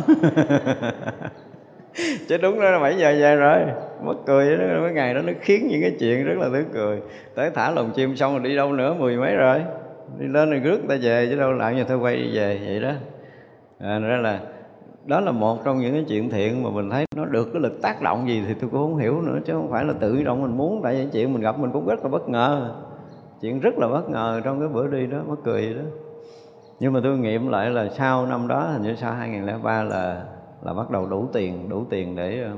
Chứ 2.28 2.38
đúng 2.38 2.60
đó 2.62 2.70
là 2.70 2.80
7 2.80 2.98
giờ 2.98 3.16
về 3.20 3.36
rồi 3.36 3.60
mất 4.04 4.16
cười 4.26 4.58
đó, 4.58 4.64
mấy 4.82 4.92
ngày 4.94 5.14
đó 5.14 5.22
nó 5.22 5.34
khiến 5.42 5.68
những 5.68 5.82
cái 5.82 5.92
chuyện 6.00 6.26
rất 6.26 6.38
là 6.38 6.50
tiếng 6.54 6.70
cười. 6.74 7.02
Tới 7.36 7.50
thả 7.50 7.72
lồng 7.72 7.92
chim 7.96 8.16
xong 8.16 8.34
rồi 8.34 8.50
đi 8.50 8.56
đâu 8.56 8.74
nữa 8.74 8.96
mười 9.00 9.18
mấy 9.18 9.36
rồi 9.36 9.62
đi 10.20 10.28
lên 10.28 10.50
rồi 10.50 10.60
rước 10.60 10.80
ta 10.90 10.96
về 11.02 11.28
chứ 11.30 11.36
đâu 11.36 11.52
lại 11.52 11.76
như 11.76 11.84
thôi 11.84 11.98
quay 11.98 12.16
đi 12.16 12.36
về 12.38 12.60
vậy 12.66 12.80
đó. 12.80 12.92
À, 13.80 14.00
ra 14.00 14.18
là 14.18 14.42
đó 15.06 15.20
là 15.20 15.32
một 15.32 15.66
trong 15.66 15.80
những 15.80 15.94
cái 15.94 16.06
chuyện 16.08 16.30
thiện 16.30 16.64
mà 16.64 16.70
mình 16.70 16.90
thấy 16.90 17.06
nó 17.16 17.26
được 17.26 17.50
cái 17.54 17.62
lực 17.62 17.82
tác 17.82 18.02
động 18.02 18.28
gì 18.28 18.44
thì 18.48 18.54
tôi 18.54 18.70
cũng 18.70 18.82
không 18.82 18.98
hiểu 18.98 19.22
nữa 19.22 19.40
chứ 19.46 19.54
không 19.54 19.72
phải 19.72 19.86
là 19.86 19.94
tự 20.00 20.24
động 20.24 20.42
mình 20.42 20.58
muốn 20.58 20.82
tại 20.84 20.96
những 20.96 21.10
chuyện 21.10 21.34
mình 21.34 21.42
gặp 21.42 21.60
mình 21.60 21.72
cũng 21.72 21.88
rất 21.88 22.04
là 22.04 22.10
bất 22.10 22.30
ngờ. 22.30 22.76
Chuyện 23.42 23.60
rất 23.60 23.78
là 23.78 23.88
bất 23.88 24.10
ngờ 24.10 24.42
trong 24.44 24.60
cái 24.60 24.68
bữa 24.68 24.88
đi 24.88 25.08
đó 25.08 25.18
mất 25.28 25.36
cười 25.44 25.74
đó. 25.74 25.82
Nhưng 26.80 26.94
mà 26.94 27.00
tôi 27.04 27.18
nghiệm 27.18 27.48
lại 27.48 27.70
là 27.70 27.90
sau 27.90 28.26
năm 28.26 28.48
đó 28.48 28.62
hình 28.62 28.82
như 28.82 28.96
sau 28.96 29.14
2003 29.14 29.84
là 29.84 30.26
là 30.64 30.74
bắt 30.74 30.92
đầu 30.92 31.06
đủ 31.06 31.28
tiền 31.34 31.70
đủ 31.70 31.86
tiền 31.90 32.16
để 32.16 32.42
ờ, 32.44 32.52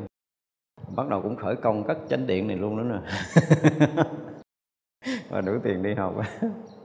bắt 0.96 1.10
đầu 1.10 1.22
cũng 1.22 1.36
khởi 1.36 1.56
công 1.56 1.84
cất 1.84 1.98
chánh 2.10 2.28
điện 2.28 2.48
này 2.48 2.58
luôn 2.58 2.78
đó 2.78 2.84
nè. 2.84 3.00
Và 5.30 5.42
đủ 5.42 5.52
tiền 5.64 5.84
đi 5.84 5.94
học. 5.94 6.16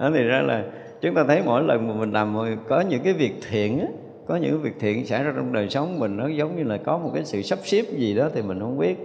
đó 0.00 0.10
thì 0.14 0.22
ra 0.22 0.42
là 0.42 0.64
chúng 1.00 1.14
ta 1.14 1.24
thấy 1.24 1.42
mỗi 1.46 1.62
lần 1.62 1.88
mà 1.88 1.94
mình 1.94 2.12
làm 2.12 2.36
có 2.68 2.80
những 2.80 3.02
cái 3.02 3.12
việc 3.12 3.34
thiện 3.50 3.80
á, 3.80 3.86
có 4.26 4.36
những 4.36 4.62
việc 4.62 4.74
thiện 4.80 5.06
xảy 5.06 5.24
ra 5.24 5.32
trong 5.36 5.52
đời 5.52 5.68
sống 5.68 5.98
mình, 5.98 6.16
nó 6.16 6.28
giống 6.28 6.56
như 6.56 6.62
là 6.62 6.76
có 6.76 6.98
một 6.98 7.10
cái 7.14 7.24
sự 7.24 7.42
sắp 7.42 7.58
xếp 7.62 7.82
gì 7.88 8.14
đó 8.14 8.28
thì 8.34 8.42
mình 8.42 8.60
không 8.60 8.78
biết 8.78 8.96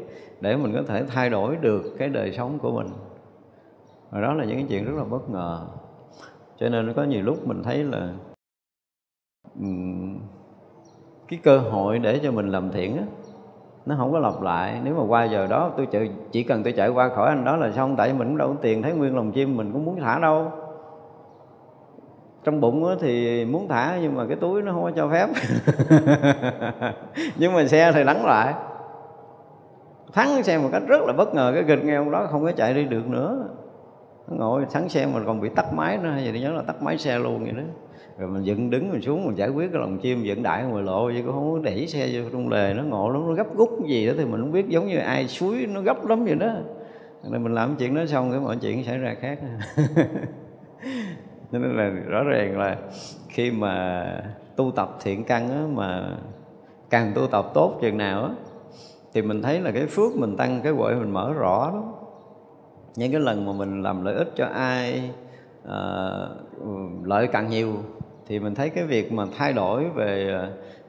để 0.42 0.56
mình 0.56 0.74
có 0.76 0.82
thể 0.88 1.04
thay 1.08 1.30
đổi 1.30 1.56
được 1.62 1.84
cái 1.98 2.10
đời 2.10 2.32
sống 2.32 2.60
của 2.60 2.72
mình. 2.72 2.88
Và 4.12 4.22
đó 4.22 4.34
là 4.34 4.46
những 4.46 4.58
cái 4.58 4.66
chuyện 4.70 4.86
rất 4.86 4.96
là 4.98 5.04
bất 5.04 5.30
ngờ. 5.30 5.62
Cho 6.58 6.70
nên 6.70 6.94
có 6.94 7.04
nhiều 7.04 7.22
lúc 7.22 7.48
mình 7.48 7.64
thấy 7.64 7.84
là 7.84 8.14
cái 11.28 11.40
cơ 11.44 11.58
hội 11.58 12.00
để 12.00 12.20
cho 12.24 12.32
mình 12.32 12.50
làm 12.50 12.72
thiện 12.72 12.98
á, 12.98 13.04
nó 13.86 13.96
không 13.98 14.12
có 14.12 14.20
lặp 14.20 14.42
lại. 14.42 14.82
Nếu 14.84 14.96
mà 14.96 15.04
qua 15.08 15.24
giờ 15.24 15.48
đó, 15.48 15.72
tôi 15.78 16.10
chỉ 16.32 16.44
cần 16.44 16.64
tôi 16.64 16.74
chạy 16.74 16.90
qua 16.90 17.10
khỏi 17.10 17.30
anh 17.30 17.46
đó 17.46 17.56
là 17.56 17.72
xong, 17.72 17.96
tại 17.96 18.14
mình 18.14 18.28
cũng 18.28 18.38
đâu 18.38 18.48
có 18.48 18.56
tiền, 18.62 18.82
thấy 18.82 18.94
nguyên 18.94 19.16
lòng 19.16 19.32
chim 19.32 19.58
mình 19.58 19.72
cũng 19.74 19.86
muốn 19.86 20.00
thả 20.00 20.20
đâu 20.20 20.52
trong 22.46 22.62
bụng 22.62 22.98
thì 23.02 23.46
muốn 23.46 23.68
thả 23.68 23.98
nhưng 24.02 24.16
mà 24.16 24.26
cái 24.28 24.38
túi 24.38 24.62
nó 24.62 24.72
không 24.72 24.84
có 24.84 24.92
cho 24.96 25.10
phép. 25.10 25.28
Nhưng 27.38 27.54
mà 27.54 27.66
xe 27.66 27.92
thì 27.92 28.04
lắng 28.04 28.26
lại. 28.26 28.54
Thắng 30.14 30.44
xe 30.44 30.58
một 30.58 30.70
cách 30.72 30.84
rất 30.88 31.02
là 31.02 31.14
bất 31.14 31.34
ngờ. 31.34 31.52
Cái 31.56 31.64
gịch 31.64 31.86
nghe 31.86 31.96
ông 31.96 32.12
đó 32.12 32.28
không 32.32 32.44
có 32.44 32.52
chạy 32.52 32.74
đi 32.74 32.84
được 32.84 33.08
nữa. 33.08 33.48
Nó 34.28 34.36
ngồi 34.38 34.66
thắng 34.72 34.90
xe 34.90 35.06
mà 35.06 35.20
còn 35.26 35.42
bị 35.42 35.50
tắt 35.50 35.74
máy 35.74 35.98
nữa. 35.98 36.12
Vậy 36.24 36.32
thì 36.34 36.40
nhớ 36.40 36.52
là 36.52 36.62
tắt 36.62 36.82
máy 36.82 36.98
xe 36.98 37.20
luôn 37.20 37.44
vậy 37.44 37.52
đó. 37.52 37.64
Rồi 38.18 38.30
mình 38.30 38.44
dựng 38.44 38.70
đứng 38.70 38.92
mình 38.92 39.02
xuống, 39.02 39.26
mình 39.26 39.38
giải 39.38 39.50
quyết 39.50 39.72
cái 39.72 39.82
lòng 39.82 39.98
chim, 40.00 40.24
dựng 40.24 40.44
đại 40.44 40.64
ngoài 40.64 40.84
lộ 40.84 41.06
vậy, 41.06 41.24
cũng 41.26 41.34
không 41.34 41.54
có 41.54 41.60
đẩy 41.64 41.88
xe 41.88 42.10
vô 42.14 42.30
trong 42.32 42.50
lề. 42.50 42.74
Nó 42.74 42.84
ngộ 42.84 43.10
lắm, 43.10 43.28
nó 43.28 43.34
gấp 43.34 43.56
rút 43.58 43.70
gì 43.88 44.08
đó 44.08 44.14
thì 44.18 44.26
mình 44.26 44.42
không 44.42 44.52
biết 44.52 44.68
giống 44.68 44.88
như 44.88 44.98
ai 44.98 45.28
suối, 45.28 45.66
nó 45.70 45.82
gấp 45.82 46.06
lắm 46.08 46.26
vậy 46.26 46.36
đó. 46.36 46.54
Nên 47.30 47.44
mình 47.44 47.54
làm 47.54 47.76
chuyện 47.76 47.96
đó 47.96 48.06
xong 48.06 48.32
cái 48.32 48.40
mọi 48.40 48.58
chuyện 48.62 48.84
xảy 48.84 48.98
ra 48.98 49.16
khác. 49.22 49.40
nên 51.52 51.78
là 51.78 51.90
rõ 51.90 52.24
ràng 52.24 52.60
là 52.60 52.78
khi 53.30 53.52
mà 53.52 54.06
tu 54.56 54.72
tập 54.72 54.98
thiện 55.02 55.24
căn 55.24 55.50
á, 55.50 55.64
mà 55.74 56.18
càng 56.90 57.12
tu 57.16 57.28
tập 57.28 57.46
tốt 57.54 57.78
chừng 57.82 57.98
nào 57.98 58.24
á 58.24 58.30
thì 59.14 59.22
mình 59.22 59.42
thấy 59.42 59.60
là 59.60 59.72
cái 59.72 59.86
phước 59.86 60.16
mình 60.16 60.38
tăng 60.38 60.62
cái 60.64 60.72
huệ 60.72 60.96
mình 60.96 61.12
mở 61.12 61.34
rõ 61.34 61.72
lắm. 61.74 61.84
Những 62.96 63.12
cái 63.12 63.22
lần 63.22 63.46
mà 63.46 63.54
mình 63.54 63.84
làm 63.84 64.06
lợi 64.06 64.16
ích 64.16 64.32
cho 64.36 64.46
ai 64.46 65.12
uh, 65.64 67.04
lợi 67.04 67.28
càng 67.28 67.50
nhiều 67.50 67.74
thì 68.28 68.40
mình 68.40 68.56
thấy 68.56 68.70
cái 68.70 68.84
việc 68.84 69.12
mà 69.12 69.26
thay 69.38 69.54
đổi 69.54 69.90
về 69.90 70.40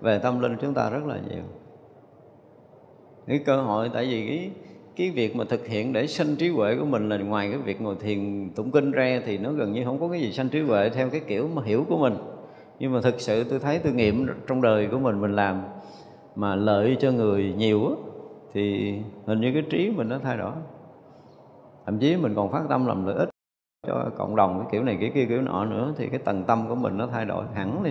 về 0.00 0.18
tâm 0.18 0.40
linh 0.40 0.56
chúng 0.60 0.74
ta 0.74 0.90
rất 0.90 1.04
là 1.06 1.18
nhiều. 1.28 1.42
Cái 3.26 3.38
cơ 3.38 3.62
hội 3.62 3.90
tại 3.94 4.06
vì 4.06 4.26
cái 4.26 4.50
cái 4.97 5.10
việc 5.10 5.36
mà 5.36 5.44
thực 5.44 5.66
hiện 5.66 5.93
để 5.93 6.06
sanh 6.06 6.36
trí 6.36 6.48
huệ 6.48 6.77
của 6.77 6.85
mình 6.85 7.09
là 7.09 7.16
ngoài 7.16 7.51
cái 7.51 7.59
việc 7.59 7.81
ngồi 7.81 7.97
thiền 8.01 8.51
tụng 8.55 8.70
kinh 8.70 8.90
ra 8.90 9.20
thì 9.27 9.39
nó 9.39 9.52
gần 9.52 9.73
như 9.73 9.85
không 9.85 10.01
có 10.01 10.09
cái 10.09 10.20
gì 10.20 10.32
sanh 10.32 10.48
trí 10.48 10.60
huệ 10.60 10.89
theo 10.89 11.10
cái 11.10 11.20
kiểu 11.20 11.48
mà 11.55 11.62
hiểu 11.64 11.85
của 11.89 11.98
mình. 11.98 12.14
Nhưng 12.78 12.93
mà 12.93 13.01
thực 13.01 13.20
sự 13.20 13.44
tôi 13.44 13.59
thấy 13.59 13.78
tôi 13.78 13.93
nghiệm 13.93 14.27
trong 14.47 14.62
đời 14.62 14.89
của 14.93 14.98
mình 14.98 15.20
mình 15.20 15.36
làm 15.36 15.62
mà 16.36 16.55
lợi 16.55 16.97
cho 17.01 17.10
người 17.12 17.55
nhiều 17.56 17.89
á, 17.89 17.94
thì 18.52 18.94
hình 19.27 19.40
như 19.40 19.52
cái 19.52 19.62
trí 19.70 19.93
mình 19.97 20.09
nó 20.09 20.18
thay 20.18 20.36
đổi. 20.36 20.52
Thậm 21.86 21.98
chí 21.98 22.16
mình 22.16 22.35
còn 22.35 22.52
phát 22.52 22.62
tâm 22.68 22.86
làm 22.86 23.06
lợi 23.06 23.14
ích 23.14 23.28
cho 23.86 24.10
cộng 24.16 24.36
đồng 24.36 24.59
cái 24.59 24.68
kiểu 24.73 24.82
này 24.82 24.97
kiểu 25.01 25.10
kia, 25.14 25.27
kiểu 25.28 25.43
nọ 25.43 25.64
nữa 25.64 25.93
thì 25.97 26.09
cái 26.09 26.18
tầng 26.18 26.44
tâm 26.44 26.68
của 26.68 26.74
mình 26.74 26.98
nó 26.98 27.06
thay 27.06 27.24
đổi 27.24 27.44
hẳn 27.55 27.85
đi. 27.85 27.90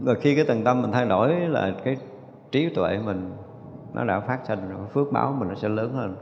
Rồi 0.00 0.16
khi 0.20 0.34
cái 0.34 0.44
tầng 0.44 0.64
tâm 0.64 0.82
mình 0.82 0.92
thay 0.92 1.06
đổi 1.06 1.34
là 1.34 1.74
cái 1.84 1.96
trí 2.50 2.68
tuệ 2.68 2.98
mình 3.04 3.30
nó 3.94 4.04
đã 4.04 4.20
phát 4.20 4.40
sinh 4.48 4.68
rồi, 4.68 4.86
phước 4.92 5.12
báo 5.12 5.36
mình 5.38 5.48
nó 5.48 5.54
sẽ 5.54 5.68
lớn 5.68 5.92
hơn 5.92 6.16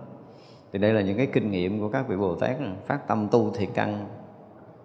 thì 0.73 0.79
đây 0.79 0.93
là 0.93 1.01
những 1.01 1.17
cái 1.17 1.27
kinh 1.27 1.51
nghiệm 1.51 1.81
của 1.81 1.89
các 1.89 2.09
vị 2.09 2.17
bồ 2.17 2.35
tát 2.35 2.61
này. 2.61 2.73
phát 2.87 3.09
tâm 3.09 3.29
tu 3.31 3.51
thiệt 3.51 3.69
căn 3.75 4.07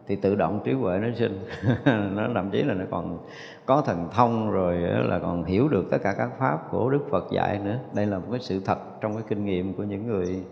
thì 0.08 0.16
tự 0.16 0.36
động 0.36 0.62
trí 0.66 0.74
huệ 0.74 1.00
nó 1.00 1.08
sinh 1.16 1.46
nó 2.16 2.28
thậm 2.36 2.50
chí 2.52 2.64
là 2.64 2.74
nó 2.74 2.86
còn 2.92 3.18
có 3.66 3.82
thần 3.82 4.08
thông 4.12 4.52
rồi 4.52 4.76
là 4.82 5.20
còn 5.20 5.44
hiểu 5.44 5.68
được 5.68 5.86
tất 5.92 5.98
cả 6.04 6.14
các 6.18 6.30
pháp 6.40 6.72
của 6.72 6.90
đức 6.90 7.02
phật 7.10 7.32
dạy 7.32 7.60
nữa 7.60 7.80
đây 7.94 8.06
là 8.06 8.20
một 8.20 8.28
cái 8.32 8.40
sự 8.40 8.62
thật 8.66 9.02
trong 9.02 9.14
cái 9.14 9.24
kinh 9.28 9.46
nghiệm 9.46 9.74
của 9.74 9.84
những 9.84 10.08
người 10.08 10.44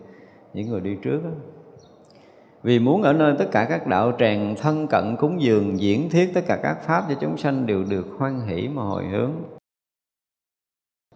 những 0.53 0.69
người 0.69 0.81
đi 0.81 0.97
trước 1.01 1.23
đó. 1.23 1.29
Vì 2.63 2.79
muốn 2.79 3.01
ở 3.01 3.13
nơi 3.13 3.35
tất 3.39 3.45
cả 3.51 3.65
các 3.69 3.87
đạo 3.87 4.11
tràng 4.19 4.55
thân 4.61 4.87
cận 4.87 5.15
cúng 5.19 5.41
dường 5.41 5.79
diễn 5.79 6.09
thiết 6.09 6.31
tất 6.33 6.41
cả 6.47 6.59
các 6.63 6.77
pháp 6.81 7.03
cho 7.09 7.15
chúng 7.21 7.37
sanh 7.37 7.65
đều 7.65 7.83
được 7.89 8.05
hoan 8.17 8.41
hỷ 8.41 8.67
mà 8.67 8.83
hồi 8.83 9.05
hướng. 9.05 9.31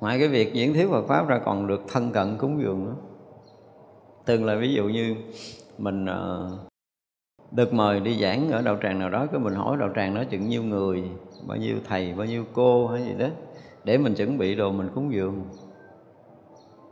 Ngoài 0.03 0.19
cái 0.19 0.27
việc 0.27 0.53
diễn 0.53 0.73
thuyết 0.73 0.88
Phật 0.89 1.07
Pháp 1.07 1.27
ra 1.27 1.39
còn 1.45 1.67
được 1.67 1.81
thân 1.88 2.11
cận 2.11 2.38
cúng 2.38 2.61
dường 2.61 2.85
nữa. 2.85 2.95
Từng 4.25 4.45
là 4.45 4.55
ví 4.55 4.73
dụ 4.73 4.84
như 4.84 5.15
mình 5.77 6.05
ờ, 6.05 6.51
được 7.51 7.73
mời 7.73 7.99
đi 7.99 8.21
giảng 8.21 8.51
ở 8.51 8.61
đạo 8.61 8.77
tràng 8.84 8.99
nào 8.99 9.09
đó 9.09 9.25
cái 9.31 9.39
mình 9.39 9.53
hỏi 9.53 9.77
đạo 9.80 9.89
tràng 9.95 10.15
đó 10.15 10.23
chừng 10.30 10.49
nhiêu 10.49 10.63
người, 10.63 11.03
bao 11.47 11.57
nhiêu 11.57 11.75
thầy, 11.88 12.13
bao 12.13 12.25
nhiêu 12.25 12.45
cô 12.53 12.88
hay 12.88 13.03
gì 13.03 13.13
đó, 13.19 13.27
để 13.84 13.97
mình 13.97 14.15
chuẩn 14.15 14.38
bị 14.38 14.55
đồ 14.55 14.71
mình 14.71 14.89
cúng 14.95 15.13
dường 15.13 15.43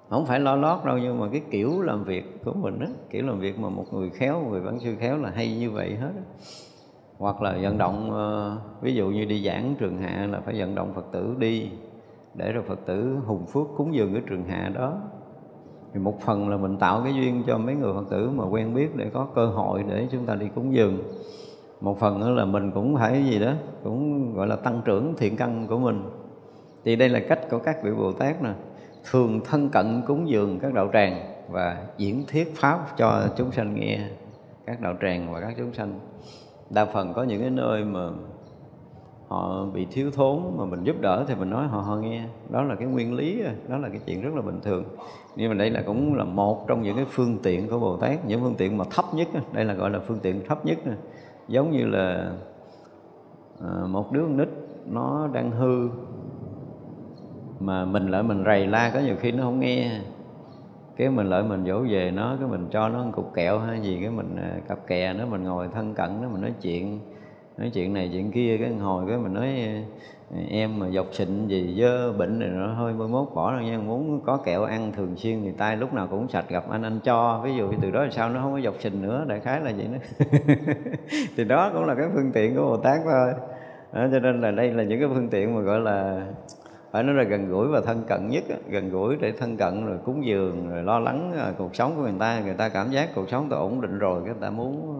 không 0.09 0.25
phải 0.25 0.39
lo 0.39 0.55
lót 0.55 0.85
đâu, 0.85 0.97
nhưng 0.97 1.19
mà 1.19 1.27
cái 1.31 1.41
kiểu 1.51 1.81
làm 1.81 2.03
việc 2.03 2.43
của 2.45 2.53
mình 2.53 2.79
đó 2.79 2.87
kiểu 3.09 3.25
làm 3.25 3.39
việc 3.39 3.59
mà 3.59 3.69
một 3.69 3.93
người 3.93 4.09
khéo 4.09 4.39
một 4.39 4.49
người 4.51 4.61
bản 4.61 4.79
sư 4.79 4.95
khéo 4.99 5.17
là 5.17 5.29
hay 5.29 5.55
như 5.55 5.71
vậy 5.71 5.95
hết 5.95 6.11
đó. 6.15 6.21
hoặc 7.17 7.41
là 7.41 7.57
vận 7.61 7.77
động 7.77 8.11
ờ, 8.11 8.57
ví 8.81 8.95
dụ 8.95 9.09
như 9.09 9.25
đi 9.25 9.45
giảng 9.45 9.75
trường 9.79 9.97
hạ 9.97 10.27
là 10.31 10.39
phải 10.39 10.59
vận 10.59 10.75
động 10.75 10.93
phật 10.95 11.05
tử 11.11 11.35
đi 11.39 11.69
để 12.33 12.51
rồi 12.51 12.63
phật 12.63 12.79
tử 12.85 13.17
hùng 13.25 13.45
phước 13.45 13.67
cúng 13.77 13.95
dường 13.95 14.13
cái 14.13 14.23
trường 14.29 14.43
hạ 14.43 14.71
đó. 14.73 14.97
Thì 15.93 15.99
một 15.99 16.21
phần 16.21 16.49
là 16.49 16.57
mình 16.57 16.77
tạo 16.77 17.01
cái 17.03 17.13
duyên 17.13 17.43
cho 17.47 17.57
mấy 17.57 17.75
người 17.75 17.93
phật 17.93 18.05
tử 18.09 18.29
mà 18.29 18.43
quen 18.45 18.73
biết 18.73 18.95
để 18.95 19.09
có 19.13 19.27
cơ 19.35 19.45
hội 19.45 19.83
để 19.89 20.07
chúng 20.11 20.25
ta 20.25 20.35
đi 20.35 20.47
cúng 20.55 20.73
dường. 20.73 20.97
Một 21.81 21.99
phần 21.99 22.19
nữa 22.19 22.29
là 22.29 22.45
mình 22.45 22.71
cũng 22.71 22.95
phải 22.95 23.23
gì 23.23 23.39
đó, 23.39 23.53
cũng 23.83 24.33
gọi 24.33 24.47
là 24.47 24.55
tăng 24.55 24.81
trưởng 24.85 25.13
thiện 25.17 25.37
căn 25.37 25.67
của 25.67 25.77
mình. 25.77 26.03
Thì 26.85 26.95
đây 26.95 27.09
là 27.09 27.19
cách 27.29 27.39
của 27.51 27.59
các 27.59 27.83
vị 27.83 27.91
bồ 27.91 28.11
tát 28.11 28.43
nè, 28.43 28.49
thường 29.11 29.39
thân 29.45 29.69
cận 29.69 30.01
cúng 30.07 30.29
dường 30.29 30.59
các 30.59 30.73
đạo 30.73 30.89
tràng 30.93 31.33
và 31.49 31.85
diễn 31.97 32.23
thuyết 32.31 32.55
pháp 32.55 32.97
cho 32.97 33.27
chúng 33.37 33.51
sanh 33.51 33.75
nghe 33.75 33.99
các 34.65 34.81
đạo 34.81 34.93
tràng 35.01 35.33
và 35.33 35.39
các 35.39 35.53
chúng 35.57 35.73
sanh. 35.73 35.99
Đa 36.69 36.85
phần 36.85 37.13
có 37.13 37.23
những 37.23 37.41
cái 37.41 37.49
nơi 37.49 37.85
mà 37.85 38.09
họ 39.31 39.65
bị 39.73 39.87
thiếu 39.91 40.11
thốn 40.11 40.39
mà 40.57 40.65
mình 40.65 40.83
giúp 40.83 40.95
đỡ 41.01 41.25
thì 41.27 41.35
mình 41.35 41.49
nói, 41.49 41.67
họ 41.67 41.81
họ 41.81 41.95
nghe. 41.95 42.23
Đó 42.49 42.63
là 42.63 42.75
cái 42.75 42.87
nguyên 42.87 43.13
lý, 43.13 43.43
đó 43.67 43.77
là 43.77 43.89
cái 43.89 43.99
chuyện 44.05 44.21
rất 44.21 44.33
là 44.35 44.41
bình 44.41 44.59
thường. 44.63 44.83
Nhưng 45.35 45.49
mà 45.49 45.55
đây 45.55 45.69
là 45.69 45.81
cũng 45.85 46.15
là 46.15 46.23
một 46.23 46.67
trong 46.67 46.81
những 46.81 46.95
cái 46.95 47.05
phương 47.09 47.37
tiện 47.43 47.69
của 47.69 47.79
bồ 47.79 47.97
tát, 47.97 48.25
những 48.25 48.41
phương 48.41 48.55
tiện 48.55 48.77
mà 48.77 48.85
thấp 48.95 49.05
nhất 49.13 49.27
đây 49.53 49.65
là 49.65 49.73
gọi 49.73 49.89
là 49.89 49.99
phương 49.99 50.19
tiện 50.19 50.45
thấp 50.47 50.65
nhất 50.65 50.77
giống 51.47 51.71
như 51.71 51.85
là 51.85 52.31
ờ, 53.59 53.87
một 53.87 54.11
đứa 54.11 54.21
con 54.21 54.37
nít 54.37 54.47
nó 54.85 55.29
đang 55.33 55.51
hư 55.51 55.89
mà 57.59 57.85
mình 57.85 58.07
lại 58.07 58.23
mình 58.23 58.43
rầy 58.45 58.67
la 58.67 58.91
có 58.93 58.99
nhiều 58.99 59.15
khi 59.19 59.31
nó 59.31 59.43
không 59.43 59.59
nghe. 59.59 60.01
Cái 60.95 61.09
mình 61.09 61.29
lại 61.29 61.43
mình 61.43 61.65
dỗ 61.65 61.81
về 61.89 62.11
nó, 62.11 62.35
cái 62.39 62.49
mình 62.49 62.67
cho 62.71 62.89
nó 62.89 63.03
một 63.03 63.11
cục 63.15 63.33
kẹo 63.33 63.59
hay 63.59 63.81
gì, 63.81 63.97
cái 64.01 64.09
mình 64.09 64.35
ờ, 64.41 64.59
cặp 64.67 64.87
kè, 64.87 65.13
nó 65.13 65.25
mình 65.25 65.43
ngồi 65.43 65.67
thân 65.73 65.93
cận, 65.93 66.21
nó 66.21 66.29
mình 66.29 66.41
nói 66.41 66.53
chuyện 66.61 66.99
nói 67.57 67.69
chuyện 67.73 67.93
này 67.93 68.09
chuyện 68.13 68.31
kia 68.31 68.57
cái 68.57 68.73
hồi 68.73 69.05
cái 69.07 69.17
mình 69.17 69.33
nói 69.33 69.67
ờ, 70.31 70.37
em 70.49 70.79
mà 70.79 70.89
dọc 70.89 71.07
xịn 71.11 71.47
gì 71.47 71.75
dơ 71.79 72.11
bệnh 72.11 72.39
này 72.39 72.49
nó 72.49 72.73
hơi 72.73 72.93
mới 72.93 73.07
mốt 73.07 73.27
bỏ 73.35 73.53
ra 73.53 73.61
nha 73.61 73.77
muốn 73.77 74.21
có 74.25 74.37
kẹo 74.37 74.63
ăn 74.63 74.91
thường 74.95 75.15
xuyên 75.17 75.41
thì 75.43 75.51
tay 75.51 75.77
lúc 75.77 75.93
nào 75.93 76.07
cũng 76.07 76.27
sạch 76.29 76.45
gặp 76.49 76.69
anh 76.69 76.83
anh 76.83 76.99
cho. 77.03 77.41
Ví 77.43 77.55
dụ 77.55 77.71
từ 77.81 77.91
đó 77.91 78.05
sao 78.11 78.29
nó 78.29 78.41
không 78.41 78.53
có 78.53 78.61
dọc 78.61 78.75
xịn 78.79 79.01
nữa 79.01 79.25
đại 79.27 79.39
khái 79.39 79.61
là 79.61 79.71
vậy 79.77 79.87
đó. 79.93 80.25
Thì 81.37 81.43
đó 81.43 81.71
cũng 81.73 81.85
là 81.85 81.95
cái 81.95 82.05
phương 82.13 82.31
tiện 82.31 82.55
của 82.55 82.61
bồ 82.61 82.77
tát 82.77 82.99
thôi. 83.03 83.33
Đó, 83.93 84.07
cho 84.11 84.19
nên 84.19 84.41
là 84.41 84.51
đây 84.51 84.71
là 84.71 84.83
những 84.83 84.99
cái 84.99 85.09
phương 85.13 85.29
tiện 85.29 85.55
mà 85.55 85.61
gọi 85.61 85.79
là 85.79 86.27
phải 86.91 87.03
nói 87.03 87.15
là 87.15 87.23
gần 87.23 87.49
gũi 87.49 87.67
và 87.67 87.81
thân 87.81 88.03
cận 88.07 88.29
nhất 88.29 88.43
gần 88.69 88.89
gũi 88.89 89.17
để 89.21 89.31
thân 89.31 89.57
cận 89.57 89.85
rồi 89.85 89.97
cúng 90.05 90.25
dường 90.25 90.69
rồi 90.69 90.83
lo 90.83 90.99
lắng 90.99 91.33
à, 91.39 91.51
cuộc 91.57 91.75
sống 91.75 91.93
của 91.95 92.01
người 92.01 92.13
ta. 92.19 92.41
Người 92.45 92.53
ta 92.53 92.69
cảm 92.69 92.91
giác 92.91 93.09
cuộc 93.15 93.29
sống 93.29 93.49
ta 93.49 93.57
ổn 93.57 93.81
định 93.81 93.99
rồi 93.99 94.21
người 94.21 94.33
ta 94.41 94.49
muốn 94.49 94.99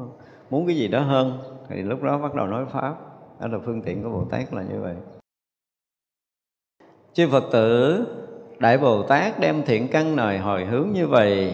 muốn 0.49 0.67
cái 0.67 0.75
gì 0.75 0.87
đó 0.87 0.99
hơn 0.99 1.37
thì 1.73 1.81
lúc 1.81 2.03
đó 2.03 2.17
bắt 2.17 2.35
đầu 2.35 2.47
nói 2.47 2.65
pháp. 2.65 2.95
Đó 3.39 3.47
là 3.47 3.59
phương 3.65 3.81
tiện 3.81 4.03
của 4.03 4.09
bồ 4.09 4.25
tát 4.25 4.53
là 4.53 4.63
như 4.63 4.81
vậy. 4.81 4.95
Chư 7.13 7.27
phật 7.27 7.43
tử, 7.51 8.05
đại 8.59 8.77
bồ 8.77 9.03
tát 9.03 9.39
đem 9.39 9.61
thiện 9.65 9.87
căn 9.87 10.15
nời 10.15 10.37
hồi 10.37 10.65
hướng 10.65 10.87
như 10.93 11.07
vậy. 11.07 11.53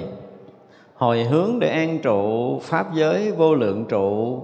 Hồi 0.93 1.23
hướng 1.23 1.59
để 1.59 1.69
an 1.69 1.99
trụ 2.03 2.59
pháp 2.59 2.93
giới 2.93 3.31
vô 3.31 3.55
lượng 3.55 3.85
trụ. 3.89 4.41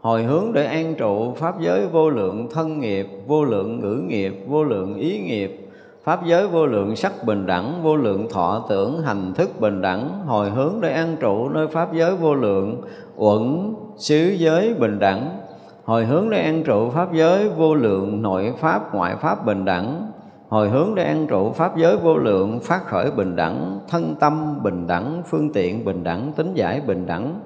Hồi 0.00 0.22
hướng 0.22 0.52
để 0.52 0.64
an 0.64 0.94
trụ 0.94 1.34
pháp 1.34 1.60
giới 1.60 1.86
vô 1.86 2.10
lượng 2.10 2.48
thân 2.50 2.80
nghiệp, 2.80 3.06
vô 3.26 3.44
lượng 3.44 3.80
ngữ 3.80 4.02
nghiệp, 4.06 4.34
vô 4.46 4.64
lượng 4.64 4.94
ý 4.94 5.20
nghiệp 5.20 5.61
pháp 6.04 6.26
giới 6.26 6.48
vô 6.48 6.66
lượng 6.66 6.96
sắc 6.96 7.24
bình 7.24 7.46
đẳng, 7.46 7.82
vô 7.82 7.96
lượng 7.96 8.26
thọ 8.30 8.64
tưởng, 8.68 9.02
hành 9.02 9.34
thức 9.34 9.60
bình 9.60 9.82
đẳng, 9.82 10.26
hồi 10.26 10.50
hướng 10.50 10.80
để 10.80 10.92
an 10.92 11.16
trụ 11.20 11.48
nơi 11.48 11.66
pháp 11.66 11.92
giới 11.92 12.16
vô 12.16 12.34
lượng, 12.34 12.82
uẩn, 13.16 13.74
xứ 13.96 14.34
giới 14.38 14.74
bình 14.74 14.98
đẳng. 14.98 15.38
Hồi 15.84 16.04
hướng 16.04 16.30
để 16.30 16.42
an 16.42 16.62
trụ 16.64 16.90
pháp 16.90 17.12
giới 17.12 17.48
vô 17.48 17.74
lượng, 17.74 18.22
nội 18.22 18.54
pháp, 18.58 18.94
ngoại 18.94 19.16
pháp 19.16 19.46
bình 19.46 19.64
đẳng. 19.64 20.12
Hồi 20.48 20.68
hướng 20.68 20.94
để 20.94 21.04
an 21.04 21.26
trụ 21.26 21.52
pháp 21.52 21.76
giới 21.76 21.96
vô 21.96 22.16
lượng, 22.16 22.60
phát 22.60 22.86
khởi 22.86 23.10
bình 23.10 23.36
đẳng, 23.36 23.80
thân 23.88 24.14
tâm 24.20 24.62
bình 24.62 24.86
đẳng, 24.86 25.22
phương 25.26 25.52
tiện 25.52 25.84
bình 25.84 26.04
đẳng, 26.04 26.32
tính 26.36 26.54
giải 26.54 26.80
bình 26.86 27.06
đẳng. 27.06 27.40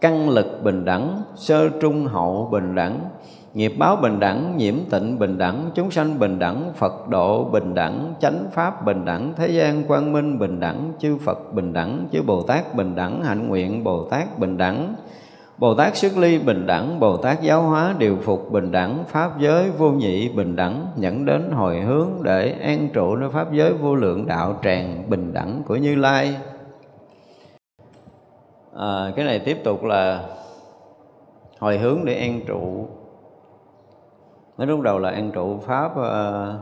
Căn 0.00 0.28
lực 0.28 0.46
bình 0.62 0.84
đẳng, 0.84 1.22
sơ 1.34 1.68
trung 1.68 2.06
hậu 2.06 2.48
bình 2.52 2.74
đẳng 2.74 3.00
nghiệp 3.56 3.72
báo 3.78 3.96
bình 3.96 4.20
đẳng 4.20 4.56
nhiễm 4.56 4.74
tịnh 4.90 5.18
bình 5.18 5.38
đẳng 5.38 5.70
chúng 5.74 5.90
sanh 5.90 6.18
bình 6.18 6.38
đẳng 6.38 6.72
phật 6.74 7.08
độ 7.08 7.44
bình 7.44 7.74
đẳng 7.74 8.14
chánh 8.20 8.44
pháp 8.52 8.84
bình 8.84 9.04
đẳng 9.04 9.32
thế 9.36 9.48
gian 9.48 9.84
quang 9.84 10.12
minh 10.12 10.38
bình 10.38 10.60
đẳng 10.60 10.92
chư 10.98 11.18
phật 11.18 11.52
bình 11.54 11.72
đẳng 11.72 12.08
chư 12.12 12.22
bồ 12.22 12.42
tát 12.42 12.74
bình 12.74 12.94
đẳng 12.94 13.22
hạnh 13.24 13.48
nguyện 13.48 13.84
bồ 13.84 14.04
tát 14.04 14.38
bình 14.38 14.56
đẳng 14.56 14.94
Bồ 15.58 15.74
Tát 15.74 15.96
xuất 15.96 16.16
ly 16.16 16.38
bình 16.38 16.66
đẳng, 16.66 17.00
Bồ 17.00 17.16
Tát 17.16 17.42
giáo 17.42 17.62
hóa 17.62 17.94
điều 17.98 18.16
phục 18.16 18.52
bình 18.52 18.72
đẳng, 18.72 19.04
Pháp 19.08 19.40
giới 19.40 19.70
vô 19.70 19.90
nhị 19.90 20.28
bình 20.28 20.56
đẳng, 20.56 20.86
nhẫn 20.96 21.24
đến 21.24 21.50
hồi 21.50 21.80
hướng 21.80 22.10
để 22.22 22.54
an 22.60 22.88
trụ 22.92 23.16
nơi 23.16 23.30
Pháp 23.30 23.52
giới 23.52 23.72
vô 23.72 23.94
lượng 23.94 24.26
đạo 24.26 24.58
tràng 24.62 25.10
bình 25.10 25.32
đẳng 25.32 25.62
của 25.66 25.76
Như 25.76 25.94
Lai. 25.94 26.36
À, 28.76 29.12
cái 29.16 29.24
này 29.24 29.38
tiếp 29.38 29.56
tục 29.64 29.84
là 29.84 30.22
hồi 31.58 31.78
hướng 31.78 32.04
để 32.04 32.14
an 32.14 32.40
trụ. 32.46 32.88
Nói 34.58 34.66
lúc 34.66 34.80
đầu 34.80 34.98
là 34.98 35.10
an 35.10 35.30
trụ 35.32 35.58
Pháp 35.58 35.96
ờ, 35.96 36.58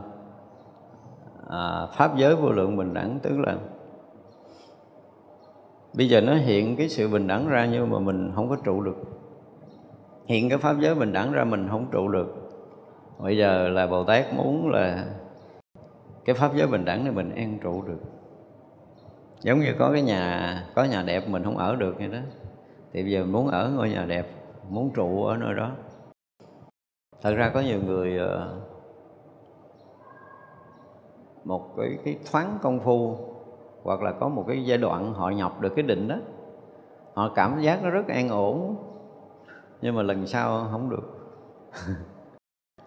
à, 1.49 1.87
Pháp 1.97 2.17
giới 2.17 2.35
vô 2.35 2.51
lượng 2.51 2.77
bình 2.77 2.93
đẳng, 2.93 3.19
tức 3.23 3.39
là 3.39 3.55
bây 5.97 6.09
giờ 6.09 6.21
nó 6.21 6.33
hiện 6.33 6.75
cái 6.75 6.89
sự 6.89 7.07
bình 7.07 7.27
đẳng 7.27 7.47
ra 7.47 7.65
nhưng 7.65 7.89
mà 7.89 7.99
mình 7.99 8.31
không 8.35 8.49
có 8.49 8.57
trụ 8.63 8.81
được. 8.81 8.95
Hiện 10.25 10.49
cái 10.49 10.57
pháp 10.57 10.75
giới 10.79 10.95
bình 10.95 11.13
đẳng 11.13 11.31
ra 11.31 11.43
mình 11.43 11.67
không 11.69 11.85
trụ 11.91 12.07
được. 12.07 12.51
Bây 13.19 13.37
giờ 13.37 13.69
là 13.69 13.87
bồ 13.87 14.03
tát 14.03 14.33
muốn 14.33 14.69
là 14.69 15.05
cái 16.25 16.35
pháp 16.35 16.55
giới 16.55 16.67
bình 16.67 16.85
đẳng 16.85 17.03
này 17.03 17.13
mình 17.13 17.35
an 17.35 17.57
trụ 17.63 17.81
được. 17.81 17.99
Giống 19.41 19.59
như 19.59 19.73
có 19.79 19.91
cái 19.91 20.01
nhà 20.01 20.63
có 20.75 20.83
nhà 20.83 21.03
đẹp 21.03 21.29
mình 21.29 21.43
không 21.43 21.57
ở 21.57 21.75
được 21.75 21.99
như 21.99 22.07
đó. 22.07 22.19
Thì 22.93 23.03
bây 23.03 23.11
giờ 23.11 23.25
muốn 23.25 23.47
ở 23.47 23.69
ngôi 23.75 23.89
nhà 23.89 24.05
đẹp 24.05 24.27
muốn 24.69 24.91
trụ 24.95 25.25
ở 25.25 25.37
nơi 25.37 25.53
đó 25.53 25.71
thật 27.25 27.33
ra 27.35 27.51
có 27.53 27.59
nhiều 27.59 27.79
người 27.85 28.17
ờ, 28.17 28.53
một 31.43 31.73
cái 31.77 31.97
cái 32.05 32.19
thoáng 32.31 32.57
công 32.61 32.79
phu, 32.79 33.17
hoặc 33.83 34.01
là 34.01 34.11
có 34.11 34.29
một 34.29 34.45
cái 34.47 34.65
giai 34.65 34.77
đoạn 34.77 35.13
họ 35.13 35.29
nhập 35.29 35.61
được 35.61 35.75
cái 35.75 35.83
định 35.83 36.07
đó, 36.07 36.15
họ 37.13 37.31
cảm 37.35 37.61
giác 37.61 37.83
nó 37.83 37.89
rất 37.89 38.07
an 38.07 38.29
ổn, 38.29 38.75
nhưng 39.81 39.95
mà 39.95 40.01
lần 40.01 40.27
sau 40.27 40.67
không 40.71 40.89
được. 40.89 41.03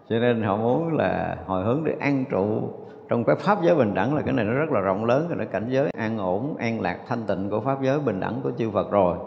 Cho 0.09 0.19
nên 0.19 0.43
họ 0.43 0.57
muốn 0.57 0.93
là 0.93 1.37
hồi 1.47 1.65
hướng 1.65 1.85
để 1.85 1.97
an 2.01 2.25
trụ 2.31 2.61
trong 3.09 3.25
cái 3.25 3.37
pháp 3.37 3.63
giới 3.63 3.75
bình 3.75 3.95
đẳng 3.95 4.15
là 4.15 4.23
cái 4.23 4.35
này 4.35 4.45
nó 4.45 4.53
rất 4.53 4.71
là 4.71 4.81
rộng 4.81 5.05
lớn 5.05 5.29
rồi 5.29 5.39
nó 5.39 5.45
cảnh 5.53 5.67
giới 5.69 5.91
an 5.91 6.19
ổn, 6.19 6.57
an 6.59 6.81
lạc 6.81 6.99
thanh 7.07 7.23
tịnh 7.27 7.51
của 7.51 7.61
pháp 7.61 7.83
giới 7.83 8.01
bình 8.01 8.21
đẳng 8.21 8.41
của 8.43 8.51
chư 8.59 8.71
Phật 8.71 8.91
rồi 8.91 9.19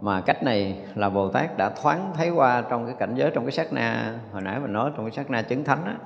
mà 0.00 0.20
cách 0.20 0.42
này 0.42 0.76
là 0.94 1.10
Bồ 1.10 1.28
Tát 1.28 1.56
đã 1.56 1.70
thoáng 1.82 2.12
thấy 2.14 2.30
qua 2.30 2.64
trong 2.70 2.86
cái 2.86 2.94
cảnh 2.98 3.14
giới 3.16 3.30
trong 3.34 3.44
cái 3.44 3.52
sát 3.52 3.72
na, 3.72 4.18
hồi 4.32 4.42
nãy 4.42 4.60
mình 4.60 4.72
nói 4.72 4.90
trong 4.96 5.04
cái 5.04 5.12
sát 5.12 5.30
na 5.30 5.42
chứng 5.42 5.64
thánh 5.64 5.84
á. 5.84 5.96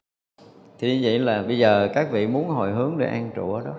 Thì 0.78 0.94
như 0.94 1.00
vậy 1.02 1.18
là 1.18 1.42
bây 1.42 1.58
giờ 1.58 1.88
các 1.94 2.10
vị 2.10 2.26
muốn 2.26 2.48
hồi 2.48 2.72
hướng 2.72 2.98
để 2.98 3.06
an 3.06 3.30
trụ 3.34 3.52
ở 3.52 3.62
đó. 3.64 3.72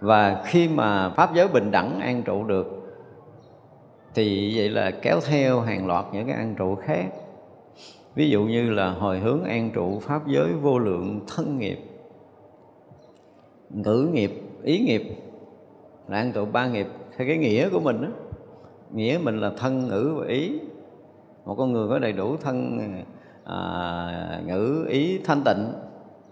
Và 0.00 0.42
khi 0.46 0.68
mà 0.68 1.10
pháp 1.10 1.34
giới 1.34 1.48
bình 1.48 1.70
đẳng 1.70 2.00
an 2.00 2.22
trụ 2.22 2.44
được, 2.44 2.66
thì 4.14 4.52
vậy 4.56 4.68
là 4.68 4.90
kéo 4.90 5.20
theo 5.28 5.60
hàng 5.60 5.86
loạt 5.86 6.04
những 6.12 6.26
cái 6.26 6.36
an 6.36 6.54
trụ 6.58 6.74
khác. 6.74 7.04
Ví 8.14 8.30
dụ 8.30 8.44
như 8.44 8.70
là 8.70 8.90
hồi 8.90 9.18
hướng 9.18 9.44
an 9.44 9.70
trụ 9.74 10.00
pháp 10.00 10.26
giới 10.26 10.52
vô 10.52 10.78
lượng 10.78 11.20
thân 11.36 11.58
nghiệp, 11.58 11.78
ngữ 13.70 14.08
nghiệp, 14.12 14.32
ý 14.62 14.78
nghiệp, 14.78 15.02
là 16.08 16.18
an 16.18 16.32
trụ 16.32 16.44
ba 16.44 16.66
nghiệp 16.66 16.86
theo 17.16 17.28
cái 17.28 17.36
nghĩa 17.36 17.68
của 17.68 17.80
mình 17.80 18.02
đó 18.02 18.08
nghĩa 18.94 19.18
mình 19.22 19.40
là 19.40 19.50
thân 19.56 19.88
ngữ 19.88 20.14
và 20.18 20.26
ý. 20.26 20.52
Một 21.44 21.54
con 21.58 21.72
người 21.72 21.88
có 21.88 21.98
đầy 21.98 22.12
đủ 22.12 22.36
thân 22.36 22.78
à, 23.44 24.40
ngữ 24.46 24.86
ý 24.88 25.18
thanh 25.24 25.42
tịnh 25.44 25.72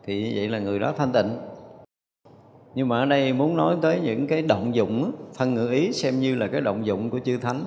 thì 0.04 0.22
như 0.22 0.32
vậy 0.36 0.48
là 0.48 0.58
người 0.58 0.78
đó 0.78 0.92
thanh 0.96 1.12
tịnh. 1.12 1.30
Nhưng 2.74 2.88
mà 2.88 2.98
ở 2.98 3.06
đây 3.06 3.32
muốn 3.32 3.56
nói 3.56 3.76
tới 3.82 4.00
những 4.00 4.26
cái 4.26 4.42
động 4.42 4.74
dụng 4.74 5.12
thân 5.34 5.54
ngữ 5.54 5.70
ý 5.70 5.92
xem 5.92 6.20
như 6.20 6.34
là 6.34 6.46
cái 6.46 6.60
động 6.60 6.86
dụng 6.86 7.10
của 7.10 7.18
chư 7.18 7.38
thánh. 7.38 7.60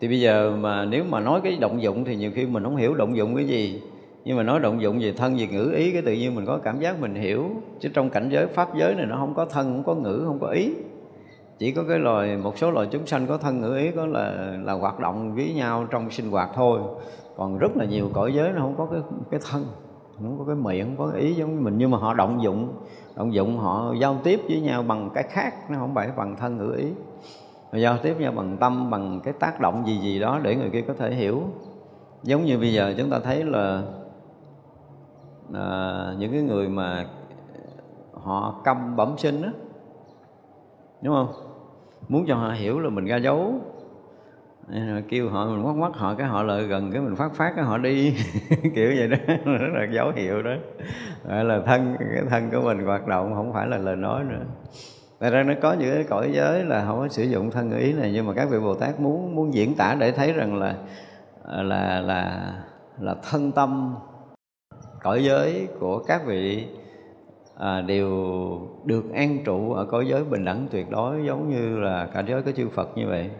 Thì 0.00 0.08
bây 0.08 0.20
giờ 0.20 0.56
mà 0.60 0.84
nếu 0.84 1.04
mà 1.04 1.20
nói 1.20 1.40
cái 1.44 1.56
động 1.60 1.82
dụng 1.82 2.04
thì 2.04 2.16
nhiều 2.16 2.30
khi 2.34 2.46
mình 2.46 2.64
không 2.64 2.76
hiểu 2.76 2.94
động 2.94 3.16
dụng 3.16 3.36
cái 3.36 3.44
gì. 3.44 3.82
Nhưng 4.24 4.36
mà 4.36 4.42
nói 4.42 4.60
động 4.60 4.82
dụng 4.82 4.98
về 5.00 5.12
thân 5.12 5.36
về 5.36 5.46
ngữ 5.46 5.72
ý 5.76 5.92
cái 5.92 6.02
tự 6.02 6.12
nhiên 6.12 6.34
mình 6.34 6.46
có 6.46 6.58
cảm 6.58 6.80
giác 6.80 7.00
mình 7.00 7.14
hiểu. 7.14 7.50
Chứ 7.80 7.88
trong 7.94 8.10
cảnh 8.10 8.28
giới 8.32 8.46
pháp 8.46 8.76
giới 8.78 8.94
này 8.94 9.06
nó 9.06 9.16
không 9.16 9.34
có 9.34 9.44
thân 9.44 9.72
không 9.72 9.84
có 9.84 9.94
ngữ 9.94 10.22
không 10.26 10.38
có 10.38 10.48
ý 10.48 10.70
chỉ 11.58 11.72
có 11.72 11.84
cái 11.88 11.98
loài 11.98 12.36
một 12.36 12.58
số 12.58 12.70
loài 12.70 12.88
chúng 12.90 13.06
sanh 13.06 13.26
có 13.26 13.38
thân 13.38 13.60
ngữ 13.60 13.76
ý 13.76 13.90
có 13.90 14.06
là 14.06 14.56
là 14.62 14.72
hoạt 14.72 15.00
động 15.00 15.34
với 15.34 15.54
nhau 15.54 15.86
trong 15.90 16.10
sinh 16.10 16.30
hoạt 16.30 16.50
thôi. 16.54 16.80
Còn 17.36 17.58
rất 17.58 17.76
là 17.76 17.84
nhiều 17.84 18.10
cõi 18.12 18.32
giới 18.34 18.52
nó 18.52 18.60
không 18.60 18.74
có 18.78 18.86
cái 18.86 19.00
cái 19.30 19.40
thân 19.50 19.64
không 20.18 20.38
có 20.38 20.44
cái 20.44 20.56
miệng 20.56 20.84
không 20.84 21.06
có 21.06 21.12
cái 21.12 21.22
ý 21.22 21.34
giống 21.34 21.54
như 21.54 21.60
mình. 21.60 21.74
Nhưng 21.78 21.90
mà 21.90 21.98
họ 21.98 22.14
động 22.14 22.42
dụng 22.42 22.68
động 23.16 23.34
dụng 23.34 23.58
họ 23.58 23.94
giao 24.00 24.18
tiếp 24.24 24.40
với 24.48 24.60
nhau 24.60 24.82
bằng 24.82 25.10
cái 25.14 25.24
khác 25.30 25.70
nó 25.70 25.78
không 25.78 25.94
phải 25.94 26.10
bằng 26.16 26.36
thân 26.36 26.56
ngữ 26.56 26.74
ý. 26.76 26.88
Họ 27.72 27.78
giao 27.78 27.98
tiếp 28.02 28.16
nhau 28.18 28.32
bằng 28.32 28.56
tâm 28.56 28.90
bằng 28.90 29.20
cái 29.24 29.34
tác 29.40 29.60
động 29.60 29.86
gì 29.86 29.98
gì 29.98 30.20
đó 30.20 30.40
để 30.42 30.56
người 30.56 30.70
kia 30.70 30.82
có 30.88 30.94
thể 30.94 31.14
hiểu. 31.14 31.42
Giống 32.22 32.44
như 32.44 32.58
bây 32.58 32.72
giờ 32.72 32.94
chúng 32.98 33.10
ta 33.10 33.18
thấy 33.18 33.44
là 33.44 33.82
à, 35.54 36.14
những 36.18 36.32
cái 36.32 36.42
người 36.42 36.68
mà 36.68 37.06
họ 38.12 38.60
câm 38.64 38.96
bẩm 38.96 39.14
sinh 39.18 39.42
đó 39.42 39.48
đúng 41.04 41.14
không? 41.14 41.32
Muốn 42.08 42.24
cho 42.28 42.34
họ 42.34 42.50
hiểu 42.50 42.80
là 42.80 42.90
mình 42.90 43.04
ra 43.04 43.16
dấu. 43.16 43.54
Kêu 45.08 45.28
họ 45.28 45.46
mình 45.46 45.66
quát 45.66 45.72
quát 45.72 45.90
họ 45.94 46.14
cái 46.14 46.26
họ 46.26 46.42
lại 46.42 46.62
gần 46.62 46.92
cái 46.92 47.02
mình 47.02 47.16
phát 47.16 47.34
phát 47.34 47.52
cái 47.56 47.64
họ 47.64 47.78
đi. 47.78 48.14
Kiểu 48.74 48.92
vậy 48.96 49.08
đó. 49.08 49.16
Rất 49.44 49.68
là 49.72 49.86
dấu 49.94 50.12
hiệu 50.16 50.42
đó. 50.42 50.50
Gọi 51.28 51.44
là 51.44 51.60
thân 51.66 51.96
cái 51.98 52.22
thân 52.30 52.50
của 52.50 52.60
mình 52.60 52.84
hoạt 52.84 53.06
động 53.06 53.34
không 53.34 53.52
phải 53.52 53.66
là 53.66 53.78
lời 53.78 53.96
nói 53.96 54.24
nữa. 54.24 54.44
Tại 55.18 55.30
ra 55.30 55.42
nó 55.42 55.54
có 55.62 55.72
những 55.72 55.94
cái 55.94 56.04
cõi 56.04 56.30
giới 56.32 56.64
là 56.64 56.84
không 56.84 56.98
có 56.98 57.08
sử 57.08 57.22
dụng 57.22 57.50
thân 57.50 57.78
ý 57.78 57.92
này 57.92 58.10
nhưng 58.14 58.26
mà 58.26 58.32
các 58.32 58.48
vị 58.50 58.58
Bồ 58.60 58.74
Tát 58.74 59.00
muốn 59.00 59.36
muốn 59.36 59.54
diễn 59.54 59.74
tả 59.74 59.96
để 60.00 60.12
thấy 60.12 60.32
rằng 60.32 60.56
là 60.56 60.74
là 61.48 62.00
là 62.00 62.52
là 62.98 63.14
thân 63.30 63.52
tâm. 63.52 63.94
Cõi 65.02 65.24
giới 65.24 65.68
của 65.80 65.98
các 65.98 66.26
vị 66.26 66.68
à, 67.58 67.80
đều 67.80 68.10
được 68.84 69.12
an 69.14 69.38
trụ 69.44 69.72
ở 69.72 69.84
cõi 69.84 70.06
giới 70.08 70.24
bình 70.24 70.44
đẳng 70.44 70.66
tuyệt 70.70 70.90
đối 70.90 71.24
giống 71.26 71.50
như 71.50 71.78
là 71.78 72.08
cả 72.14 72.24
giới 72.26 72.42
có 72.42 72.52
chư 72.52 72.68
Phật 72.68 72.88
như 72.96 73.06
vậy. 73.08 73.30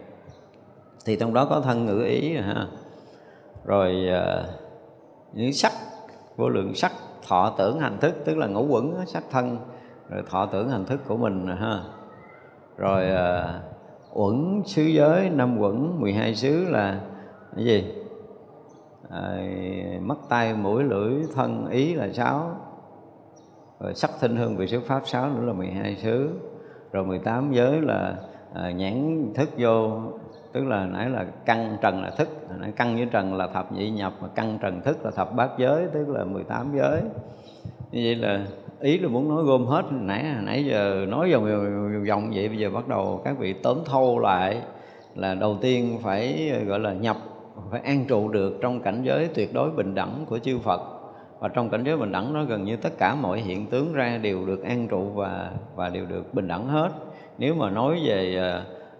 Thì 1.05 1.15
trong 1.15 1.33
đó 1.33 1.45
có 1.45 1.61
thân 1.61 1.85
ngữ 1.85 2.03
ý 2.03 2.35
ha. 2.35 2.67
Rồi 3.65 4.07
ờ, 4.07 4.49
những 5.33 5.53
sắc 5.53 5.71
vô 6.35 6.49
lượng 6.49 6.75
sắc 6.75 6.91
thọ 7.27 7.55
tưởng 7.57 7.79
hành 7.79 7.97
thức 7.99 8.15
tức 8.25 8.37
là 8.37 8.47
ngũ 8.47 8.67
quẩn 8.67 9.05
sắc 9.07 9.23
thân 9.31 9.57
rồi 10.09 10.23
thọ 10.29 10.45
tưởng 10.45 10.69
hành 10.69 10.85
thức 10.85 10.99
của 11.07 11.17
mình 11.17 11.47
ha. 11.47 11.79
Rồi 12.77 13.09
ờ, 13.09 13.41
à, 13.41 13.61
uẩn 14.13 14.61
xứ 14.65 14.83
giới 14.83 15.29
năm 15.29 15.57
quẩn 15.59 16.01
12 16.01 16.35
xứ 16.35 16.65
là 16.69 16.99
cái 17.55 17.65
gì? 17.65 17.93
À, 19.09 19.37
mắt 20.01 20.17
tay 20.29 20.53
mũi 20.53 20.83
lưỡi 20.83 21.13
thân 21.35 21.67
ý 21.69 21.93
là 21.93 22.09
sáu 22.13 22.55
rồi 23.85 23.93
sắc 23.93 24.11
thinh 24.21 24.35
hương 24.35 24.57
vị 24.57 24.67
xứ 24.67 24.79
pháp 24.79 25.01
sáu 25.05 25.29
nữa 25.29 25.45
là 25.45 25.53
12 25.53 25.95
xứ. 25.95 26.29
Rồi 26.91 27.05
18 27.05 27.51
giới 27.51 27.81
là 27.81 28.15
à, 28.53 28.71
nhãn 28.71 29.25
thức 29.35 29.49
vô 29.57 30.01
tức 30.53 30.63
là 30.63 30.85
nãy 30.85 31.09
là 31.09 31.25
căn 31.45 31.77
trần 31.81 32.03
là 32.03 32.09
thức. 32.09 32.29
Nãy 32.59 32.71
căn 32.75 32.95
với 32.95 33.07
trần 33.11 33.33
là 33.33 33.47
thập 33.47 33.71
nhị 33.71 33.89
nhập 33.89 34.13
mà 34.21 34.27
căn 34.35 34.57
trần 34.61 34.81
thức 34.81 35.05
là 35.05 35.11
thập 35.11 35.35
bát 35.35 35.49
giới 35.57 35.87
tức 35.93 36.09
là 36.09 36.23
18 36.23 36.71
giới. 36.77 37.01
Như 37.91 38.01
vậy 38.05 38.15
là 38.15 38.45
ý 38.79 38.97
là 38.97 39.07
muốn 39.07 39.29
nói 39.29 39.43
gom 39.43 39.65
hết. 39.65 39.85
Nãy 39.91 40.25
nãy 40.43 40.65
giờ 40.65 41.05
nói 41.09 41.31
vòng 41.33 41.45
vòng, 41.45 42.05
vòng 42.09 42.31
vậy 42.35 42.49
bây 42.49 42.57
giờ 42.57 42.69
bắt 42.69 42.87
đầu 42.87 43.21
các 43.25 43.37
vị 43.39 43.53
tóm 43.53 43.77
thâu 43.85 44.19
lại 44.19 44.61
là 45.15 45.35
đầu 45.35 45.57
tiên 45.61 45.99
phải 46.01 46.51
gọi 46.67 46.79
là 46.79 46.93
nhập 46.93 47.17
phải 47.71 47.81
an 47.81 48.05
trụ 48.07 48.29
được 48.29 48.57
trong 48.61 48.81
cảnh 48.81 49.03
giới 49.03 49.27
tuyệt 49.27 49.53
đối 49.53 49.71
bình 49.71 49.95
đẳng 49.95 50.25
của 50.29 50.39
chư 50.39 50.59
Phật 50.59 50.94
và 51.39 51.47
trong 51.47 51.69
cảnh 51.69 51.83
giới 51.83 51.97
bình 51.97 52.11
đẳng 52.11 52.33
nó 52.33 52.43
gần 52.43 52.63
như 52.63 52.75
tất 52.75 52.97
cả 52.97 53.15
mọi 53.15 53.39
hiện 53.39 53.67
tướng 53.67 53.93
ra 53.93 54.17
đều 54.17 54.45
được 54.45 54.63
an 54.63 54.87
trụ 54.87 55.01
và 55.15 55.51
và 55.75 55.89
đều 55.89 56.05
được 56.05 56.33
bình 56.33 56.47
đẳng 56.47 56.67
hết. 56.67 56.89
Nếu 57.37 57.55
mà 57.55 57.69
nói 57.69 58.01
về 58.05 58.37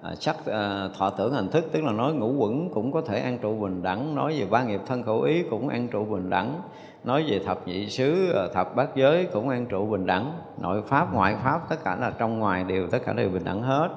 à, 0.02 0.16
sắc 0.16 0.46
à, 0.46 0.90
thọ 0.98 1.10
tưởng 1.10 1.34
hành 1.34 1.50
thức 1.50 1.66
tức 1.72 1.84
là 1.84 1.92
nói 1.92 2.14
ngũ 2.14 2.34
quẩn 2.34 2.70
cũng 2.74 2.92
có 2.92 3.02
thể 3.02 3.20
an 3.20 3.38
trụ 3.42 3.60
bình 3.60 3.84
đẳng 3.84 4.16
nói 4.16 4.36
về 4.40 4.46
ba 4.50 4.64
nghiệp 4.64 4.82
thân 4.88 5.04
khẩu 5.04 5.22
ý 5.22 5.44
cũng 5.50 5.70
an 5.70 5.88
trụ 5.88 6.06
bình 6.06 6.30
đẳng 6.30 6.62
nói 7.04 7.26
về 7.28 7.40
thập 7.46 7.68
nhị 7.68 7.90
xứ 7.90 8.36
thập 8.54 8.76
bát 8.76 8.96
giới 8.96 9.28
cũng 9.34 9.50
an 9.50 9.66
trụ 9.66 9.86
bình 9.86 10.06
đẳng. 10.06 10.34
Nội 10.62 10.82
pháp 10.82 11.14
ngoại 11.14 11.36
pháp 11.44 11.70
tất 11.70 11.84
cả 11.84 11.96
là 11.96 12.12
trong 12.18 12.40
ngoài 12.40 12.64
đều 12.64 12.88
tất 12.88 13.00
cả 13.06 13.14
đều 13.14 13.30
bình 13.30 13.44
đẳng 13.46 13.62
hết. 13.62 13.90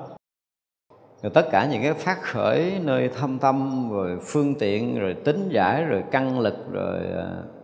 Rồi 1.23 1.31
tất 1.35 1.48
cả 1.51 1.66
những 1.66 1.82
cái 1.82 1.94
phát 1.94 2.23
khởi 2.23 2.73
nơi 2.85 3.09
thâm 3.09 3.39
tâm 3.39 3.89
rồi 3.90 4.19
phương 4.23 4.55
tiện 4.59 4.98
rồi 4.98 5.15
tính 5.15 5.48
giải 5.52 5.85
rồi 5.85 6.05
căn 6.10 6.40
lực 6.40 6.73
rồi 6.73 6.98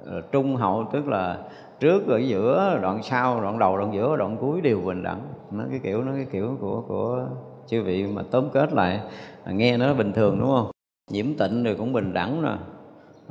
Ờ, 0.06 0.20
trung 0.32 0.56
hậu 0.56 0.84
tức 0.92 1.08
là 1.08 1.38
trước 1.80 2.06
ở 2.08 2.18
giữa, 2.18 2.78
đoạn 2.82 3.02
sau, 3.02 3.40
đoạn 3.40 3.58
đầu, 3.58 3.76
đoạn 3.76 3.94
giữa, 3.94 4.16
đoạn 4.16 4.36
cuối 4.40 4.60
đều 4.60 4.80
bình 4.80 5.02
đẳng. 5.02 5.20
Nó 5.50 5.64
cái 5.70 5.80
kiểu, 5.82 6.04
nó 6.04 6.12
cái 6.12 6.26
kiểu 6.32 6.56
của 6.60 6.82
của 6.88 7.26
chư 7.66 7.82
vị 7.82 8.06
mà 8.06 8.22
tóm 8.30 8.44
kết 8.52 8.72
lại. 8.72 9.00
À, 9.44 9.52
nghe 9.52 9.76
nó 9.76 9.94
bình 9.94 10.12
thường, 10.12 10.38
đúng 10.40 10.48
không? 10.48 10.70
Nhiễm 11.10 11.26
tịnh 11.38 11.64
rồi 11.64 11.74
cũng 11.78 11.92
bình 11.92 12.12
đẳng 12.14 12.42
nè 12.42 12.56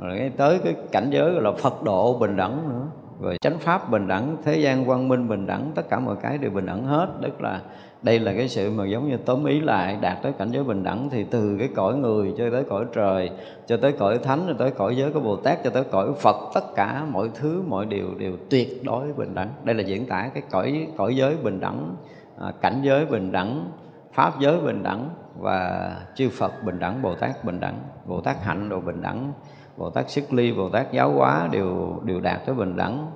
rồi 0.00 0.32
tới 0.36 0.60
cái 0.64 0.74
cảnh 0.92 1.10
giới 1.10 1.32
gọi 1.32 1.42
là 1.42 1.52
phật 1.52 1.82
độ 1.82 2.18
bình 2.18 2.36
đẳng 2.36 2.68
nữa. 2.68 2.86
Rồi 3.20 3.36
chánh 3.40 3.58
pháp 3.58 3.90
bình 3.90 4.08
đẳng, 4.08 4.36
thế 4.44 4.58
gian 4.58 4.84
quang 4.84 5.08
minh 5.08 5.28
bình 5.28 5.46
đẳng, 5.46 5.72
tất 5.74 5.88
cả 5.90 6.00
mọi 6.00 6.16
cái 6.22 6.38
đều 6.38 6.50
bình 6.50 6.66
đẳng 6.66 6.84
hết. 6.84 7.08
Tức 7.22 7.40
là 7.40 7.60
đây 8.04 8.18
là 8.18 8.32
cái 8.32 8.48
sự 8.48 8.70
mà 8.70 8.86
giống 8.86 9.08
như 9.08 9.16
tóm 9.16 9.44
ý 9.44 9.60
lại, 9.60 9.98
đạt 10.00 10.22
tới 10.22 10.32
cảnh 10.32 10.50
giới 10.50 10.64
bình 10.64 10.82
đẳng 10.82 11.08
thì 11.10 11.24
từ 11.24 11.56
cái 11.58 11.68
cõi 11.76 11.94
người 11.94 12.34
cho 12.38 12.50
tới 12.50 12.64
cõi 12.64 12.84
trời, 12.94 13.30
cho 13.66 13.76
tới 13.76 13.92
cõi 13.92 14.18
thánh, 14.18 14.44
cho 14.48 14.54
tới 14.58 14.70
cõi 14.70 14.96
giới 14.96 15.12
của 15.12 15.20
bồ 15.20 15.36
tát, 15.36 15.64
cho 15.64 15.70
tới 15.70 15.84
cõi 15.84 16.12
phật, 16.20 16.36
tất 16.54 16.74
cả 16.74 17.04
mọi 17.10 17.30
thứ, 17.34 17.62
mọi 17.68 17.86
điều 17.86 18.14
đều 18.18 18.32
tuyệt 18.50 18.84
đối 18.84 19.12
bình 19.12 19.34
đẳng. 19.34 19.48
Đây 19.64 19.74
là 19.74 19.82
diễn 19.82 20.06
tả 20.06 20.30
cái 20.34 20.42
cõi 20.50 20.86
cõi 20.96 21.16
giới 21.16 21.36
bình 21.36 21.60
đẳng 21.60 21.96
à, 22.40 22.52
cảnh 22.60 22.80
giới 22.82 23.06
bình 23.06 23.32
đẳng, 23.32 23.70
pháp 24.12 24.40
giới 24.40 24.60
bình 24.60 24.82
đẳng 24.82 25.08
và 25.38 25.90
chư 26.14 26.28
phật 26.28 26.52
bình 26.64 26.78
đẳng, 26.78 27.02
bồ 27.02 27.14
tát 27.14 27.44
bình 27.44 27.60
đẳng, 27.60 27.78
bồ 28.06 28.20
tát 28.20 28.42
hạnh 28.42 28.68
đồ 28.68 28.80
bình 28.80 29.02
đẳng, 29.02 29.32
bồ 29.76 29.90
tát 29.90 30.10
sức 30.10 30.32
ly, 30.32 30.52
bồ 30.52 30.68
tát 30.68 30.92
giáo 30.92 31.12
hóa 31.12 31.48
đều 31.52 32.00
đều 32.04 32.20
đạt 32.20 32.46
tới 32.46 32.54
bình 32.54 32.76
đẳng. 32.76 33.10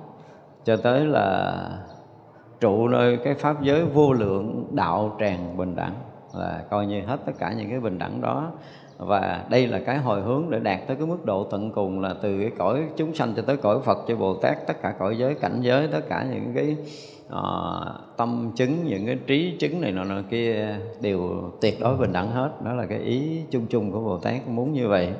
Cho 0.65 0.77
tới 0.77 1.05
là 1.05 1.55
trụ 2.59 2.87
nơi 2.87 3.17
cái 3.17 3.33
pháp 3.33 3.61
giới 3.61 3.85
vô 3.85 4.13
lượng 4.13 4.67
đạo 4.71 5.15
tràng 5.19 5.57
bình 5.57 5.75
đẳng 5.75 5.93
là 6.33 6.63
coi 6.69 6.85
như 6.85 7.01
hết 7.01 7.17
tất 7.25 7.33
cả 7.39 7.53
những 7.53 7.69
cái 7.69 7.79
bình 7.79 7.97
đẳng 7.97 8.21
đó. 8.21 8.51
Và 8.97 9.45
đây 9.49 9.67
là 9.67 9.79
cái 9.79 9.97
hồi 9.97 10.21
hướng 10.21 10.49
để 10.49 10.59
đạt 10.59 10.87
tới 10.87 10.97
cái 10.97 11.07
mức 11.07 11.25
độ 11.25 11.43
tận 11.43 11.71
cùng 11.71 12.01
là 12.01 12.15
từ 12.21 12.41
cái 12.41 12.51
cõi 12.57 12.83
chúng 12.97 13.15
sanh 13.15 13.33
cho 13.35 13.41
tới 13.41 13.57
cõi 13.57 13.79
Phật 13.85 13.97
cho 14.07 14.15
Bồ 14.15 14.33
Tát 14.33 14.67
tất 14.67 14.81
cả 14.81 14.93
cõi 14.99 15.17
giới 15.17 15.35
cảnh 15.35 15.61
giới 15.61 15.87
tất 15.87 16.01
cả 16.09 16.25
những 16.31 16.51
cái 16.55 16.75
uh, 17.27 18.17
tâm 18.17 18.51
chứng 18.55 18.87
những 18.87 19.05
cái 19.05 19.17
trí 19.27 19.57
chứng 19.59 19.81
này 19.81 19.91
nọ 19.91 20.03
nọ 20.03 20.21
kia 20.29 20.75
đều 21.01 21.51
tuyệt 21.61 21.77
đối 21.79 21.97
bình 21.97 22.13
đẳng 22.13 22.31
hết. 22.31 22.49
Đó 22.63 22.73
là 22.73 22.85
cái 22.85 22.99
ý 22.99 23.41
chung 23.51 23.65
chung 23.69 23.91
của 23.91 23.99
Bồ 23.99 24.17
Tát 24.17 24.47
muốn 24.47 24.73
như 24.73 24.87
vậy. 24.87 25.13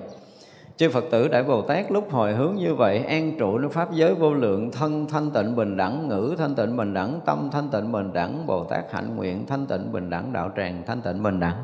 Chư 0.79 0.89
Phật 0.89 1.05
tử 1.11 1.27
Đại 1.27 1.43
Bồ 1.43 1.61
Tát 1.61 1.91
lúc 1.91 2.11
hồi 2.11 2.33
hướng 2.33 2.55
như 2.55 2.75
vậy, 2.75 3.03
An 3.03 3.37
trụ 3.39 3.57
nơi 3.57 3.69
Pháp 3.69 3.91
giới 3.93 4.15
vô 4.15 4.33
lượng, 4.33 4.71
Thân 4.71 5.05
thanh 5.09 5.31
tịnh 5.31 5.55
bình 5.55 5.77
đẳng, 5.77 6.07
Ngữ 6.07 6.35
thanh 6.37 6.55
tịnh 6.55 6.77
bình 6.77 6.93
đẳng, 6.93 7.19
Tâm 7.25 7.49
thanh 7.51 7.69
tịnh 7.69 7.91
bình 7.91 8.13
đẳng, 8.13 8.45
Bồ 8.47 8.63
Tát 8.63 8.93
hạnh 8.93 9.15
nguyện 9.15 9.45
thanh 9.47 9.65
tịnh 9.65 9.91
bình 9.91 10.09
đẳng, 10.09 10.33
Đạo 10.33 10.51
tràng 10.57 10.83
thanh 10.87 11.01
tịnh 11.01 11.23
bình 11.23 11.39
đẳng. 11.39 11.55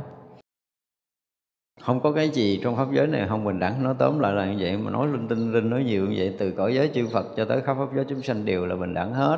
Không 1.81 1.99
có 1.99 2.11
cái 2.11 2.29
gì 2.29 2.59
trong 2.63 2.75
pháp 2.75 2.87
giới 2.91 3.07
này 3.07 3.27
không 3.29 3.45
bình 3.45 3.59
đẳng 3.59 3.83
nó 3.83 3.93
tóm 3.93 4.19
lại 4.19 4.33
là 4.33 4.45
như 4.45 4.57
vậy, 4.59 4.77
mà 4.77 4.91
nói 4.91 5.07
linh 5.07 5.27
tinh, 5.27 5.51
linh 5.51 5.69
nói 5.69 5.83
nhiều 5.83 6.05
như 6.05 6.15
vậy, 6.17 6.35
từ 6.39 6.51
cõi 6.51 6.75
giới 6.75 6.91
chư 6.93 7.07
Phật 7.13 7.25
cho 7.35 7.45
tới 7.45 7.61
khắp 7.61 7.77
pháp 7.79 7.95
giới 7.95 8.05
chúng 8.09 8.21
sanh 8.21 8.45
đều 8.45 8.65
là 8.65 8.75
bình 8.75 8.93
đẳng 8.93 9.13
hết. 9.13 9.37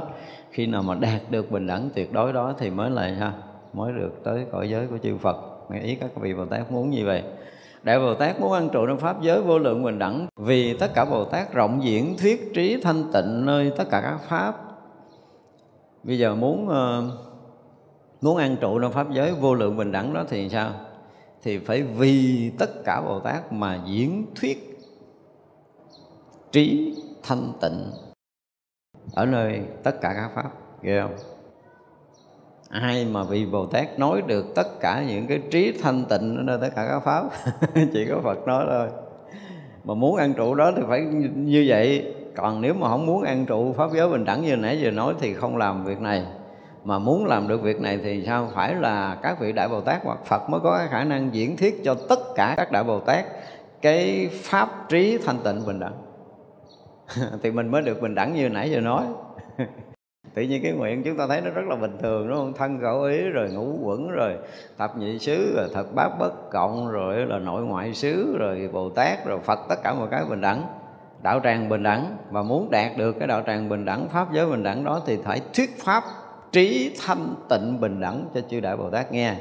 Khi 0.51 0.67
nào 0.67 0.83
mà 0.83 0.95
đạt 0.95 1.21
được 1.29 1.51
bình 1.51 1.67
đẳng 1.67 1.89
tuyệt 1.95 2.13
đối 2.13 2.33
đó 2.33 2.53
thì 2.59 2.69
mới 2.69 2.89
là 2.89 3.15
ha, 3.19 3.33
mới 3.73 3.93
được 3.93 4.21
tới 4.23 4.45
cõi 4.51 4.69
giới 4.69 4.87
của 4.87 4.97
chư 4.97 5.17
Phật. 5.17 5.37
Nghe 5.69 5.79
ý 5.79 5.95
các 5.95 6.09
vị 6.15 6.33
Bồ 6.33 6.45
Tát 6.45 6.71
muốn 6.71 6.89
như 6.89 7.05
vậy. 7.05 7.23
Đại 7.87 7.99
Bồ 7.99 8.13
Tát 8.13 8.39
muốn 8.39 8.51
ăn 8.51 8.69
trụ 8.69 8.87
trong 8.87 8.99
Pháp 8.99 9.21
giới 9.21 9.41
vô 9.41 9.59
lượng 9.59 9.83
bình 9.83 9.99
đẳng, 9.99 10.27
Vì 10.35 10.77
tất 10.77 10.93
cả 10.93 11.05
Bồ 11.05 11.25
Tát 11.25 11.53
rộng 11.53 11.83
diễn, 11.83 12.17
thuyết 12.17 12.51
trí, 12.53 12.81
thanh 12.81 13.03
tịnh 13.13 13.45
nơi 13.45 13.71
tất 13.77 13.83
cả 13.91 14.01
các 14.01 14.17
Pháp 14.27 14.55
Bây 16.03 16.19
giờ 16.19 16.35
muốn 16.35 16.69
ờ, 16.69 17.03
muốn 18.21 18.37
ăn 18.37 18.57
trụ 18.61 18.79
trong 18.79 18.91
Pháp 18.91 19.11
giới 19.11 19.33
vô 19.33 19.53
lượng 19.53 19.77
bình 19.77 19.91
đẳng 19.91 20.13
đó 20.13 20.23
thì 20.29 20.49
sao? 20.49 20.71
Thì 21.43 21.57
phải 21.57 21.83
vì 21.83 22.51
tất 22.59 22.69
cả 22.85 23.01
Bồ 23.01 23.19
Tát 23.19 23.53
mà 23.53 23.81
diễn 23.85 24.25
thuyết 24.35 24.79
trí, 26.51 26.95
thanh 27.23 27.51
tịnh 27.61 27.91
Ở 29.15 29.25
nơi 29.25 29.61
tất 29.83 30.01
cả 30.01 30.13
các 30.15 30.31
Pháp 30.35 30.51
Ghê 30.81 31.01
không? 31.01 31.36
Ai 32.69 33.05
mà 33.05 33.23
vị 33.23 33.45
bồ 33.45 33.65
tát 33.65 33.99
nói 33.99 34.21
được 34.27 34.45
tất 34.55 34.79
cả 34.79 35.03
những 35.07 35.27
cái 35.27 35.41
trí 35.51 35.71
thanh 35.81 36.05
tịnh 36.05 36.45
nơi 36.45 36.57
tất 36.61 36.69
cả 36.75 36.87
các 36.89 36.99
pháp? 36.99 37.23
Chỉ 37.93 38.05
có 38.09 38.19
phật 38.23 38.47
nói 38.47 38.65
thôi. 38.69 38.87
Mà 39.83 39.93
muốn 39.93 40.17
ăn 40.17 40.33
trụ 40.33 40.55
đó 40.55 40.71
thì 40.75 40.81
phải 40.87 41.01
như 41.35 41.65
vậy. 41.67 42.13
Còn 42.35 42.61
nếu 42.61 42.73
mà 42.73 42.89
không 42.89 43.05
muốn 43.05 43.23
ăn 43.23 43.45
trụ, 43.45 43.73
pháp 43.73 43.91
giới 43.93 44.09
bình 44.09 44.25
đẳng 44.25 44.41
như 44.41 44.55
nãy 44.55 44.81
giờ 44.81 44.91
nói 44.91 45.13
thì 45.19 45.33
không 45.33 45.57
làm 45.57 45.85
việc 45.85 46.01
này. 46.01 46.25
Mà 46.83 46.99
muốn 46.99 47.25
làm 47.25 47.47
được 47.47 47.61
việc 47.61 47.81
này 47.81 47.99
thì 48.03 48.23
sao? 48.25 48.49
Phải 48.55 48.75
là 48.75 49.17
các 49.23 49.39
vị 49.39 49.51
đại 49.51 49.67
bồ 49.67 49.81
tát 49.81 50.01
hoặc 50.03 50.25
phật 50.25 50.49
mới 50.49 50.59
có 50.63 50.77
cái 50.77 50.87
khả 50.87 51.03
năng 51.03 51.33
diễn 51.33 51.57
thuyết 51.57 51.81
cho 51.83 51.95
tất 52.09 52.19
cả 52.35 52.53
các 52.57 52.71
đại 52.71 52.83
bồ 52.83 52.99
tát 52.99 53.25
cái 53.81 54.29
pháp 54.33 54.89
trí 54.89 55.17
thanh 55.25 55.37
tịnh 55.43 55.65
bình 55.65 55.79
đẳng. 55.79 55.93
Thì 57.43 57.51
mình 57.51 57.71
mới 57.71 57.81
được 57.81 58.01
bình 58.01 58.15
đẳng 58.15 58.33
như 58.33 58.49
nãy 58.49 58.71
giờ 58.71 58.79
nói. 58.79 59.03
tự 60.33 60.41
nhiên 60.41 60.63
cái 60.63 60.71
nguyện 60.71 61.03
chúng 61.03 61.17
ta 61.17 61.27
thấy 61.27 61.41
nó 61.41 61.49
rất 61.49 61.65
là 61.67 61.75
bình 61.75 61.97
thường, 62.01 62.27
đúng 62.27 62.37
không? 62.37 62.53
Thân 62.53 62.79
khẩu 62.81 63.03
ý 63.03 63.21
rồi 63.21 63.49
ngũ 63.49 63.77
quẩn 63.83 64.11
rồi 64.11 64.35
thập 64.77 64.97
nhị 64.97 65.19
xứ 65.19 65.53
rồi 65.55 65.67
thật 65.73 65.95
bát 65.95 66.09
bất 66.19 66.49
cộng 66.51 66.91
rồi 66.91 67.25
là 67.25 67.39
nội 67.39 67.63
ngoại 67.63 67.93
xứ 67.93 68.37
rồi 68.39 68.69
bồ 68.73 68.89
tát 68.89 69.25
rồi 69.25 69.39
phật, 69.39 69.59
tất 69.69 69.75
cả 69.83 69.93
mọi 69.93 70.07
cái 70.11 70.23
bình 70.29 70.41
đẳng. 70.41 70.63
Đạo 71.23 71.39
tràng 71.43 71.69
bình 71.69 71.83
đẳng. 71.83 72.17
Và 72.31 72.41
muốn 72.41 72.71
đạt 72.71 72.97
được 72.97 73.19
cái 73.19 73.27
đạo 73.27 73.43
tràng 73.47 73.69
bình 73.69 73.85
đẳng, 73.85 74.07
pháp 74.09 74.33
giới 74.33 74.45
bình 74.45 74.63
đẳng 74.63 74.83
đó 74.83 75.01
thì 75.05 75.17
phải 75.23 75.41
thuyết 75.53 75.69
pháp 75.83 76.03
trí 76.51 76.95
thanh 77.05 77.35
tịnh 77.49 77.81
bình 77.81 77.99
đẳng 77.99 78.25
cho 78.33 78.41
chư 78.49 78.59
đại 78.59 78.77
bồ 78.77 78.89
tát 78.89 79.11
nghe. 79.11 79.35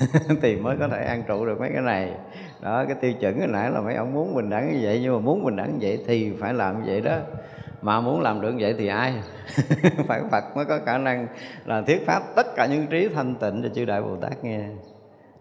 Thì 0.42 0.56
mới 0.56 0.76
có 0.80 0.88
thể 0.88 1.04
an 1.04 1.22
trụ 1.28 1.46
được 1.46 1.60
mấy 1.60 1.70
cái 1.72 1.82
này. 1.82 2.12
Đó, 2.60 2.84
cái 2.88 2.96
tiêu 3.00 3.12
chuẩn 3.20 3.38
hồi 3.38 3.48
nãy 3.48 3.70
là 3.70 3.80
mấy 3.80 3.94
ông 3.94 4.12
muốn 4.12 4.34
bình 4.34 4.50
đẳng 4.50 4.72
như 4.72 4.78
vậy, 4.82 5.00
nhưng 5.02 5.14
mà 5.14 5.20
muốn 5.20 5.44
bình 5.44 5.56
đẳng 5.56 5.70
như 5.72 5.78
vậy 5.80 6.04
thì 6.06 6.32
phải 6.40 6.54
làm 6.54 6.82
như 6.82 6.90
vậy 6.90 7.00
đó 7.00 7.16
mà 7.82 8.00
muốn 8.00 8.20
làm 8.20 8.40
được 8.40 8.54
vậy 8.58 8.74
thì 8.78 8.86
ai? 8.86 9.14
Phải 10.08 10.20
phật 10.30 10.44
mới 10.56 10.64
có 10.64 10.78
khả 10.86 10.98
năng 10.98 11.26
là 11.64 11.82
thuyết 11.82 12.06
pháp 12.06 12.22
tất 12.36 12.46
cả 12.56 12.66
những 12.66 12.86
trí 12.86 13.08
thanh 13.08 13.34
tịnh 13.34 13.62
cho 13.62 13.68
chư 13.68 13.84
đại 13.84 14.02
bồ 14.02 14.16
tát 14.16 14.44
nghe. 14.44 14.60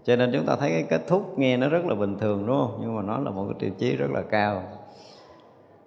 Cho 0.04 0.16
nên 0.16 0.32
chúng 0.34 0.46
ta 0.46 0.56
thấy 0.56 0.70
cái 0.70 0.84
kết 0.90 1.08
thúc 1.08 1.40
nghe 1.40 1.58
nó 1.58 1.70
rất 1.70 1.86
là 1.86 1.96
bình 1.96 2.18
thường, 2.20 2.48
đúng 2.48 2.58
không? 2.58 2.78
Nhưng 2.82 2.96
mà 2.96 3.02
nó 3.02 3.18
là 3.18 3.32
một 3.32 3.46
cái 3.50 3.56
tiêu 3.60 3.70
chí 3.80 3.96
rất 3.96 4.12
là 4.12 4.22
cao. 4.22 4.64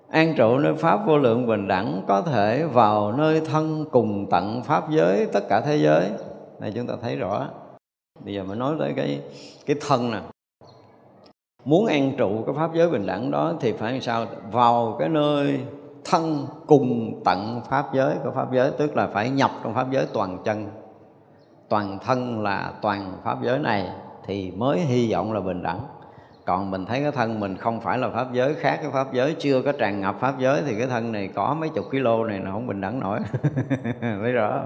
An 0.09 0.35
trụ 0.37 0.59
nơi 0.59 0.75
pháp 0.75 1.07
vô 1.07 1.19
lượng 1.19 1.47
bình 1.47 1.69
đẳng 1.69 2.03
có 2.09 2.23
thể 2.23 2.65
vào 2.65 3.13
nơi 3.13 3.41
thân 3.41 3.85
cùng 3.91 4.27
tận 4.31 4.63
pháp 4.63 4.91
giới 4.91 5.27
tất 5.27 5.49
cả 5.49 5.61
thế 5.61 5.77
giới. 5.77 6.11
Này 6.61 6.73
chúng 6.75 6.87
ta 6.87 6.95
thấy 7.03 7.17
rõ. 7.17 7.49
Bây 8.25 8.35
giờ 8.35 8.45
mới 8.45 8.57
nói 8.57 8.75
tới 8.79 8.93
cái 8.97 9.21
cái 9.67 9.77
thân 9.89 10.11
nè. 10.11 10.19
Muốn 11.65 11.87
an 11.87 12.13
trụ 12.17 12.43
cái 12.47 12.55
pháp 12.55 12.75
giới 12.75 12.91
bình 12.91 13.07
đẳng 13.07 13.31
đó 13.31 13.55
thì 13.61 13.73
phải 13.73 13.93
làm 13.93 14.01
sao? 14.01 14.27
Vào 14.53 14.97
cái 14.99 15.09
nơi 15.09 15.61
thân 16.05 16.47
cùng 16.67 17.21
tận 17.25 17.61
pháp 17.71 17.87
giới. 17.95 18.17
Của 18.25 18.31
pháp 18.35 18.53
giới 18.53 18.71
tức 18.79 18.97
là 18.97 19.07
phải 19.07 19.31
nhập 19.31 19.51
trong 19.65 19.75
pháp 19.75 19.91
giới 19.91 20.07
toàn 20.13 20.39
chân. 20.45 20.67
Toàn 21.69 21.99
thân 22.05 22.43
là 22.43 22.73
toàn 22.83 23.13
pháp 23.25 23.39
giới 23.43 23.59
này 23.59 23.89
thì 24.27 24.51
mới 24.51 24.81
hy 24.81 25.13
vọng 25.13 25.33
là 25.33 25.41
bình 25.41 25.63
đẳng. 25.63 25.81
Còn 26.45 26.71
mình 26.71 26.87
thấy 26.87 27.03
cái 27.03 27.13
thân 27.13 27.41
mình 27.41 27.57
không 27.57 27.81
phải 27.81 27.99
là 27.99 28.09
pháp 28.09 28.33
giới 28.33 28.55
khác, 28.55 28.79
cái 28.83 28.91
pháp 28.93 29.13
giới 29.13 29.35
chưa 29.39 29.63
có 29.63 29.73
tràn 29.73 30.01
ngập 30.01 30.21
pháp 30.21 30.39
giới 30.39 30.63
thì 30.67 30.75
cái 30.79 30.87
thân 30.87 31.13
này 31.13 31.29
có 31.35 31.57
mấy 31.61 31.69
chục 31.69 31.85
kg 31.91 32.27
này 32.27 32.39
nó 32.39 32.53
không 32.53 32.67
bình 32.67 32.81
đẳng 32.81 33.01
nổi. 33.01 33.19
Thấy 34.01 34.33
rõ 34.33 34.61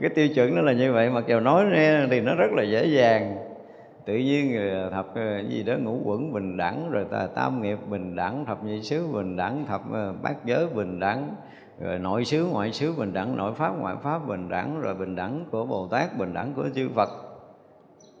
cái 0.00 0.10
tiêu 0.14 0.28
chuẩn 0.34 0.56
nó 0.56 0.62
là 0.62 0.72
như 0.72 0.92
vậy, 0.92 1.10
mặc 1.10 1.24
dù 1.26 1.40
nói 1.40 1.64
nghe 1.72 2.06
thì 2.10 2.20
nó 2.20 2.34
rất 2.34 2.50
là 2.52 2.62
dễ 2.62 2.86
dàng 2.86 3.45
tự 4.06 4.14
nhiên 4.16 4.58
thập 4.92 5.06
ờ, 5.06 5.12
cái 5.14 5.46
gì 5.48 5.62
đó 5.62 5.74
ngũ 5.76 6.00
quẩn 6.04 6.32
bình 6.32 6.56
đẳng 6.56 6.90
rồi 6.90 7.04
ta 7.10 7.26
tam 7.26 7.62
nghiệp 7.62 7.78
bình 7.90 8.16
đẳng 8.16 8.44
thập 8.44 8.64
nhị 8.64 8.82
xứ 8.82 9.06
bình 9.06 9.36
đẳng 9.36 9.66
thập 9.66 9.92
ờ, 9.92 10.14
bát 10.22 10.44
giới 10.44 10.66
bình 10.66 11.00
đẳng 11.00 11.34
rồi 11.80 11.98
nội 11.98 12.24
xứ 12.24 12.46
ngoại 12.52 12.72
xứ 12.72 12.92
bình 12.98 13.12
đẳng 13.12 13.36
nội 13.36 13.54
pháp 13.54 13.78
ngoại 13.78 13.96
pháp 14.02 14.26
bình 14.28 14.48
đẳng 14.48 14.80
rồi 14.80 14.94
bình 14.94 15.16
đẳng 15.16 15.44
của 15.50 15.66
bồ 15.66 15.88
tát 15.88 16.18
bình 16.18 16.34
đẳng 16.34 16.52
của 16.54 16.68
chư 16.74 16.88
phật 16.94 17.08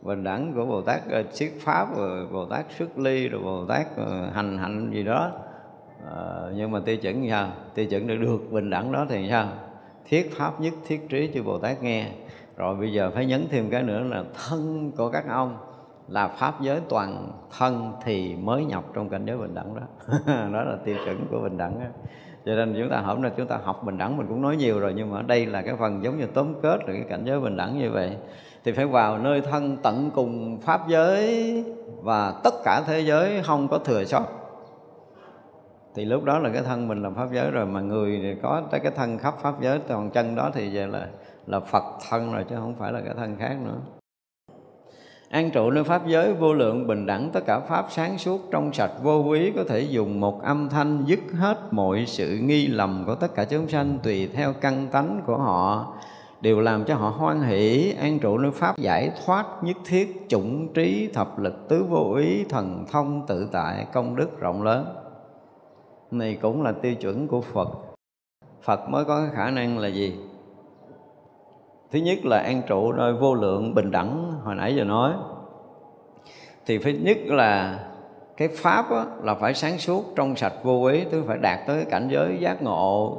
bình 0.02 0.24
đẳng 0.24 0.52
của 0.54 0.66
bồ 0.66 0.82
tát 0.82 1.00
ờ, 1.10 1.22
siết 1.32 1.52
pháp 1.60 1.96
rồi 1.96 2.26
bồ 2.32 2.46
tát 2.46 2.66
xuất 2.78 2.98
ly 2.98 3.28
rồi 3.28 3.42
bồ 3.42 3.66
tát 3.66 3.86
hành 4.32 4.58
hạnh 4.58 4.90
gì 4.92 5.02
đó. 5.02 5.32
À, 6.16 6.16
nhưng 6.54 6.70
mà 6.70 6.80
tiêu 6.84 6.96
chuẩn 6.96 7.28
sao? 7.30 7.48
Tiêu 7.74 7.86
chuẩn 7.86 8.06
được 8.06 8.16
được 8.16 8.38
bình 8.50 8.70
đẳng 8.70 8.92
đó 8.92 9.06
thì 9.08 9.28
sao? 9.30 9.48
Thiết 10.04 10.30
pháp 10.36 10.60
nhất 10.60 10.74
thiết 10.86 11.08
trí 11.08 11.30
cho 11.34 11.42
bồ 11.42 11.58
tát 11.58 11.82
nghe. 11.82 12.10
Rồi 12.56 12.76
bây 12.76 12.92
giờ 12.92 13.10
phải 13.14 13.26
nhấn 13.26 13.46
thêm 13.50 13.70
cái 13.70 13.82
nữa 13.82 14.00
là 14.00 14.24
thân 14.34 14.92
của 14.96 15.10
các 15.10 15.24
ông 15.28 15.65
là 16.08 16.28
pháp 16.28 16.60
giới 16.60 16.80
toàn 16.88 17.32
thân 17.58 17.92
thì 18.04 18.36
mới 18.36 18.64
nhập 18.64 18.84
trong 18.94 19.08
cảnh 19.08 19.26
giới 19.26 19.38
bình 19.38 19.54
đẳng 19.54 19.74
đó. 19.74 19.82
Đó 20.26 20.62
là 20.62 20.76
tiêu 20.84 20.96
chuẩn 21.04 21.26
của 21.30 21.40
bình 21.42 21.58
đẳng 21.58 21.80
đó. 21.80 21.86
cho 22.44 22.54
nên 22.54 22.74
chúng 22.78 22.90
ta 22.90 23.00
hôm 23.00 23.22
nay 23.22 23.32
chúng 23.36 23.46
ta 23.46 23.58
học 23.64 23.84
bình 23.84 23.98
đẳng, 23.98 24.16
mình 24.16 24.26
cũng 24.28 24.42
nói 24.42 24.56
nhiều 24.56 24.80
rồi, 24.80 24.92
nhưng 24.96 25.10
mà 25.10 25.18
ở 25.18 25.22
đây 25.22 25.46
là 25.46 25.62
cái 25.62 25.76
phần 25.76 26.04
giống 26.04 26.18
như 26.18 26.26
tóm 26.26 26.54
kết 26.62 26.80
là 26.86 26.92
cái 26.92 27.04
cảnh 27.08 27.24
giới 27.24 27.40
bình 27.40 27.56
đẳng 27.56 27.78
như 27.78 27.90
vậy. 27.90 28.16
Thì 28.64 28.72
phải 28.72 28.86
vào 28.86 29.18
nơi 29.18 29.40
thân 29.40 29.76
tận 29.82 30.10
cùng 30.14 30.58
pháp 30.60 30.88
giới 30.88 31.64
và 32.02 32.40
tất 32.44 32.54
cả 32.64 32.82
thế 32.86 33.00
giới 33.00 33.42
không 33.42 33.68
có 33.68 33.78
thừa 33.78 34.04
sót. 34.04 34.24
Thì 35.94 36.04
lúc 36.04 36.24
đó 36.24 36.38
là 36.38 36.50
cái 36.52 36.62
thân 36.62 36.88
mình 36.88 37.02
là 37.02 37.10
pháp 37.10 37.28
giới 37.32 37.50
rồi, 37.50 37.66
mà 37.66 37.80
người 37.80 38.20
thì 38.22 38.34
có 38.42 38.62
tới 38.70 38.80
cái 38.80 38.92
thân 38.96 39.18
khắp 39.18 39.34
pháp 39.42 39.60
giới, 39.60 39.78
toàn 39.78 40.10
chân 40.10 40.34
đó 40.34 40.50
thì 40.54 40.70
vậy 40.74 40.86
là 40.86 41.08
là 41.46 41.60
Phật 41.60 41.84
thân 42.10 42.32
rồi 42.32 42.44
chứ 42.48 42.56
không 42.56 42.74
phải 42.78 42.92
là 42.92 43.00
cái 43.00 43.14
thân 43.14 43.36
khác 43.36 43.56
nữa. 43.64 43.95
An 45.30 45.50
trụ 45.50 45.70
nơi 45.70 45.84
Pháp 45.84 46.06
giới 46.06 46.34
vô 46.34 46.54
lượng 46.54 46.86
bình 46.86 47.06
đẳng, 47.06 47.30
Tất 47.32 47.40
cả 47.46 47.60
Pháp 47.60 47.86
sáng 47.90 48.18
suốt 48.18 48.40
trong 48.50 48.72
sạch 48.72 48.92
vô 49.02 49.24
quý 49.28 49.52
Có 49.56 49.64
thể 49.68 49.80
dùng 49.80 50.20
một 50.20 50.42
âm 50.42 50.68
thanh 50.68 51.04
dứt 51.06 51.20
hết 51.38 51.58
mọi 51.70 52.04
sự 52.06 52.38
nghi 52.42 52.66
lầm 52.66 53.04
của 53.06 53.14
tất 53.14 53.34
cả 53.34 53.44
chúng 53.44 53.68
sanh 53.68 53.98
Tùy 54.02 54.28
theo 54.34 54.52
căn 54.52 54.88
tánh 54.92 55.20
của 55.26 55.36
họ. 55.36 55.92
Đều 56.40 56.60
làm 56.60 56.84
cho 56.84 56.94
họ 56.94 57.08
hoan 57.08 57.42
hỷ, 57.42 57.92
An 58.00 58.18
trụ 58.18 58.38
nơi 58.38 58.50
Pháp 58.50 58.78
giải 58.78 59.10
thoát 59.24 59.46
nhất 59.62 59.76
thiết 59.84 60.26
Chủng 60.28 60.72
trí 60.74 61.08
thập 61.14 61.38
lực 61.38 61.68
tứ 61.68 61.84
vô 61.88 62.14
ý 62.14 62.44
Thần 62.44 62.84
thông 62.92 63.26
tự 63.26 63.48
tại 63.52 63.86
công 63.92 64.16
đức 64.16 64.40
rộng 64.40 64.62
lớn. 64.62 64.86
Này 66.10 66.38
cũng 66.42 66.62
là 66.62 66.72
tiêu 66.72 66.94
chuẩn 66.94 67.28
của 67.28 67.40
Phật. 67.40 67.68
Phật 68.62 68.88
mới 68.88 69.04
có 69.04 69.20
cái 69.20 69.30
khả 69.34 69.50
năng 69.50 69.78
là 69.78 69.88
gì? 69.88 70.14
Thứ 71.92 71.98
nhất 71.98 72.18
là 72.24 72.38
an 72.38 72.62
trụ 72.66 72.92
nơi 72.92 73.12
vô 73.12 73.34
lượng 73.34 73.74
bình 73.74 73.90
đẳng 73.90 74.32
hồi 74.44 74.54
nãy 74.54 74.76
giờ 74.76 74.84
nói. 74.84 75.12
Thì 76.66 76.78
thứ 76.78 76.90
nhất 76.90 77.18
là 77.26 77.78
cái 78.36 78.48
pháp 78.48 78.90
á, 78.90 79.04
là 79.22 79.34
phải 79.34 79.54
sáng 79.54 79.78
suốt 79.78 80.04
trong 80.16 80.36
sạch 80.36 80.52
vô 80.62 80.84
ý 80.84 81.04
tức 81.10 81.24
phải 81.26 81.38
đạt 81.38 81.58
tới 81.66 81.84
cảnh 81.84 82.08
giới 82.10 82.38
giác 82.40 82.62
ngộ 82.62 83.18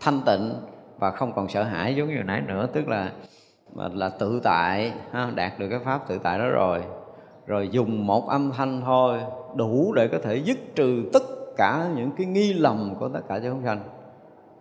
thanh 0.00 0.20
tịnh 0.26 0.52
và 0.98 1.10
không 1.10 1.32
còn 1.32 1.48
sợ 1.48 1.62
hãi 1.62 1.94
giống 1.94 2.08
như 2.08 2.22
nãy 2.24 2.42
nữa. 2.46 2.66
Tức 2.72 2.88
là 2.88 3.12
là 3.74 4.08
tự 4.08 4.40
tại 4.44 4.92
ha, 5.10 5.30
đạt 5.34 5.58
được 5.58 5.68
cái 5.70 5.78
pháp 5.78 6.08
tự 6.08 6.18
tại 6.18 6.38
đó 6.38 6.48
rồi. 6.48 6.82
Rồi 7.46 7.68
dùng 7.68 8.06
một 8.06 8.28
âm 8.28 8.50
thanh 8.56 8.80
thôi 8.84 9.20
đủ 9.54 9.92
để 9.96 10.08
có 10.08 10.18
thể 10.22 10.36
dứt 10.36 10.58
trừ 10.74 11.10
tất 11.12 11.22
cả 11.56 11.88
những 11.96 12.10
cái 12.18 12.26
nghi 12.26 12.52
lầm 12.52 12.94
của 13.00 13.08
tất 13.08 13.20
cả 13.28 13.40
chúng 13.44 13.62
sanh 13.64 13.80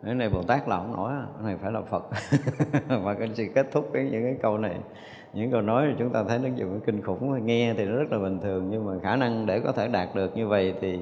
cái 0.05 0.15
này 0.15 0.29
bồ 0.29 0.43
tát 0.43 0.67
là 0.67 0.77
không 0.77 0.93
nổi 0.95 1.11
cái 1.35 1.45
này 1.45 1.57
phải 1.61 1.71
là 1.71 1.81
phật. 1.81 2.03
Và 3.03 3.13
cái 3.13 3.29
sự 3.33 3.47
kết 3.55 3.67
thúc 3.71 3.89
cái, 3.93 4.03
những 4.11 4.23
cái 4.23 4.35
câu 4.41 4.57
này, 4.57 4.75
những 5.33 5.51
câu 5.51 5.61
nói 5.61 5.85
thì 5.87 5.95
chúng 5.99 6.09
ta 6.09 6.23
thấy 6.23 6.39
nó 6.39 6.49
dùng 6.55 6.79
kinh 6.85 7.01
khủng 7.01 7.45
nghe 7.45 7.73
thì 7.73 7.85
nó 7.85 7.95
rất 7.95 8.11
là 8.11 8.17
bình 8.17 8.39
thường. 8.39 8.67
Nhưng 8.71 8.85
mà 8.85 8.93
khả 9.03 9.15
năng 9.15 9.45
để 9.45 9.59
có 9.59 9.71
thể 9.71 9.87
đạt 9.87 10.15
được 10.15 10.37
như 10.37 10.47
vậy 10.47 10.73
thì 10.81 10.99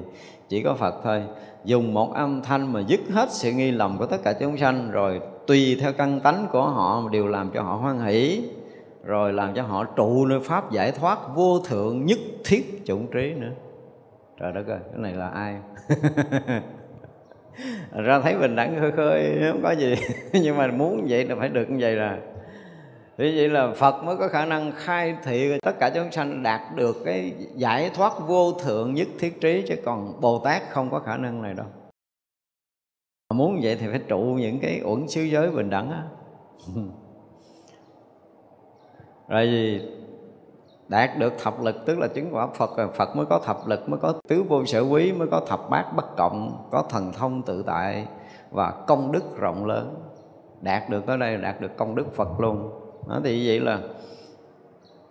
chỉ 0.48 0.62
có 0.62 0.74
phật 0.74 0.94
thôi. 1.04 1.22
Dùng 1.64 1.94
một 1.94 2.14
âm 2.14 2.42
thanh 2.42 2.72
mà 2.72 2.80
dứt 2.80 3.00
hết 3.10 3.30
sự 3.30 3.52
nghi 3.52 3.70
lầm 3.70 3.98
của 3.98 4.06
tất 4.06 4.16
cả 4.24 4.32
chúng 4.32 4.56
sanh, 4.56 4.90
rồi 4.90 5.20
tùy 5.46 5.76
theo 5.80 5.92
căn 5.92 6.20
tánh 6.20 6.46
của 6.52 6.68
họ 6.68 7.00
mà 7.00 7.08
đều 7.12 7.28
làm 7.28 7.50
cho 7.54 7.62
họ 7.62 7.74
hoan 7.74 8.00
hỷ, 8.00 8.44
rồi 9.04 9.32
làm 9.32 9.54
cho 9.54 9.62
họ 9.62 9.84
trụ 9.84 10.26
nơi 10.26 10.40
pháp 10.40 10.70
giải 10.70 10.92
thoát 10.92 11.18
vô 11.34 11.58
thượng 11.58 12.04
nhất 12.04 12.18
thiết 12.44 12.82
chủng 12.84 13.06
trí 13.10 13.34
nữa. 13.34 13.52
Trời 14.40 14.52
đất 14.52 14.66
ơi, 14.68 14.78
cái 14.92 15.00
này 15.00 15.12
là 15.12 15.28
ai? 15.28 15.56
ra 17.92 18.20
thấy 18.20 18.36
bình 18.36 18.56
đẳng 18.56 18.80
khơi 18.80 18.92
khơi, 18.92 19.40
không 19.52 19.62
có 19.62 19.70
gì 19.70 19.94
nhưng 20.32 20.56
mà 20.56 20.66
muốn 20.66 21.06
vậy 21.08 21.24
là 21.24 21.34
phải 21.38 21.48
được 21.48 21.70
như 21.70 21.76
vậy 21.80 21.94
là 21.94 22.18
vì 23.16 23.36
vậy 23.36 23.48
là 23.48 23.72
Phật 23.76 24.04
mới 24.04 24.16
có 24.16 24.28
khả 24.28 24.44
năng 24.44 24.72
khai 24.76 25.16
thị 25.22 25.58
tất 25.62 25.72
cả 25.80 25.90
chúng 25.94 26.12
sanh 26.12 26.42
đạt 26.42 26.60
được 26.76 26.96
cái 27.04 27.34
giải 27.54 27.90
thoát 27.94 28.12
vô 28.26 28.52
thượng 28.52 28.94
nhất 28.94 29.08
thiết 29.18 29.40
trí, 29.40 29.64
chứ 29.68 29.74
còn 29.84 30.20
Bồ 30.20 30.38
Tát 30.38 30.62
không 30.70 30.90
có 30.90 30.98
khả 30.98 31.16
năng 31.16 31.42
này 31.42 31.54
đâu. 31.54 31.66
Muốn 33.34 33.60
vậy 33.62 33.76
thì 33.80 33.86
phải 33.90 34.00
trụ 34.08 34.18
những 34.18 34.58
cái 34.60 34.80
uẩn 34.84 35.08
xứ 35.08 35.22
giới 35.22 35.50
bình 35.50 35.70
đẳng 35.70 35.90
á. 35.90 36.02
Rồi 39.28 39.48
gì 39.48 39.80
đạt 40.92 41.18
được 41.18 41.32
thập 41.42 41.60
lực, 41.62 41.86
tức 41.86 41.98
là 41.98 42.08
chứng 42.08 42.34
quả 42.34 42.46
Phật 42.46 42.70
Phật 42.94 43.16
mới 43.16 43.26
có 43.26 43.38
thập 43.38 43.66
lực, 43.66 43.88
mới 43.88 44.00
có 44.00 44.14
tứ 44.28 44.42
vô 44.42 44.64
sở 44.64 44.80
quý, 44.80 45.12
mới 45.12 45.28
có 45.28 45.40
thập 45.40 45.70
bát 45.70 45.96
bất 45.96 46.16
cộng, 46.16 46.66
có 46.70 46.84
thần 46.90 47.12
thông 47.12 47.42
tự 47.42 47.62
tại 47.62 48.06
và 48.50 48.70
công 48.70 49.12
đức 49.12 49.38
rộng 49.38 49.66
lớn. 49.66 49.94
Đạt 50.60 50.90
được 50.90 51.06
tới 51.06 51.18
đây 51.18 51.36
đạt 51.36 51.60
được 51.60 51.76
công 51.76 51.94
đức 51.94 52.14
Phật 52.14 52.40
luôn. 52.40 52.70
Đó 53.08 53.20
thì 53.24 53.48
vậy 53.48 53.60
là 53.60 53.78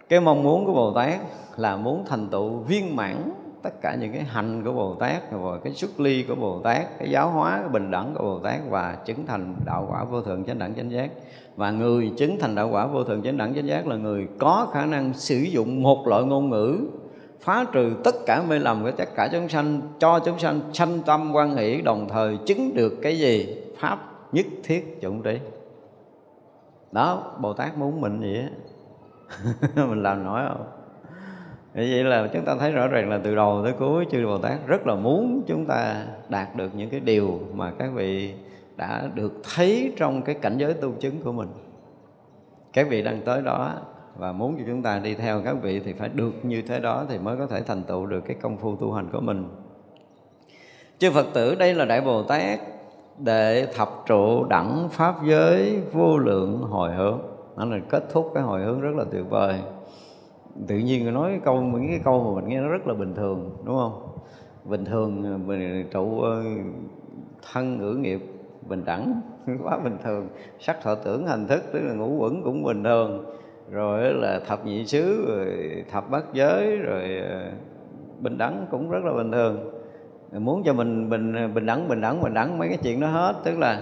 cái 0.10 0.20
mong 0.20 0.44
muốn 0.44 0.66
của 0.66 0.74
Bồ 0.74 0.94
Tát 0.94 1.20
là 1.58 1.76
muốn 1.76 2.06
thành 2.06 2.28
tựu 2.30 2.50
viên 2.50 2.96
mãn 2.96 3.32
tất 3.64 3.82
cả 3.82 3.96
những 3.96 4.14
cái 4.14 4.24
hành 4.24 4.64
của 4.64 4.74
Bồ 4.74 4.96
Tát, 4.96 5.32
rồi 5.32 5.60
cái 5.64 5.74
xuất 5.74 6.00
ly 6.00 6.24
của 6.24 6.36
Bồ 6.36 6.60
Tát, 6.60 7.00
cái 7.00 7.10
giáo 7.10 7.30
hóa, 7.30 7.58
cái 7.60 7.70
bình 7.70 7.92
đẳng 7.92 8.14
của 8.18 8.24
Bồ 8.24 8.40
Tát 8.40 8.60
và 8.70 8.98
chứng 9.06 9.26
thành 9.26 9.56
đạo 9.66 9.88
quả 9.92 10.04
vô 10.04 10.22
thượng 10.22 10.44
chánh 10.44 10.60
đẳng 10.60 10.76
chánh 10.76 10.92
giác. 10.92 11.12
Và 11.56 11.72
người 11.72 12.12
chứng 12.18 12.38
thành 12.40 12.56
đạo 12.56 12.70
quả 12.72 12.88
vô 12.88 13.04
thượng 13.04 13.22
chánh 13.22 13.38
đẳng 13.38 13.56
chánh 13.56 13.68
giác 13.68 13.88
là 13.88 13.96
người 13.96 14.28
có 14.40 14.68
khả 14.74 14.86
năng 14.86 15.14
sử 15.14 15.38
dụng 15.38 15.84
một 15.84 16.08
loại 16.08 16.24
ngôn 16.24 16.50
ngữ, 16.50 16.78
phá 17.40 17.66
trừ 17.72 17.94
tất 18.04 18.16
cả 18.26 18.44
mê 18.50 18.60
lầm 18.60 18.84
của 18.84 18.92
tất 18.92 19.10
cả 19.16 19.30
chúng 19.32 19.50
sanh, 19.50 19.82
cho 20.00 20.20
chúng 20.20 20.40
sanh 20.40 20.62
sanh 20.74 21.00
tâm 21.06 21.32
quan 21.34 21.56
hỷ, 21.56 21.82
đồng 21.82 22.08
thời 22.10 22.38
chứng 22.46 22.76
được 22.76 22.94
cái 23.02 23.20
gì? 23.20 23.56
Pháp 23.78 24.00
nhất 24.32 24.46
thiết 24.64 25.00
chủng 25.02 25.24
trí. 25.24 25.38
Đó, 26.92 27.34
bồ 27.42 27.54
tát 27.54 27.78
muốn 27.78 28.02
mình 28.02 28.20
vậy 28.20 28.46
mình 29.88 30.04
làm 30.04 30.24
nổi 30.24 30.42
không? 30.50 30.81
Vậy 31.74 32.04
là 32.04 32.28
chúng 32.34 32.46
ta 32.46 32.56
thấy 32.60 32.72
rõ 32.72 32.88
ràng 32.88 33.10
là 33.10 33.20
từ 33.24 33.36
đầu 33.36 33.62
tới 33.64 33.74
cuối 33.80 34.06
chư 34.12 34.26
Bồ 34.26 34.38
Tát 34.38 34.68
rất 34.68 34.88
là 34.88 34.96
muốn 34.96 35.42
chúng 35.48 35.66
ta 35.66 36.06
đạt 36.30 36.56
được 36.56 36.76
những 36.76 36.90
cái 36.90 37.00
điều 37.00 37.40
mà 37.54 37.72
các 37.72 37.92
vị 37.94 38.34
đã 38.78 39.10
được 39.14 39.42
thấy 39.56 39.94
trong 39.98 40.22
cái 40.22 40.36
cảnh 40.36 40.58
giới 40.58 40.74
tu 40.74 40.92
chứng 41.00 41.22
của 41.24 41.32
mình. 41.32 41.48
Các 42.74 42.88
vị 42.90 43.04
đang 43.04 43.22
tới 43.22 43.42
đó 43.42 43.74
và 44.18 44.32
muốn 44.32 44.56
cho 44.58 44.64
chúng 44.68 44.82
ta 44.82 45.00
đi 45.00 45.16
theo 45.16 45.42
các 45.46 45.56
vị 45.62 45.80
thì 45.80 45.94
phải 45.94 46.10
được 46.14 46.46
như 46.46 46.62
thế 46.62 46.80
đó 46.80 47.06
thì 47.10 47.18
mới 47.18 47.38
có 47.38 47.48
thể 47.48 47.62
thành 47.62 47.84
tựu 47.84 48.06
được 48.06 48.22
cái 48.22 48.38
công 48.42 48.58
phu 48.58 48.76
tu 48.76 48.94
hành 48.94 49.08
của 49.12 49.22
mình. 49.22 49.48
Chư 51.00 51.12
Phật 51.12 51.26
tử, 51.34 51.56
đây 51.56 51.74
là 51.74 51.86
Đại 51.86 52.02
Bồ 52.02 52.24
Tát 52.24 52.60
để 53.18 53.68
thập 53.76 53.90
trụ 54.06 54.44
đẳng 54.44 54.90
pháp 54.92 55.16
giới 55.26 55.80
vô 55.94 56.18
lượng 56.18 56.58
hồi 56.58 56.92
hướng. 56.92 57.20
Nó 57.58 57.66
là 57.66 57.78
kết 57.90 58.04
thúc 58.12 58.32
cái 58.34 58.44
hồi 58.44 58.62
hướng 58.62 58.82
rất 58.82 58.96
là 58.96 59.04
tuyệt 59.12 59.30
vời 59.30 59.60
tự 60.68 60.78
nhiên 60.78 61.14
nói 61.14 61.40
câu, 61.46 61.62
những 61.62 61.88
cái 61.88 62.02
câu 62.04 62.24
mà 62.24 62.42
mình 62.42 62.50
nghe 62.50 62.62
nó 62.62 62.68
rất 62.68 62.88
là 62.88 62.94
bình 62.94 63.16
thường, 63.16 63.52
đúng 63.66 63.76
không? 63.76 64.08
Bình 64.66 64.86
thường 64.86 65.24
ờ, 65.24 65.38
mình 65.38 65.90
trụ 65.92 66.22
ờ, 66.22 66.44
thân, 67.52 67.78
ngữ, 67.78 67.94
nghiệp, 67.94 68.22
bình 68.70 68.86
đẳng, 68.86 69.22
quá 69.64 69.80
bình 69.84 69.98
thường. 70.04 70.28
Sắc, 70.60 70.82
thọ, 70.82 70.96
tưởng, 70.96 71.28
hành 71.28 71.48
thức, 71.48 71.64
tức 71.74 71.80
là 71.80 71.94
ngũ 71.94 72.18
quẩn 72.18 72.44
cũng 72.44 72.64
bình 72.64 72.84
thường. 72.84 73.26
Rồi 73.72 74.14
là 74.14 74.40
thập 74.48 74.66
nhị 74.66 74.86
xứ, 74.86 75.26
rồi 75.28 75.84
thập 75.92 76.10
bát 76.10 76.24
giới, 76.34 76.78
rồi 76.78 77.18
ờ, 77.30 77.52
bình 78.20 78.38
đẳng 78.38 78.66
cũng 78.72 78.90
rất 78.90 79.04
là 79.04 79.14
bình 79.14 79.32
thường. 79.32 79.72
Muốn 80.32 80.64
cho 80.64 80.74
mình 80.74 81.10
bình 81.10 81.54
bình 81.54 81.66
đẳng 81.66 81.88
bình 81.88 82.02
đẳng 82.02 82.22
bình 82.22 82.34
đẳng, 82.34 82.60
mấy 82.60 82.68
cái 82.68 82.78
chuyện 82.84 83.00
đó 83.00 83.08
hết, 83.08 83.36
tức 83.44 83.58
là 83.60 83.82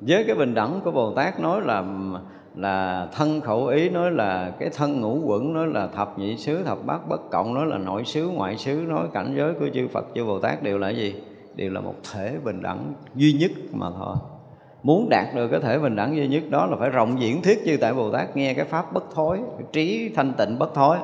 với 0.00 0.24
cái 0.24 0.36
bình 0.36 0.54
đẳng 0.54 0.80
của 0.84 0.90
Bồ 0.90 1.12
Tát 1.14 1.40
nói 1.40 1.60
là 1.60 1.84
là 2.54 3.08
thân 3.12 3.40
khẩu 3.40 3.66
ý 3.66 3.88
nói 3.88 4.10
là 4.10 4.52
cái 4.58 4.70
thân 4.76 5.00
ngũ 5.00 5.20
quẩn 5.24 5.52
nói 5.52 5.66
là 5.66 5.86
thập 5.86 6.18
nhị 6.18 6.36
xứ, 6.36 6.62
thập 6.62 6.86
bát 6.86 7.08
bất 7.08 7.30
cộng 7.30 7.54
nói 7.54 7.66
là 7.66 7.78
nội 7.78 8.04
xứ, 8.04 8.28
ngoại 8.28 8.56
xứ, 8.56 8.84
nói 8.88 9.06
cảnh 9.12 9.34
giới 9.36 9.54
của 9.54 9.68
chư 9.74 9.88
Phật, 9.88 10.06
chư 10.14 10.24
Bồ 10.24 10.38
Tát 10.38 10.62
đều 10.62 10.78
là 10.78 10.90
gì? 10.90 11.14
Đều 11.54 11.70
là 11.70 11.80
một 11.80 11.94
thể 12.12 12.36
bình 12.44 12.62
đẳng 12.62 12.94
duy 13.14 13.32
nhất 13.32 13.50
mà 13.72 13.86
thôi. 13.98 14.16
Muốn 14.82 15.08
đạt 15.08 15.34
được 15.34 15.48
cái 15.48 15.60
thể 15.60 15.78
bình 15.78 15.96
đẳng 15.96 16.16
duy 16.16 16.28
nhất 16.28 16.42
đó 16.50 16.66
là 16.66 16.76
phải 16.76 16.90
rộng 16.90 17.20
diễn 17.20 17.42
thuyết 17.42 17.58
như 17.64 17.76
tại 17.76 17.94
Bồ 17.94 18.10
Tát 18.10 18.36
nghe 18.36 18.54
cái 18.54 18.64
pháp 18.64 18.92
bất 18.92 19.04
thối 19.14 19.40
trí 19.72 20.10
thanh 20.14 20.32
tịnh 20.32 20.58
bất 20.58 20.74
thối 20.74 20.98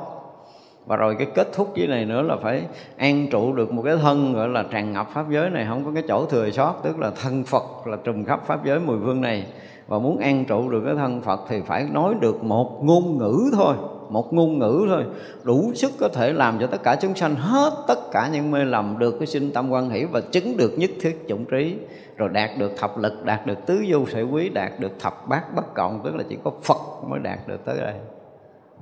và 0.90 0.96
rồi 0.96 1.16
cái 1.18 1.26
kết 1.34 1.48
thúc 1.52 1.74
dưới 1.74 1.86
này 1.86 2.04
nữa 2.04 2.22
là 2.22 2.36
phải 2.36 2.62
an 2.96 3.26
trụ 3.30 3.52
được 3.52 3.72
một 3.72 3.82
cái 3.82 3.96
thân 3.96 4.32
gọi 4.32 4.48
là 4.48 4.64
tràn 4.70 4.92
ngập 4.92 5.08
pháp 5.14 5.30
giới 5.30 5.50
này. 5.50 5.66
Không 5.68 5.84
có 5.84 5.90
cái 5.94 6.02
chỗ 6.08 6.26
thừa 6.26 6.50
sót, 6.50 6.74
tức 6.82 6.98
là 6.98 7.10
thân 7.22 7.44
Phật 7.44 7.86
là 7.86 7.96
trùm 8.04 8.24
khắp 8.24 8.46
pháp 8.46 8.64
giới 8.64 8.80
mười 8.80 8.98
phương 9.04 9.20
này. 9.20 9.46
Và 9.88 9.98
muốn 9.98 10.18
an 10.18 10.44
trụ 10.44 10.70
được 10.70 10.82
cái 10.84 10.94
thân 10.94 11.20
Phật 11.20 11.40
thì 11.48 11.60
phải 11.66 11.86
nói 11.92 12.14
được 12.20 12.44
một 12.44 12.84
ngôn 12.84 13.18
ngữ 13.18 13.50
thôi, 13.52 13.74
một 14.08 14.32
ngôn 14.32 14.58
ngữ 14.58 14.86
thôi. 14.88 15.04
Đủ 15.42 15.72
sức 15.74 15.92
có 16.00 16.08
thể 16.08 16.32
làm 16.32 16.58
cho 16.60 16.66
tất 16.66 16.82
cả 16.82 16.96
chúng 17.00 17.14
sanh 17.14 17.34
hết 17.34 17.72
tất 17.88 18.10
cả 18.12 18.28
những 18.32 18.50
mê 18.50 18.64
lầm 18.64 18.98
được 18.98 19.14
cái 19.18 19.26
sinh 19.26 19.50
tâm 19.52 19.70
quan 19.70 19.90
hỷ 19.90 20.04
và 20.04 20.20
chứng 20.20 20.56
được 20.56 20.72
nhất 20.76 20.90
thiết 21.00 21.24
chủng 21.28 21.44
trí. 21.44 21.76
Rồi 22.16 22.28
đạt 22.28 22.50
được 22.58 22.72
thập 22.78 22.98
lực, 22.98 23.24
đạt 23.24 23.46
được 23.46 23.66
tứ 23.66 23.84
vô 23.88 23.98
sở 24.06 24.22
quý, 24.32 24.48
đạt 24.48 24.72
được 24.78 25.00
thập 25.00 25.28
bát 25.28 25.54
bất 25.56 25.74
cộng, 25.74 26.00
tức 26.04 26.14
là 26.14 26.24
chỉ 26.28 26.38
có 26.44 26.52
phật 26.62 27.08
mới 27.08 27.20
đạt 27.20 27.38
được 27.48 27.64
tới 27.64 27.76
đây. 27.80 27.94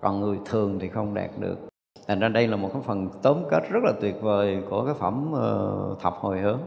Còn 0.01 0.21
người 0.21 0.37
thường 0.45 0.79
thì 0.79 0.89
không 0.89 1.15
đạt 1.15 1.31
được 1.39 1.69
thành 2.07 2.21
ra 2.21 2.29
đây 2.29 2.47
là 2.47 2.57
một 2.57 2.71
cái 2.73 2.83
phần 2.85 3.09
tóm 3.23 3.37
kết 3.51 3.63
rất 3.71 3.85
là 3.85 3.93
tuyệt 4.01 4.15
vời 4.21 4.59
của 4.71 4.85
cái 4.85 4.95
phẩm 4.95 5.33
uh, 5.33 6.01
thập 6.01 6.15
hồi 6.15 6.39
hướng. 6.39 6.61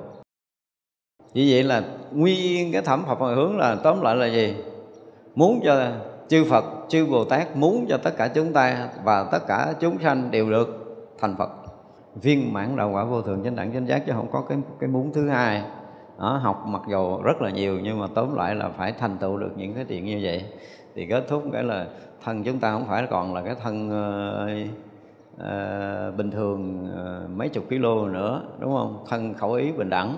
Vì 1.33 1.51
vậy 1.51 1.63
là 1.63 1.83
nguyên 2.11 2.71
cái 2.71 2.81
thẩm 2.81 3.03
thập 3.07 3.19
hồi 3.19 3.35
hướng 3.35 3.57
là 3.57 3.75
tóm 3.75 4.01
lại 4.01 4.15
là 4.15 4.25
gì? 4.25 4.55
Muốn 5.35 5.59
cho 5.63 5.87
chư 6.27 6.43
Phật, 6.49 6.65
chư 6.89 7.05
Bồ 7.05 7.25
Tát 7.25 7.55
muốn 7.55 7.85
cho 7.89 7.97
tất 7.97 8.17
cả 8.17 8.27
chúng 8.27 8.53
ta 8.53 8.89
và 9.03 9.23
tất 9.31 9.39
cả 9.47 9.73
chúng 9.79 9.99
sanh 9.99 10.31
đều 10.31 10.49
được 10.49 10.95
thành 11.19 11.35
Phật. 11.37 11.49
Viên 12.15 12.53
mãn 12.53 12.75
đạo 12.75 12.91
quả 12.93 13.03
vô 13.03 13.21
thường 13.21 13.43
chánh 13.43 13.55
đẳng 13.55 13.73
chánh 13.73 13.87
giác 13.87 14.03
chứ 14.05 14.13
không 14.15 14.31
có 14.31 14.43
cái 14.49 14.57
cái 14.79 14.89
muốn 14.89 15.13
thứ 15.13 15.29
hai. 15.29 15.63
Đó, 16.19 16.39
học 16.43 16.63
mặc 16.67 16.81
dù 16.89 17.21
rất 17.21 17.41
là 17.41 17.49
nhiều 17.49 17.79
nhưng 17.83 17.99
mà 17.99 18.07
tóm 18.15 18.35
lại 18.35 18.55
là 18.55 18.69
phải 18.69 18.91
thành 18.91 19.17
tựu 19.17 19.37
được 19.37 19.51
những 19.57 19.73
cái 19.73 19.85
chuyện 19.85 20.05
như 20.05 20.19
vậy. 20.23 20.45
Thì 20.95 21.05
kết 21.05 21.25
thúc 21.27 21.43
cái 21.53 21.63
là 21.63 21.87
thân 22.23 22.43
chúng 22.43 22.59
ta 22.59 22.71
không 22.71 22.85
phải 22.87 23.07
còn 23.09 23.33
là 23.33 23.41
cái 23.41 23.55
thân 23.63 23.89
uh, 23.89 24.90
à, 25.43 26.11
bình 26.17 26.31
thường 26.31 26.91
à, 26.97 27.27
mấy 27.35 27.49
chục 27.49 27.63
kg 27.69 28.11
nữa 28.11 28.43
đúng 28.59 28.73
không? 28.73 29.05
Thân 29.09 29.33
khẩu 29.33 29.53
ý 29.53 29.71
bình 29.71 29.89
đẳng. 29.89 30.17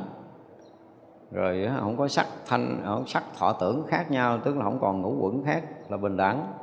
Rồi 1.32 1.70
không 1.80 1.98
có 1.98 2.08
sắc 2.08 2.28
thanh 2.48 2.82
không 2.86 3.08
sắc 3.08 3.24
thọ 3.40 3.54
tưởng 3.54 3.84
khác 3.88 4.12
nhau 4.12 4.40
tức 4.44 4.58
là 4.58 4.64
không 4.64 4.80
còn 4.82 5.02
ngũ 5.02 5.16
quẩn 5.20 5.44
khác 5.44 5.64
là 5.90 5.98
bình 5.98 6.18
đẳng. 6.18 6.54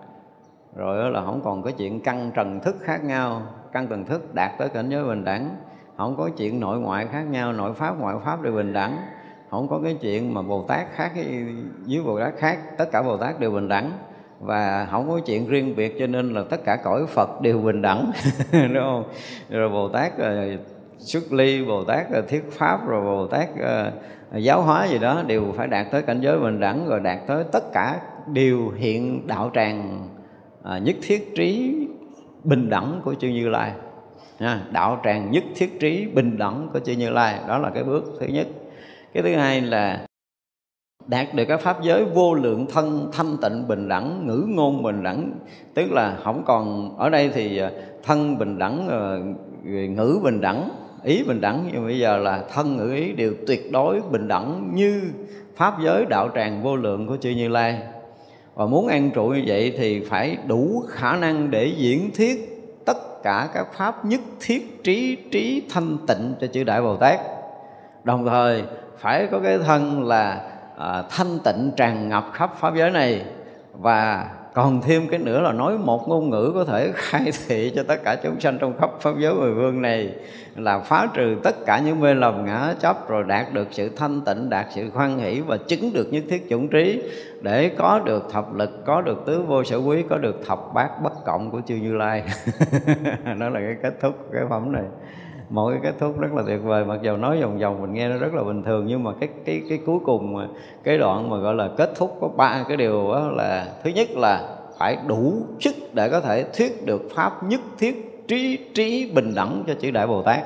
Rồi 0.77 1.11
là 1.11 1.25
không 1.25 1.41
còn 1.45 1.63
cái 1.63 1.73
chuyện 1.73 2.01
căn 2.01 2.31
trần 2.35 2.61
thức 2.61 2.77
khác 2.81 3.05
nhau. 3.05 3.43
Căn 3.73 3.87
trần 3.87 4.05
thức 4.05 4.35
đạt 4.35 4.51
tới 4.59 4.69
cảnh 4.69 4.89
giới 4.89 5.05
bình 5.05 5.25
đẳng. 5.25 5.57
Không 5.97 6.17
có 6.17 6.31
chuyện 6.37 6.61
nội 6.61 6.81
ngoại 6.81 7.07
khác 7.07 7.23
nhau 7.23 7.53
nội 7.53 7.75
pháp 7.75 8.01
ngoại 8.01 8.17
pháp 8.25 8.43
đều 8.43 8.53
bình 8.53 8.73
đẳng. 8.73 8.97
Không 9.51 9.69
có 9.69 9.81
cái 9.85 9.99
chuyện 10.01 10.35
mà 10.35 10.43
bồ 10.43 10.63
tát 10.63 10.87
khác 10.93 11.13
với 11.87 12.03
bồ 12.07 12.21
tát 12.21 12.35
khác 12.37 12.59
tất 12.79 12.91
cả 12.93 13.03
bồ 13.03 13.17
tát 13.17 13.41
đều 13.41 13.51
bình 13.51 13.69
đẳng 13.69 13.93
và 14.41 14.89
không 14.91 15.09
có 15.09 15.21
chuyện 15.27 15.49
riêng 15.49 15.77
biệt, 15.77 15.97
cho 15.99 16.07
nên 16.07 16.35
là 16.35 16.43
tất 16.51 16.65
cả 16.65 16.77
cõi 16.77 17.07
phật 17.07 17.41
đều 17.41 17.59
bình 17.59 17.83
đẳng, 17.83 18.13
đúng 18.53 18.75
không? 18.75 19.05
Rồi 19.51 19.69
bồ 19.69 19.89
tát 19.89 20.19
ờ, 20.19 20.49
xuất 20.99 21.33
ly, 21.33 21.65
bồ 21.65 21.85
tát 21.85 22.11
ờ, 22.11 22.23
thuyết 22.23 22.45
pháp, 22.51 22.87
rồi 22.87 23.05
bồ 23.05 23.27
tát 23.27 23.49
ờ, 23.61 23.93
giáo 24.37 24.63
hóa 24.63 24.87
gì 24.87 24.99
đó 24.99 25.23
đều 25.27 25.55
phải 25.57 25.67
đạt 25.67 25.87
tới 25.91 26.03
cảnh 26.03 26.21
giới 26.21 26.39
bình 26.39 26.61
đẳng, 26.61 26.89
rồi 26.89 27.01
đạt 27.01 27.19
tới 27.27 27.45
tất 27.53 27.73
cả 27.73 28.01
điều 28.27 28.71
hiện 28.71 29.27
đạo 29.27 29.51
tràng 29.55 30.09
nhất 30.83 30.97
thiết 31.03 31.35
trí 31.37 31.77
bình 32.45 32.71
đẳng 32.71 33.01
của 33.05 33.15
chư 33.15 33.29
Như 33.29 33.49
Lai. 33.49 33.73
Đạo 34.71 35.01
tràng 35.05 35.31
nhất 35.31 35.45
thiết 35.57 35.81
trí 35.81 36.07
bình 36.07 36.39
đẳng 36.39 36.69
của 36.73 36.79
chư 36.81 36.93
Như 36.93 37.11
Lai. 37.11 37.39
Đó 37.49 37.59
là 37.59 37.71
cái 37.75 37.85
bước 37.85 38.05
thứ 38.21 38.27
nhất. 38.27 38.47
Cái 39.15 39.23
thứ 39.23 39.35
hai 39.35 39.61
là 39.61 40.07
đạt 41.07 41.35
được 41.35 41.45
các 41.45 41.61
pháp 41.61 41.83
giới 41.83 42.05
vô 42.05 42.35
lượng 42.35 42.67
thân, 42.73 43.09
thanh 43.13 43.37
tịnh, 43.43 43.69
bình 43.69 43.89
đẳng, 43.89 44.27
ngữ 44.27 44.45
ngôn 44.49 44.83
bình 44.83 45.03
đẳng. 45.03 45.33
Tức 45.75 45.93
là 45.93 46.19
không 46.25 46.43
còn, 46.47 46.97
ở 46.99 47.11
đây 47.11 47.31
thì 47.35 47.59
à, 47.59 47.71
thân 48.03 48.39
bình 48.39 48.59
đẳng 48.59 48.89
ờ, 48.89 49.21
ngữ 49.65 50.21
bình 50.23 50.41
đẳng, 50.41 50.69
ý 51.05 51.23
bình 51.23 51.41
đẳng. 51.41 51.69
Nhưng 51.73 51.87
bây 51.87 51.99
giờ 51.99 52.17
là 52.17 52.45
thân, 52.53 52.77
ngữ, 52.77 52.95
ý 52.95 53.13
đều 53.13 53.33
tuyệt 53.47 53.73
đối 53.73 54.01
bình 54.11 54.29
đẳng 54.29 54.71
như 54.75 55.03
pháp 55.57 55.75
giới 55.83 56.07
đạo 56.07 56.29
tràng 56.35 56.63
vô 56.63 56.77
lượng 56.77 57.07
của 57.07 57.17
chư 57.17 57.31
Như 57.31 57.49
Lai. 57.49 57.79
Và 58.55 58.67
muốn 58.67 58.89
an 58.89 59.11
trụ 59.15 59.27
như 59.27 59.43
vậy 59.47 59.75
thì 59.79 60.01
phải 60.01 60.37
đủ 60.47 60.83
khả 60.89 61.17
năng 61.17 61.51
để 61.51 61.73
diễn 61.77 62.11
thiết 62.15 62.37
tất 62.87 63.23
cả 63.23 63.49
các 63.55 63.67
pháp 63.73 64.05
nhất 64.05 64.21
thiết, 64.41 64.85
trí 64.85 65.17
trí, 65.31 65.63
thanh 65.71 65.97
tịnh 66.07 66.35
cho 66.41 66.47
chư 66.47 66.65
Đại 66.65 66.83
Bồ 66.83 66.97
Tát. 66.97 67.21
Đồng 68.05 68.27
thời, 68.27 68.63
phải 68.99 69.27
có 69.31 69.39
cái 69.39 69.59
thân 69.59 70.05
là 70.05 70.50
à, 70.81 71.03
thanh 71.11 71.39
tịnh 71.45 71.71
tràn 71.77 72.09
ngập 72.09 72.25
khắp 72.33 72.51
pháp 72.61 72.75
giới 72.75 72.91
này. 72.91 73.23
Và 73.73 74.31
còn 74.55 74.81
thêm 74.83 75.09
cái 75.09 75.21
nữa 75.21 75.41
là 75.41 75.53
nói 75.53 75.79
một 75.79 76.09
ngôn 76.09 76.31
ngữ 76.31 76.53
có 76.55 76.65
thể 76.65 76.91
khai 76.95 77.31
thị 77.49 77.73
cho 77.77 77.83
tất 77.83 77.97
cả 78.05 78.17
chúng 78.23 78.41
sanh 78.41 78.59
trong 78.59 78.79
khắp 78.81 78.91
pháp 79.01 79.11
giới 79.19 79.35
mười 79.35 79.55
vương 79.55 79.83
này 79.83 80.15
là 80.57 80.79
phá 80.79 81.09
trừ 81.15 81.37
tất 81.43 81.67
cả 81.67 81.79
những 81.79 82.01
mê 82.01 82.15
lầm 82.15 82.45
ngã 82.45 82.75
chấp 82.81 83.09
rồi 83.09 83.25
đạt 83.25 83.53
được 83.53 83.69
sự 83.71 83.89
thanh 83.97 84.21
tịnh 84.21 84.51
đạt 84.51 84.67
sự 84.71 84.91
khoan 84.91 85.19
hỷ 85.19 85.41
và 85.41 85.57
chứng 85.57 85.93
được 85.93 86.13
nhất 86.13 86.23
thiết 86.29 86.51
chủng 86.51 86.69
trí. 86.69 87.03
Để 87.43 87.69
có 87.69 88.01
được 88.05 88.29
thập 88.33 88.55
lực 88.55 88.85
có 88.87 89.01
được 89.01 89.23
tứ 89.27 89.43
vô 89.43 89.65
sở 89.65 89.77
quý 89.77 90.05
có 90.11 90.19
được 90.19 90.47
thập 90.47 90.59
bát 90.75 91.03
bất 91.03 91.25
cộng 91.25 91.51
của 91.51 91.61
chư 91.67 91.75
như 91.75 91.97
lai. 91.97 92.23
Đó 93.39 93.49
là 93.49 93.61
cái 93.61 93.77
kết 93.83 93.95
thúc 94.01 94.15
cái 94.33 94.43
phẩm 94.51 94.73
này 94.73 94.85
một 95.51 95.71
cái 95.71 95.81
kết 95.83 95.99
thúc 95.99 96.21
rất 96.21 96.33
là 96.33 96.43
tuyệt 96.47 96.61
vời. 96.63 96.85
Mặc 96.85 96.99
dù 97.03 97.17
nói 97.17 97.41
vòng 97.43 97.59
vòng 97.59 97.83
mình 97.83 97.93
nghe 97.93 98.09
nó 98.09 98.17
rất 98.17 98.35
là 98.35 98.43
bình 98.43 98.63
thường, 98.63 98.87
nhưng 98.87 99.05
mà 99.05 99.11
cái 99.21 99.29
cái 99.45 99.63
cái 99.69 99.79
cuối 99.87 99.99
cùng 100.05 100.35
mà, 100.35 100.47
cái 100.85 100.99
đoạn 100.99 101.31
mà 101.31 101.37
gọi 101.37 101.55
là 101.55 101.69
kết 101.77 101.93
thúc 101.97 102.19
có 102.21 102.29
ba 102.29 102.65
cái 102.69 102.77
điều 102.77 103.13
đó 103.13 103.31
là, 103.37 103.67
thứ 103.85 103.91
nhất 103.91 104.09
là 104.11 104.57
phải 104.79 104.99
đủ 105.07 105.33
sức 105.61 105.75
để 105.95 106.09
có 106.09 106.21
thể 106.21 106.45
thuyết 106.57 106.87
được 106.87 107.03
pháp 107.15 107.43
nhất 107.43 107.61
thiết, 107.79 108.25
trí 108.29 108.59
trí 108.75 109.11
bình 109.15 109.35
đẳng 109.35 109.65
cho 109.67 109.75
chữ 109.81 109.91
đại 109.91 110.07
bồ 110.07 110.23
tát. 110.23 110.41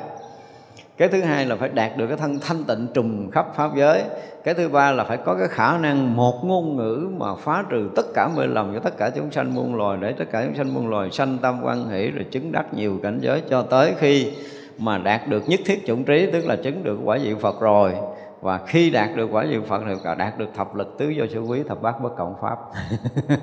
Cái 0.97 1.09
thứ 1.09 1.21
hai 1.21 1.47
là 1.47 1.57
phải 1.57 1.69
đạt 1.69 1.97
được 1.97 2.07
cái 2.07 2.17
thân 2.17 2.39
thanh 2.41 2.65
tịnh 2.65 2.87
trùm 2.95 3.31
khắp 3.31 3.47
pháp 3.55 3.71
giới. 3.77 4.03
Cái 4.45 4.55
thứ 4.55 4.69
ba 4.69 4.93
là 4.93 5.05
phải 5.05 5.17
có 5.17 5.35
cái 5.35 5.49
khả 5.49 5.79
năng 5.79 6.17
một 6.17 6.45
ngôn 6.45 6.77
ngữ 6.77 7.09
mà 7.19 7.35
phá 7.35 7.65
trừ 7.71 7.89
tất 7.97 8.07
cả 8.15 8.29
mê 8.37 8.47
lầm 8.47 8.75
cho 8.75 8.81
tất 8.81 8.97
cả 8.99 9.11
chúng 9.11 9.31
sanh 9.31 9.55
muôn 9.55 9.75
loài, 9.75 9.99
để 10.01 10.13
tất 10.13 10.25
cả 10.31 10.43
chúng 10.47 10.55
sanh 10.55 10.75
muôn 10.75 10.89
loài 10.89 11.11
sanh 11.11 11.39
tâm 11.39 11.61
quan 11.63 11.89
hỷ, 11.89 12.11
rồi 12.11 12.25
chứng 12.31 12.53
đắc 12.53 12.75
nhiều 12.75 12.99
cảnh 13.03 13.19
giới 13.23 13.43
cho 13.51 13.63
tới 13.63 13.95
khi 13.99 14.33
mà 14.79 14.99
đạt 14.99 15.29
được 15.29 15.49
nhất 15.49 15.61
thiết 15.65 15.87
chủng 15.87 16.05
trí 16.05 16.31
tức 16.33 16.47
là 16.47 16.57
chứng 16.57 16.85
được 16.85 16.99
quả 17.05 17.19
vị 17.23 17.35
Phật 17.41 17.61
rồi. 17.61 17.95
Và 18.41 18.61
khi 18.67 18.91
đạt 18.91 19.17
được 19.17 19.29
quả 19.33 19.45
vị 19.51 19.59
Phật 19.69 19.83
thì 19.87 19.95
đạt 20.19 20.39
được 20.39 20.49
thập 20.55 20.75
lực 20.75 20.99
tứ 20.99 21.13
vô 21.17 21.25
sở 21.35 21.41
quý 21.41 21.63
thập 21.69 21.83
bát 21.83 22.03
bất 22.03 22.17
cộng 22.17 22.35
pháp. 22.41 22.59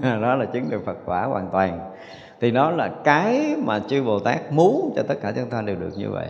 Đó 0.21 0.35
là 0.35 0.45
chứng 0.45 0.69
được 0.69 0.85
Phật 0.85 0.97
quả 1.05 1.23
hoàn 1.23 1.49
toàn. 1.51 1.79
Thì 2.41 2.51
đó 2.51 2.71
là 2.71 2.91
cái 3.03 3.55
mà 3.65 3.79
chư 3.79 4.03
Bồ 4.03 4.19
Tát 4.19 4.51
muốn 4.51 4.93
cho 4.95 5.03
tất 5.07 5.15
cả 5.21 5.33
chúng 5.35 5.49
ta 5.49 5.61
đều 5.61 5.75
được 5.75 5.91
như 5.97 6.09
vậy. 6.09 6.27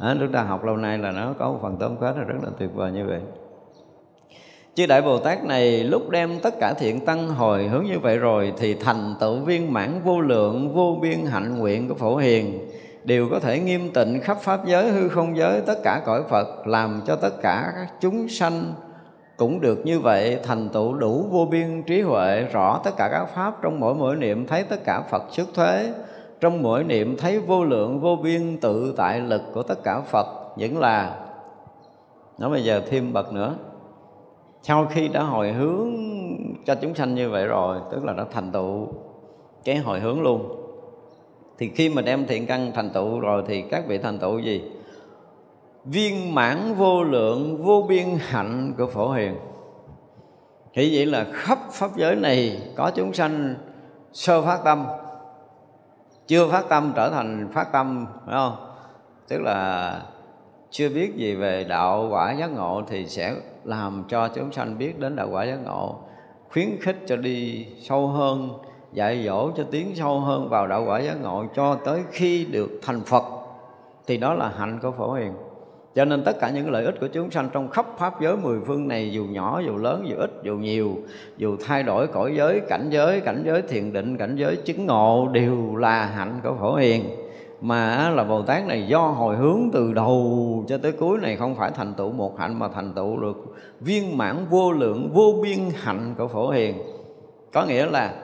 Đó, 0.00 0.14
chúng 0.20 0.32
ta 0.32 0.42
học 0.42 0.64
lâu 0.64 0.76
nay 0.76 0.98
là 0.98 1.10
nó 1.10 1.34
có 1.38 1.52
một 1.52 1.58
phần 1.62 1.76
tóm 1.80 1.96
kết 2.00 2.16
là 2.16 2.24
rất 2.24 2.36
là 2.42 2.50
tuyệt 2.58 2.70
vời 2.74 2.92
như 2.92 3.06
vậy. 3.06 3.20
Chư 4.74 4.86
Đại 4.86 5.02
Bồ 5.02 5.18
Tát 5.18 5.44
này 5.44 5.84
lúc 5.84 6.10
đem 6.10 6.40
tất 6.42 6.54
cả 6.60 6.74
thiện 6.78 7.04
tăng 7.04 7.28
hồi 7.28 7.68
hướng 7.68 7.84
như 7.84 7.98
vậy 7.98 8.18
rồi 8.18 8.52
Thì 8.58 8.74
thành 8.74 9.14
tựu 9.20 9.36
viên 9.36 9.72
mãn 9.72 10.00
vô 10.04 10.20
lượng 10.20 10.74
vô 10.74 10.98
biên 11.02 11.26
hạnh 11.26 11.58
nguyện 11.58 11.88
của 11.88 11.94
Phổ 11.94 12.16
Hiền 12.16 12.58
đều 13.04 13.28
có 13.30 13.40
thể 13.40 13.60
nghiêm 13.60 13.92
tịnh 13.92 14.20
khắp 14.20 14.38
pháp 14.40 14.66
giới, 14.66 14.90
hư 14.90 15.08
không 15.08 15.36
giới, 15.36 15.60
tất 15.60 15.78
cả 15.84 16.02
cõi 16.06 16.22
Phật, 16.28 16.66
làm 16.66 17.00
cho 17.06 17.16
tất 17.16 17.42
cả 17.42 17.72
các 17.76 17.88
chúng 18.00 18.28
sanh 18.28 18.74
cũng 19.36 19.60
được 19.60 19.86
như 19.86 20.00
vậy, 20.00 20.38
thành 20.42 20.68
tựu 20.68 20.94
đủ 20.94 21.26
vô 21.30 21.46
biên 21.50 21.82
trí 21.82 22.00
huệ, 22.00 22.42
rõ 22.52 22.80
tất 22.84 22.90
cả 22.96 23.08
các 23.12 23.24
pháp 23.34 23.62
trong 23.62 23.80
mỗi 23.80 23.94
mỗi 23.94 24.16
niệm, 24.16 24.46
thấy 24.46 24.62
tất 24.62 24.84
cả 24.84 25.02
Phật 25.10 25.22
xuất 25.30 25.48
thế. 25.54 25.92
Trong 26.40 26.62
mỗi 26.62 26.84
niệm 26.84 27.16
thấy 27.16 27.38
vô 27.38 27.64
lượng, 27.64 28.00
vô 28.00 28.16
biên 28.16 28.58
tự 28.60 28.94
tại 28.96 29.20
lực 29.20 29.42
của 29.54 29.62
tất 29.62 29.84
cả 29.84 30.00
Phật, 30.00 30.26
vẫn 30.56 30.78
là 30.78 31.16
nó 32.38 32.50
bây 32.50 32.64
giờ 32.64 32.82
thêm 32.90 33.12
bậc 33.12 33.32
nữa, 33.32 33.54
sau 34.62 34.86
khi 34.90 35.08
đã 35.08 35.22
hồi 35.22 35.52
hướng 35.52 35.92
cho 36.66 36.74
chúng 36.74 36.94
sanh 36.94 37.14
như 37.14 37.30
vậy 37.30 37.46
rồi, 37.46 37.78
tức 37.90 38.04
là 38.04 38.12
đã 38.12 38.24
thành 38.32 38.52
tựu 38.52 38.88
cái 39.64 39.76
hồi 39.76 40.00
hướng 40.00 40.22
luôn 40.22 40.67
thì 41.58 41.68
khi 41.68 41.88
mà 41.88 42.02
đem 42.02 42.26
thiện 42.26 42.46
căn 42.46 42.72
thành 42.74 42.90
tựu 42.90 43.20
rồi 43.20 43.42
thì 43.46 43.62
các 43.62 43.86
vị 43.86 43.98
thành 43.98 44.18
tựu 44.18 44.38
gì? 44.38 44.62
Viên 45.84 46.34
mãn 46.34 46.74
vô 46.74 47.02
lượng, 47.02 47.62
vô 47.64 47.86
biên 47.88 48.06
hạnh 48.18 48.74
của 48.78 48.86
phổ 48.86 49.12
hiền. 49.12 49.34
Thì 50.74 50.96
vậy 50.96 51.06
là 51.06 51.26
khắp 51.32 51.58
pháp 51.70 51.90
giới 51.96 52.16
này 52.16 52.62
có 52.76 52.90
chúng 52.94 53.12
sanh 53.12 53.54
sơ 54.12 54.42
phát 54.42 54.60
tâm, 54.64 54.86
chưa 56.26 56.48
phát 56.48 56.68
tâm 56.68 56.92
trở 56.96 57.10
thành 57.10 57.48
phát 57.52 57.72
tâm, 57.72 58.06
phải 58.26 58.34
không? 58.34 58.56
Tức 59.28 59.40
là 59.42 60.02
chưa 60.70 60.88
biết 60.88 61.16
gì 61.16 61.34
về 61.34 61.64
đạo 61.64 62.08
quả 62.10 62.32
giác 62.32 62.50
ngộ 62.50 62.82
thì 62.88 63.06
sẽ 63.06 63.34
làm 63.64 64.04
cho 64.08 64.28
chúng 64.28 64.52
sanh 64.52 64.78
biết 64.78 64.98
đến 64.98 65.16
đạo 65.16 65.28
quả 65.30 65.44
giác 65.44 65.58
ngộ, 65.64 65.96
khuyến 66.52 66.68
khích 66.80 66.96
cho 67.06 67.16
đi 67.16 67.66
sâu 67.80 68.06
hơn 68.06 68.50
dạy 68.92 69.24
dỗ 69.26 69.50
cho 69.50 69.64
tiến 69.70 69.92
sâu 69.94 70.20
hơn 70.20 70.48
vào 70.48 70.66
đạo 70.66 70.84
quả 70.86 71.00
giác 71.00 71.20
ngộ 71.22 71.44
cho 71.56 71.74
tới 71.74 72.02
khi 72.10 72.44
được 72.44 72.70
thành 72.82 73.00
Phật, 73.00 73.24
thì 74.06 74.16
đó 74.16 74.34
là 74.34 74.52
hạnh 74.56 74.78
của 74.82 74.90
phổ 74.90 75.12
hiền. 75.12 75.32
Cho 75.94 76.04
nên 76.04 76.24
tất 76.24 76.40
cả 76.40 76.50
những 76.50 76.70
lợi 76.70 76.84
ích 76.84 77.00
của 77.00 77.06
chúng 77.06 77.30
sanh 77.30 77.48
trong 77.52 77.68
khắp 77.68 77.86
pháp 77.98 78.20
giới 78.20 78.36
mười 78.36 78.58
phương 78.66 78.88
này, 78.88 79.12
dù 79.12 79.24
nhỏ, 79.24 79.60
dù 79.66 79.76
lớn, 79.76 80.06
dù 80.08 80.16
ít, 80.16 80.30
dù 80.42 80.56
nhiều, 80.56 80.96
dù 81.36 81.56
thay 81.66 81.82
đổi 81.82 82.06
cõi 82.06 82.34
giới, 82.36 82.60
cảnh 82.60 82.88
giới 82.90 83.20
cảnh 83.20 83.42
giới 83.46 83.62
thiền 83.62 83.92
định, 83.92 84.16
cảnh 84.16 84.36
giới 84.36 84.56
chứng 84.56 84.86
ngộ, 84.86 85.28
đều 85.32 85.76
là 85.76 86.06
hạnh 86.06 86.40
của 86.42 86.54
phổ 86.60 86.74
hiền. 86.74 87.04
Mà 87.60 88.10
là 88.10 88.24
Bồ 88.24 88.42
Tát 88.42 88.66
này 88.66 88.86
do 88.88 88.98
hồi 88.98 89.36
hướng 89.36 89.60
từ 89.72 89.92
đầu 89.92 90.64
cho 90.68 90.78
tới 90.78 90.92
cuối 90.92 91.18
này 91.18 91.36
không 91.36 91.54
phải 91.54 91.70
thành 91.70 91.94
tựu 91.94 92.12
một 92.12 92.38
hạnh, 92.38 92.58
mà 92.58 92.68
thành 92.68 92.92
tựu 92.92 93.16
được 93.16 93.56
viên 93.80 94.18
mãn 94.18 94.46
vô 94.50 94.72
lượng, 94.72 95.10
vô 95.14 95.34
biên 95.42 95.58
hạnh 95.74 96.14
của 96.18 96.28
phổ 96.28 96.50
hiền. 96.50 96.74
Có 97.52 97.64
nghĩa 97.64 97.86
là 97.86 98.14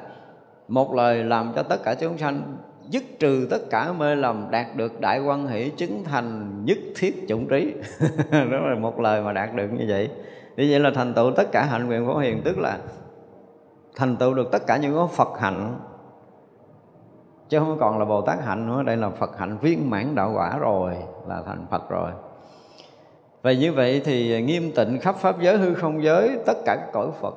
một 0.69 0.95
lời 0.95 1.24
làm 1.24 1.53
cho 1.55 1.62
tất 1.62 1.82
cả 1.85 1.95
chúng 1.95 2.19
sanh, 2.19 2.57
dứt 2.89 3.03
trừ 3.19 3.47
tất 3.51 3.70
cả 3.70 3.93
mê 3.93 4.15
lầm, 4.15 4.47
đạt 4.51 4.66
được 4.77 5.01
đại 5.01 5.20
quan 5.20 5.47
hỷ 5.47 5.70
chứng 5.70 6.05
thành 6.05 6.65
nhất 6.65 6.78
thiết 6.97 7.24
chủng 7.28 7.49
trí. 7.49 7.74
Đó 8.31 8.59
là 8.69 8.74
một 8.81 9.01
lời 9.01 9.23
mà 9.23 9.32
đạt 9.32 9.55
được 9.55 9.69
như 9.73 9.85
vậy. 9.89 10.11
Như 10.57 10.66
vậy 10.70 10.81
là 10.81 10.91
thành 10.95 11.15
tựu 11.15 11.31
tất 11.31 11.53
cả 11.53 11.65
hạnh 11.65 11.86
nguyện 11.86 12.07
phổ 12.07 12.19
hiền, 12.19 12.43
tức 12.45 12.59
là 12.59 12.78
thành 13.97 14.16
tựu 14.16 14.35
được 14.35 14.49
tất 14.53 14.66
cả 14.66 14.77
những 14.77 14.97
cái 14.97 15.07
phật 15.16 15.41
hạnh. 15.41 15.78
Chứ 17.49 17.59
không 17.59 17.77
còn 17.81 17.99
là 17.99 18.05
bồ 18.05 18.20
tát 18.20 18.45
hạnh 18.45 18.69
nữa, 18.69 18.82
đây 18.82 18.97
là 18.97 19.11
phật 19.11 19.39
hạnh 19.39 19.59
viên 19.59 19.91
mãn 19.91 20.15
đạo 20.15 20.32
quả 20.35 20.59
rồi, 20.59 20.95
là 21.28 21.43
thành 21.47 21.66
phật 21.70 21.91
rồi. 21.91 22.11
Và 23.43 23.53
như 23.53 23.73
vậy 23.73 24.03
thì 24.05 24.43
nghiêm 24.43 24.73
tịnh 24.77 24.99
khắp 25.01 25.16
pháp 25.16 25.41
giới 25.41 25.57
hư 25.57 25.74
không 25.74 26.03
giới, 26.03 26.39
tất 26.47 26.57
cả 26.65 26.77
các 26.77 26.93
cõi 26.93 27.09
phật 27.20 27.35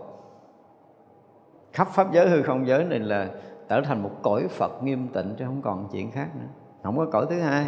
khắp 1.74 1.88
pháp 1.94 2.12
giới 2.12 2.30
hư 2.30 2.42
không 2.42 2.68
giới 2.68 2.84
này 2.84 3.00
là 3.00 3.28
trở 3.70 3.82
thành 3.82 4.04
một 4.04 4.12
cõi 4.22 4.48
phật 4.50 4.84
nghiêm 4.84 5.08
tịnh 5.08 5.36
chứ 5.40 5.46
không 5.46 5.62
còn 5.62 5.88
chuyện 5.92 6.12
khác 6.12 6.28
nữa. 6.36 6.48
Không 6.84 6.98
có 6.98 7.06
cõi 7.12 7.26
thứ 7.30 7.40
hai. 7.40 7.66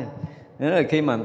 Nghĩa 0.59 0.69
là 0.69 0.81
khi 0.89 1.01
mà 1.01 1.17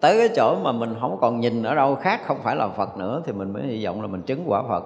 tới 0.00 0.18
cái 0.18 0.28
chỗ 0.36 0.56
mà 0.62 0.72
mình 0.72 0.94
không 1.00 1.18
còn 1.20 1.40
nhìn 1.40 1.62
ở 1.62 1.74
đâu 1.74 1.94
khác 1.94 2.20
không 2.26 2.38
phải 2.42 2.56
là 2.56 2.68
Phật 2.68 2.96
nữa 2.96 3.22
thì 3.26 3.32
mình 3.32 3.52
mới 3.52 3.62
hy 3.62 3.84
vọng 3.84 4.02
là 4.02 4.06
mình 4.06 4.22
chứng 4.22 4.42
quả 4.46 4.62
Phật. 4.68 4.84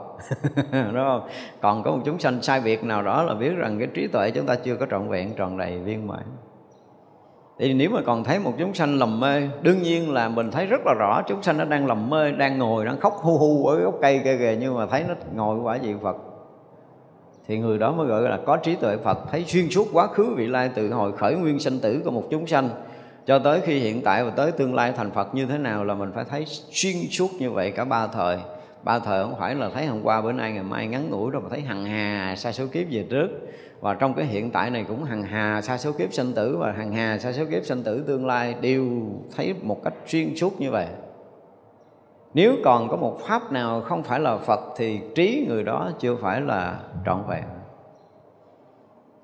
Đúng 0.72 0.94
không? 0.94 1.28
Còn 1.60 1.82
có 1.82 1.90
một 1.90 2.02
chúng 2.04 2.18
sanh 2.18 2.42
sai 2.42 2.60
biệt 2.60 2.84
nào 2.84 3.02
đó 3.02 3.22
là 3.22 3.34
biết 3.34 3.52
rằng 3.56 3.78
cái 3.78 3.88
trí 3.94 4.06
tuệ 4.06 4.30
chúng 4.30 4.46
ta 4.46 4.54
chưa 4.54 4.76
có 4.76 4.86
trọn 4.90 5.08
vẹn, 5.08 5.34
tròn 5.36 5.58
đầy, 5.58 5.78
viên 5.78 6.06
mãn. 6.06 6.22
Thì 7.58 7.74
nếu 7.74 7.90
mà 7.90 8.00
còn 8.06 8.24
thấy 8.24 8.38
một 8.38 8.52
chúng 8.58 8.74
sanh 8.74 8.98
lầm 8.98 9.20
mê, 9.20 9.48
đương 9.62 9.82
nhiên 9.82 10.12
là 10.12 10.28
mình 10.28 10.50
thấy 10.50 10.66
rất 10.66 10.80
là 10.86 10.94
rõ 10.94 11.22
chúng 11.28 11.42
sanh 11.42 11.58
nó 11.58 11.64
đang 11.64 11.86
lầm 11.86 12.10
mê, 12.10 12.32
đang 12.32 12.58
ngồi, 12.58 12.84
đang 12.84 13.00
khóc 13.00 13.16
hu 13.16 13.38
hu 13.38 13.66
ở 13.66 13.76
gốc 13.76 13.94
cây 14.02 14.20
kia 14.24 14.36
kìa 14.38 14.56
nhưng 14.60 14.74
mà 14.74 14.86
thấy 14.86 15.04
nó 15.08 15.14
ngồi 15.34 15.58
quả 15.58 15.76
gì 15.76 15.94
Phật 16.02 16.16
thì 17.50 17.58
người 17.58 17.78
đó 17.78 17.92
mới 17.92 18.06
gọi 18.06 18.22
là 18.22 18.38
có 18.46 18.56
trí 18.56 18.74
tuệ 18.74 18.96
Phật. 18.96 19.18
Thấy 19.30 19.44
xuyên 19.46 19.70
suốt 19.70 19.88
quá 19.92 20.06
khứ 20.06 20.34
vị 20.36 20.46
lai 20.46 20.70
từ 20.74 20.92
hồi 20.92 21.12
khởi 21.12 21.34
nguyên 21.34 21.60
sinh 21.60 21.80
tử 21.80 22.00
của 22.04 22.10
một 22.10 22.24
chúng 22.30 22.46
sanh, 22.46 22.68
cho 23.26 23.38
tới 23.38 23.60
khi 23.60 23.78
hiện 23.78 24.02
tại 24.02 24.24
và 24.24 24.30
tới 24.30 24.52
tương 24.52 24.74
lai 24.74 24.92
thành 24.96 25.10
Phật 25.10 25.34
như 25.34 25.46
thế 25.46 25.58
nào 25.58 25.84
là 25.84 25.94
mình 25.94 26.12
phải 26.14 26.24
thấy 26.30 26.44
xuyên 26.70 26.94
suốt 27.10 27.28
như 27.38 27.50
vậy 27.50 27.70
cả 27.70 27.84
ba 27.84 28.06
thời. 28.06 28.38
Ba 28.82 28.98
thời 28.98 29.24
không 29.24 29.34
phải 29.38 29.54
là 29.54 29.70
thấy 29.74 29.86
hôm 29.86 30.00
qua, 30.02 30.20
bữa 30.20 30.32
nay, 30.32 30.52
ngày 30.52 30.62
mai 30.62 30.86
ngắn 30.86 31.10
ngủi 31.10 31.30
rồi 31.30 31.42
mà 31.42 31.48
thấy 31.50 31.60
hằng 31.60 31.84
hà, 31.84 32.34
sa 32.36 32.52
số 32.52 32.66
kiếp 32.72 32.86
về 32.90 33.06
trước. 33.10 33.28
Và 33.80 33.94
trong 33.94 34.14
cái 34.14 34.26
hiện 34.26 34.50
tại 34.50 34.70
này 34.70 34.84
cũng 34.88 35.04
hằng 35.04 35.22
hà, 35.22 35.62
sa 35.62 35.78
số 35.78 35.92
kiếp 35.92 36.12
sinh 36.12 36.32
tử 36.32 36.56
và 36.56 36.72
hằng 36.72 36.92
hà, 36.92 37.18
sa 37.18 37.32
số 37.32 37.44
kiếp 37.50 37.64
sinh 37.64 37.82
tử 37.82 38.04
tương 38.06 38.26
lai 38.26 38.54
đều 38.60 38.86
thấy 39.36 39.54
một 39.62 39.84
cách 39.84 39.94
xuyên 40.06 40.36
suốt 40.36 40.60
như 40.60 40.70
vậy 40.70 40.86
nếu 42.34 42.56
còn 42.64 42.88
có 42.88 42.96
một 42.96 43.18
pháp 43.20 43.52
nào 43.52 43.80
không 43.80 44.02
phải 44.02 44.20
là 44.20 44.36
Phật 44.36 44.60
thì 44.76 45.00
trí 45.14 45.46
người 45.48 45.64
đó 45.64 45.90
chưa 45.98 46.16
phải 46.16 46.40
là 46.40 46.80
trọn 47.06 47.22
vẹn. 47.28 47.44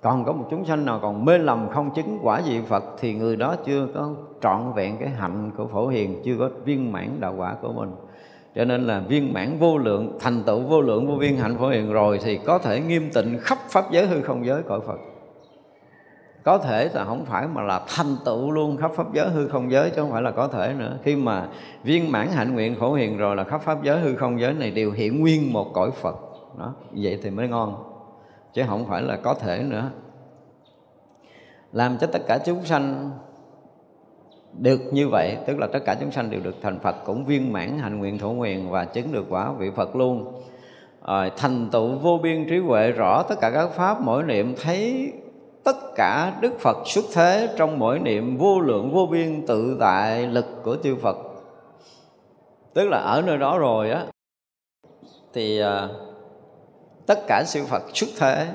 Còn 0.02 0.24
có 0.24 0.32
một 0.32 0.44
chúng 0.50 0.64
sanh 0.64 0.84
nào 0.84 0.98
còn 1.02 1.24
mê 1.24 1.38
lầm 1.38 1.68
không 1.68 1.90
chứng 1.94 2.18
quả 2.22 2.40
vị 2.46 2.60
Phật 2.68 2.84
thì 2.98 3.14
người 3.14 3.36
đó 3.36 3.56
chưa 3.64 3.88
có 3.94 4.10
trọn 4.42 4.72
vẹn 4.74 4.96
cái 5.00 5.08
hạnh 5.08 5.50
của 5.56 5.66
phổ 5.66 5.88
hiền, 5.88 6.22
chưa 6.24 6.36
có 6.38 6.50
viên 6.64 6.92
mãn 6.92 7.08
đạo 7.20 7.34
quả 7.38 7.54
của 7.62 7.72
mình. 7.72 7.90
Cho 8.54 8.64
nên 8.64 8.82
là 8.82 9.00
viên 9.00 9.32
mãn 9.32 9.58
vô 9.58 9.78
lượng, 9.78 10.18
thành 10.20 10.42
tựu 10.42 10.60
vô 10.60 10.80
lượng 10.80 11.06
vô 11.06 11.14
viên 11.14 11.36
hạnh 11.36 11.56
phổ 11.58 11.68
hiền 11.68 11.92
rồi 11.92 12.18
thì 12.22 12.38
có 12.38 12.58
thể 12.58 12.80
nghiêm 12.80 13.10
tịnh 13.14 13.38
khắp 13.40 13.58
pháp 13.68 13.84
giới 13.90 14.06
hư 14.06 14.22
không 14.22 14.46
giới 14.46 14.62
cõi 14.62 14.80
Phật 14.86 14.98
có 16.46 16.58
thể 16.58 16.90
là 16.94 17.04
không 17.04 17.24
phải 17.24 17.46
mà 17.48 17.62
là 17.62 17.80
thành 17.88 18.16
tựu 18.24 18.50
luôn 18.50 18.76
khắp 18.76 18.90
pháp 18.94 19.12
giới 19.12 19.28
hư 19.28 19.48
không 19.48 19.70
giới 19.70 19.90
chứ 19.90 19.96
không 20.02 20.10
phải 20.10 20.22
là 20.22 20.30
có 20.30 20.48
thể 20.48 20.74
nữa. 20.78 20.98
Khi 21.02 21.16
mà 21.16 21.48
viên 21.82 22.12
mãn 22.12 22.28
hạnh 22.28 22.54
nguyện 22.54 22.74
khổ 22.80 22.94
hiền 22.94 23.16
rồi 23.16 23.36
là 23.36 23.44
khắp 23.44 23.62
pháp 23.62 23.82
giới 23.82 24.00
hư 24.00 24.16
không 24.16 24.40
giới 24.40 24.54
này 24.54 24.70
đều 24.70 24.90
hiện 24.90 25.20
nguyên 25.20 25.52
một 25.52 25.72
cõi 25.74 25.90
Phật. 25.90 26.16
Đó 26.58 26.74
vậy 26.92 27.20
thì 27.22 27.30
mới 27.30 27.48
ngon. 27.48 27.74
Chứ 28.52 28.62
không 28.66 28.86
phải 28.86 29.02
là 29.02 29.16
có 29.16 29.34
thể 29.34 29.62
nữa. 29.62 29.90
Làm 31.72 31.98
cho 31.98 32.06
tất 32.06 32.22
cả 32.26 32.38
chúng 32.46 32.64
sanh 32.64 33.10
được 34.58 34.80
như 34.92 35.08
vậy 35.08 35.36
tức 35.46 35.58
là 35.58 35.66
tất 35.66 35.80
cả 35.84 35.96
chúng 36.00 36.10
sanh 36.10 36.30
đều 36.30 36.40
được 36.40 36.56
thành 36.62 36.78
Phật 36.78 36.96
cũng 37.04 37.24
viên 37.24 37.52
mãn 37.52 37.78
hạnh 37.78 37.98
nguyện 37.98 38.18
thổ 38.18 38.30
nguyện 38.30 38.70
và 38.70 38.84
chứng 38.84 39.12
được 39.12 39.26
quả 39.28 39.52
vị 39.52 39.70
Phật 39.76 39.96
luôn. 39.96 40.42
À, 41.02 41.30
thành 41.36 41.68
tựu 41.72 41.98
vô 41.98 42.18
biên 42.22 42.46
trí 42.48 42.58
huệ 42.58 42.92
rõ 42.92 43.22
tất 43.22 43.36
cả 43.40 43.50
các 43.50 43.70
pháp 43.70 44.00
mỗi 44.00 44.22
niệm 44.22 44.54
thấy 44.62 45.12
tất 45.66 45.94
cả 45.94 46.38
Đức 46.40 46.58
Phật 46.58 46.76
xuất 46.84 47.04
thế 47.12 47.54
trong 47.56 47.78
mỗi 47.78 47.98
niệm 47.98 48.36
vô 48.36 48.60
lượng 48.60 48.92
vô 48.92 49.06
biên 49.06 49.46
tự 49.46 49.76
tại 49.80 50.26
lực 50.26 50.46
của 50.62 50.76
chư 50.82 50.96
Phật. 50.96 51.16
Tức 52.74 52.88
là 52.88 52.98
ở 52.98 53.22
nơi 53.22 53.38
đó 53.38 53.58
rồi 53.58 53.90
á 53.90 54.06
thì 55.32 55.60
à, 55.60 55.88
tất 57.06 57.18
cả 57.26 57.44
siêu 57.46 57.64
Phật 57.68 57.82
xuất 57.94 58.08
thế. 58.18 58.46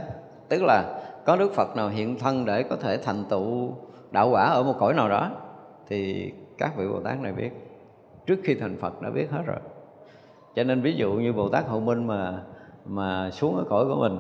Tức 0.50 0.64
là 0.64 1.02
có 1.26 1.36
Đức 1.36 1.54
Phật 1.54 1.76
nào 1.76 1.90
hiện 1.90 2.20
thân 2.20 2.46
để 2.46 2.64
có 2.64 2.76
thể 2.76 2.98
thành 2.98 3.26
tựu 3.30 3.74
đạo 4.12 4.30
quả 4.30 4.46
ở 4.46 4.64
một 4.64 4.76
cõi 4.80 4.94
nào 4.94 5.10
đó 5.10 5.32
thì 5.88 6.32
các 6.58 6.78
vị 6.78 6.88
Bồ 6.88 7.00
Tát 7.00 7.20
này 7.20 7.34
biết. 7.34 7.50
Trước 8.26 8.40
khi 8.44 8.56
thành 8.56 8.78
Phật 8.82 9.02
đã 9.02 9.10
biết 9.10 9.32
hết 9.32 9.42
rồi. 9.46 9.60
Cho 10.56 10.64
nên 10.64 10.82
ví 10.82 10.94
dụ 10.94 11.14
như 11.14 11.34
Bồ 11.34 11.50
Tát 11.50 11.68
Hậu 11.68 11.80
Minh 11.80 12.08
mà 12.08 12.44
mà 12.86 13.32
xuống 13.32 13.58
ở 13.58 13.64
cõi 13.70 13.86
của 13.86 13.96
mình 13.96 14.20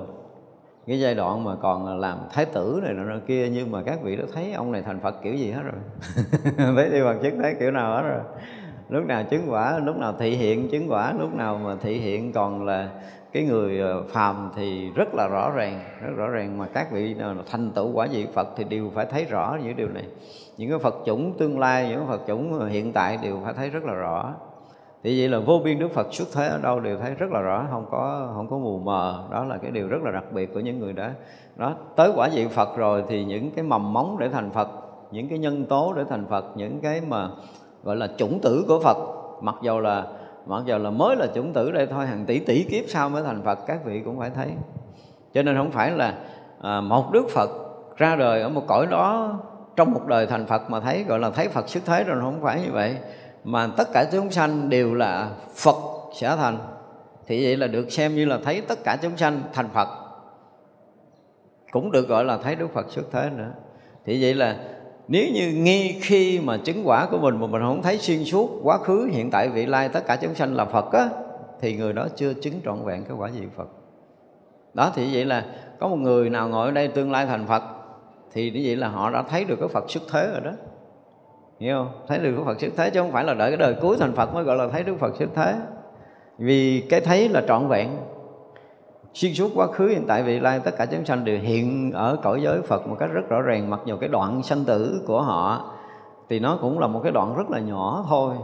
cái 0.87 0.99
giai 0.99 1.15
đoạn 1.15 1.43
mà 1.43 1.55
còn 1.61 1.99
làm 1.99 2.17
thái 2.31 2.45
tử 2.45 2.79
này 2.83 2.93
nọ 2.93 3.15
kia, 3.27 3.49
nhưng 3.49 3.71
mà 3.71 3.81
các 3.85 4.01
vị 4.01 4.15
đã 4.15 4.23
thấy 4.33 4.53
ông 4.53 4.71
này 4.71 4.81
thành 4.81 4.99
Phật 4.99 5.15
kiểu 5.23 5.33
gì 5.33 5.51
hết 5.51 5.61
rồi. 5.63 5.81
Thấy 6.75 6.89
đi 6.89 7.03
bằng 7.03 7.19
chứng 7.23 7.39
thấy 7.41 7.55
kiểu 7.59 7.71
nào 7.71 7.95
hết 7.95 8.01
rồi. 8.01 8.19
Lúc 8.89 9.05
nào 9.05 9.23
chứng 9.23 9.51
quả, 9.51 9.79
lúc 9.79 9.97
nào 9.97 10.13
thị 10.19 10.29
hiện 10.29 10.69
chứng 10.69 10.91
quả, 10.91 11.13
lúc 11.19 11.33
nào 11.35 11.59
mà 11.63 11.75
thị 11.81 11.99
hiện 11.99 12.33
còn 12.33 12.65
là 12.65 12.89
cái 13.31 13.43
người 13.43 13.79
ờ, 13.79 14.03
phàm 14.09 14.51
thì 14.55 14.89
rất 14.95 15.13
là 15.13 15.27
rõ 15.27 15.51
ràng, 15.55 15.79
rất 16.01 16.11
rõ 16.15 16.27
ràng. 16.27 16.57
Mà 16.57 16.67
các 16.73 16.91
vị 16.91 17.13
nào 17.13 17.35
thành 17.51 17.71
tựu 17.71 17.91
quả 17.93 18.07
vị 18.11 18.27
Phật 18.33 18.47
thì 18.55 18.63
đều 18.63 18.91
phải 18.95 19.05
thấy 19.05 19.25
rõ 19.25 19.57
những 19.63 19.75
điều 19.75 19.87
này. 19.87 20.03
Những 20.57 20.69
cái 20.69 20.79
Phật 20.79 20.95
chủng 21.05 21.37
tương 21.37 21.59
lai, 21.59 21.89
những 21.89 22.07
Phật 22.07 22.21
chủng 22.27 22.69
hiện 22.69 22.93
tại 22.93 23.17
đều 23.23 23.39
phải 23.43 23.53
thấy 23.53 23.69
rất 23.69 23.83
là 23.83 23.93
rõ 23.93 24.33
thì 25.03 25.19
vậy 25.19 25.29
là 25.29 25.39
vô 25.39 25.59
biên 25.63 25.79
Đức 25.79 25.91
Phật 25.91 26.07
xuất 26.13 26.27
thế 26.33 26.47
ở 26.47 26.57
đâu 26.57 26.79
đều 26.79 26.97
thấy 26.97 27.15
rất 27.15 27.31
là 27.31 27.41
rõ 27.41 27.65
không 27.71 27.85
có 27.91 28.31
không 28.35 28.47
có 28.49 28.57
mù 28.57 28.79
mờ. 28.79 29.23
Đó 29.31 29.43
là 29.43 29.57
cái 29.57 29.71
điều 29.71 29.87
rất 29.87 30.01
là 30.03 30.11
đặc 30.11 30.23
biệt 30.31 30.53
của 30.53 30.59
những 30.59 30.79
người 30.79 30.93
đã 30.93 31.13
đó 31.55 31.75
tới 31.95 32.11
quả 32.15 32.29
vị 32.33 32.47
Phật 32.47 32.77
rồi 32.77 33.03
thì 33.07 33.25
những 33.25 33.51
cái 33.51 33.63
mầm 33.63 33.93
móng 33.93 34.17
để 34.19 34.29
thành 34.29 34.51
Phật 34.51 34.69
những 35.11 35.29
cái 35.29 35.39
nhân 35.39 35.65
tố 35.65 35.93
để 35.93 36.03
thành 36.09 36.25
Phật 36.25 36.45
những 36.55 36.79
cái 36.81 37.01
mà 37.07 37.29
gọi 37.83 37.95
là 37.95 38.07
chủng 38.17 38.39
tử 38.39 38.65
của 38.67 38.79
Phật 38.79 38.97
mặc 39.41 39.55
dầu 39.63 39.79
là 39.79 40.07
mặc 40.45 40.63
dù 40.65 40.77
là 40.77 40.89
mới 40.89 41.15
là 41.15 41.27
chủng 41.35 41.53
tử 41.53 41.71
đây 41.71 41.87
thôi 41.87 42.07
hàng 42.07 42.25
tỷ 42.25 42.39
tỷ 42.39 42.63
kiếp 42.63 42.83
sau 42.87 43.09
mới 43.09 43.23
thành 43.23 43.41
Phật 43.43 43.59
các 43.67 43.85
vị 43.85 44.01
cũng 44.05 44.19
phải 44.19 44.29
thấy. 44.29 44.47
Cho 45.33 45.43
nên 45.43 45.57
không 45.57 45.71
phải 45.71 45.91
là 45.91 46.17
à, 46.61 46.81
một 46.81 47.11
Đức 47.11 47.29
Phật 47.29 47.49
ra 47.97 48.15
đời 48.15 48.41
ở 48.41 48.49
một 48.49 48.63
cõi 48.67 48.87
đó 48.91 49.39
trong 49.75 49.91
một 49.91 50.07
đời 50.07 50.27
thành 50.27 50.45
Phật 50.45 50.69
mà 50.69 50.79
thấy 50.79 51.03
gọi 51.03 51.19
là 51.19 51.29
thấy 51.29 51.47
Phật 51.47 51.69
xuất 51.69 51.85
thế 51.85 52.03
rồi 52.03 52.21
không 52.21 52.41
phải 52.41 52.61
như 52.61 52.71
vậy 52.71 52.95
mà 53.43 53.67
tất 53.77 53.87
cả 53.93 54.05
chúng 54.11 54.31
sanh 54.31 54.69
đều 54.69 54.93
là 54.93 55.31
Phật 55.55 55.75
sẽ 56.15 56.35
thành. 56.35 56.57
Thì 57.27 57.45
vậy 57.45 57.57
là 57.57 57.67
được 57.67 57.91
xem 57.91 58.15
như 58.15 58.25
là 58.25 58.39
thấy 58.43 58.61
tất 58.61 58.83
cả 58.83 58.97
chúng 59.01 59.17
sanh 59.17 59.41
thành 59.53 59.69
Phật. 59.73 59.87
Cũng 61.71 61.91
được 61.91 62.07
gọi 62.07 62.25
là 62.25 62.37
thấy 62.37 62.55
Đức 62.55 62.73
Phật 62.73 62.91
xuất 62.91 63.05
thế 63.11 63.29
nữa. 63.37 63.51
Thì 64.05 64.23
vậy 64.23 64.33
là 64.33 64.57
nếu 65.07 65.25
như 65.33 65.51
nghi 65.51 65.99
khi 66.01 66.39
mà 66.39 66.57
chứng 66.57 66.81
quả 66.85 67.07
của 67.11 67.17
mình 67.17 67.39
mà 67.39 67.47
mình 67.47 67.61
không 67.61 67.81
thấy 67.81 67.97
xuyên 67.97 68.23
suốt 68.23 68.49
quá 68.63 68.77
khứ, 68.77 69.09
hiện 69.11 69.31
tại, 69.31 69.49
vị 69.49 69.65
lai 69.65 69.89
tất 69.89 70.05
cả 70.07 70.15
chúng 70.15 70.35
sanh 70.35 70.55
là 70.55 70.65
phật 70.65 70.93
á, 70.93 71.09
thì 71.61 71.77
người 71.77 71.93
đó 71.93 72.07
chưa 72.15 72.33
chứng 72.33 72.53
trọn 72.65 72.85
vẹn 72.85 73.03
cái 73.03 73.17
quả 73.17 73.29
vị 73.39 73.47
phật. 73.57 73.67
Đó, 74.73 74.91
thì 74.95 75.13
vậy 75.13 75.25
là 75.25 75.45
có 75.79 75.87
một 75.87 75.95
người 75.95 76.29
nào 76.29 76.49
ngồi 76.49 76.65
ở 76.65 76.71
đây 76.71 76.87
tương 76.87 77.11
lai 77.11 77.25
thành 77.25 77.47
phật, 77.47 77.63
thì 78.33 78.51
như 78.51 78.61
vậy 78.65 78.75
là 78.75 78.87
họ 78.87 79.09
đã 79.09 79.21
thấy 79.21 79.45
được 79.45 79.55
cái 79.59 79.67
phật 79.67 79.91
xuất 79.91 80.03
thế 80.11 80.29
rồi 80.31 80.41
đó 80.41 80.51
hiểu 81.61 81.75
không? 81.77 81.89
Thấy 82.07 82.19
được 82.19 82.31
Đức 82.31 82.43
phật 82.45 82.59
xuất 82.59 82.71
thế 82.77 82.89
chứ 82.89 83.01
không 83.01 83.11
phải 83.11 83.23
là 83.23 83.33
đợi 83.33 83.51
cái 83.51 83.57
đời 83.57 83.75
cuối 83.81 83.97
thành 83.99 84.13
phật 84.15 84.33
mới 84.33 84.43
gọi 84.43 84.57
là 84.57 84.67
thấy 84.67 84.83
đức 84.83 84.95
phật 84.99 85.15
xuất 85.15 85.29
thế. 85.35 85.55
Vì 86.37 86.81
cái 86.81 87.01
thấy 87.01 87.29
là 87.29 87.41
trọn 87.47 87.67
vẹn. 87.67 87.89
Xuyên 89.13 89.33
suốt 89.33 89.51
quá 89.55 89.67
khứ 89.67 89.87
hiện 89.87 90.03
tại 90.07 90.23
vị 90.23 90.39
lai, 90.39 90.59
tất 90.59 90.77
cả 90.77 90.85
chúng 90.85 91.05
sanh 91.05 91.25
đều 91.25 91.39
hiện 91.39 91.91
ở 91.91 92.17
cõi 92.23 92.41
giới 92.41 92.61
Phật 92.61 92.87
một 92.87 92.95
cách 92.99 93.09
rất 93.13 93.29
rõ 93.29 93.41
ràng. 93.41 93.69
Mặc 93.69 93.79
dù 93.85 93.97
cái 93.97 94.09
đoạn 94.09 94.43
sanh 94.43 94.65
tử 94.65 95.01
của 95.07 95.21
họ 95.21 95.71
thì 96.29 96.39
nó 96.39 96.57
cũng 96.61 96.79
là 96.79 96.87
một 96.87 96.99
cái 97.03 97.11
đoạn 97.11 97.35
rất 97.37 97.49
là 97.49 97.59
nhỏ 97.59 98.05
thôi. 98.09 98.35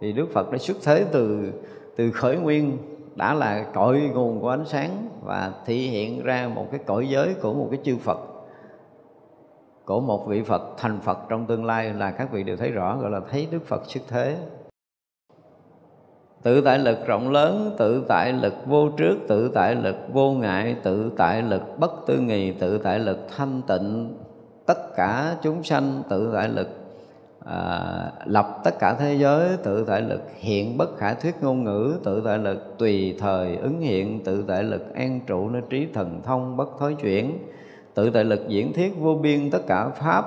Thì 0.00 0.12
Đức 0.12 0.26
Phật 0.32 0.52
đã 0.52 0.58
xuất 0.58 0.76
thế 0.84 1.04
từ 1.12 1.52
từ 1.96 2.10
khởi 2.10 2.36
nguyên, 2.36 2.78
đã 3.14 3.34
là 3.34 3.64
cội 3.74 4.10
nguồn 4.14 4.40
của 4.40 4.48
ánh 4.48 4.64
sáng 4.64 5.08
và 5.24 5.52
thể 5.66 5.74
hiện 5.74 6.22
ra 6.22 6.50
một 6.54 6.66
cái 6.70 6.80
cõi 6.86 7.08
giới 7.08 7.34
của 7.42 7.54
một 7.54 7.68
cái 7.70 7.80
chư 7.84 7.96
Phật 7.96 8.18
của 9.88 10.00
một 10.00 10.26
vị 10.26 10.42
Phật 10.42 10.62
thành 10.76 11.00
Phật 11.00 11.18
trong 11.28 11.46
tương 11.46 11.64
lai 11.64 11.94
là 11.94 12.10
các 12.10 12.32
vị 12.32 12.42
đều 12.42 12.56
thấy 12.56 12.70
rõ 12.70 12.96
gọi 12.96 13.10
là 13.10 13.20
thấy 13.30 13.48
Đức 13.50 13.66
Phật 13.66 13.82
xuất 13.86 14.00
thế. 14.08 14.36
Tự 16.42 16.60
tại 16.60 16.78
lực 16.78 17.06
rộng 17.06 17.30
lớn 17.30 17.74
tự 17.78 18.04
tại 18.08 18.32
lực 18.32 18.54
vô 18.66 18.88
trước 18.96 19.16
tự 19.28 19.50
tại 19.54 19.74
lực 19.74 19.96
vô 20.12 20.32
ngại 20.32 20.76
tự 20.82 21.12
tại 21.16 21.42
lực 21.42 21.62
bất 21.78 21.92
tư 22.06 22.20
nghì 22.20 22.52
tự 22.52 22.78
tại 22.78 22.98
lực 22.98 23.18
thanh 23.36 23.62
tịnh. 23.66 24.16
Tất 24.66 24.96
cả 24.96 25.36
chúng 25.42 25.62
sanh 25.62 26.02
tự 26.08 26.30
tại 26.34 26.48
lực 26.48 26.68
à, 27.44 28.12
lập 28.24 28.60
tất 28.64 28.78
cả 28.78 28.94
thế 28.94 29.14
giới 29.14 29.48
tự 29.62 29.84
tại 29.84 30.02
lực 30.02 30.20
hiện 30.34 30.78
bất 30.78 30.96
khả 30.96 31.14
thuyết 31.14 31.34
ngôn 31.40 31.64
ngữ 31.64 31.94
tự 32.04 32.22
tại 32.24 32.38
lực 32.38 32.78
tùy 32.78 33.16
thời 33.20 33.56
ứng 33.56 33.80
hiện 33.80 34.24
tự 34.24 34.44
tại 34.48 34.62
lực 34.62 34.94
an 34.94 35.20
trụ 35.26 35.48
nơi 35.48 35.62
trí 35.70 35.86
thần 35.94 36.20
thông 36.24 36.56
bất 36.56 36.68
thối 36.78 36.94
chuyển 36.94 37.38
tự 37.98 38.10
tại 38.10 38.24
lực 38.24 38.48
diễn 38.48 38.72
thiết 38.72 38.98
vô 38.98 39.14
biên 39.14 39.50
tất 39.50 39.66
cả 39.66 39.88
pháp 39.88 40.24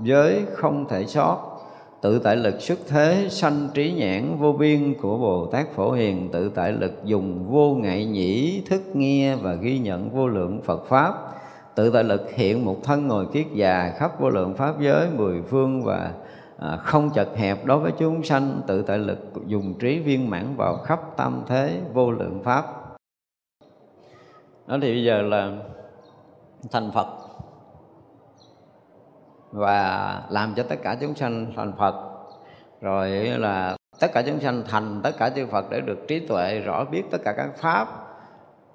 giới 0.00 0.42
không 0.52 0.88
thể 0.88 1.06
sót. 1.06 1.60
Tự 2.00 2.18
tại 2.18 2.36
lực 2.36 2.60
xuất 2.60 2.78
thế 2.88 3.26
sanh 3.30 3.68
trí 3.74 3.92
nhãn 3.92 4.36
vô 4.38 4.52
biên 4.52 4.94
của 5.02 5.18
Bồ 5.18 5.46
Tát 5.46 5.66
Phổ 5.74 5.92
Hiền. 5.92 6.28
Tự 6.32 6.48
tại 6.48 6.72
lực 6.72 6.92
dùng 7.04 7.46
vô 7.50 7.74
ngại 7.74 8.04
nhĩ, 8.04 8.62
thức 8.68 8.82
nghe 8.94 9.36
và 9.36 9.54
ghi 9.54 9.78
nhận 9.78 10.10
vô 10.10 10.28
lượng 10.28 10.60
Phật 10.64 10.86
Pháp. 10.88 11.14
Tự 11.74 11.90
tại 11.90 12.04
lực 12.04 12.30
hiện 12.30 12.64
một 12.64 12.76
thân 12.84 13.08
ngồi 13.08 13.26
kiết 13.26 13.46
già 13.54 13.92
khắp 13.98 14.20
vô 14.20 14.28
lượng 14.28 14.54
Pháp 14.54 14.80
giới, 14.80 15.08
mười 15.16 15.42
phương 15.42 15.84
và 15.84 16.12
à, 16.58 16.76
không 16.76 17.10
chật 17.14 17.28
hẹp 17.36 17.64
đối 17.64 17.78
với 17.78 17.92
chúng 17.98 18.22
sanh. 18.22 18.60
Tự 18.66 18.82
tại 18.82 18.98
lực 18.98 19.32
dùng 19.46 19.74
trí 19.78 19.98
viên 19.98 20.30
mãn 20.30 20.56
vào 20.56 20.76
khắp 20.76 21.00
tam 21.16 21.42
thế 21.46 21.80
vô 21.92 22.10
lượng 22.10 22.40
Pháp. 22.44 22.64
Đó 24.66 24.78
thì 24.82 24.92
bây 24.92 25.04
giờ 25.04 25.22
là 25.22 25.52
thành 26.70 26.90
Phật. 26.94 27.06
Và 29.50 30.22
làm 30.30 30.54
cho 30.56 30.62
tất 30.62 30.76
cả 30.82 30.96
chúng 31.00 31.14
sanh 31.14 31.52
thành 31.56 31.72
Phật. 31.78 31.94
Rồi 32.80 33.10
là 33.10 33.76
tất 34.00 34.12
cả 34.12 34.22
chúng 34.26 34.40
sanh 34.40 34.62
thành 34.68 35.00
tất 35.02 35.10
cả 35.18 35.30
chư 35.30 35.46
Phật 35.46 35.70
để 35.70 35.80
được 35.80 35.98
trí 36.08 36.26
tuệ, 36.26 36.58
rõ 36.58 36.84
biết 36.84 37.02
tất 37.10 37.18
cả 37.24 37.32
các 37.36 37.50
pháp. 37.56 37.88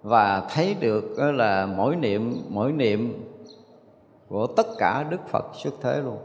Và 0.02 0.48
thấy 0.49 0.76
được 0.80 1.18
là 1.18 1.66
mỗi 1.66 1.95
niệm 1.95 2.45
mỗi 2.49 2.72
niệm 2.72 3.32
của 4.28 4.48
tất 4.48 4.68
cả 4.78 5.06
Đức 5.10 5.28
Phật 5.28 5.45
xuất 5.53 5.74
thế 5.82 6.02
luôn. 6.02 6.18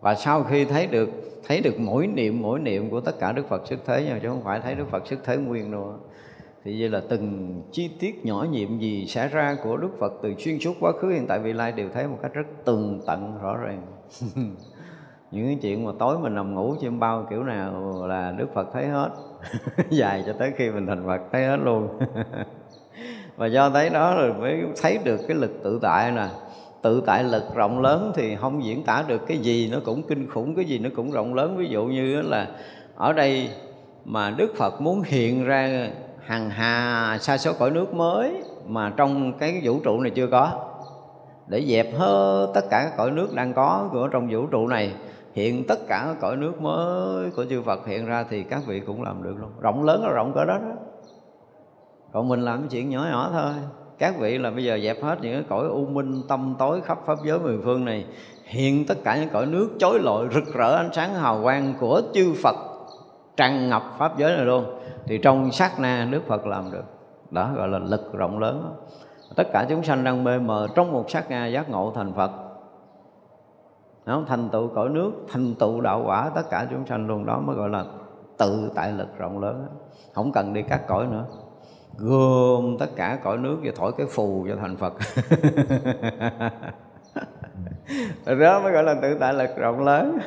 Và 0.00 0.14
sau 0.14 0.42
khi 0.42 0.64
thấy 0.64 0.86
được 0.86 1.08
thấy 1.44 1.60
được 1.60 1.74
mỗi 1.78 2.06
niệm 2.06 2.42
mỗi 2.42 2.58
niệm 2.58 2.90
của 2.90 3.00
tất 3.00 3.18
cả 3.20 3.32
Đức 3.32 3.48
Phật 3.48 3.66
xuất 3.66 3.78
thế 3.86 4.04
nhưng 4.08 4.20
chứ 4.20 4.28
không 4.28 4.44
phải 4.44 4.60
thấy 4.60 4.74
Đức 4.74 4.84
Phật 4.90 5.06
xuất 5.06 5.18
thế 5.24 5.36
nguyên 5.36 5.70
đâu 5.70 5.94
thì 6.64 6.76
như 6.76 6.88
là 6.88 7.02
từng 7.08 7.54
chi 7.72 7.90
tiết 7.98 8.26
nhỏ 8.26 8.46
nhiệm 8.50 8.78
gì 8.78 9.06
xảy 9.06 9.28
ra 9.28 9.56
của 9.64 9.76
Đức 9.76 9.90
Phật 10.00 10.12
từ 10.22 10.34
xuyên 10.38 10.58
suốt 10.58 10.76
quá 10.80 10.92
khứ, 11.00 11.08
hiện 11.08 11.26
tại, 11.26 11.38
vị 11.38 11.52
lai 11.52 11.72
đều 11.72 11.88
thấy 11.94 12.08
một 12.08 12.18
cách 12.22 12.34
rất 12.34 12.46
tường 12.64 13.00
tận, 13.06 13.38
rõ 13.42 13.56
ràng. 13.56 13.82
Những 15.30 15.46
cái 15.46 15.58
chuyện 15.62 15.84
mà 15.84 15.92
tối 15.98 16.18
mình 16.18 16.34
nằm 16.34 16.54
ngủ 16.54 16.74
chim 16.80 17.00
bao 17.00 17.26
kiểu 17.30 17.42
nào 17.42 17.94
là 18.06 18.34
Đức 18.38 18.46
Phật 18.54 18.68
thấy 18.72 18.86
hết. 18.86 19.10
Dài 19.90 20.22
cho 20.26 20.32
tới 20.32 20.52
khi 20.56 20.70
mình 20.70 20.86
thành 20.86 21.06
Phật 21.06 21.20
thấy 21.32 21.44
hết 21.44 21.56
luôn. 21.64 21.88
Và 23.36 23.46
do 23.46 23.70
thấy 23.70 23.90
đó 23.90 24.16
rồi 24.16 24.34
mới 24.34 24.62
thấy 24.82 24.98
được 25.04 25.20
cái 25.28 25.36
lực 25.36 25.60
tự 25.64 25.78
tại 25.82 26.12
nè 26.12 26.28
tự 26.82 27.02
tại 27.06 27.24
lực 27.24 27.42
rộng 27.54 27.80
lớn 27.80 28.12
thì 28.14 28.36
không 28.36 28.64
diễn 28.64 28.82
tả 28.84 29.04
được 29.08 29.26
cái 29.26 29.38
gì 29.38 29.68
nó 29.72 29.78
cũng 29.84 30.02
kinh 30.02 30.28
khủng, 30.28 30.54
cái 30.54 30.64
gì 30.64 30.78
nó 30.78 30.90
cũng 30.96 31.10
rộng 31.10 31.34
lớn. 31.34 31.56
Ví 31.56 31.68
dụ 31.68 31.84
như 31.84 32.22
là 32.22 32.48
ở 32.96 33.12
đây 33.12 33.48
mà 34.04 34.30
Đức 34.30 34.54
Phật 34.56 34.80
muốn 34.80 35.02
hiện 35.02 35.44
ra 35.44 35.90
hằng 36.24 36.50
hà 36.50 37.18
sa 37.20 37.38
số 37.38 37.52
cõi 37.58 37.70
nước 37.70 37.94
mới 37.94 38.42
mà 38.66 38.92
trong 38.96 39.38
cái 39.38 39.60
vũ 39.64 39.80
trụ 39.84 40.00
này 40.00 40.10
chưa 40.10 40.26
có. 40.26 40.50
Để 41.46 41.64
dẹp 41.66 41.86
hết 41.98 42.46
tất 42.54 42.60
cả 42.70 42.82
các 42.84 42.96
cõi 42.96 43.10
nước 43.10 43.34
đang 43.34 43.52
có 43.54 43.88
của 43.92 44.08
trong 44.08 44.28
vũ 44.30 44.46
trụ 44.46 44.66
này, 44.66 44.94
hiện 45.32 45.64
tất 45.68 45.78
cả 45.88 46.04
các 46.06 46.16
cõi 46.20 46.36
nước 46.36 46.62
mới 46.62 47.30
của 47.30 47.44
chư 47.50 47.62
Phật 47.62 47.86
hiện 47.86 48.06
ra 48.06 48.24
thì 48.30 48.42
các 48.42 48.60
vị 48.66 48.80
cũng 48.80 49.02
làm 49.02 49.22
được 49.22 49.34
luôn. 49.40 49.50
Rộng 49.60 49.84
lớn 49.84 50.04
là 50.04 50.10
rộng 50.12 50.32
cỡ 50.34 50.44
đó 50.44 50.58
đó. 50.58 50.74
Còn 52.12 52.28
mình 52.28 52.40
làm 52.40 52.68
chuyện 52.68 52.90
nhỏ 52.90 53.06
nhỏ 53.10 53.30
thôi. 53.32 53.52
Các 53.98 54.18
vị 54.18 54.38
là 54.38 54.50
bây 54.50 54.64
giờ 54.64 54.78
dẹp 54.82 55.02
hết 55.02 55.18
những 55.22 55.32
cái 55.32 55.44
cõi 55.48 55.68
u 55.68 55.86
minh, 55.86 56.22
tâm 56.28 56.54
tối 56.58 56.80
khắp 56.84 56.98
pháp 57.06 57.18
giới 57.24 57.38
mười 57.38 57.58
phương 57.64 57.84
này, 57.84 58.06
hiện 58.44 58.86
tất 58.86 58.94
cả 59.04 59.16
những 59.16 59.28
cõi 59.28 59.46
nước 59.46 59.68
chối 59.80 59.98
lọi 60.02 60.26
rực 60.34 60.54
rỡ 60.54 60.74
ánh 60.76 60.90
sáng 60.92 61.14
hào 61.14 61.42
quang 61.42 61.74
của 61.80 62.02
chư 62.14 62.34
Phật 62.42 62.56
tràn 63.36 63.68
ngập 63.68 63.82
pháp 63.98 64.18
giới 64.18 64.36
này 64.36 64.44
luôn 64.44 64.64
thì 65.06 65.18
trong 65.18 65.52
sát 65.52 65.80
na 65.80 66.08
Đức 66.10 66.22
Phật 66.26 66.46
làm 66.46 66.72
được. 66.72 66.84
Đó 67.30 67.50
gọi 67.56 67.68
là 67.68 67.78
lực 67.78 68.12
rộng 68.12 68.38
lớn. 68.38 68.74
Tất 69.36 69.44
cả 69.52 69.66
chúng 69.68 69.82
sanh 69.82 70.04
đang 70.04 70.24
mê 70.24 70.38
mờ 70.38 70.68
trong 70.74 70.92
một 70.92 71.10
sát 71.10 71.30
na 71.30 71.46
giác 71.46 71.70
ngộ 71.70 71.92
thành 71.94 72.12
Phật. 72.12 72.30
Đó, 74.06 74.24
thành 74.28 74.48
tựu 74.48 74.68
cõi 74.74 74.88
nước 74.88 75.12
thành 75.32 75.54
tựu 75.54 75.80
đạo 75.80 76.02
quả 76.06 76.30
tất 76.34 76.50
cả 76.50 76.66
chúng 76.70 76.86
sanh 76.86 77.06
luôn 77.06 77.26
đó 77.26 77.40
mới 77.40 77.56
gọi 77.56 77.68
là 77.68 77.84
tự 78.38 78.70
tại 78.74 78.92
lực 78.92 79.18
rộng 79.18 79.38
lớn. 79.38 79.66
Không 80.12 80.32
cần 80.32 80.52
đi 80.52 80.62
các 80.62 80.86
cõi 80.86 81.06
nữa. 81.06 81.26
Gom 81.96 82.78
tất 82.78 82.90
cả 82.96 83.18
cõi 83.24 83.38
nước 83.38 83.58
và 83.62 83.72
thổi 83.76 83.92
cái 83.98 84.06
phù 84.10 84.46
cho 84.48 84.56
thành 84.60 84.76
Phật. 84.76 84.92
đó 88.26 88.60
mới 88.60 88.72
gọi 88.72 88.82
là 88.82 88.94
tự 89.02 89.14
tại 89.20 89.34
lực 89.34 89.50
rộng 89.56 89.84
lớn. 89.84 90.18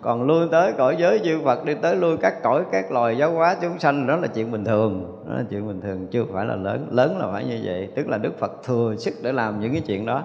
Còn 0.00 0.22
lui 0.22 0.48
tới 0.50 0.72
cõi 0.78 0.96
giới 0.98 1.20
chư 1.24 1.40
Phật, 1.44 1.64
đi 1.64 1.74
tới 1.74 1.96
lui 1.96 2.16
các 2.16 2.42
cõi, 2.42 2.64
các 2.72 2.92
loài 2.92 3.16
giáo 3.18 3.32
hóa 3.32 3.56
chúng 3.62 3.78
sanh, 3.78 4.06
đó 4.06 4.16
là 4.16 4.26
chuyện 4.26 4.52
bình 4.52 4.64
thường. 4.64 5.22
Đó 5.28 5.34
là 5.34 5.44
chuyện 5.50 5.68
bình 5.68 5.80
thường, 5.80 6.06
chưa 6.10 6.24
phải 6.32 6.46
là 6.46 6.56
lớn. 6.56 6.88
Lớn 6.90 7.18
là 7.18 7.32
phải 7.32 7.44
như 7.44 7.60
vậy, 7.64 7.92
tức 7.96 8.08
là 8.08 8.18
Đức 8.18 8.38
Phật 8.38 8.52
thừa 8.64 8.94
sức 8.98 9.14
để 9.22 9.32
làm 9.32 9.60
những 9.60 9.72
cái 9.72 9.82
chuyện 9.86 10.06
đó. 10.06 10.22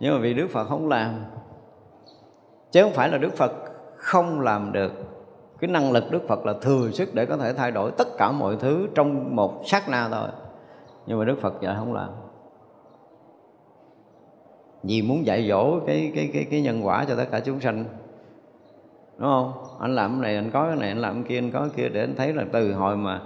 Nhưng 0.00 0.14
mà 0.14 0.20
vì 0.20 0.34
Đức 0.34 0.48
Phật 0.50 0.64
không 0.68 0.88
làm, 0.88 1.10
chứ 2.70 2.82
không 2.82 2.92
phải 2.92 3.08
là 3.08 3.18
Đức 3.18 3.32
Phật 3.32 3.52
không 3.96 4.40
làm 4.40 4.72
được, 4.72 4.92
cái 5.60 5.70
năng 5.70 5.92
lực 5.92 6.04
Đức 6.10 6.28
Phật 6.28 6.46
là 6.46 6.54
thừa 6.62 6.90
sức 6.90 7.14
để 7.14 7.26
có 7.26 7.36
thể 7.36 7.52
thay 7.52 7.70
đổi 7.70 7.90
tất 7.98 8.08
cả 8.18 8.32
mọi 8.32 8.56
thứ 8.60 8.86
trong 8.94 9.36
một 9.36 9.62
sát 9.66 9.88
na 9.88 10.08
thôi. 10.12 10.28
Nhưng 11.06 11.18
mà 11.18 11.24
Đức 11.24 11.40
Phật 11.40 11.54
giờ 11.60 11.74
không 11.78 11.94
làm 11.94 12.08
vì 14.82 15.02
muốn 15.02 15.26
dạy 15.26 15.48
dỗ 15.48 15.80
cái 15.86 16.12
cái 16.14 16.30
cái 16.32 16.46
cái 16.50 16.60
nhân 16.60 16.86
quả 16.86 17.04
cho 17.08 17.16
tất 17.16 17.26
cả 17.30 17.40
chúng 17.40 17.60
sanh. 17.60 17.84
Đúng 19.18 19.28
không? 19.28 19.52
Anh 19.80 19.94
làm 19.94 20.10
cái 20.10 20.20
này 20.20 20.36
anh 20.36 20.50
có 20.50 20.66
cái 20.66 20.76
này 20.76 20.88
anh 20.88 20.98
làm 20.98 21.14
cái 21.14 21.22
kia 21.28 21.38
anh 21.38 21.50
có 21.50 21.60
cái 21.60 21.70
kia 21.76 21.88
để 21.88 22.00
anh 22.00 22.14
thấy 22.16 22.32
là 22.32 22.44
từ 22.52 22.72
hồi 22.72 22.96
mà 22.96 23.20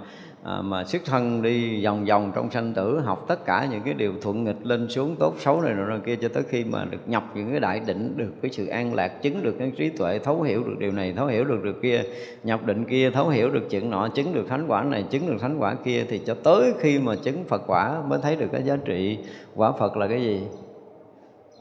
à, 0.47 0.61
mà 0.61 0.83
xuất 0.83 1.05
thân 1.05 1.41
đi 1.41 1.85
vòng 1.85 2.05
vòng 2.05 2.31
trong 2.35 2.51
sanh 2.51 2.73
tử 2.73 2.99
học 2.99 3.25
tất 3.27 3.45
cả 3.45 3.67
những 3.71 3.81
cái 3.81 3.93
điều 3.93 4.13
thuận 4.21 4.43
nghịch 4.43 4.65
lên 4.65 4.89
xuống 4.89 5.15
tốt 5.19 5.35
xấu 5.39 5.61
này 5.61 5.73
rồi 5.73 5.99
kia 6.05 6.15
cho 6.15 6.27
tới 6.27 6.43
khi 6.49 6.63
mà 6.63 6.85
được 6.85 7.09
nhập 7.09 7.23
những 7.35 7.51
cái 7.51 7.59
đại 7.59 7.79
định 7.79 8.13
được 8.17 8.31
cái 8.41 8.51
sự 8.51 8.67
an 8.67 8.93
lạc 8.93 9.21
chứng 9.21 9.43
được 9.43 9.55
cái 9.59 9.71
trí 9.77 9.89
tuệ 9.89 10.19
thấu 10.19 10.41
hiểu 10.41 10.63
được 10.63 10.75
điều 10.79 10.91
này 10.91 11.13
thấu 11.13 11.27
hiểu 11.27 11.45
được 11.45 11.63
điều 11.63 11.73
kia 11.73 12.01
nhập 12.43 12.65
định 12.65 12.85
kia 12.85 13.09
thấu 13.09 13.29
hiểu 13.29 13.49
được 13.49 13.69
chuyện 13.69 13.89
nọ 13.89 14.07
chứng 14.07 14.33
được 14.33 14.45
thánh 14.49 14.65
quả 14.67 14.83
này 14.83 15.03
chứng 15.09 15.27
được 15.27 15.37
thánh 15.41 15.57
quả 15.59 15.75
kia 15.83 16.05
thì 16.09 16.21
cho 16.25 16.35
tới 16.43 16.73
khi 16.79 16.99
mà 16.99 17.15
chứng 17.15 17.43
Phật 17.43 17.61
quả 17.67 18.01
mới 18.07 18.19
thấy 18.23 18.35
được 18.35 18.47
cái 18.51 18.63
giá 18.63 18.77
trị 18.85 19.17
quả 19.55 19.71
Phật 19.71 19.97
là 19.97 20.07
cái 20.07 20.21
gì? 20.21 20.41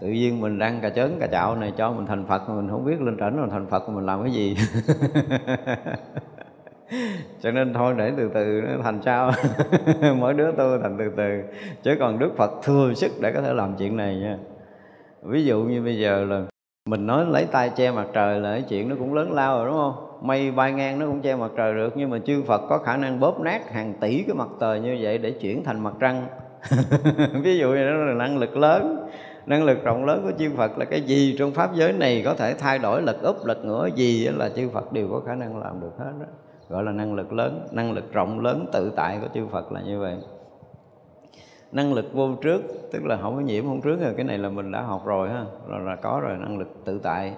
Tự 0.01 0.09
nhiên 0.09 0.40
mình 0.40 0.59
đang 0.59 0.81
cà 0.81 0.90
chớn 0.90 1.18
cà 1.20 1.27
chạo 1.27 1.56
này, 1.56 1.73
cho 1.77 1.93
mình 1.93 2.06
thành 2.06 2.27
phật 2.27 2.48
mà 2.48 2.55
mình 2.55 2.70
không 2.70 2.85
biết 2.85 3.01
lên 3.01 3.16
trển 3.20 3.36
rồi 3.36 3.48
thành 3.51 3.66
phật 3.66 3.89
mình 3.89 4.06
làm 4.06 4.23
cái 4.23 4.32
gì. 4.32 4.56
Cho 7.43 7.51
nên 7.51 7.74
thôi, 7.74 7.94
để 7.98 8.12
từ 8.16 8.31
từ 8.35 8.62
nó 8.64 8.82
thành 8.82 9.01
sao. 9.05 9.32
Mỗi 10.18 10.35
đứa 10.35 10.52
tôi 10.52 10.78
thành 10.82 10.97
từ 10.98 11.10
từ. 11.16 11.43
Chứ 11.82 11.97
còn 12.01 12.18
đức 12.18 12.31
phật 12.36 12.51
thừa 12.62 12.94
sức 12.94 13.12
để 13.20 13.32
có 13.32 13.43
thể 13.43 13.52
làm 13.52 13.74
chuyện 13.78 13.97
này 13.97 14.16
nha. 14.16 14.39
Ví 15.23 15.44
dụ 15.44 15.62
như 15.62 15.82
bây 15.82 15.98
giờ 15.98 16.24
là 16.24 16.43
mình 16.89 17.06
nói 17.06 17.27
lấy 17.27 17.44
tay 17.44 17.70
che 17.77 17.90
mặt 17.90 18.06
trời 18.12 18.40
là 18.40 18.52
cái 18.52 18.64
chuyện 18.68 18.89
nó 18.89 18.97
cũng 18.98 19.14
lớn 19.14 19.32
lao 19.32 19.59
rồi, 19.59 19.66
đúng 19.66 19.77
không? 19.77 20.18
Mây 20.23 20.51
bay 20.51 20.73
ngang 20.73 20.98
nó 20.98 21.06
cũng 21.06 21.20
che 21.20 21.36
mặt 21.36 21.51
trời 21.56 21.74
được, 21.74 21.97
nhưng 21.97 22.10
mà 22.10 22.18
chư 22.18 22.43
phật 22.43 22.62
có 22.68 22.78
khả 22.78 22.97
năng 22.97 23.20
bóp 23.20 23.40
nát 23.40 23.73
hàng 23.73 23.94
tỷ 24.01 24.23
cái 24.23 24.35
mặt 24.35 24.48
trời 24.60 24.81
như 24.81 24.98
vậy 25.01 25.18
để 25.18 25.31
chuyển 25.31 25.64
thành 25.64 25.81
mặt 25.81 25.94
trăng. 26.01 26.27
Ví 27.43 27.59
dụ 27.59 27.68
như 27.68 27.90
đó 27.90 27.94
là 27.94 28.14
năng 28.14 28.39
lực 28.39 28.56
lớn 28.56 29.09
năng 29.47 29.64
lực 29.64 29.85
rộng 29.85 30.05
lớn 30.05 30.23
của 30.24 30.32
chư 30.39 30.51
Phật 30.56 30.78
là 30.78 30.85
cái 30.85 31.01
gì? 31.01 31.36
Trong 31.39 31.52
pháp 31.52 31.74
giới 31.74 31.93
này 31.93 32.23
có 32.24 32.35
thể 32.35 32.55
thay 32.55 32.78
đổi 32.78 33.02
lật 33.02 33.23
úp 33.23 33.47
lật 33.47 33.64
ngửa 33.64 33.86
gì 33.94 34.28
là 34.28 34.48
chư 34.48 34.68
Phật 34.68 34.93
đều 34.93 35.09
có 35.09 35.20
khả 35.27 35.35
năng 35.35 35.59
làm 35.59 35.81
được 35.81 35.93
hết 35.98 36.12
đó. 36.20 36.27
Gọi 36.68 36.85
là 36.85 36.93
năng 36.93 37.14
lực 37.14 37.32
lớn 37.32 37.68
năng 37.70 37.93
lực 37.93 38.12
rộng 38.12 38.40
lớn 38.40 38.66
tự 38.73 38.93
tại 38.97 39.18
của 39.23 39.28
chư 39.35 39.47
Phật 39.47 39.73
là 39.73 39.81
như 39.81 40.01
vậy. 40.01 40.16
Năng 41.73 41.94
lực 41.94 42.14
vô 42.14 42.35
trước 42.43 42.62
tức 42.93 43.05
là 43.05 43.16
không 43.23 43.35
có 43.35 43.40
nhiễm 43.40 43.64
không 43.64 43.81
trước 43.81 44.01
rồi 44.01 44.14
cái 44.16 44.24
này 44.24 44.39
là 44.39 44.48
mình 44.48 44.73
đã 44.73 44.82
học 44.82 45.02
rồi 45.06 45.28
ha 45.28 45.44
là, 45.68 45.78
là 45.78 45.97
có 45.97 46.20
rồi 46.24 46.36
năng 46.39 46.59
lực 46.59 46.68
tự 46.85 46.98
tại. 46.98 47.35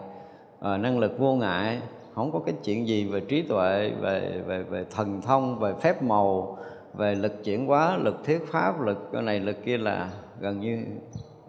À, 0.61 0.77
năng 0.77 0.99
lực 0.99 1.19
vô 1.19 1.35
ngại 1.35 1.79
không 2.15 2.33
có 2.33 2.39
cái 2.47 2.55
chuyện 2.65 2.89
gì 2.89 3.09
về 3.09 3.21
trí 3.21 3.43
tuệ 3.43 3.93
về 4.01 4.43
về 4.47 4.63
về 4.63 4.85
thần 4.91 5.21
thông 5.21 5.59
về 5.59 5.73
phép 5.83 6.03
màu 6.03 6.59
về 6.95 7.15
lực 7.15 7.45
chuyển 7.45 7.67
hóa 7.67 7.97
lực 7.97 8.25
thuyết 8.25 8.47
pháp 8.53 8.81
lực 8.81 9.09
cái 9.13 9.23
này 9.23 9.41
lực 9.41 9.57
kia 9.65 9.79
là 9.79 10.11
gần 10.41 10.61
như 10.61 10.85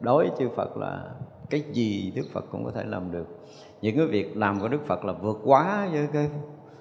đối 0.02 0.28
với 0.28 0.38
chư 0.40 0.50
Phật 0.56 0.78
là 0.78 1.04
cái 1.50 1.62
gì 1.72 2.14
Đức 2.16 2.26
Phật 2.34 2.46
cũng 2.52 2.66
có 2.66 2.72
thể 2.72 2.84
làm 2.84 3.12
được. 3.12 3.28
Những 3.82 3.98
cái 3.98 4.06
việc 4.06 4.38
làm 4.38 4.60
của 4.60 4.68
Đức 4.68 4.86
Phật 4.88 5.06
là 5.06 5.14
vượt 5.14 5.40
quá 5.44 5.88
với 5.92 6.08
cái 6.14 6.30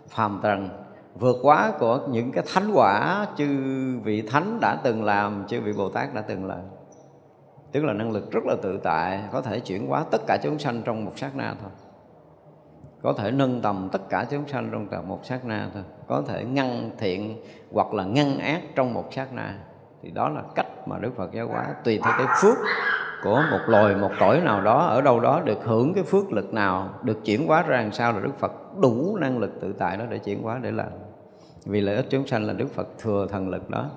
phàm 0.08 0.40
trần, 0.42 0.68
vượt 1.14 1.36
quá 1.42 1.72
của 1.78 2.00
những 2.10 2.32
cái 2.32 2.44
thánh 2.54 2.70
quả 2.74 3.26
chư 3.36 3.48
vị 4.04 4.22
thánh 4.22 4.58
đã 4.60 4.76
từng 4.82 5.04
làm, 5.04 5.44
chư 5.48 5.60
vị 5.60 5.72
Bồ 5.72 5.88
Tát 5.88 6.14
đã 6.14 6.20
từng 6.20 6.46
làm. 6.46 6.60
Tức 7.72 7.84
là 7.84 7.92
năng 7.92 8.12
lực 8.12 8.30
rất 8.30 8.44
là 8.44 8.56
tự 8.62 8.78
tại, 8.82 9.22
có 9.32 9.40
thể 9.40 9.60
chuyển 9.60 9.86
hóa 9.86 10.04
tất 10.10 10.22
cả 10.26 10.38
chúng 10.42 10.58
sanh 10.58 10.82
trong 10.84 11.04
một 11.04 11.12
sát 11.16 11.36
na 11.36 11.54
thôi. 11.60 11.70
Có 13.02 13.12
thể 13.12 13.30
nâng 13.30 13.60
tầm 13.62 13.88
tất 13.92 14.08
cả 14.08 14.26
chúng 14.30 14.48
sanh 14.48 14.68
trong 14.72 15.08
một 15.08 15.20
sát 15.22 15.44
na 15.44 15.68
thôi. 15.74 15.82
Có 16.06 16.22
thể 16.26 16.44
ngăn 16.44 16.90
thiện 16.98 17.42
hoặc 17.72 17.94
là 17.94 18.04
ngăn 18.04 18.38
ác 18.38 18.62
trong 18.74 18.94
một 18.94 19.12
sát 19.12 19.32
na. 19.32 19.58
Thì 20.02 20.10
đó 20.10 20.28
là 20.28 20.42
cách 20.54 20.88
mà 20.88 20.98
Đức 20.98 21.10
Phật 21.16 21.32
giáo 21.32 21.48
hóa, 21.48 21.74
tùy 21.84 22.00
theo 22.04 22.12
cái 22.18 22.26
phước 22.42 22.56
của 23.22 23.42
một 23.50 23.60
loài, 23.66 23.94
một 23.94 24.10
cõi 24.20 24.40
nào 24.40 24.60
đó 24.60 24.86
ở 24.86 25.00
đâu 25.00 25.20
đó 25.20 25.40
được 25.44 25.58
hưởng 25.64 25.94
cái 25.94 26.04
phước 26.04 26.32
lực 26.32 26.54
nào, 26.54 26.90
được 27.02 27.24
chuyển 27.24 27.46
hóa 27.46 27.62
ra 27.62 27.80
làm 27.82 27.92
sao 27.92 28.12
là 28.12 28.20
đức 28.20 28.38
phật 28.38 28.52
đủ 28.80 29.16
năng 29.20 29.38
lực 29.38 29.60
tự 29.60 29.72
tại 29.72 29.96
đó 29.96 30.04
để 30.10 30.18
chuyển 30.18 30.42
hóa 30.42 30.58
để 30.62 30.70
làm. 30.70 30.88
Vì 31.66 31.80
lợi 31.80 31.96
ích 31.96 32.06
chúng 32.10 32.26
sanh 32.26 32.44
là 32.44 32.52
đức 32.52 32.70
phật 32.70 32.88
thừa 32.98 33.26
thần 33.30 33.48
lực 33.48 33.70
đó. 33.70 33.90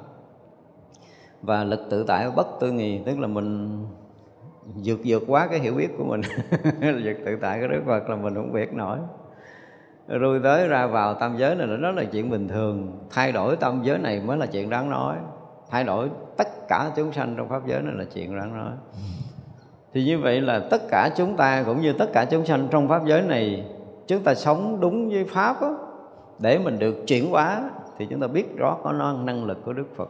Và 1.41 1.63
lực 1.63 1.79
tự 1.89 2.03
tại 2.03 2.31
bất 2.35 2.47
tư 2.59 2.71
nghì 2.71 3.01
tức 3.05 3.19
là 3.19 3.27
mình 3.27 3.79
vượt 4.65 4.99
vượt 5.05 5.23
quá 5.27 5.47
cái 5.47 5.59
hiểu 5.59 5.73
biết 5.73 5.89
của 5.97 6.03
mình. 6.03 6.21
Vượt 6.81 7.17
tự 7.25 7.37
tại 7.41 7.59
cái 7.59 7.67
đức 7.67 7.81
phật 7.85 8.09
là 8.09 8.15
mình 8.15 8.35
không 8.35 8.53
biết 8.53 8.73
nổi. 8.73 8.97
Rồi 10.07 10.39
tới 10.43 10.67
ra 10.67 10.87
vào 10.87 11.13
tam 11.13 11.37
giới 11.37 11.55
này 11.55 11.67
nó 11.67 11.91
là 11.91 12.03
chuyện 12.03 12.29
bình 12.29 12.47
thường. 12.47 12.99
Thay 13.09 13.31
đổi 13.31 13.55
tam 13.55 13.83
giới 13.83 13.97
này 13.97 14.21
mới 14.25 14.37
là 14.37 14.45
chuyện 14.45 14.69
đáng 14.69 14.89
nói 14.89 15.15
thay 15.71 15.83
đổi 15.83 16.09
tất 16.37 16.67
cả 16.67 16.91
chúng 16.95 17.13
sanh 17.13 17.33
trong 17.37 17.49
pháp 17.49 17.67
giới 17.67 17.81
này 17.81 17.93
là 17.97 18.03
chuyện 18.13 18.37
đáng 18.37 18.57
nói. 18.57 18.71
Thì 19.93 20.05
như 20.05 20.19
vậy 20.19 20.41
là 20.41 20.59
tất 20.69 20.81
cả 20.89 21.09
chúng 21.15 21.37
ta 21.37 21.63
cũng 21.63 21.81
như 21.81 21.93
tất 21.93 22.09
cả 22.13 22.25
chúng 22.25 22.45
sanh 22.45 22.67
trong 22.71 22.87
pháp 22.87 23.05
giới 23.05 23.21
này 23.21 23.65
chúng 24.07 24.23
ta 24.23 24.35
sống 24.35 24.79
đúng 24.79 25.09
với 25.09 25.25
pháp 25.25 25.61
đó, 25.61 25.77
để 26.39 26.59
mình 26.59 26.79
được 26.79 26.95
chuyển 27.07 27.29
hóa 27.29 27.69
thì 27.97 28.07
chúng 28.09 28.19
ta 28.19 28.27
biết 28.27 28.57
rõ 28.57 28.77
có 28.83 28.91
năng 29.23 29.45
lực 29.45 29.65
của 29.65 29.73
Đức 29.73 29.87
Phật. 29.95 30.09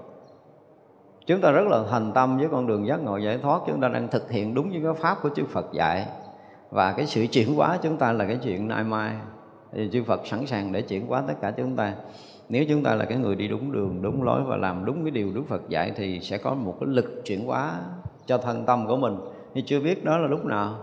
Chúng 1.26 1.42
ta 1.42 1.52
rất 1.52 1.68
là 1.68 1.84
thành 1.90 2.12
tâm 2.14 2.38
với 2.38 2.48
con 2.52 2.68
đường 2.68 2.88
giác 2.88 3.04
ngộ 3.04 3.18
giải 3.18 3.38
thoát 3.38 3.62
chúng 3.68 3.82
ta 3.82 3.88
đang 3.88 4.08
thực 4.08 4.32
hiện 4.32 4.54
đúng 4.54 4.70
với 4.70 4.82
cái 4.84 4.94
pháp 4.94 5.18
của 5.22 5.30
chư 5.36 5.46
Phật 5.46 5.74
dạy. 5.74 6.08
Và 6.70 6.92
cái 6.92 7.06
sự 7.06 7.26
chuyển 7.32 7.56
hóa 7.56 7.78
chúng 7.82 7.98
ta 7.98 8.12
là 8.12 8.26
cái 8.26 8.40
chuyện 8.44 8.68
nay 8.68 8.84
mai. 8.84 9.12
Thì 9.74 9.90
chư 9.94 10.04
Phật 10.04 10.28
sẵn 10.28 10.46
sàng 10.46 10.72
để 10.72 10.82
chuyển 10.82 11.08
hóa 11.08 11.24
tất 11.28 11.34
cả 11.42 11.52
chúng 11.58 11.76
ta 11.76 11.94
nếu 12.52 12.66
chúng 12.70 12.84
ta 12.84 12.96
là 12.96 13.06
cái 13.06 13.18
người 13.18 13.36
đi 13.36 13.48
đúng 13.48 13.72
đường 13.72 14.02
đúng 14.02 14.24
lối 14.24 14.44
và 14.44 14.58
làm 14.58 14.86
đúng 14.86 15.04
cái 15.04 15.12
điều 15.12 15.32
Đức 15.34 15.44
Phật 15.48 15.70
dạy 15.70 15.92
thì 15.96 16.20
sẽ 16.20 16.38
có 16.38 16.54
một 16.54 16.76
cái 16.80 16.90
lực 16.90 17.22
chuyển 17.26 17.46
hóa 17.46 17.80
cho 18.26 18.38
thân 18.38 18.66
tâm 18.66 18.88
của 18.88 18.98
mình. 18.98 19.18
Nhưng 19.54 19.66
chưa 19.66 19.80
biết 19.80 20.04
đó 20.04 20.18
là 20.18 20.28
lúc 20.28 20.46
nào. 20.46 20.76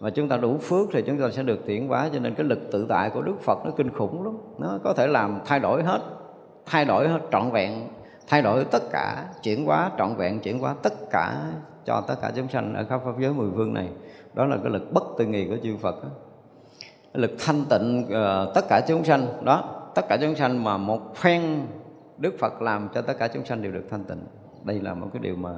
Mà 0.00 0.10
chúng 0.10 0.28
ta 0.28 0.36
đủ 0.36 0.58
phước 0.58 0.88
thì 0.92 1.02
chúng 1.06 1.18
ta 1.18 1.30
sẽ 1.30 1.42
được 1.42 1.66
chuyển 1.66 1.88
hóa 1.88 2.08
cho 2.12 2.18
nên 2.18 2.34
cái 2.34 2.46
lực 2.46 2.58
tự 2.72 2.86
tại 2.88 3.10
của 3.10 3.22
Đức 3.22 3.40
Phật 3.40 3.58
nó 3.64 3.70
kinh 3.76 3.90
khủng 3.90 4.24
lắm. 4.24 4.38
Nó 4.58 4.78
có 4.84 4.92
thể 4.92 5.06
làm 5.06 5.40
thay 5.46 5.60
đổi 5.60 5.82
hết 5.82 6.00
thay 6.66 6.84
đổi 6.84 7.08
hết 7.08 7.20
trọn 7.32 7.50
vẹn 7.50 7.88
thay 8.28 8.42
đổi 8.42 8.64
tất 8.64 8.82
cả 8.92 9.24
chuyển 9.42 9.64
hóa 9.64 9.90
trọn 9.98 10.14
vẹn 10.16 10.40
chuyển 10.40 10.58
hóa 10.58 10.74
tất 10.82 11.10
cả 11.10 11.36
cho 11.84 12.00
tất 12.00 12.14
cả 12.22 12.32
chúng 12.36 12.48
sanh 12.48 12.74
ở 12.74 12.84
khắp 12.84 13.00
pháp 13.04 13.14
giới 13.20 13.32
mười 13.32 13.50
phương 13.54 13.74
này. 13.74 13.88
Đó 14.34 14.44
là 14.44 14.56
cái 14.62 14.72
lực 14.72 14.92
bất 14.92 15.04
tư 15.18 15.26
nghị 15.26 15.48
của 15.48 15.56
chư 15.62 15.76
Phật 15.76 16.04
đó. 16.04 16.08
Lực 17.14 17.30
thanh 17.38 17.64
tịnh 17.70 18.04
uh, 18.04 18.54
tất 18.54 18.64
cả 18.68 18.80
chúng 18.88 19.04
sanh. 19.04 19.26
Đó 19.44 19.79
tất 19.94 20.08
cả 20.08 20.18
chúng 20.20 20.34
sanh 20.34 20.64
mà 20.64 20.76
một 20.76 21.16
phen 21.16 21.42
Đức 22.18 22.34
Phật 22.38 22.62
làm 22.62 22.88
cho 22.94 23.02
tất 23.02 23.14
cả 23.18 23.28
chúng 23.28 23.44
sanh 23.44 23.62
đều 23.62 23.72
được 23.72 23.84
thanh 23.90 24.04
tịnh. 24.04 24.24
Đây 24.64 24.80
là 24.80 24.94
một 24.94 25.06
cái 25.12 25.20
điều 25.22 25.36
mà 25.36 25.50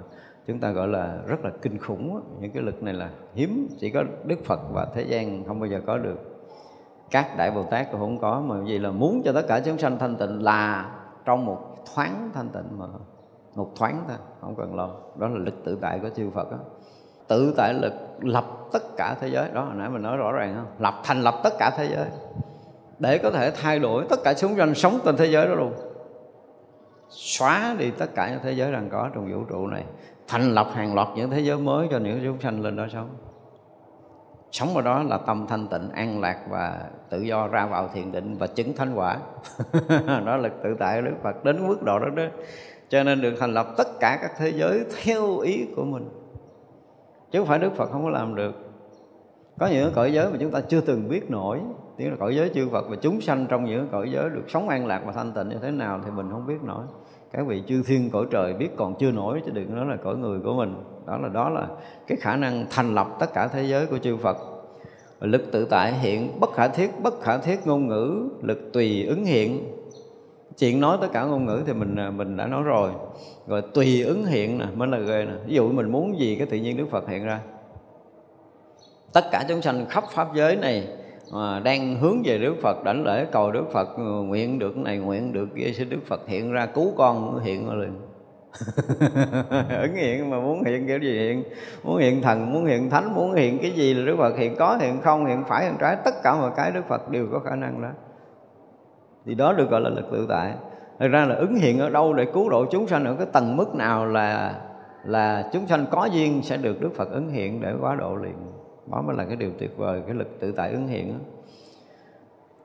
chúng 0.46 0.58
ta 0.58 0.70
gọi 0.70 0.88
là 0.88 1.18
rất 1.26 1.44
là 1.44 1.50
kinh 1.62 1.78
khủng 1.78 2.20
những 2.40 2.50
cái 2.50 2.62
lực 2.62 2.82
này 2.82 2.94
là 2.94 3.10
hiếm, 3.34 3.68
chỉ 3.78 3.90
có 3.90 4.04
Đức 4.24 4.44
Phật 4.44 4.60
và 4.72 4.86
thế 4.94 5.02
gian 5.02 5.44
không 5.44 5.60
bao 5.60 5.66
giờ 5.66 5.80
có 5.86 5.98
được. 5.98 6.18
Các 7.10 7.36
đại 7.36 7.50
Bồ 7.50 7.62
Tát 7.62 7.90
cũng 7.90 8.00
không 8.00 8.18
có, 8.18 8.40
mà 8.40 8.56
vì 8.66 8.78
là 8.78 8.90
muốn 8.90 9.22
cho 9.24 9.32
tất 9.32 9.42
cả 9.48 9.60
chúng 9.64 9.78
sanh 9.78 9.98
thanh 9.98 10.16
tịnh 10.16 10.42
là 10.42 10.90
trong 11.24 11.46
một 11.46 11.84
thoáng 11.94 12.30
thanh 12.34 12.48
tịnh 12.48 12.78
mà, 12.78 12.86
một 13.54 13.70
thoáng 13.76 14.04
thôi, 14.08 14.16
không 14.40 14.54
cần 14.56 14.74
lo. 14.74 14.90
Đó 15.16 15.28
là 15.28 15.38
lực 15.38 15.64
tự 15.64 15.78
tại 15.80 15.98
của 15.98 16.08
chư 16.08 16.30
Phật 16.30 16.50
đó. 16.50 16.58
tự 17.28 17.54
tại 17.56 17.74
lực 17.74 17.92
lập 18.20 18.44
tất 18.72 18.82
cả 18.96 19.16
thế 19.20 19.28
giới. 19.28 19.50
Đó, 19.54 19.64
hồi 19.64 19.74
nãy 19.74 19.90
mình 19.90 20.02
nói 20.02 20.16
rõ 20.16 20.32
ràng 20.32 20.54
không? 20.54 20.66
Lập, 20.78 20.94
thành 21.04 21.20
lập 21.20 21.34
tất 21.44 21.52
cả 21.58 21.70
thế 21.76 21.88
giới 21.88 22.06
để 23.02 23.18
có 23.18 23.30
thể 23.30 23.50
thay 23.50 23.78
đổi 23.78 24.04
tất 24.08 24.20
cả 24.24 24.34
chúng 24.34 24.56
sanh 24.56 24.74
sống 24.74 24.98
trên 25.04 25.16
thế 25.16 25.26
giới 25.26 25.46
đó 25.46 25.54
luôn. 25.54 25.72
Xóa 27.08 27.76
đi 27.78 27.90
tất 27.90 28.14
cả 28.14 28.30
những 28.30 28.40
thế 28.42 28.52
giới 28.52 28.72
đang 28.72 28.90
có 28.90 29.10
trong 29.14 29.32
vũ 29.32 29.44
trụ 29.44 29.66
này. 29.66 29.84
Thành 30.28 30.54
lập 30.54 30.68
hàng 30.74 30.94
loạt 30.94 31.08
những 31.16 31.30
thế 31.30 31.40
giới 31.40 31.58
mới 31.58 31.88
cho 31.90 31.98
những 31.98 32.20
chúng 32.24 32.40
sanh 32.40 32.62
lên 32.62 32.76
đó 32.76 32.86
sống. 32.92 33.08
Sống 34.50 34.76
ở 34.76 34.82
đó 34.82 35.02
là 35.02 35.18
tâm 35.18 35.46
thanh 35.48 35.68
tịnh, 35.68 35.90
an 35.90 36.20
lạc 36.20 36.38
và 36.50 36.80
tự 37.10 37.20
do 37.20 37.48
ra 37.48 37.66
vào 37.66 37.88
thiền 37.94 38.12
định 38.12 38.36
và 38.38 38.46
chứng 38.46 38.76
thánh 38.76 38.94
quả. 38.94 39.16
Đó 40.24 40.36
là 40.36 40.48
tự 40.62 40.76
tại 40.78 41.02
đức 41.02 41.14
phật, 41.22 41.44
đến 41.44 41.68
mức 41.68 41.82
độ 41.82 41.98
đó 41.98 42.08
đó. 42.16 42.22
Cho 42.88 43.02
nên 43.02 43.20
được 43.20 43.34
thành 43.40 43.54
lập 43.54 43.66
tất 43.76 44.00
cả 44.00 44.18
các 44.22 44.30
thế 44.38 44.52
giới 44.52 44.84
theo 45.02 45.38
ý 45.38 45.66
của 45.76 45.84
mình. 45.84 46.08
Chứ 47.30 47.38
không 47.38 47.48
phải 47.48 47.58
đức 47.58 47.76
phật 47.76 47.90
không 47.90 48.04
có 48.04 48.10
làm 48.10 48.34
được 48.34 48.54
có 49.58 49.66
những 49.66 49.92
cõi 49.94 50.12
giới 50.12 50.30
mà 50.30 50.36
chúng 50.40 50.50
ta 50.50 50.60
chưa 50.60 50.80
từng 50.80 51.08
biết 51.08 51.30
nổi. 51.30 51.58
Tiếng 51.96 52.10
là 52.10 52.16
cõi 52.20 52.36
giới 52.36 52.50
chư 52.54 52.68
Phật 52.68 52.84
và 52.90 52.96
chúng 52.96 53.20
sanh 53.20 53.46
trong 53.48 53.64
những 53.64 53.88
cõi 53.92 54.10
giới 54.12 54.30
được 54.30 54.44
sống 54.48 54.68
an 54.68 54.86
lạc 54.86 55.02
và 55.06 55.12
thanh 55.12 55.32
tịnh 55.32 55.48
như 55.48 55.56
thế 55.62 55.70
nào 55.70 56.00
thì 56.04 56.10
mình 56.10 56.30
không 56.30 56.46
biết 56.46 56.62
nổi. 56.62 56.84
Các 57.32 57.46
vị 57.46 57.62
chư 57.66 57.82
thiên 57.86 58.10
cõi 58.10 58.26
trời 58.30 58.54
biết 58.54 58.68
còn 58.76 58.94
chưa 58.98 59.10
nổi 59.10 59.42
chứ 59.46 59.52
đừng 59.54 59.76
nói 59.76 59.86
là 59.86 59.96
cõi 59.96 60.16
người 60.16 60.40
của 60.40 60.54
mình. 60.54 60.74
Đó 61.06 61.18
là 61.18 61.28
đó 61.28 61.48
là 61.48 61.66
cái 62.06 62.18
khả 62.20 62.36
năng 62.36 62.66
thành 62.70 62.94
lập 62.94 63.08
tất 63.20 63.32
cả 63.34 63.48
thế 63.48 63.62
giới 63.62 63.86
của 63.86 63.98
chư 63.98 64.16
Phật. 64.16 64.36
Lực 65.20 65.52
tự 65.52 65.64
tại 65.64 65.92
hiện, 65.92 66.40
bất 66.40 66.52
khả 66.54 66.68
thiết, 66.68 66.90
bất 67.02 67.20
khả 67.20 67.38
thiết 67.38 67.66
ngôn 67.66 67.88
ngữ, 67.88 68.28
lực 68.42 68.72
tùy 68.72 69.04
ứng 69.04 69.24
hiện. 69.24 69.60
Chuyện 70.58 70.80
nói 70.80 70.98
tất 71.00 71.08
cả 71.12 71.24
ngôn 71.24 71.46
ngữ 71.46 71.62
thì 71.66 71.72
mình 71.72 71.96
à, 71.96 72.10
mình 72.10 72.36
đã 72.36 72.46
nói 72.46 72.62
rồi. 72.62 72.90
Rồi 73.46 73.62
tùy 73.74 74.02
ứng 74.02 74.26
hiện 74.26 74.58
nè, 74.58 74.66
mới 74.74 74.88
là 74.88 74.98
ghê 74.98 75.24
nè. 75.24 75.32
Ví 75.46 75.54
dụ 75.54 75.68
mình 75.72 75.92
muốn 75.92 76.18
gì 76.18 76.36
cái 76.36 76.46
tự 76.46 76.56
nhiên 76.56 76.76
đức 76.76 76.86
phật 76.90 77.08
hiện 77.08 77.24
ra 77.24 77.40
tất 79.12 79.24
cả 79.30 79.44
chúng 79.48 79.62
sanh 79.62 79.86
khắp 79.88 80.04
pháp 80.10 80.28
giới 80.34 80.56
này 80.56 80.88
mà 81.32 81.60
đang 81.60 81.96
hướng 81.96 82.22
về 82.24 82.38
Đức 82.38 82.54
Phật, 82.62 82.84
đảnh 82.84 83.04
lễ 83.04 83.26
cầu 83.32 83.52
Đức 83.52 83.64
Phật 83.72 83.88
à, 83.96 84.02
nguyện 84.24 84.58
được 84.58 84.76
này, 84.76 84.98
nguyện 84.98 85.32
được 85.32 85.48
kia, 85.56 85.72
xin 85.72 85.88
Đức 85.88 86.00
Phật 86.06 86.28
hiện 86.28 86.52
ra 86.52 86.66
cứu 86.66 86.92
con 86.96 87.40
hiện 87.44 87.68
ra 87.68 87.74
liền 87.74 88.00
ứng 89.82 89.94
hiện 89.94 90.30
mà 90.30 90.40
muốn 90.40 90.64
hiện 90.64 90.86
kiểu 90.86 90.98
gì 90.98 91.18
hiện? 91.18 91.44
Muốn 91.82 91.96
hiện 91.96 92.22
thần, 92.22 92.52
muốn 92.52 92.64
hiện 92.64 92.90
thánh, 92.90 93.14
muốn 93.14 93.32
hiện 93.32 93.58
cái 93.58 93.70
gì 93.70 93.94
là 93.94 94.06
Đức 94.06 94.16
Phật? 94.18 94.36
Hiện 94.38 94.56
có, 94.58 94.78
hiện 94.80 95.00
không, 95.00 95.26
hiện 95.26 95.44
phải, 95.48 95.64
hiện 95.64 95.74
trái, 95.80 95.96
tất 96.04 96.14
cả 96.22 96.34
mọi 96.34 96.50
cái 96.56 96.70
Đức 96.70 96.82
Phật 96.88 97.10
đều 97.10 97.26
có 97.32 97.38
khả 97.38 97.56
năng 97.56 97.82
đó. 97.82 97.88
Thì 99.26 99.34
đó 99.34 99.52
được 99.52 99.70
gọi 99.70 99.80
là 99.80 99.90
lực 99.90 100.04
tự 100.12 100.26
tại. 100.28 100.54
Thực 100.98 101.08
ra 101.08 101.24
là 101.24 101.34
ứng 101.34 101.54
hiện 101.54 101.80
ở 101.80 101.90
đâu 101.90 102.12
để 102.12 102.24
cứu 102.34 102.50
độ 102.50 102.66
chúng 102.70 102.86
sanh 102.86 103.04
ở 103.04 103.14
cái 103.14 103.26
tầng 103.32 103.56
mức 103.56 103.74
nào 103.74 104.06
là 104.06 104.54
là 105.04 105.50
chúng 105.52 105.66
sanh 105.66 105.86
có 105.90 106.04
duyên 106.04 106.42
sẽ 106.42 106.56
được 106.56 106.80
Đức 106.80 106.90
Phật 106.96 107.10
ứng 107.10 107.30
hiện 107.30 107.60
để 107.60 107.72
quá 107.80 107.94
độ 107.94 108.16
liền 108.16 108.51
đó 108.86 109.02
mới 109.02 109.16
là 109.16 109.24
cái 109.24 109.36
điều 109.36 109.50
tuyệt 109.58 109.76
vời, 109.76 110.02
cái 110.06 110.14
lực 110.14 110.40
tự 110.40 110.52
tại 110.52 110.72
ứng 110.72 110.88
hiện 110.88 111.12
đó. 111.12 111.18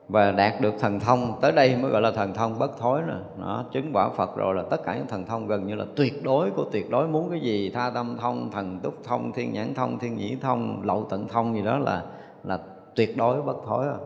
và 0.08 0.32
đạt 0.32 0.60
được 0.60 0.74
thần 0.78 1.00
thông, 1.00 1.38
tới 1.40 1.52
đây 1.52 1.76
mới 1.76 1.90
gọi 1.90 2.02
là 2.02 2.10
thần 2.10 2.34
thông 2.34 2.58
bất 2.58 2.78
thối 2.78 3.00
nè. 3.06 3.14
Nó 3.38 3.64
chứng 3.72 3.90
quả 3.92 4.10
phật 4.10 4.36
rồi 4.36 4.54
là 4.54 4.62
tất 4.70 4.84
cả 4.84 4.96
những 4.96 5.06
thần 5.06 5.26
thông 5.26 5.46
gần 5.46 5.66
như 5.66 5.74
là 5.74 5.84
tuyệt 5.96 6.24
đối 6.24 6.50
của 6.50 6.64
tuyệt 6.72 6.90
đối. 6.90 7.08
Muốn 7.08 7.30
cái 7.30 7.40
gì? 7.40 7.70
Tha 7.70 7.90
tâm 7.90 8.16
thông, 8.20 8.50
thần 8.50 8.80
túc 8.82 9.04
thông, 9.04 9.32
thiên 9.32 9.52
nhãn 9.52 9.74
thông, 9.74 9.98
thiên 9.98 10.16
nhĩ 10.16 10.36
thông, 10.40 10.82
lậu 10.82 11.06
tận 11.10 11.28
thông 11.28 11.54
gì 11.54 11.62
đó 11.62 11.78
là 11.78 12.02
là 12.44 12.58
tuyệt 12.94 13.16
đối 13.16 13.42
bất 13.42 13.56
thối 13.66 13.86
à. 13.86 13.96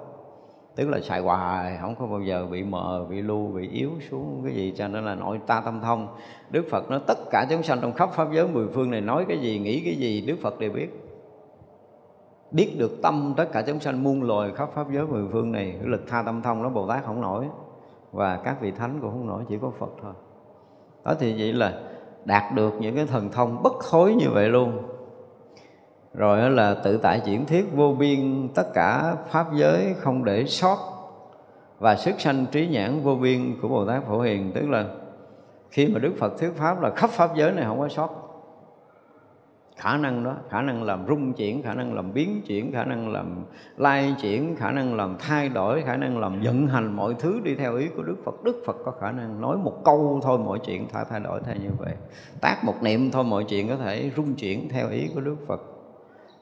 tức 0.76 0.89
là 0.89 1.01
xài 1.01 1.20
hoài, 1.20 1.78
không 1.80 1.94
có 1.98 2.06
bao 2.06 2.20
giờ 2.20 2.47
bị 2.51 2.62
mờ, 2.62 3.06
bị 3.10 3.22
lưu 3.22 3.47
bị 3.47 3.68
yếu 3.68 3.90
xuống 4.10 4.43
cái 4.44 4.55
gì. 4.55 4.74
Cho 4.76 4.89
nên 4.89 5.05
là 5.05 5.14
nội 5.14 5.40
ta 5.47 5.60
tâm 5.64 5.80
thông. 5.80 6.09
Đức 6.51 6.66
phật 6.70 6.90
nói 6.90 7.01
tất 7.06 7.18
cả 7.30 7.47
chúng 7.51 7.62
sanh 7.62 7.78
trong 7.80 7.93
khắp 7.93 8.10
pháp 8.12 8.28
giới 8.32 8.48
mười 8.48 8.68
phương 8.68 8.90
này 8.90 9.01
nói 9.01 9.24
cái 9.28 9.39
gì, 9.39 9.59
nghĩ 9.59 9.82
cái 9.84 9.94
gì, 9.94 10.20
đức 10.20 10.36
phật 10.43 10.59
đều 10.59 10.70
biết 10.70 11.01
biết 12.52 12.76
được 12.78 13.02
tâm 13.02 13.34
tất 13.36 13.52
cả 13.52 13.62
chúng 13.62 13.80
sanh 13.80 14.02
muôn 14.02 14.22
loài 14.22 14.50
khắp 14.54 14.68
pháp 14.74 14.86
giới 14.92 15.06
mười 15.06 15.24
phương 15.32 15.52
này, 15.52 15.76
cái 15.78 15.88
lực 15.88 16.02
tha 16.08 16.22
tâm 16.22 16.42
thông 16.42 16.62
đó 16.62 16.68
bồ 16.68 16.86
tát 16.86 17.04
không 17.04 17.20
nổi, 17.20 17.46
và 18.12 18.36
các 18.44 18.60
vị 18.60 18.70
thánh 18.70 18.98
cũng 19.00 19.10
không 19.10 19.26
nổi, 19.26 19.42
chỉ 19.48 19.58
có 19.62 19.70
phật 19.78 19.90
thôi. 20.02 20.12
Đó 21.04 21.14
thì 21.20 21.34
vậy 21.38 21.52
là 21.52 21.80
đạt 22.24 22.54
được 22.54 22.74
những 22.80 22.96
cái 22.96 23.06
thần 23.06 23.28
thông 23.32 23.62
bất 23.62 23.72
thối 23.90 24.14
như 24.14 24.26
vậy 24.30 24.48
luôn. 24.48 24.82
Rồi 26.14 26.50
là 26.50 26.74
tự 26.74 26.96
tại 26.96 27.20
chuyển 27.24 27.46
thiết 27.46 27.64
vô 27.74 27.92
biên 27.92 28.48
tất 28.54 28.74
cả 28.74 29.16
pháp 29.30 29.46
giới 29.54 29.94
không 29.98 30.24
để 30.24 30.44
sót, 30.44 30.78
và 31.78 31.96
sức 31.96 32.20
sanh 32.20 32.46
trí 32.52 32.66
nhãn 32.66 33.00
vô 33.00 33.14
biên 33.14 33.56
của 33.62 33.68
bồ 33.68 33.86
tát 33.86 34.04
phổ 34.04 34.20
hiền. 34.20 34.52
Tức 34.54 34.68
là 34.68 34.84
khi 35.70 35.86
mà 35.86 35.98
đức 35.98 36.12
phật 36.18 36.38
thuyết 36.38 36.50
pháp 36.56 36.82
là 36.82 36.90
khắp 36.90 37.10
pháp 37.10 37.36
giới 37.36 37.52
này 37.52 37.64
không 37.64 37.80
có 37.80 37.88
sót 37.88 38.08
khả 39.76 39.96
năng 39.96 40.24
đó, 40.24 40.36
khả 40.48 40.62
năng 40.62 40.82
làm 40.82 41.06
rung 41.08 41.32
chuyển, 41.32 41.62
khả 41.62 41.74
năng 41.74 41.94
làm 41.94 42.12
biến 42.12 42.42
chuyển, 42.46 42.72
khả 42.72 42.84
năng 42.84 43.12
làm 43.12 43.44
lai 43.76 44.14
chuyển, 44.22 44.56
khả 44.56 44.70
năng 44.70 44.94
làm 44.94 45.16
thay 45.18 45.48
đổi, 45.48 45.82
khả 45.82 45.96
năng 45.96 46.18
làm 46.18 46.40
vận 46.42 46.66
hành 46.66 46.96
mọi 46.96 47.14
thứ 47.18 47.40
đi 47.44 47.54
theo 47.54 47.76
ý 47.76 47.88
của 47.88 48.02
đức 48.02 48.16
phật. 48.24 48.44
Đức 48.44 48.62
phật 48.66 48.76
có 48.84 48.92
khả 49.00 49.12
năng 49.12 49.40
nói 49.40 49.56
một 49.56 49.84
câu 49.84 50.20
thôi 50.22 50.38
mọi 50.38 50.58
chuyện 50.66 50.86
thay 50.92 51.04
thay 51.10 51.20
đổi 51.20 51.40
theo 51.46 51.56
như 51.56 51.70
vậy. 51.78 51.94
Tác 52.40 52.64
một 52.64 52.82
niệm 52.82 53.10
thôi 53.10 53.24
mọi 53.24 53.44
chuyện 53.44 53.68
có 53.68 53.76
thể 53.76 54.10
rung 54.16 54.34
chuyển 54.34 54.68
theo 54.68 54.88
ý 54.90 55.08
của 55.14 55.20
đức 55.20 55.36
phật. 55.46 55.60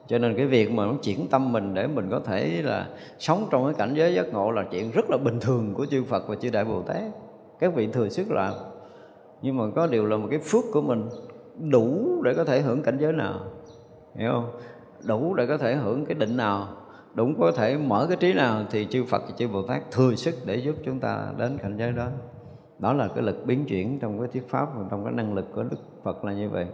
Cho 0.06 0.18
nên 0.18 0.36
cái 0.36 0.46
việc 0.46 0.72
mà 0.72 0.86
nó 0.86 0.92
chuyển 1.02 1.28
tâm 1.30 1.52
mình 1.52 1.74
để 1.74 1.86
mình 1.86 2.08
có 2.10 2.20
thể 2.20 2.62
là 2.62 2.88
sống 3.18 3.48
trong 3.50 3.64
cái 3.64 3.74
cảnh 3.74 3.94
giới 3.94 4.14
giác 4.14 4.26
ngộ 4.32 4.50
là 4.50 4.64
chuyện 4.70 4.90
rất 4.90 5.10
là 5.10 5.16
bình 5.16 5.40
thường 5.40 5.74
của 5.74 5.86
chư 5.86 6.04
Phật 6.04 6.28
và 6.28 6.34
chư 6.34 6.50
Đại 6.50 6.64
Bồ 6.64 6.82
Tát. 6.82 7.02
Các 7.60 7.74
vị 7.74 7.88
thừa 7.92 8.08
sức 8.08 8.30
làm. 8.30 8.54
Nhưng 9.42 9.56
mà 9.56 9.64
có 9.74 9.86
điều 9.86 10.06
là 10.06 10.16
một 10.16 10.26
cái 10.30 10.38
phước 10.38 10.64
của 10.72 10.82
mình 10.82 11.08
đủ 11.68 12.22
để 12.22 12.34
có 12.34 12.44
thể 12.44 12.60
hưởng 12.60 12.82
cảnh 12.82 12.98
giới 13.00 13.12
nào. 13.12 13.40
Hiểu 14.14 14.30
không? 14.32 14.50
Đủ 15.04 15.34
để 15.34 15.46
có 15.46 15.58
thể 15.58 15.74
hưởng 15.74 16.06
cái 16.06 16.14
định 16.14 16.36
nào. 16.36 16.68
Đủ 17.14 17.28
có 17.38 17.52
thể 17.52 17.76
mở 17.76 18.06
cái 18.08 18.16
trí 18.16 18.32
nào 18.32 18.64
thì 18.70 18.86
chư 18.90 19.04
Phật 19.04 19.22
và 19.28 19.34
chư 19.36 19.48
Bồ 19.48 19.62
Tát 19.62 19.90
thừa 19.90 20.14
sức 20.14 20.34
để 20.46 20.56
giúp 20.56 20.76
chúng 20.84 21.00
ta 21.00 21.32
đến 21.38 21.58
cảnh 21.58 21.76
giới 21.78 21.92
đó. 21.92 22.08
Đó 22.78 22.92
là 22.92 23.08
cái 23.08 23.24
lực 23.24 23.46
biến 23.46 23.64
chuyển 23.64 23.98
trong 23.98 24.18
cái 24.18 24.28
thuyết 24.32 24.48
pháp 24.48 24.68
và 24.76 24.84
trong 24.90 25.04
cái 25.04 25.12
năng 25.12 25.34
lực 25.34 25.46
của 25.54 25.62
Đức 25.62 25.76
Phật 26.02 26.24
là 26.24 26.32
như 26.32 26.50
vậy. 26.50 26.66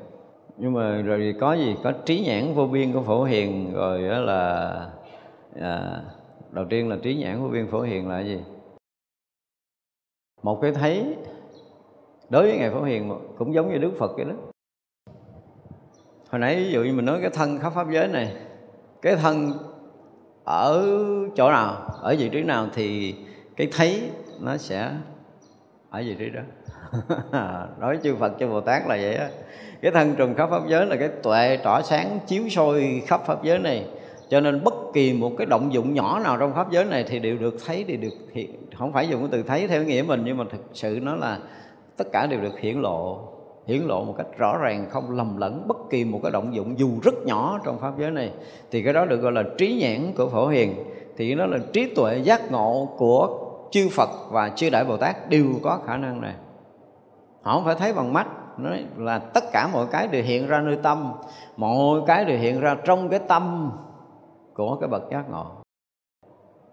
Nhưng 0.56 0.72
mà 0.72 1.02
rồi 1.02 1.34
có 1.40 1.52
gì? 1.52 1.76
Có 1.84 1.92
trí 2.04 2.24
nhãn 2.26 2.54
vô 2.54 2.66
biên 2.66 2.92
của 2.92 3.02
phổ 3.02 3.24
hiền 3.24 3.72
rồi 3.74 4.08
đó 4.08 4.18
là 4.18 4.90
à, 5.60 6.02
đầu 6.50 6.64
tiên 6.70 6.88
là 6.88 6.96
trí 7.02 7.16
nhãn 7.16 7.42
vô 7.42 7.48
biên 7.48 7.66
phổ 7.66 7.80
hiền 7.80 8.08
là 8.08 8.20
gì? 8.20 8.40
Một 10.42 10.58
cái 10.62 10.72
thấy 10.72 11.16
đối 12.30 12.42
với 12.42 12.58
ngài 12.58 12.70
phổ 12.70 12.82
hiền 12.82 13.12
cũng 13.38 13.54
giống 13.54 13.72
như 13.72 13.78
đức 13.78 13.92
phật 13.98 14.12
vậy 14.16 14.24
đó 14.24 14.34
hồi 16.31 16.39
nãy 16.39 16.57
ví 16.57 16.73
dụ 16.73 16.82
như 16.82 16.93
mình 16.93 17.05
nói 17.05 17.19
cái 17.20 17.31
thân 17.31 17.59
khắp 17.59 17.73
pháp 17.74 17.86
giới 17.90 18.09
này, 18.09 18.32
cái 19.03 19.16
thân 19.16 19.53
ở 20.44 20.86
chỗ 21.36 21.51
nào, 21.51 21.74
ở 22.03 22.16
vị 22.19 22.28
trí 22.28 22.43
nào 22.43 22.66
thì 22.74 23.15
cái 23.57 23.69
thấy 23.73 24.11
nó 24.40 24.57
sẽ 24.57 24.90
ở 25.90 26.03
vị 26.07 26.16
trí 26.19 26.31
đó. 26.31 26.40
Nói 27.81 27.98
chư 28.03 28.16
Phật 28.16 28.32
cho 28.39 28.48
Bồ 28.48 28.61
Tát 28.61 28.82
là 28.82 28.97
vậy 28.97 29.15
á. 29.15 29.28
Cái 29.82 29.93
thân 29.93 30.15
trùng 30.16 30.35
khắp 30.35 30.51
pháp 30.51 30.62
giới 30.69 30.86
là 30.86 30.97
cái 30.97 31.09
tuệ 31.23 31.57
tỏa 31.57 31.82
sáng 31.82 32.19
chiếu 32.27 32.48
soi 32.48 33.03
khắp 33.07 33.20
pháp 33.27 33.44
giới 33.44 33.59
này. 33.59 33.86
Cho 34.28 34.40
nên 34.40 34.65
bất 34.65 34.74
kỳ 34.94 35.12
một 35.12 35.32
cái 35.39 35.47
động 35.47 35.73
dụng 35.73 35.94
nhỏ 35.94 36.20
nào 36.24 36.36
trong 36.39 36.55
pháp 36.55 36.70
giới 36.70 36.85
này 36.85 37.05
thì 37.09 37.19
đều 37.19 37.39
được 37.39 37.57
thấy 37.66 37.85
thì 37.89 37.97
được 37.97 38.15
hiện, 38.32 38.51
không 38.78 38.93
phải 38.93 39.09
dùng 39.09 39.20
cái 39.20 39.28
từ 39.32 39.43
thấy 39.43 39.69
theo 39.69 39.82
nghĩa 39.82 40.03
mình, 40.03 40.23
nhưng 40.24 40.36
mà 40.36 40.44
thực 40.51 40.61
sự 40.73 40.98
nó 41.03 41.16
là 41.16 41.39
tất 41.97 42.05
cả 42.12 42.27
đều 42.27 42.40
được 42.40 42.59
hiển 42.59 42.81
lộ 42.81 43.32
hiển 43.66 43.82
lộ 43.82 44.05
một 44.05 44.14
cách 44.18 44.26
rõ 44.38 44.59
ràng, 44.59 44.86
không 44.90 45.10
lầm 45.10 45.36
lẫn 45.36 45.68
bất 45.68 45.76
kỳ 45.90 46.05
một 46.05 46.20
cái 46.22 46.32
động 46.32 46.55
dụng 46.55 46.78
dù 46.78 46.88
rất 47.02 47.14
nhỏ 47.26 47.60
trong 47.64 47.78
pháp 47.78 47.98
giới 47.98 48.10
này. 48.10 48.32
Thì 48.70 48.82
cái 48.82 48.93
đó 48.93 49.05
được 49.05 49.16
gọi 49.16 49.32
là 49.32 49.43
trí 49.59 49.78
nhãn 49.80 50.12
của 50.16 50.28
phổ 50.28 50.48
hiền. 50.48 50.74
Thì 51.16 51.34
nó 51.34 51.47
là 51.47 51.59
trí 51.72 51.94
tuệ 51.94 52.18
giác 52.18 52.52
ngộ 52.52 52.88
của 52.97 53.38
chư 53.70 53.88
Phật 53.93 54.10
và 54.30 54.48
chư 54.48 54.70
Đại 54.70 54.84
Bồ 54.84 54.97
Tát 54.97 55.28
đều 55.28 55.47
có 55.62 55.80
khả 55.86 55.97
năng 55.97 56.20
này. 56.20 56.34
Họ 57.43 57.55
không 57.55 57.64
phải 57.64 57.74
thấy 57.74 57.93
bằng 57.93 58.12
mắt 58.12 58.26
nói 58.59 58.84
là 58.97 59.18
tất 59.18 59.44
cả 59.52 59.68
mọi 59.72 59.86
cái 59.90 60.09
đều 60.09 60.22
hiện 60.22 60.47
ra 60.47 60.60
nơi 60.60 60.78
tâm, 60.82 61.12
mọi 61.56 62.01
cái 62.06 62.24
đều 62.24 62.38
hiện 62.38 62.60
ra 62.60 62.76
trong 62.84 63.09
cái 63.09 63.20
tâm 63.28 63.72
của 64.55 64.76
cái 64.80 64.88
bậc 64.88 65.02
giác 65.10 65.30
ngộ 65.30 65.65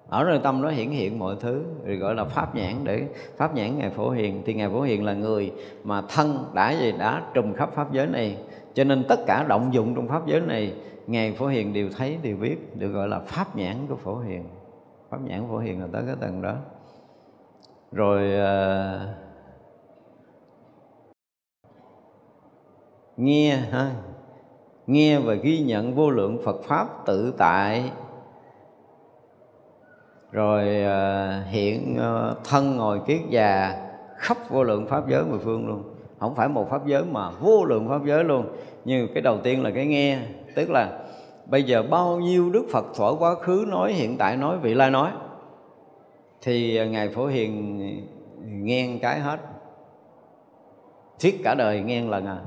ở 0.10 0.24
nơi 0.24 0.40
tâm 0.44 0.62
nó 0.62 0.70
hiển 0.70 0.90
hiện 0.90 1.20
mọi 1.20 1.36
thứ 1.40 1.64
rồi 1.86 1.96
gọi 1.96 2.16
là 2.16 2.26
pháp 2.26 2.56
nhãn 2.56 2.76
để 2.84 3.08
pháp 3.38 3.56
nhãn 3.56 3.78
ngài 3.78 3.90
phổ 3.90 4.10
hiền. 4.10 4.42
Thì 4.46 4.54
ngài 4.54 4.70
phổ 4.70 4.82
hiền 4.82 5.06
là 5.06 5.14
người 5.14 5.52
mà 5.84 6.02
thân 6.10 6.46
đã 6.54 6.72
gì 6.72 6.92
đã 6.92 7.22
trùm 7.34 7.54
khắp 7.54 7.70
pháp 7.74 7.94
giới 7.94 8.08
này. 8.08 8.38
Cho 8.74 8.84
nên 8.84 9.04
tất 9.10 9.20
cả 9.28 9.46
động 9.48 9.74
dụng 9.74 9.96
trong 9.96 10.08
pháp 10.08 10.28
giới 10.28 10.42
này 10.42 10.74
ngài 11.08 11.34
phổ 11.34 11.48
hiền 11.48 11.74
đều 11.74 11.90
thấy 11.98 12.18
đều 12.22 12.38
biết 12.38 12.78
được 12.80 12.90
gọi 12.90 13.08
là 13.08 13.20
pháp 13.20 13.56
nhãn 13.56 13.76
của 13.90 13.96
phổ 13.96 14.20
hiền. 14.20 14.44
Pháp 15.10 15.22
nhãn 15.22 15.44
phổ 15.50 15.58
hiền 15.58 15.82
là 15.82 15.88
tới 15.92 16.04
cái 16.08 16.16
tầng 16.20 16.42
đó. 16.42 16.56
Rồi 17.92 18.34
uh, 18.34 19.10
nghe 23.18 23.56
ha 23.56 23.92
nghe 24.88 25.20
và 25.20 25.34
ghi 25.34 25.60
nhận 25.60 25.96
vô 25.96 26.10
lượng 26.10 26.38
Phật 26.46 26.64
pháp 26.64 27.06
tự 27.06 27.34
tại 27.38 27.92
rồi 30.34 30.82
ờ, 30.82 31.42
hiện 31.50 31.98
ờ, 31.98 32.36
thân 32.44 32.78
ngồi 32.78 33.00
kiết 33.08 33.22
già, 33.30 33.76
khắp 34.18 34.38
vô 34.50 34.64
lượng 34.64 34.88
pháp 34.88 35.10
giới 35.10 35.24
mười 35.24 35.40
phương 35.40 35.68
luôn. 35.68 35.84
Không 36.20 36.36
phải 36.36 36.48
một 36.48 36.70
pháp 36.70 36.86
giới 36.86 37.04
mà 37.04 37.30
vô 37.32 37.66
lượng 37.66 37.90
pháp 37.90 38.06
giới 38.06 38.24
luôn. 38.24 38.46
Như 38.86 39.08
cái 39.14 39.22
đầu 39.22 39.38
tiên 39.44 39.64
là 39.64 39.72
cái 39.72 39.86
nghe, 39.86 40.20
tức 40.56 40.70
là 40.70 41.00
bây 41.46 41.64
giờ 41.64 41.84
bao 41.84 42.20
nhiêu 42.20 42.50
đức 42.50 42.66
phật 42.72 42.86
thuở 42.96 43.16
quá 43.20 43.36
khứ 43.36 43.66
nói, 43.68 43.94
hiện 43.94 44.18
tại 44.18 44.38
nói, 44.38 44.58
vị 44.58 44.74
lai 44.74 44.92
nói, 44.92 45.12
thì 46.42 46.78
ờ, 46.78 46.86
ngài 46.86 47.10
phổ 47.10 47.26
hiền 47.26 47.80
nghe 48.46 48.98
cái 49.02 49.20
hết 49.20 49.40
thiết 51.20 51.42
cả 51.44 51.56
đời 51.56 51.82
nghe 51.82 52.02
lần 52.02 52.26
à 52.26 52.38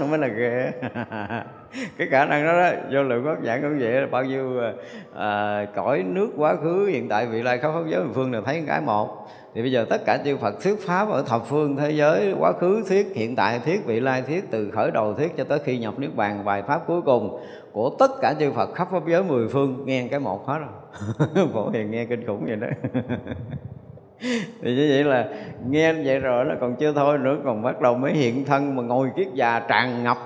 nó 0.00 0.06
mới 0.06 0.18
là 0.18 0.26
ghê. 0.26 0.72
Cái 1.98 2.08
khả 2.10 2.24
năng 2.24 2.46
đó 2.46 2.52
đó 2.52 2.70
vô 2.92 3.02
lượng 3.02 3.24
pháp 3.24 3.44
giảng 3.44 3.62
cũng 3.62 3.78
vậy 3.80 4.06
bao 4.06 4.24
nhiêu 4.24 4.60
à, 4.60 4.72
à, 5.14 5.64
cõi 5.74 6.02
nước 6.02 6.30
quá 6.36 6.56
khứ 6.56 6.86
hiện 6.86 7.08
tại 7.08 7.26
vị 7.26 7.42
lai 7.42 7.58
khắp 7.58 7.72
pháp 7.74 7.82
giới 7.88 8.02
phương 8.14 8.32
đều 8.32 8.42
thấy 8.42 8.64
cái 8.66 8.80
một. 8.80 9.28
Thì 9.54 9.62
bây 9.62 9.72
giờ 9.72 9.86
tất 9.90 10.04
cả 10.06 10.18
chư 10.24 10.36
Phật 10.36 10.62
thuyết 10.62 10.86
pháp 10.86 11.08
ở 11.08 11.22
thập 11.22 11.46
phương 11.46 11.76
thế 11.76 11.90
giới 11.90 12.34
quá 12.38 12.52
khứ 12.52 12.84
thuyết 12.88 13.12
hiện 13.14 13.36
tại 13.36 13.58
thuyết 13.58 13.86
vị 13.86 14.00
lai 14.00 14.22
thuyết 14.22 14.50
từ 14.50 14.70
khởi 14.70 14.90
đầu 14.90 15.14
thuyết 15.14 15.36
cho 15.36 15.44
tới 15.44 15.58
khi 15.64 15.78
nhập 15.78 15.98
niết 15.98 16.16
bàn 16.16 16.44
bài 16.44 16.62
pháp 16.62 16.86
cuối 16.86 17.02
cùng 17.02 17.40
của 17.72 17.90
tất 17.98 18.10
cả 18.20 18.34
chư 18.40 18.52
Phật 18.52 18.74
khắp 18.74 18.88
pháp 18.90 19.02
giới 19.08 19.22
mười 19.22 19.48
phương 19.48 19.82
nghe 19.84 20.08
cái 20.10 20.20
một 20.20 20.46
hết 20.46 20.58
rồi. 20.58 20.68
Phổ 21.52 21.70
hiền 21.70 21.90
nghe 21.90 22.04
kinh 22.04 22.26
khủng 22.26 22.44
vậy 22.46 22.56
đó. 22.56 22.66
thì 24.62 24.74
như 24.74 24.88
vậy 24.90 25.04
là 25.04 25.28
nghe 25.68 25.92
vậy 25.92 26.18
rồi 26.18 26.44
nó 26.44 26.54
còn 26.60 26.76
chưa 26.76 26.92
thôi 26.92 27.18
nữa 27.18 27.36
còn 27.44 27.62
bắt 27.62 27.80
đầu 27.80 27.94
mới 27.94 28.12
hiện 28.12 28.44
thân 28.44 28.76
mà 28.76 28.82
ngồi 28.82 29.10
kiết 29.16 29.28
già 29.34 29.60
tràn 29.68 30.04
ngập 30.04 30.18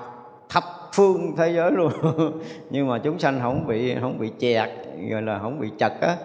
thập 0.49 0.63
phương 0.93 1.35
thế 1.37 1.51
giới 1.55 1.71
luôn. 1.71 1.91
Nhưng 2.69 2.87
mà 2.87 2.97
chúng 2.97 3.19
sanh 3.19 3.39
không 3.41 3.67
bị 3.67 3.95
không 4.01 4.19
bị 4.19 4.31
chẹt 4.39 4.69
gọi 5.11 5.21
là 5.21 5.39
không 5.39 5.59
bị 5.59 5.69
chật 5.77 5.93
á. 6.01 6.15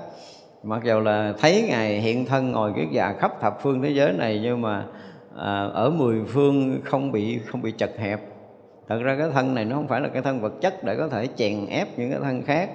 Mặc 0.63 0.83
dù 0.85 1.01
là 1.01 1.33
thấy 1.39 1.65
ngài 1.69 2.01
hiện 2.01 2.27
thân 2.27 2.53
ngồi 2.53 2.73
kiết 2.77 2.89
già 2.93 3.13
khắp 3.19 3.41
thập 3.41 3.63
phương 3.63 3.83
thế 3.83 3.91
giới 3.91 4.13
này 4.13 4.41
nhưng 4.43 4.61
mà 4.63 4.85
à, 5.37 5.65
ở 5.73 5.91
mười 5.91 6.25
phương 6.29 6.81
không 6.85 7.13
bị 7.13 7.39
không 7.47 7.63
bị 7.63 7.73
chật 7.73 7.91
hẹp. 7.99 8.21
Thật 8.89 8.99
ra 9.03 9.17
cái 9.19 9.29
thân 9.35 9.55
này 9.55 9.65
nó 9.65 9.77
không 9.77 9.89
phải 9.89 10.01
là 10.01 10.09
cái 10.09 10.23
thân 10.23 10.41
vật 10.41 10.53
chất 10.61 10.85
để 10.85 10.97
có 10.97 11.09
thể 11.09 11.29
chèn 11.37 11.67
ép 11.67 11.99
những 11.99 12.11
cái 12.11 12.21
thân 12.23 12.43
khác 12.43 12.71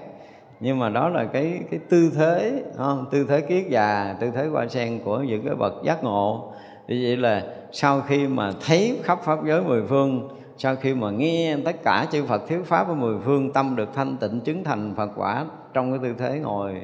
nhưng 0.59 0.79
mà 0.79 0.89
đó 0.89 1.09
là 1.09 1.25
cái 1.25 1.59
cái 1.71 1.79
tư 1.89 2.11
thế 2.15 2.63
không? 2.77 3.05
tư 3.11 3.25
thế 3.29 3.41
kiết 3.41 3.65
già, 3.69 4.15
tư 4.19 4.31
thế 4.35 4.47
hoa 4.47 4.67
sen 4.67 4.99
của 5.05 5.19
những 5.19 5.45
cái 5.45 5.55
bậc 5.55 5.73
giác 5.83 6.03
ngộ. 6.03 6.53
Thì 6.87 7.05
vậy 7.05 7.17
là 7.17 7.43
sau 7.71 8.01
khi 8.01 8.27
mà 8.27 8.51
thấy 8.67 8.99
khắp 9.03 9.19
pháp 9.23 9.39
giới 9.45 9.61
mười 9.61 9.83
phương, 9.87 10.29
sau 10.57 10.75
khi 10.75 10.93
mà 10.93 11.11
nghe 11.11 11.57
tất 11.65 11.83
cả 11.83 12.05
chư 12.11 12.25
Phật 12.25 12.47
thuyết 12.47 12.65
pháp 12.65 12.87
ở 12.87 12.93
mười 12.93 13.19
phương, 13.19 13.53
tâm 13.53 13.75
được 13.75 13.89
thanh 13.93 14.17
tịnh, 14.17 14.39
chứng 14.39 14.63
thành 14.63 14.93
Phật 14.97 15.09
quả 15.15 15.45
trong 15.73 15.91
cái 15.91 15.99
tư 16.03 16.15
thế 16.17 16.39
ngồi 16.39 16.81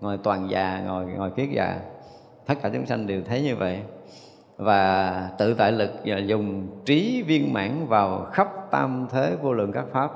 ngồi 0.00 0.18
toàn 0.22 0.50
già, 0.50 0.82
ngồi 0.86 1.04
ngồi 1.04 1.30
kiết 1.30 1.48
già, 1.50 1.76
tất 2.46 2.54
cả 2.62 2.70
chúng 2.72 2.86
sanh 2.86 3.06
đều 3.06 3.22
thấy 3.22 3.42
như 3.42 3.56
vậy. 3.56 3.80
Và 4.56 5.28
tự 5.38 5.54
tại 5.54 5.72
lực 5.72 5.90
và 6.04 6.18
dùng 6.18 6.68
trí 6.84 7.22
viên 7.26 7.52
mãn 7.52 7.86
vào 7.86 8.26
khắp 8.32 8.48
tam 8.70 9.06
thế 9.10 9.36
vô 9.42 9.52
lượng 9.52 9.72
các 9.72 9.84
pháp 9.92 10.10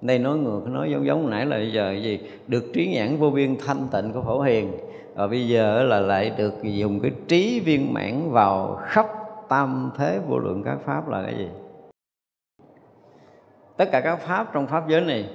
đây 0.00 0.18
nói 0.18 0.38
ngược 0.38 0.62
nói 0.66 0.90
giống 0.90 1.06
giống 1.06 1.30
nãy 1.30 1.46
là 1.46 1.56
bây 1.56 1.72
giờ 1.72 1.92
gì? 2.02 2.20
Được 2.46 2.64
trí 2.74 2.86
nhãn 2.86 3.16
vô 3.16 3.30
biên 3.30 3.56
thanh 3.66 3.88
tịnh 3.92 4.12
của 4.12 4.22
phổ 4.22 4.40
hiền. 4.40 4.72
Và 5.14 5.26
bây 5.26 5.48
giờ 5.48 5.82
là 5.82 6.00
lại 6.00 6.32
được 6.36 6.54
dùng 6.62 7.00
cái 7.00 7.10
trí 7.28 7.60
viên 7.60 7.94
mãn 7.94 8.30
vào 8.30 8.80
khắp 8.82 9.06
tam 9.48 9.90
thế 9.96 10.20
vô 10.28 10.38
lượng 10.38 10.62
các 10.64 10.78
pháp 10.84 11.08
là 11.08 11.22
cái 11.22 11.34
gì? 11.38 11.48
Tất 13.76 13.88
cả 13.92 14.00
các 14.00 14.16
pháp 14.16 14.54
trong 14.54 14.66
pháp 14.66 14.88
giới 14.88 15.00
này 15.00 15.28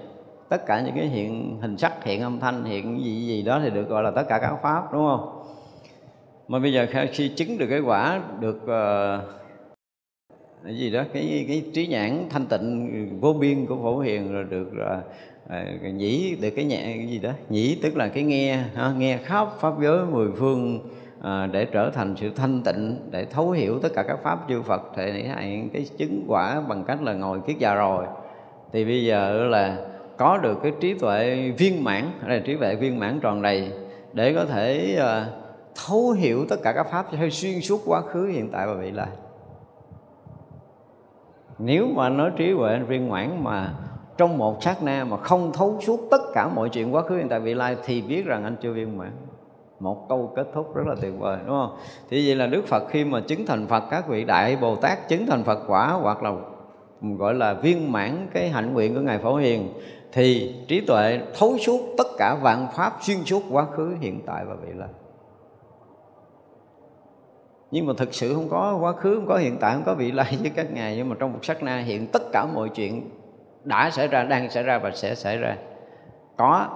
tất 0.49 0.65
cả 0.65 0.81
những 0.81 0.95
cái 0.95 1.05
hiện 1.05 1.57
hình 1.61 1.77
sắc 1.77 2.03
hiện 2.03 2.21
âm 2.21 2.39
thanh 2.39 2.65
hiện 2.65 3.03
gì 3.03 3.27
gì 3.27 3.43
đó 3.43 3.59
thì 3.63 3.69
được 3.69 3.89
gọi 3.89 4.03
là 4.03 4.11
tất 4.11 4.23
cả 4.29 4.39
các 4.39 4.55
pháp 4.63 4.93
đúng 4.93 5.07
không? 5.07 5.43
Mà 6.47 6.59
bây 6.59 6.73
giờ 6.73 6.87
khi 7.11 7.29
chứng 7.29 7.57
được 7.57 7.67
cái 7.69 7.79
quả 7.79 8.21
được 8.39 8.59
uh, 8.63 9.40
cái 10.65 10.77
gì 10.77 10.89
đó 10.89 11.03
cái 11.13 11.45
cái 11.47 11.63
trí 11.73 11.87
nhãn 11.87 12.25
thanh 12.29 12.45
tịnh 12.45 13.19
vô 13.21 13.33
biên 13.33 13.65
của 13.65 13.75
phổ 13.75 13.99
hiền 13.99 14.33
rồi 14.33 14.43
được 14.49 14.71
à, 14.87 15.01
à, 15.47 15.65
nhĩ 15.93 16.35
được 16.41 16.49
cái 16.49 16.65
nhẹ 16.65 16.81
cái 16.83 17.07
gì 17.07 17.19
đó. 17.19 17.31
Nhĩ 17.49 17.79
tức 17.81 17.97
là 17.97 18.07
cái 18.07 18.23
nghe 18.23 18.55
ha, 18.75 18.93
nghe 18.97 19.17
khắp 19.17 19.47
pháp 19.59 19.73
giới 19.81 20.05
mười 20.05 20.27
phương 20.37 20.79
à, 21.21 21.47
để 21.51 21.65
trở 21.65 21.89
thành 21.89 22.15
sự 22.17 22.31
thanh 22.35 22.61
tịnh 22.63 22.97
để 23.11 23.25
thấu 23.25 23.51
hiểu 23.51 23.79
tất 23.79 23.89
cả 23.93 24.03
các 24.03 24.19
pháp 24.23 24.39
chư 24.49 24.61
Phật. 24.61 24.81
Thể 24.95 25.11
hiện 25.11 25.69
cái 25.69 25.85
chứng 25.97 26.25
quả 26.27 26.61
bằng 26.61 26.83
cách 26.83 27.01
là 27.01 27.13
ngồi 27.13 27.39
kiết 27.47 27.57
già 27.59 27.73
rồi. 27.73 28.05
Thì 28.73 28.85
bây 28.85 29.05
giờ 29.05 29.47
là 29.49 29.77
có 30.17 30.37
được 30.37 30.59
cái 30.63 30.71
trí 30.79 30.93
tuệ 30.93 31.51
viên 31.57 31.83
mãn 31.83 32.03
là 32.27 32.39
trí 32.39 32.55
tuệ 32.55 32.75
viên 32.75 32.99
mãn 32.99 33.19
tròn 33.19 33.41
đầy 33.41 33.71
để 34.13 34.33
có 34.33 34.45
thể 34.45 34.95
à, 34.99 35.25
thấu 35.87 36.11
hiểu 36.11 36.45
tất 36.49 36.57
cả 36.63 36.73
các 36.73 36.87
pháp. 36.91 37.05
Hơi 37.15 37.31
xuyên 37.31 37.61
suốt 37.61 37.81
quá 37.85 38.01
khứ 38.01 38.27
hiện 38.27 38.49
tại 38.51 38.67
và 38.67 38.73
vị 38.73 38.91
lai 38.91 39.07
nếu 41.63 41.87
mà 41.87 42.09
nói 42.09 42.31
trí 42.37 42.51
huệ 42.51 42.79
viên 42.79 43.09
mãn 43.09 43.43
mà 43.43 43.73
trong 44.17 44.37
một 44.37 44.63
sát 44.63 44.83
na 44.83 45.03
mà 45.03 45.17
không 45.17 45.51
thấu 45.53 45.77
suốt 45.81 45.99
tất 46.11 46.21
cả 46.33 46.47
mọi 46.47 46.69
chuyện 46.69 46.95
quá 46.95 47.01
khứ 47.01 47.15
hiện 47.15 47.29
tại 47.29 47.39
vị 47.39 47.53
lai 47.53 47.75
thì 47.85 48.01
biết 48.01 48.25
rằng 48.25 48.43
anh 48.43 48.55
chưa 48.61 48.73
viên 48.73 48.97
mãn. 48.97 49.11
Một 49.79 50.09
câu 50.09 50.33
kết 50.35 50.47
thúc 50.53 50.75
rất 50.75 50.87
là 50.87 50.95
tuyệt 51.01 51.13
vời, 51.19 51.37
đúng 51.47 51.55
không? 51.55 51.75
Thì 52.09 52.27
vậy 52.27 52.35
là 52.35 52.47
đức 52.47 52.67
phật 52.67 52.83
khi 52.89 53.05
mà 53.05 53.19
chứng 53.19 53.45
thành 53.45 53.67
phật, 53.67 53.83
các 53.91 54.07
vị 54.07 54.23
đại 54.23 54.55
bồ 54.61 54.75
tát 54.75 55.09
chứng 55.09 55.25
thành 55.25 55.43
phật 55.43 55.59
quả 55.67 55.87
hoặc 55.87 56.23
là, 56.23 56.31
gọi 57.01 57.33
là 57.33 57.53
viên 57.53 57.91
mãn 57.91 58.27
cái 58.33 58.49
hạnh 58.49 58.73
nguyện 58.73 58.95
của 58.95 59.01
ngài 59.01 59.17
phổ 59.17 59.35
hiền, 59.35 59.73
thì 60.11 60.55
trí 60.67 60.81
tuệ 60.81 61.19
thấu 61.39 61.57
suốt 61.57 61.79
tất 61.97 62.07
cả 62.17 62.37
vạn 62.41 62.67
pháp 62.75 62.93
xuyên 63.01 63.17
suốt 63.25 63.41
quá 63.51 63.65
khứ, 63.65 63.95
hiện 63.99 64.21
tại 64.25 64.45
và 64.45 64.55
vị 64.55 64.69
lai 64.75 64.89
nhưng 67.71 67.85
mà 67.85 67.93
thực 67.97 68.13
sự 68.13 68.33
không 68.33 68.49
có, 68.49 68.77
quá 68.81 68.91
khứ 68.91 69.15
không 69.15 69.27
có, 69.27 69.37
hiện 69.37 69.57
tại 69.59 69.73
không 69.73 69.83
có 69.85 69.93
vị 69.93 70.11
lai 70.11 70.37
với 70.41 70.49
các 70.49 70.73
ngài. 70.73 70.97
Nhưng 70.97 71.09
mà 71.09 71.15
trong 71.19 71.33
một 71.33 71.45
sát 71.45 71.63
na 71.63 71.77
hiện, 71.77 72.07
tất 72.07 72.21
cả 72.31 72.45
mọi 72.45 72.69
chuyện 72.69 73.09
đã 73.63 73.89
xảy 73.89 74.07
ra, 74.07 74.23
đang 74.23 74.49
xảy 74.49 74.63
ra 74.63 74.79
và 74.79 74.91
sẽ 74.91 75.15
xảy 75.15 75.37
ra. 75.37 75.57
Có, 76.37 76.67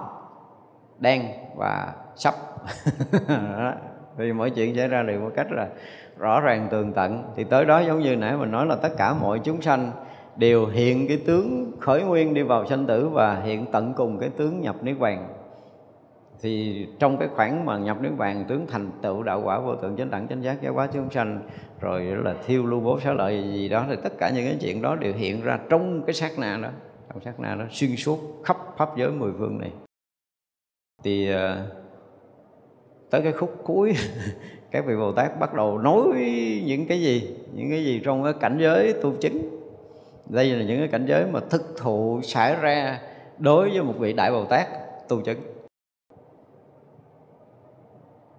đang 0.98 1.28
và 1.56 1.92
sắp. 2.16 2.34
Vì 4.16 4.32
mọi 4.32 4.50
chuyện 4.50 4.76
xảy 4.76 4.88
ra 4.88 5.02
đều 5.02 5.20
một 5.20 5.30
cách 5.36 5.46
là 5.52 5.68
rõ 6.18 6.40
ràng 6.40 6.68
tường 6.70 6.92
tận. 6.92 7.22
Thì 7.36 7.44
tới 7.44 7.64
đó 7.64 7.80
giống 7.80 8.00
như 8.00 8.16
nãy 8.16 8.36
mình 8.36 8.50
nói 8.50 8.66
là 8.66 8.76
tất 8.76 8.96
cả 8.98 9.14
mọi 9.14 9.38
chúng 9.38 9.62
sanh 9.62 9.92
đều 10.36 10.66
hiện 10.66 11.08
cái 11.08 11.22
tướng 11.26 11.72
khởi 11.80 12.02
nguyên 12.02 12.34
đi 12.34 12.42
vào 12.42 12.66
sanh 12.66 12.86
tử 12.86 13.08
và 13.08 13.40
hiện 13.44 13.66
tận 13.72 13.94
cùng 13.96 14.18
cái 14.18 14.28
tướng 14.28 14.60
nhập 14.60 14.76
niết 14.82 14.98
bàn 14.98 15.28
thì 16.40 16.86
trong 16.98 17.16
cái 17.18 17.28
khoảng 17.28 17.64
mà 17.64 17.78
nhập 17.78 18.02
niết 18.02 18.12
bàn, 18.16 18.44
tướng 18.48 18.66
thành 18.66 18.90
tựu 19.02 19.22
đạo 19.22 19.42
quả 19.44 19.60
vô 19.60 19.76
thượng 19.76 19.96
chánh 19.96 20.10
đẳng, 20.10 20.28
chánh 20.28 20.42
giác, 20.42 20.62
giáo 20.62 20.72
hóa 20.72 20.88
chúng 20.92 21.10
sanh, 21.10 21.40
rồi 21.80 22.02
là 22.04 22.34
thiêu 22.46 22.66
lưu 22.66 22.80
bố 22.80 23.00
xá 23.00 23.12
lợi 23.12 23.44
gì 23.52 23.68
đó, 23.68 23.86
thì 23.88 23.96
tất 24.02 24.12
cả 24.18 24.30
những 24.30 24.44
cái 24.44 24.56
chuyện 24.60 24.82
đó 24.82 24.96
đều 24.96 25.12
hiện 25.14 25.42
ra 25.42 25.58
trong 25.70 26.02
cái 26.02 26.14
sát 26.14 26.38
na 26.38 26.58
đó. 26.62 26.68
Trong 27.08 27.22
sát 27.24 27.40
na 27.40 27.54
đó, 27.54 27.64
xuyên 27.70 27.96
suốt 27.96 28.18
khắp 28.44 28.56
pháp 28.76 28.88
giới 28.96 29.10
mười 29.10 29.32
phương 29.38 29.58
này. 29.58 29.70
Thì 31.04 31.30
ờ, 31.30 31.66
tới 33.10 33.22
cái 33.22 33.32
khúc 33.32 33.60
cuối, 33.64 33.92
các 34.70 34.86
vị 34.86 34.96
bồ 34.96 35.12
tát 35.12 35.40
bắt 35.40 35.54
đầu 35.54 35.78
nói 35.78 36.06
những 36.64 36.86
cái 36.86 37.00
gì? 37.00 37.36
Những 37.54 37.70
cái 37.70 37.84
gì 37.84 38.00
trong 38.04 38.24
cái 38.24 38.32
cảnh 38.40 38.58
giới 38.60 38.92
tu 39.02 39.12
chứng? 39.20 39.60
Đây 40.28 40.50
là 40.50 40.64
những 40.64 40.78
cái 40.78 40.88
cảnh 40.88 41.06
giới 41.08 41.26
mà 41.32 41.40
thực 41.50 41.76
thụ, 41.78 42.20
xảy 42.22 42.56
ra 42.56 43.00
đối 43.38 43.70
với 43.70 43.82
một 43.82 43.94
vị 43.98 44.12
đại 44.12 44.32
bồ 44.32 44.44
tát 44.44 44.66
tu 45.08 45.20
chứng 45.20 45.55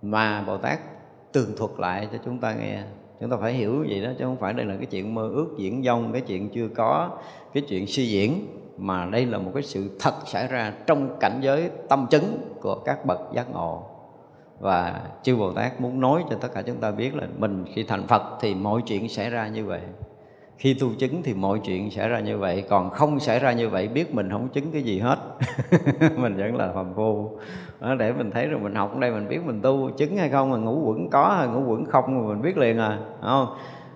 mà 0.02 0.44
bồ 0.48 0.58
tát 0.58 0.80
tường 1.32 1.54
thuật 1.58 1.72
lại 1.78 2.08
cho 2.12 2.18
chúng 2.26 2.40
ta 2.40 2.54
nghe. 2.54 2.84
Chúng 3.20 3.30
ta 3.30 3.38
phải 3.42 3.54
hiểu 3.54 3.86
vậy 3.90 4.02
đó, 4.02 4.10
chứ 4.20 4.26
không 4.26 4.38
phải 4.38 4.54
đây 4.54 4.66
là 4.66 4.76
cái 4.76 4.86
chuyện 4.86 5.16
mơ 5.16 5.30
ước 5.34 5.56
diễn 5.58 5.84
dông, 5.84 6.12
cái 6.12 6.22
chuyện 6.22 6.50
chưa 6.50 6.68
có, 6.76 7.10
cái 7.54 7.64
chuyện 7.68 7.88
suy 7.88 8.08
diễn, 8.08 8.48
mà 8.78 9.06
đây 9.06 9.26
là 9.26 9.38
một 9.38 9.52
cái 9.54 9.64
sự 9.64 9.90
thật 10.00 10.14
xảy 10.26 10.48
ra 10.48 10.74
trong 10.88 11.18
cảnh 11.20 11.40
giới 11.42 11.70
tâm 11.90 12.08
chứng 12.10 12.38
của 12.62 12.76
các 12.86 13.06
bậc 13.06 13.20
giác 13.34 13.50
ngộ. 13.54 13.84
Và 14.60 15.02
chư 15.24 15.36
Bồ 15.36 15.52
Tát 15.52 15.82
muốn 15.82 16.00
nói 16.00 16.24
cho 16.30 16.36
tất 16.42 16.48
cả 16.54 16.62
chúng 16.62 16.78
ta 16.78 16.92
biết 16.92 17.16
là 17.16 17.28
mình 17.38 17.66
khi 17.74 17.84
thành 17.84 18.08
Phật 18.08 18.24
thì 18.42 18.56
mọi 18.56 18.82
chuyện 18.86 19.10
xảy 19.10 19.30
ra 19.30 19.48
như 19.48 19.66
vậy. 19.66 19.82
Khi 20.58 20.74
tu 20.74 20.94
chứng 21.00 21.24
thì 21.24 21.34
mọi 21.34 21.60
chuyện 21.64 21.92
xảy 21.92 22.10
ra 22.10 22.20
như 22.20 22.38
vậy. 22.38 22.64
Còn 22.70 22.90
không 22.90 23.20
xảy 23.20 23.40
ra 23.40 23.52
như 23.52 23.70
vậy, 23.70 23.88
biết 23.88 24.14
mình 24.14 24.30
không 24.32 24.50
chứng 24.50 24.72
cái 24.72 24.82
gì 24.82 25.00
hết. 25.00 25.18
Mình 26.16 26.38
vẫn 26.38 26.56
là 26.56 26.72
phàm 26.74 26.94
phu. 26.96 27.40
Ờ, 27.80 27.96
để 27.96 28.14
mình 28.14 28.32
thấy 28.32 28.48
rồi 28.48 28.60
mình 28.60 28.76
học 28.76 28.94
ở 28.94 29.00
đây 29.00 29.12
mình 29.12 29.28
biết 29.28 29.40
mình 29.46 29.62
tu 29.62 29.90
chứng 29.98 30.18
hay 30.18 30.30
không 30.30 30.52
mà 30.52 30.58
ngủ 30.58 30.82
quẩn 30.86 31.10
có 31.10 31.36
hay 31.38 31.48
ngủ 31.48 31.72
quẩn 31.72 31.86
không 31.86 32.06
mà 32.06 32.34
mình 32.34 32.42
biết 32.42 32.58
liền 32.58 32.78
à 32.78 33.00
không? 33.22 33.48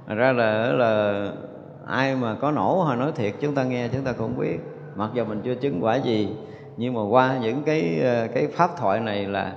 Thật 0.08 0.16
ra 0.16 0.32
là 0.32 0.74
là 0.74 1.26
ai 1.88 2.16
mà 2.16 2.36
có 2.42 2.52
nổ 2.52 2.84
hay 2.84 2.98
nói 2.98 3.12
thiệt 3.16 3.34
chúng 3.42 3.56
ta 3.56 3.64
nghe 3.64 3.88
chúng 3.88 4.04
ta 4.04 4.12
cũng 4.12 4.38
biết. 4.38 4.58
Mặc 4.96 5.10
dù 5.14 5.26
mình 5.26 5.42
chưa 5.44 5.56
chứng 5.56 5.84
quả 5.84 5.96
gì 5.96 6.36
nhưng 6.78 6.94
mà 6.94 7.02
qua 7.10 7.38
những 7.42 7.64
cái 7.64 8.00
ờ, 8.04 8.28
cái 8.28 8.48
pháp 8.48 8.70
thoại 8.78 9.00
này 9.00 9.26
là 9.26 9.54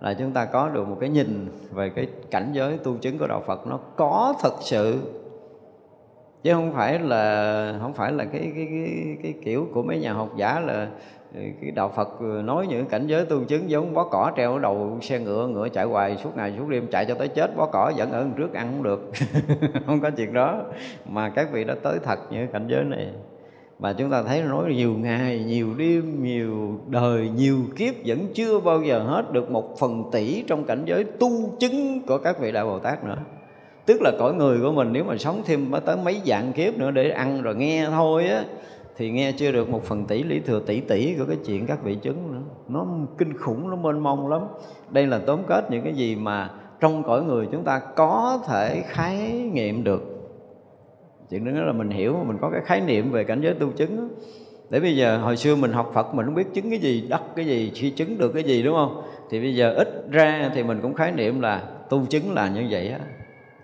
là 0.00 0.14
chúng 0.14 0.32
ta 0.32 0.44
có 0.44 0.68
được 0.68 0.88
một 0.88 0.96
cái 1.00 1.08
nhìn 1.08 1.48
về 1.72 1.88
cái 1.88 2.06
cảnh 2.30 2.50
giới 2.52 2.78
tu 2.78 2.96
chứng 2.96 3.18
của 3.18 3.26
đạo 3.26 3.42
Phật 3.46 3.66
nó 3.66 3.78
có 3.96 4.34
thật 4.42 4.54
sự. 4.60 4.98
Chứ 6.42 6.52
không 6.54 6.72
phải 6.72 6.98
là 6.98 7.78
không 7.82 7.94
phải 7.94 8.12
là 8.12 8.24
cái 8.24 8.52
cái 8.54 8.66
cái, 8.70 9.16
cái 9.22 9.34
kiểu 9.44 9.66
của 9.74 9.82
mấy 9.82 9.98
nhà 9.98 10.12
học 10.12 10.28
giả 10.36 10.60
là 10.60 10.88
cái 11.34 11.70
đạo 11.70 11.92
Phật 11.96 12.20
ừ, 12.20 12.42
nói 12.44 12.66
những 12.66 12.86
cảnh 12.86 13.06
giới 13.06 13.24
tu 13.24 13.44
chứng 13.44 13.70
giống 13.70 13.94
bó 13.94 14.04
cỏ 14.04 14.32
treo 14.36 14.52
ở 14.52 14.58
đầu 14.58 14.98
xe 15.02 15.18
ngựa 15.18 15.46
ngựa 15.46 15.68
chạy 15.68 15.84
hoài 15.84 16.16
suốt 16.16 16.36
ngày 16.36 16.54
suốt 16.58 16.68
đêm, 16.68 16.86
chạy 16.90 17.06
cho 17.06 17.14
tới 17.14 17.28
chết, 17.28 17.56
bó 17.56 17.66
cỏ 17.66 17.92
vẫn 17.96 18.12
ở 18.12 18.26
trước 18.36 18.54
ăn 18.54 18.68
không 18.70 18.82
được. 18.82 19.10
Không 19.86 20.00
có 20.00 20.10
chuyện 20.10 20.32
đó. 20.32 20.62
Mà 21.08 21.28
các 21.28 21.52
vị 21.52 21.64
đã 21.64 21.74
tới 21.82 21.98
thật 22.04 22.18
những 22.30 22.48
cảnh 22.52 22.66
giới 22.68 22.84
này. 22.84 23.08
Mà 23.78 23.92
chúng 23.92 24.10
ta 24.10 24.22
thấy 24.22 24.42
nói 24.42 24.72
nhiều 24.74 24.94
ngày, 24.94 25.44
nhiều 25.46 25.74
đêm, 25.76 26.22
nhiều 26.22 26.80
đời, 26.86 27.30
nhiều 27.36 27.58
kiếp 27.76 27.94
vẫn 28.06 28.18
chưa 28.34 28.60
bao 28.60 28.82
giờ 28.82 28.98
hết 28.98 29.32
được 29.32 29.50
một 29.50 29.78
phần 29.78 30.04
tỷ 30.12 30.44
trong 30.46 30.64
cảnh 30.64 30.82
giới 30.84 31.04
tu 31.04 31.56
chứng 31.60 32.02
của 32.06 32.18
các 32.18 32.40
vị 32.40 32.52
đại 32.52 32.64
bồ 32.64 32.78
tát 32.78 33.04
nữa. 33.04 33.18
Tức 33.86 34.02
là 34.02 34.12
cõi 34.18 34.34
người 34.34 34.58
của 34.60 34.72
mình 34.72 34.88
nếu 34.92 35.04
mà 35.04 35.16
sống 35.16 35.42
thêm 35.46 35.72
tới 35.86 35.96
mấy 36.04 36.20
dạng 36.24 36.52
kiếp 36.52 36.78
nữa 36.78 36.90
để 36.90 37.10
ăn 37.10 37.42
rồi 37.42 37.54
nghe 37.54 37.86
thôi 37.90 38.26
á 38.26 38.44
thì 38.98 39.10
nghe 39.10 39.32
chưa 39.32 39.52
được 39.52 39.70
một 39.70 39.84
phần 39.84 40.04
tỷ, 40.04 40.22
lý 40.22 40.40
thừa 40.40 40.60
tỷ 40.66 40.80
tỷ 40.80 41.14
của 41.18 41.24
cái 41.28 41.36
chuyện 41.46 41.66
các 41.66 41.84
vị 41.84 41.94
chứng 42.02 42.32
nữa. 42.32 42.42
Nó 42.68 42.86
kinh 43.18 43.38
khủng, 43.38 43.70
nó 43.70 43.76
mênh 43.76 43.98
mông 43.98 44.28
lắm. 44.28 44.42
Đây 44.90 45.06
là 45.06 45.18
tóm 45.26 45.40
kết 45.46 45.70
những 45.70 45.84
cái 45.84 45.94
gì 45.94 46.16
mà 46.16 46.50
trong 46.80 47.02
cõi 47.02 47.22
người 47.22 47.48
chúng 47.52 47.64
ta 47.64 47.80
có 47.96 48.40
thể 48.46 48.82
khái 48.86 49.32
nghiệm 49.52 49.84
được. 49.84 50.02
Chuyện 51.30 51.44
đó 51.44 51.62
là 51.62 51.72
mình 51.72 51.90
hiểu, 51.90 52.16
mình 52.26 52.36
có 52.40 52.50
cái 52.50 52.60
khái 52.64 52.80
niệm 52.80 53.10
về 53.10 53.24
cảnh 53.24 53.40
giới 53.40 53.54
tu 53.54 53.72
chứng 53.72 53.96
đó. 53.96 54.04
để 54.70 54.80
bây 54.80 54.96
giờ, 54.96 55.18
hồi 55.18 55.36
xưa 55.36 55.56
mình 55.56 55.72
học 55.72 55.90
Phật, 55.94 56.14
mình 56.14 56.26
không 56.26 56.34
biết 56.34 56.54
chứng 56.54 56.70
cái 56.70 56.78
gì, 56.78 57.06
đắc 57.10 57.22
cái 57.36 57.46
gì, 57.46 57.70
chi 57.74 57.90
chứng 57.90 58.18
được 58.18 58.32
cái 58.32 58.42
gì, 58.42 58.62
đúng 58.62 58.74
không? 58.74 59.02
Thì 59.30 59.40
bây 59.40 59.54
giờ 59.54 59.74
ít 59.74 60.04
ra 60.10 60.50
thì 60.54 60.62
mình 60.62 60.78
cũng 60.82 60.94
khái 60.94 61.12
niệm 61.12 61.40
là 61.40 61.62
tu 61.90 62.06
chứng 62.06 62.34
là 62.34 62.48
như 62.48 62.66
vậy 62.70 62.88
á. 62.88 63.00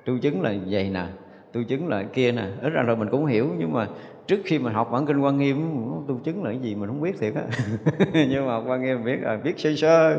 Tu 0.06 0.18
chứng 0.18 0.42
là 0.42 0.54
vậy 0.66 0.90
nè, 0.94 1.04
tu 1.52 1.62
chứng 1.62 1.88
là 1.88 2.02
kia 2.02 2.32
nè. 2.32 2.44
Ít 2.62 2.70
ra 2.70 2.82
rồi 2.82 2.96
mình 2.96 3.08
cũng 3.10 3.26
hiểu, 3.26 3.46
nhưng 3.58 3.72
mà 3.72 3.86
trước 4.26 4.40
khi 4.44 4.58
mình 4.58 4.74
học 4.74 4.92
bản 4.92 5.06
kinh 5.06 5.20
quan 5.20 5.38
nghiêm 5.38 5.84
tu 6.08 6.18
chứng 6.24 6.44
là 6.44 6.50
cái 6.50 6.58
gì 6.58 6.74
mình 6.74 6.88
không 6.88 7.00
biết 7.00 7.20
thiệt 7.20 7.34
á. 7.34 7.42
Nhưng 8.28 8.46
mà 8.46 8.56
quan 8.66 8.82
nghiêm 8.82 9.04
biết 9.04 9.18
là 9.22 9.36
biết 9.44 9.58
sơ 9.58 9.70
sơ. 9.76 10.16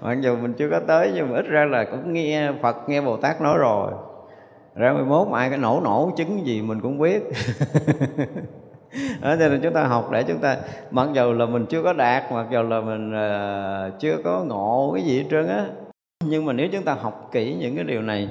Mặc 0.00 0.20
dù 0.20 0.36
mình 0.36 0.52
chưa 0.52 0.68
có 0.70 0.80
tới 0.86 1.12
nhưng 1.14 1.30
mà 1.30 1.36
ít 1.36 1.46
ra 1.46 1.64
là 1.64 1.84
cũng 1.84 2.12
nghe 2.12 2.52
phật 2.62 2.76
nghe 2.88 3.00
bồ 3.00 3.16
tát 3.16 3.40
nói 3.40 3.58
rồi. 3.58 3.92
Ra 4.74 4.92
11 4.92 5.32
ai 5.32 5.48
cái 5.48 5.58
nổ 5.58 5.80
nổ 5.84 6.12
chứng 6.16 6.46
gì 6.46 6.62
mình 6.62 6.80
cũng 6.80 6.98
biết. 6.98 7.22
Đó 9.22 9.36
cho 9.38 9.48
nên 9.48 9.60
chúng 9.62 9.72
ta 9.72 9.84
học 9.84 10.10
để 10.12 10.22
chúng 10.22 10.38
ta 10.38 10.56
mặc 10.90 11.08
dù 11.12 11.32
là 11.32 11.46
mình 11.46 11.66
chưa 11.66 11.82
có 11.82 11.92
đạt 11.92 12.32
mặc 12.32 12.46
dù 12.50 12.62
là 12.62 12.80
mình 12.80 13.12
uh, 13.12 14.00
chưa 14.00 14.16
có 14.24 14.44
ngộ 14.44 14.92
cái 14.94 15.04
gì 15.04 15.18
hết 15.18 15.24
trơn 15.30 15.48
á. 15.48 15.66
Nhưng 16.24 16.44
mà 16.44 16.52
nếu 16.52 16.68
chúng 16.72 16.82
ta 16.82 16.94
học 16.94 17.28
kỹ 17.32 17.54
những 17.54 17.76
cái 17.76 17.84
điều 17.84 18.02
này 18.02 18.28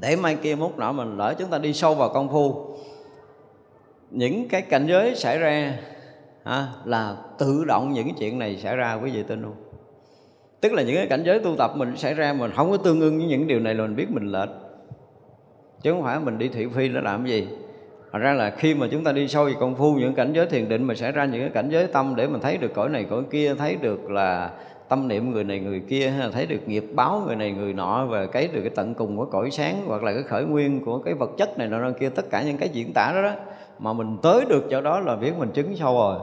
để 0.00 0.16
mai 0.16 0.36
kia 0.42 0.54
mốt 0.54 0.70
nọ 0.76 0.92
mình 0.92 1.16
lỡ 1.16 1.34
chúng 1.38 1.50
ta 1.50 1.58
đi 1.58 1.72
sâu 1.72 1.94
vào 1.94 2.08
công 2.08 2.28
phu 2.28 2.76
những 4.14 4.48
cái 4.48 4.62
cảnh 4.62 4.86
giới 4.86 5.14
xảy 5.14 5.38
ra 5.38 5.78
à, 6.44 6.68
là 6.84 7.16
tự 7.38 7.64
động 7.64 7.92
những 7.92 8.04
cái 8.04 8.14
chuyện 8.18 8.38
này 8.38 8.56
xảy 8.56 8.76
ra 8.76 8.94
quý 8.94 9.10
vị 9.10 9.22
tin 9.22 9.42
không? 9.42 9.54
Tức 10.60 10.72
là 10.72 10.82
những 10.82 10.96
cái 10.96 11.06
cảnh 11.06 11.22
giới 11.24 11.40
tu 11.40 11.56
tập 11.58 11.72
mình 11.76 11.96
xảy 11.96 12.14
ra 12.14 12.32
mình 12.32 12.50
không 12.56 12.70
có 12.70 12.76
tương 12.76 13.00
ưng 13.00 13.18
với 13.18 13.26
những 13.26 13.46
điều 13.46 13.60
này 13.60 13.74
là 13.74 13.82
mình 13.82 13.96
biết 13.96 14.10
mình 14.10 14.32
lệch. 14.32 14.48
Chứ 15.82 15.92
không 15.92 16.02
phải 16.02 16.20
mình 16.20 16.38
đi 16.38 16.48
thị 16.48 16.66
phi 16.74 16.88
nó 16.88 17.00
làm 17.00 17.24
cái 17.24 17.32
gì. 17.32 17.48
Thật 18.12 18.18
ra 18.18 18.32
là 18.32 18.50
khi 18.50 18.74
mà 18.74 18.88
chúng 18.90 19.04
ta 19.04 19.12
đi 19.12 19.28
sâu 19.28 19.44
về 19.44 19.52
công 19.60 19.74
phu 19.74 19.94
những 19.94 20.14
cảnh 20.14 20.32
giới 20.32 20.46
thiền 20.46 20.68
định 20.68 20.84
mà 20.84 20.94
xảy 20.94 21.12
ra 21.12 21.24
những 21.24 21.40
cái 21.40 21.50
cảnh 21.50 21.68
giới 21.70 21.86
tâm 21.86 22.14
để 22.16 22.26
mình 22.26 22.40
thấy 22.40 22.56
được 22.56 22.74
cõi 22.74 22.88
này 22.88 23.06
cõi 23.10 23.22
kia 23.30 23.54
thấy 23.54 23.76
được 23.80 24.10
là 24.10 24.50
tâm 24.88 25.08
niệm 25.08 25.30
người 25.30 25.44
này 25.44 25.60
người 25.60 25.80
kia 25.88 26.08
hay 26.08 26.18
là 26.18 26.30
thấy 26.30 26.46
được 26.46 26.68
nghiệp 26.68 26.84
báo 26.94 27.22
người 27.26 27.36
này 27.36 27.52
người 27.52 27.72
nọ 27.72 28.06
và 28.06 28.26
cái 28.26 28.48
được 28.52 28.60
cái 28.60 28.70
tận 28.74 28.94
cùng 28.94 29.16
của 29.16 29.24
cõi 29.24 29.50
sáng 29.50 29.84
hoặc 29.86 30.02
là 30.02 30.12
cái 30.12 30.22
khởi 30.22 30.44
nguyên 30.44 30.84
của 30.84 30.98
cái 30.98 31.14
vật 31.14 31.30
chất 31.38 31.58
này 31.58 31.68
nọ 31.68 31.90
kia 32.00 32.08
tất 32.08 32.30
cả 32.30 32.42
những 32.42 32.56
cái 32.56 32.68
diễn 32.68 32.92
tả 32.92 33.12
đó, 33.14 33.22
đó 33.22 33.32
mà 33.78 33.92
mình 33.92 34.16
tới 34.22 34.44
được 34.48 34.64
chỗ 34.70 34.80
đó 34.80 35.00
là 35.00 35.16
biết 35.16 35.32
mình 35.38 35.50
chứng 35.54 35.76
sâu 35.76 35.94
rồi. 35.94 36.18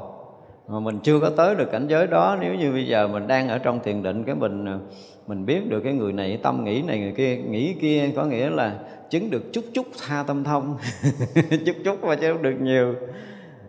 Mà 0.67 0.79
mình 0.79 0.99
chưa 1.03 1.19
có 1.19 1.29
tới 1.29 1.55
được 1.55 1.71
cảnh 1.71 1.87
giới 1.87 2.07
đó, 2.07 2.37
nếu 2.41 2.55
như 2.55 2.71
bây 2.71 2.87
giờ 2.87 3.07
mình 3.07 3.27
đang 3.27 3.49
ở 3.49 3.57
trong 3.57 3.79
thiền 3.83 4.03
định, 4.03 4.23
cái 4.23 4.35
mình 4.35 4.65
à, 4.65 4.79
mình 5.27 5.45
biết 5.45 5.69
được 5.69 5.79
cái 5.79 5.93
người 5.93 6.13
này 6.13 6.39
tâm 6.43 6.63
nghĩ 6.63 6.81
này, 6.81 6.99
người 6.99 7.13
kia, 7.17 7.37
nghĩ 7.37 7.73
kia, 7.81 8.09
có 8.15 8.25
nghĩa 8.25 8.49
là 8.49 8.75
chứng 9.09 9.29
được 9.29 9.53
chút 9.53 9.63
chút 9.73 9.85
tha 10.07 10.23
tâm 10.27 10.43
thông. 10.43 10.77
Chút 11.65 11.75
chút 11.85 12.03
mà 12.03 12.15
chứ 12.15 12.33
không 12.33 12.41
được 12.41 12.55
nhiều. 12.61 12.95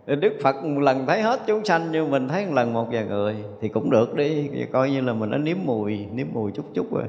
Đức 0.05 0.33
Phật 0.43 0.63
một 0.63 0.81
lần 0.81 1.05
thấy 1.07 1.21
hết 1.21 1.39
chúng 1.47 1.65
sanh 1.65 1.91
như 1.91 2.05
mình 2.05 2.27
thấy 2.27 2.45
một 2.45 2.53
lần 2.53 2.73
một 2.73 2.87
vài 2.91 3.05
người 3.05 3.35
thì 3.61 3.67
cũng 3.67 3.89
được 3.89 4.15
đi. 4.15 4.49
Coi 4.71 4.91
như 4.91 5.01
là 5.01 5.13
mình 5.13 5.31
đã 5.31 5.37
nếm 5.37 5.57
mùi 5.65 6.05
nếm 6.13 6.27
mùi 6.33 6.51
chút 6.51 6.65
chút 6.73 6.93
rồi. 6.93 7.03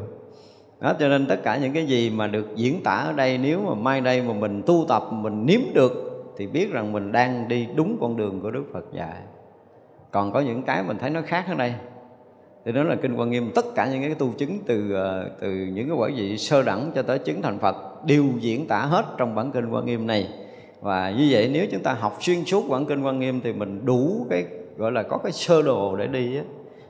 Đó, 0.81 0.95
cho 1.01 1.09
nên 1.09 1.27
tất 1.27 1.43
cả 1.43 1.57
những 1.57 1.73
cái 1.73 1.87
gì 1.87 2.11
mà 2.11 2.27
được 2.27 2.47
diễn 2.57 2.83
tả 2.83 2.95
ở 2.95 3.13
đây, 3.13 3.39
nếu 3.39 3.61
mà 3.61 3.75
mai 3.75 4.01
đây 4.01 4.23
mà 4.23 4.33
mình 4.33 4.63
tu 4.67 4.85
tập, 4.89 5.03
mình 5.11 5.47
nếm 5.47 5.61
được 5.75 6.14
thì 6.37 6.47
biết 6.47 6.73
rằng 6.73 6.93
mình 6.93 7.13
đang 7.13 7.49
đi 7.49 7.69
đúng 7.77 7.97
con 8.01 8.17
đường 8.17 8.41
của 8.41 8.51
Đức 8.51 8.65
Phật 8.73 8.85
dạy. 8.93 9.21
Còn 10.11 10.33
có 10.33 10.41
những 10.41 10.63
cái 10.63 10.83
mình 10.83 10.99
thấy 10.99 11.11
nó 11.11 11.21
khác 11.23 11.45
ở 11.49 11.55
đây. 11.55 11.75
Thì 12.65 12.73
đó 12.73 12.83
là 12.83 12.97
kinh 12.97 13.15
quan 13.17 13.31
nghiêm, 13.31 13.51
tất 13.55 13.65
cả 13.75 13.89
những 13.93 14.03
cái 14.03 14.15
tu 14.15 14.33
chứng 14.39 14.59
từ 14.67 14.93
ờ, 14.93 15.31
từ 15.41 15.51
những 15.51 15.89
cái 15.89 15.97
quả 15.97 16.11
vị 16.17 16.39
sơ 16.39 16.63
đẳng 16.63 16.91
cho 16.95 17.03
tới 17.03 17.19
chứng 17.19 17.43
thành 17.43 17.59
Phật 17.59 17.77
đều 18.07 18.25
diễn 18.41 18.67
tả 18.67 18.79
hết 18.79 19.05
trong 19.19 19.35
bản 19.35 19.53
kinh 19.53 19.71
quan 19.71 19.87
nghiêm 19.87 20.07
này. 20.07 20.29
Và 20.81 21.11
như 21.11 21.29
vậy 21.31 21.51
nếu 21.53 21.67
chúng 21.73 21.83
ta 21.83 21.93
học 21.93 22.17
xuyên 22.21 22.45
suốt 22.45 22.69
bản 22.71 22.87
kinh 22.87 23.03
quan 23.03 23.19
nghiêm 23.19 23.41
thì 23.45 23.53
mình 23.53 23.85
đủ 23.85 24.27
cái, 24.31 24.45
gọi 24.77 24.93
là 24.93 25.03
có 25.03 25.19
cái 25.19 25.33
sơ 25.33 25.63
đồ 25.63 25.97
để 25.97 26.07
đi 26.07 26.37
á. 26.37 26.43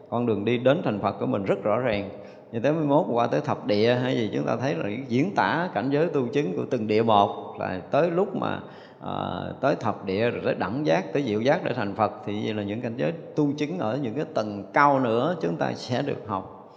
Con 0.08 0.26
đường 0.26 0.44
đi 0.44 0.58
đến 0.58 0.80
thành 0.84 1.00
Phật 1.00 1.12
của 1.20 1.26
mình 1.26 1.44
rất 1.44 1.62
rõ 1.62 1.78
ràng. 1.78 2.10
Như 2.52 2.60
tới 2.60 2.72
11 2.72 3.06
qua 3.10 3.26
tới 3.26 3.40
thập 3.40 3.66
địa 3.66 3.94
hay 3.94 4.16
gì 4.16 4.30
chúng 4.34 4.46
ta 4.46 4.56
thấy 4.56 4.74
là 4.74 4.88
diễn 5.08 5.34
tả 5.34 5.70
cảnh 5.74 5.90
giới 5.90 6.06
tu 6.06 6.26
chứng 6.26 6.56
của 6.56 6.64
từng 6.70 6.86
địa 6.86 7.02
một. 7.02 7.56
Là 7.60 7.80
tới 7.90 8.10
lúc 8.10 8.36
mà 8.36 8.60
à, 9.04 9.52
tới 9.60 9.76
thập 9.76 10.04
địa 10.04 10.30
rồi 10.30 10.40
tới 10.44 10.54
đẳng 10.54 10.86
giác 10.86 11.12
tới 11.12 11.22
diệu 11.22 11.40
giác 11.40 11.64
để 11.64 11.72
thành 11.74 11.94
Phật 11.94 12.12
thì 12.26 12.44
vậy 12.44 12.54
là 12.54 12.62
những 12.62 12.80
cảnh 12.80 12.94
giới 12.96 13.12
tu 13.36 13.52
chứng 13.52 13.78
ở 13.78 13.98
những 14.02 14.14
cái 14.14 14.24
tầng 14.34 14.70
cao 14.72 15.00
nữa 15.00 15.36
chúng 15.40 15.56
ta 15.56 15.72
sẽ 15.74 16.02
được 16.02 16.22
học. 16.26 16.74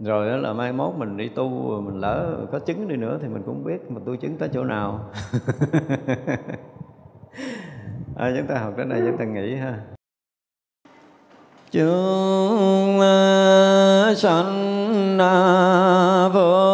Rồi 0.00 0.30
đó 0.30 0.36
là 0.36 0.52
mai 0.52 0.72
mốt 0.72 0.94
mình 0.96 1.16
đi 1.16 1.28
tu 1.28 1.48
mình 1.80 2.00
lỡ 2.00 2.36
có 2.52 2.58
chứng 2.58 2.88
đi 2.88 2.96
nữa 2.96 3.18
thì 3.22 3.28
mình 3.28 3.42
cũng 3.46 3.64
biết 3.64 3.90
mà 3.90 4.00
tu 4.06 4.16
chứng 4.16 4.36
tới 4.36 4.48
chỗ 4.52 4.64
nào. 4.64 5.10
À, 8.16 8.32
chúng 8.36 8.46
ta 8.48 8.58
học 8.58 8.76
đến 8.76 8.88
đây 8.88 9.02
chúng 9.06 9.16
ta 9.18 9.24
nghĩ 9.24 9.54
ha. 9.54 9.78
Chúng 11.70 13.00
ờ, 13.00 14.14
sanh 14.16 15.18
à, 15.18 16.28
vô 16.28 16.71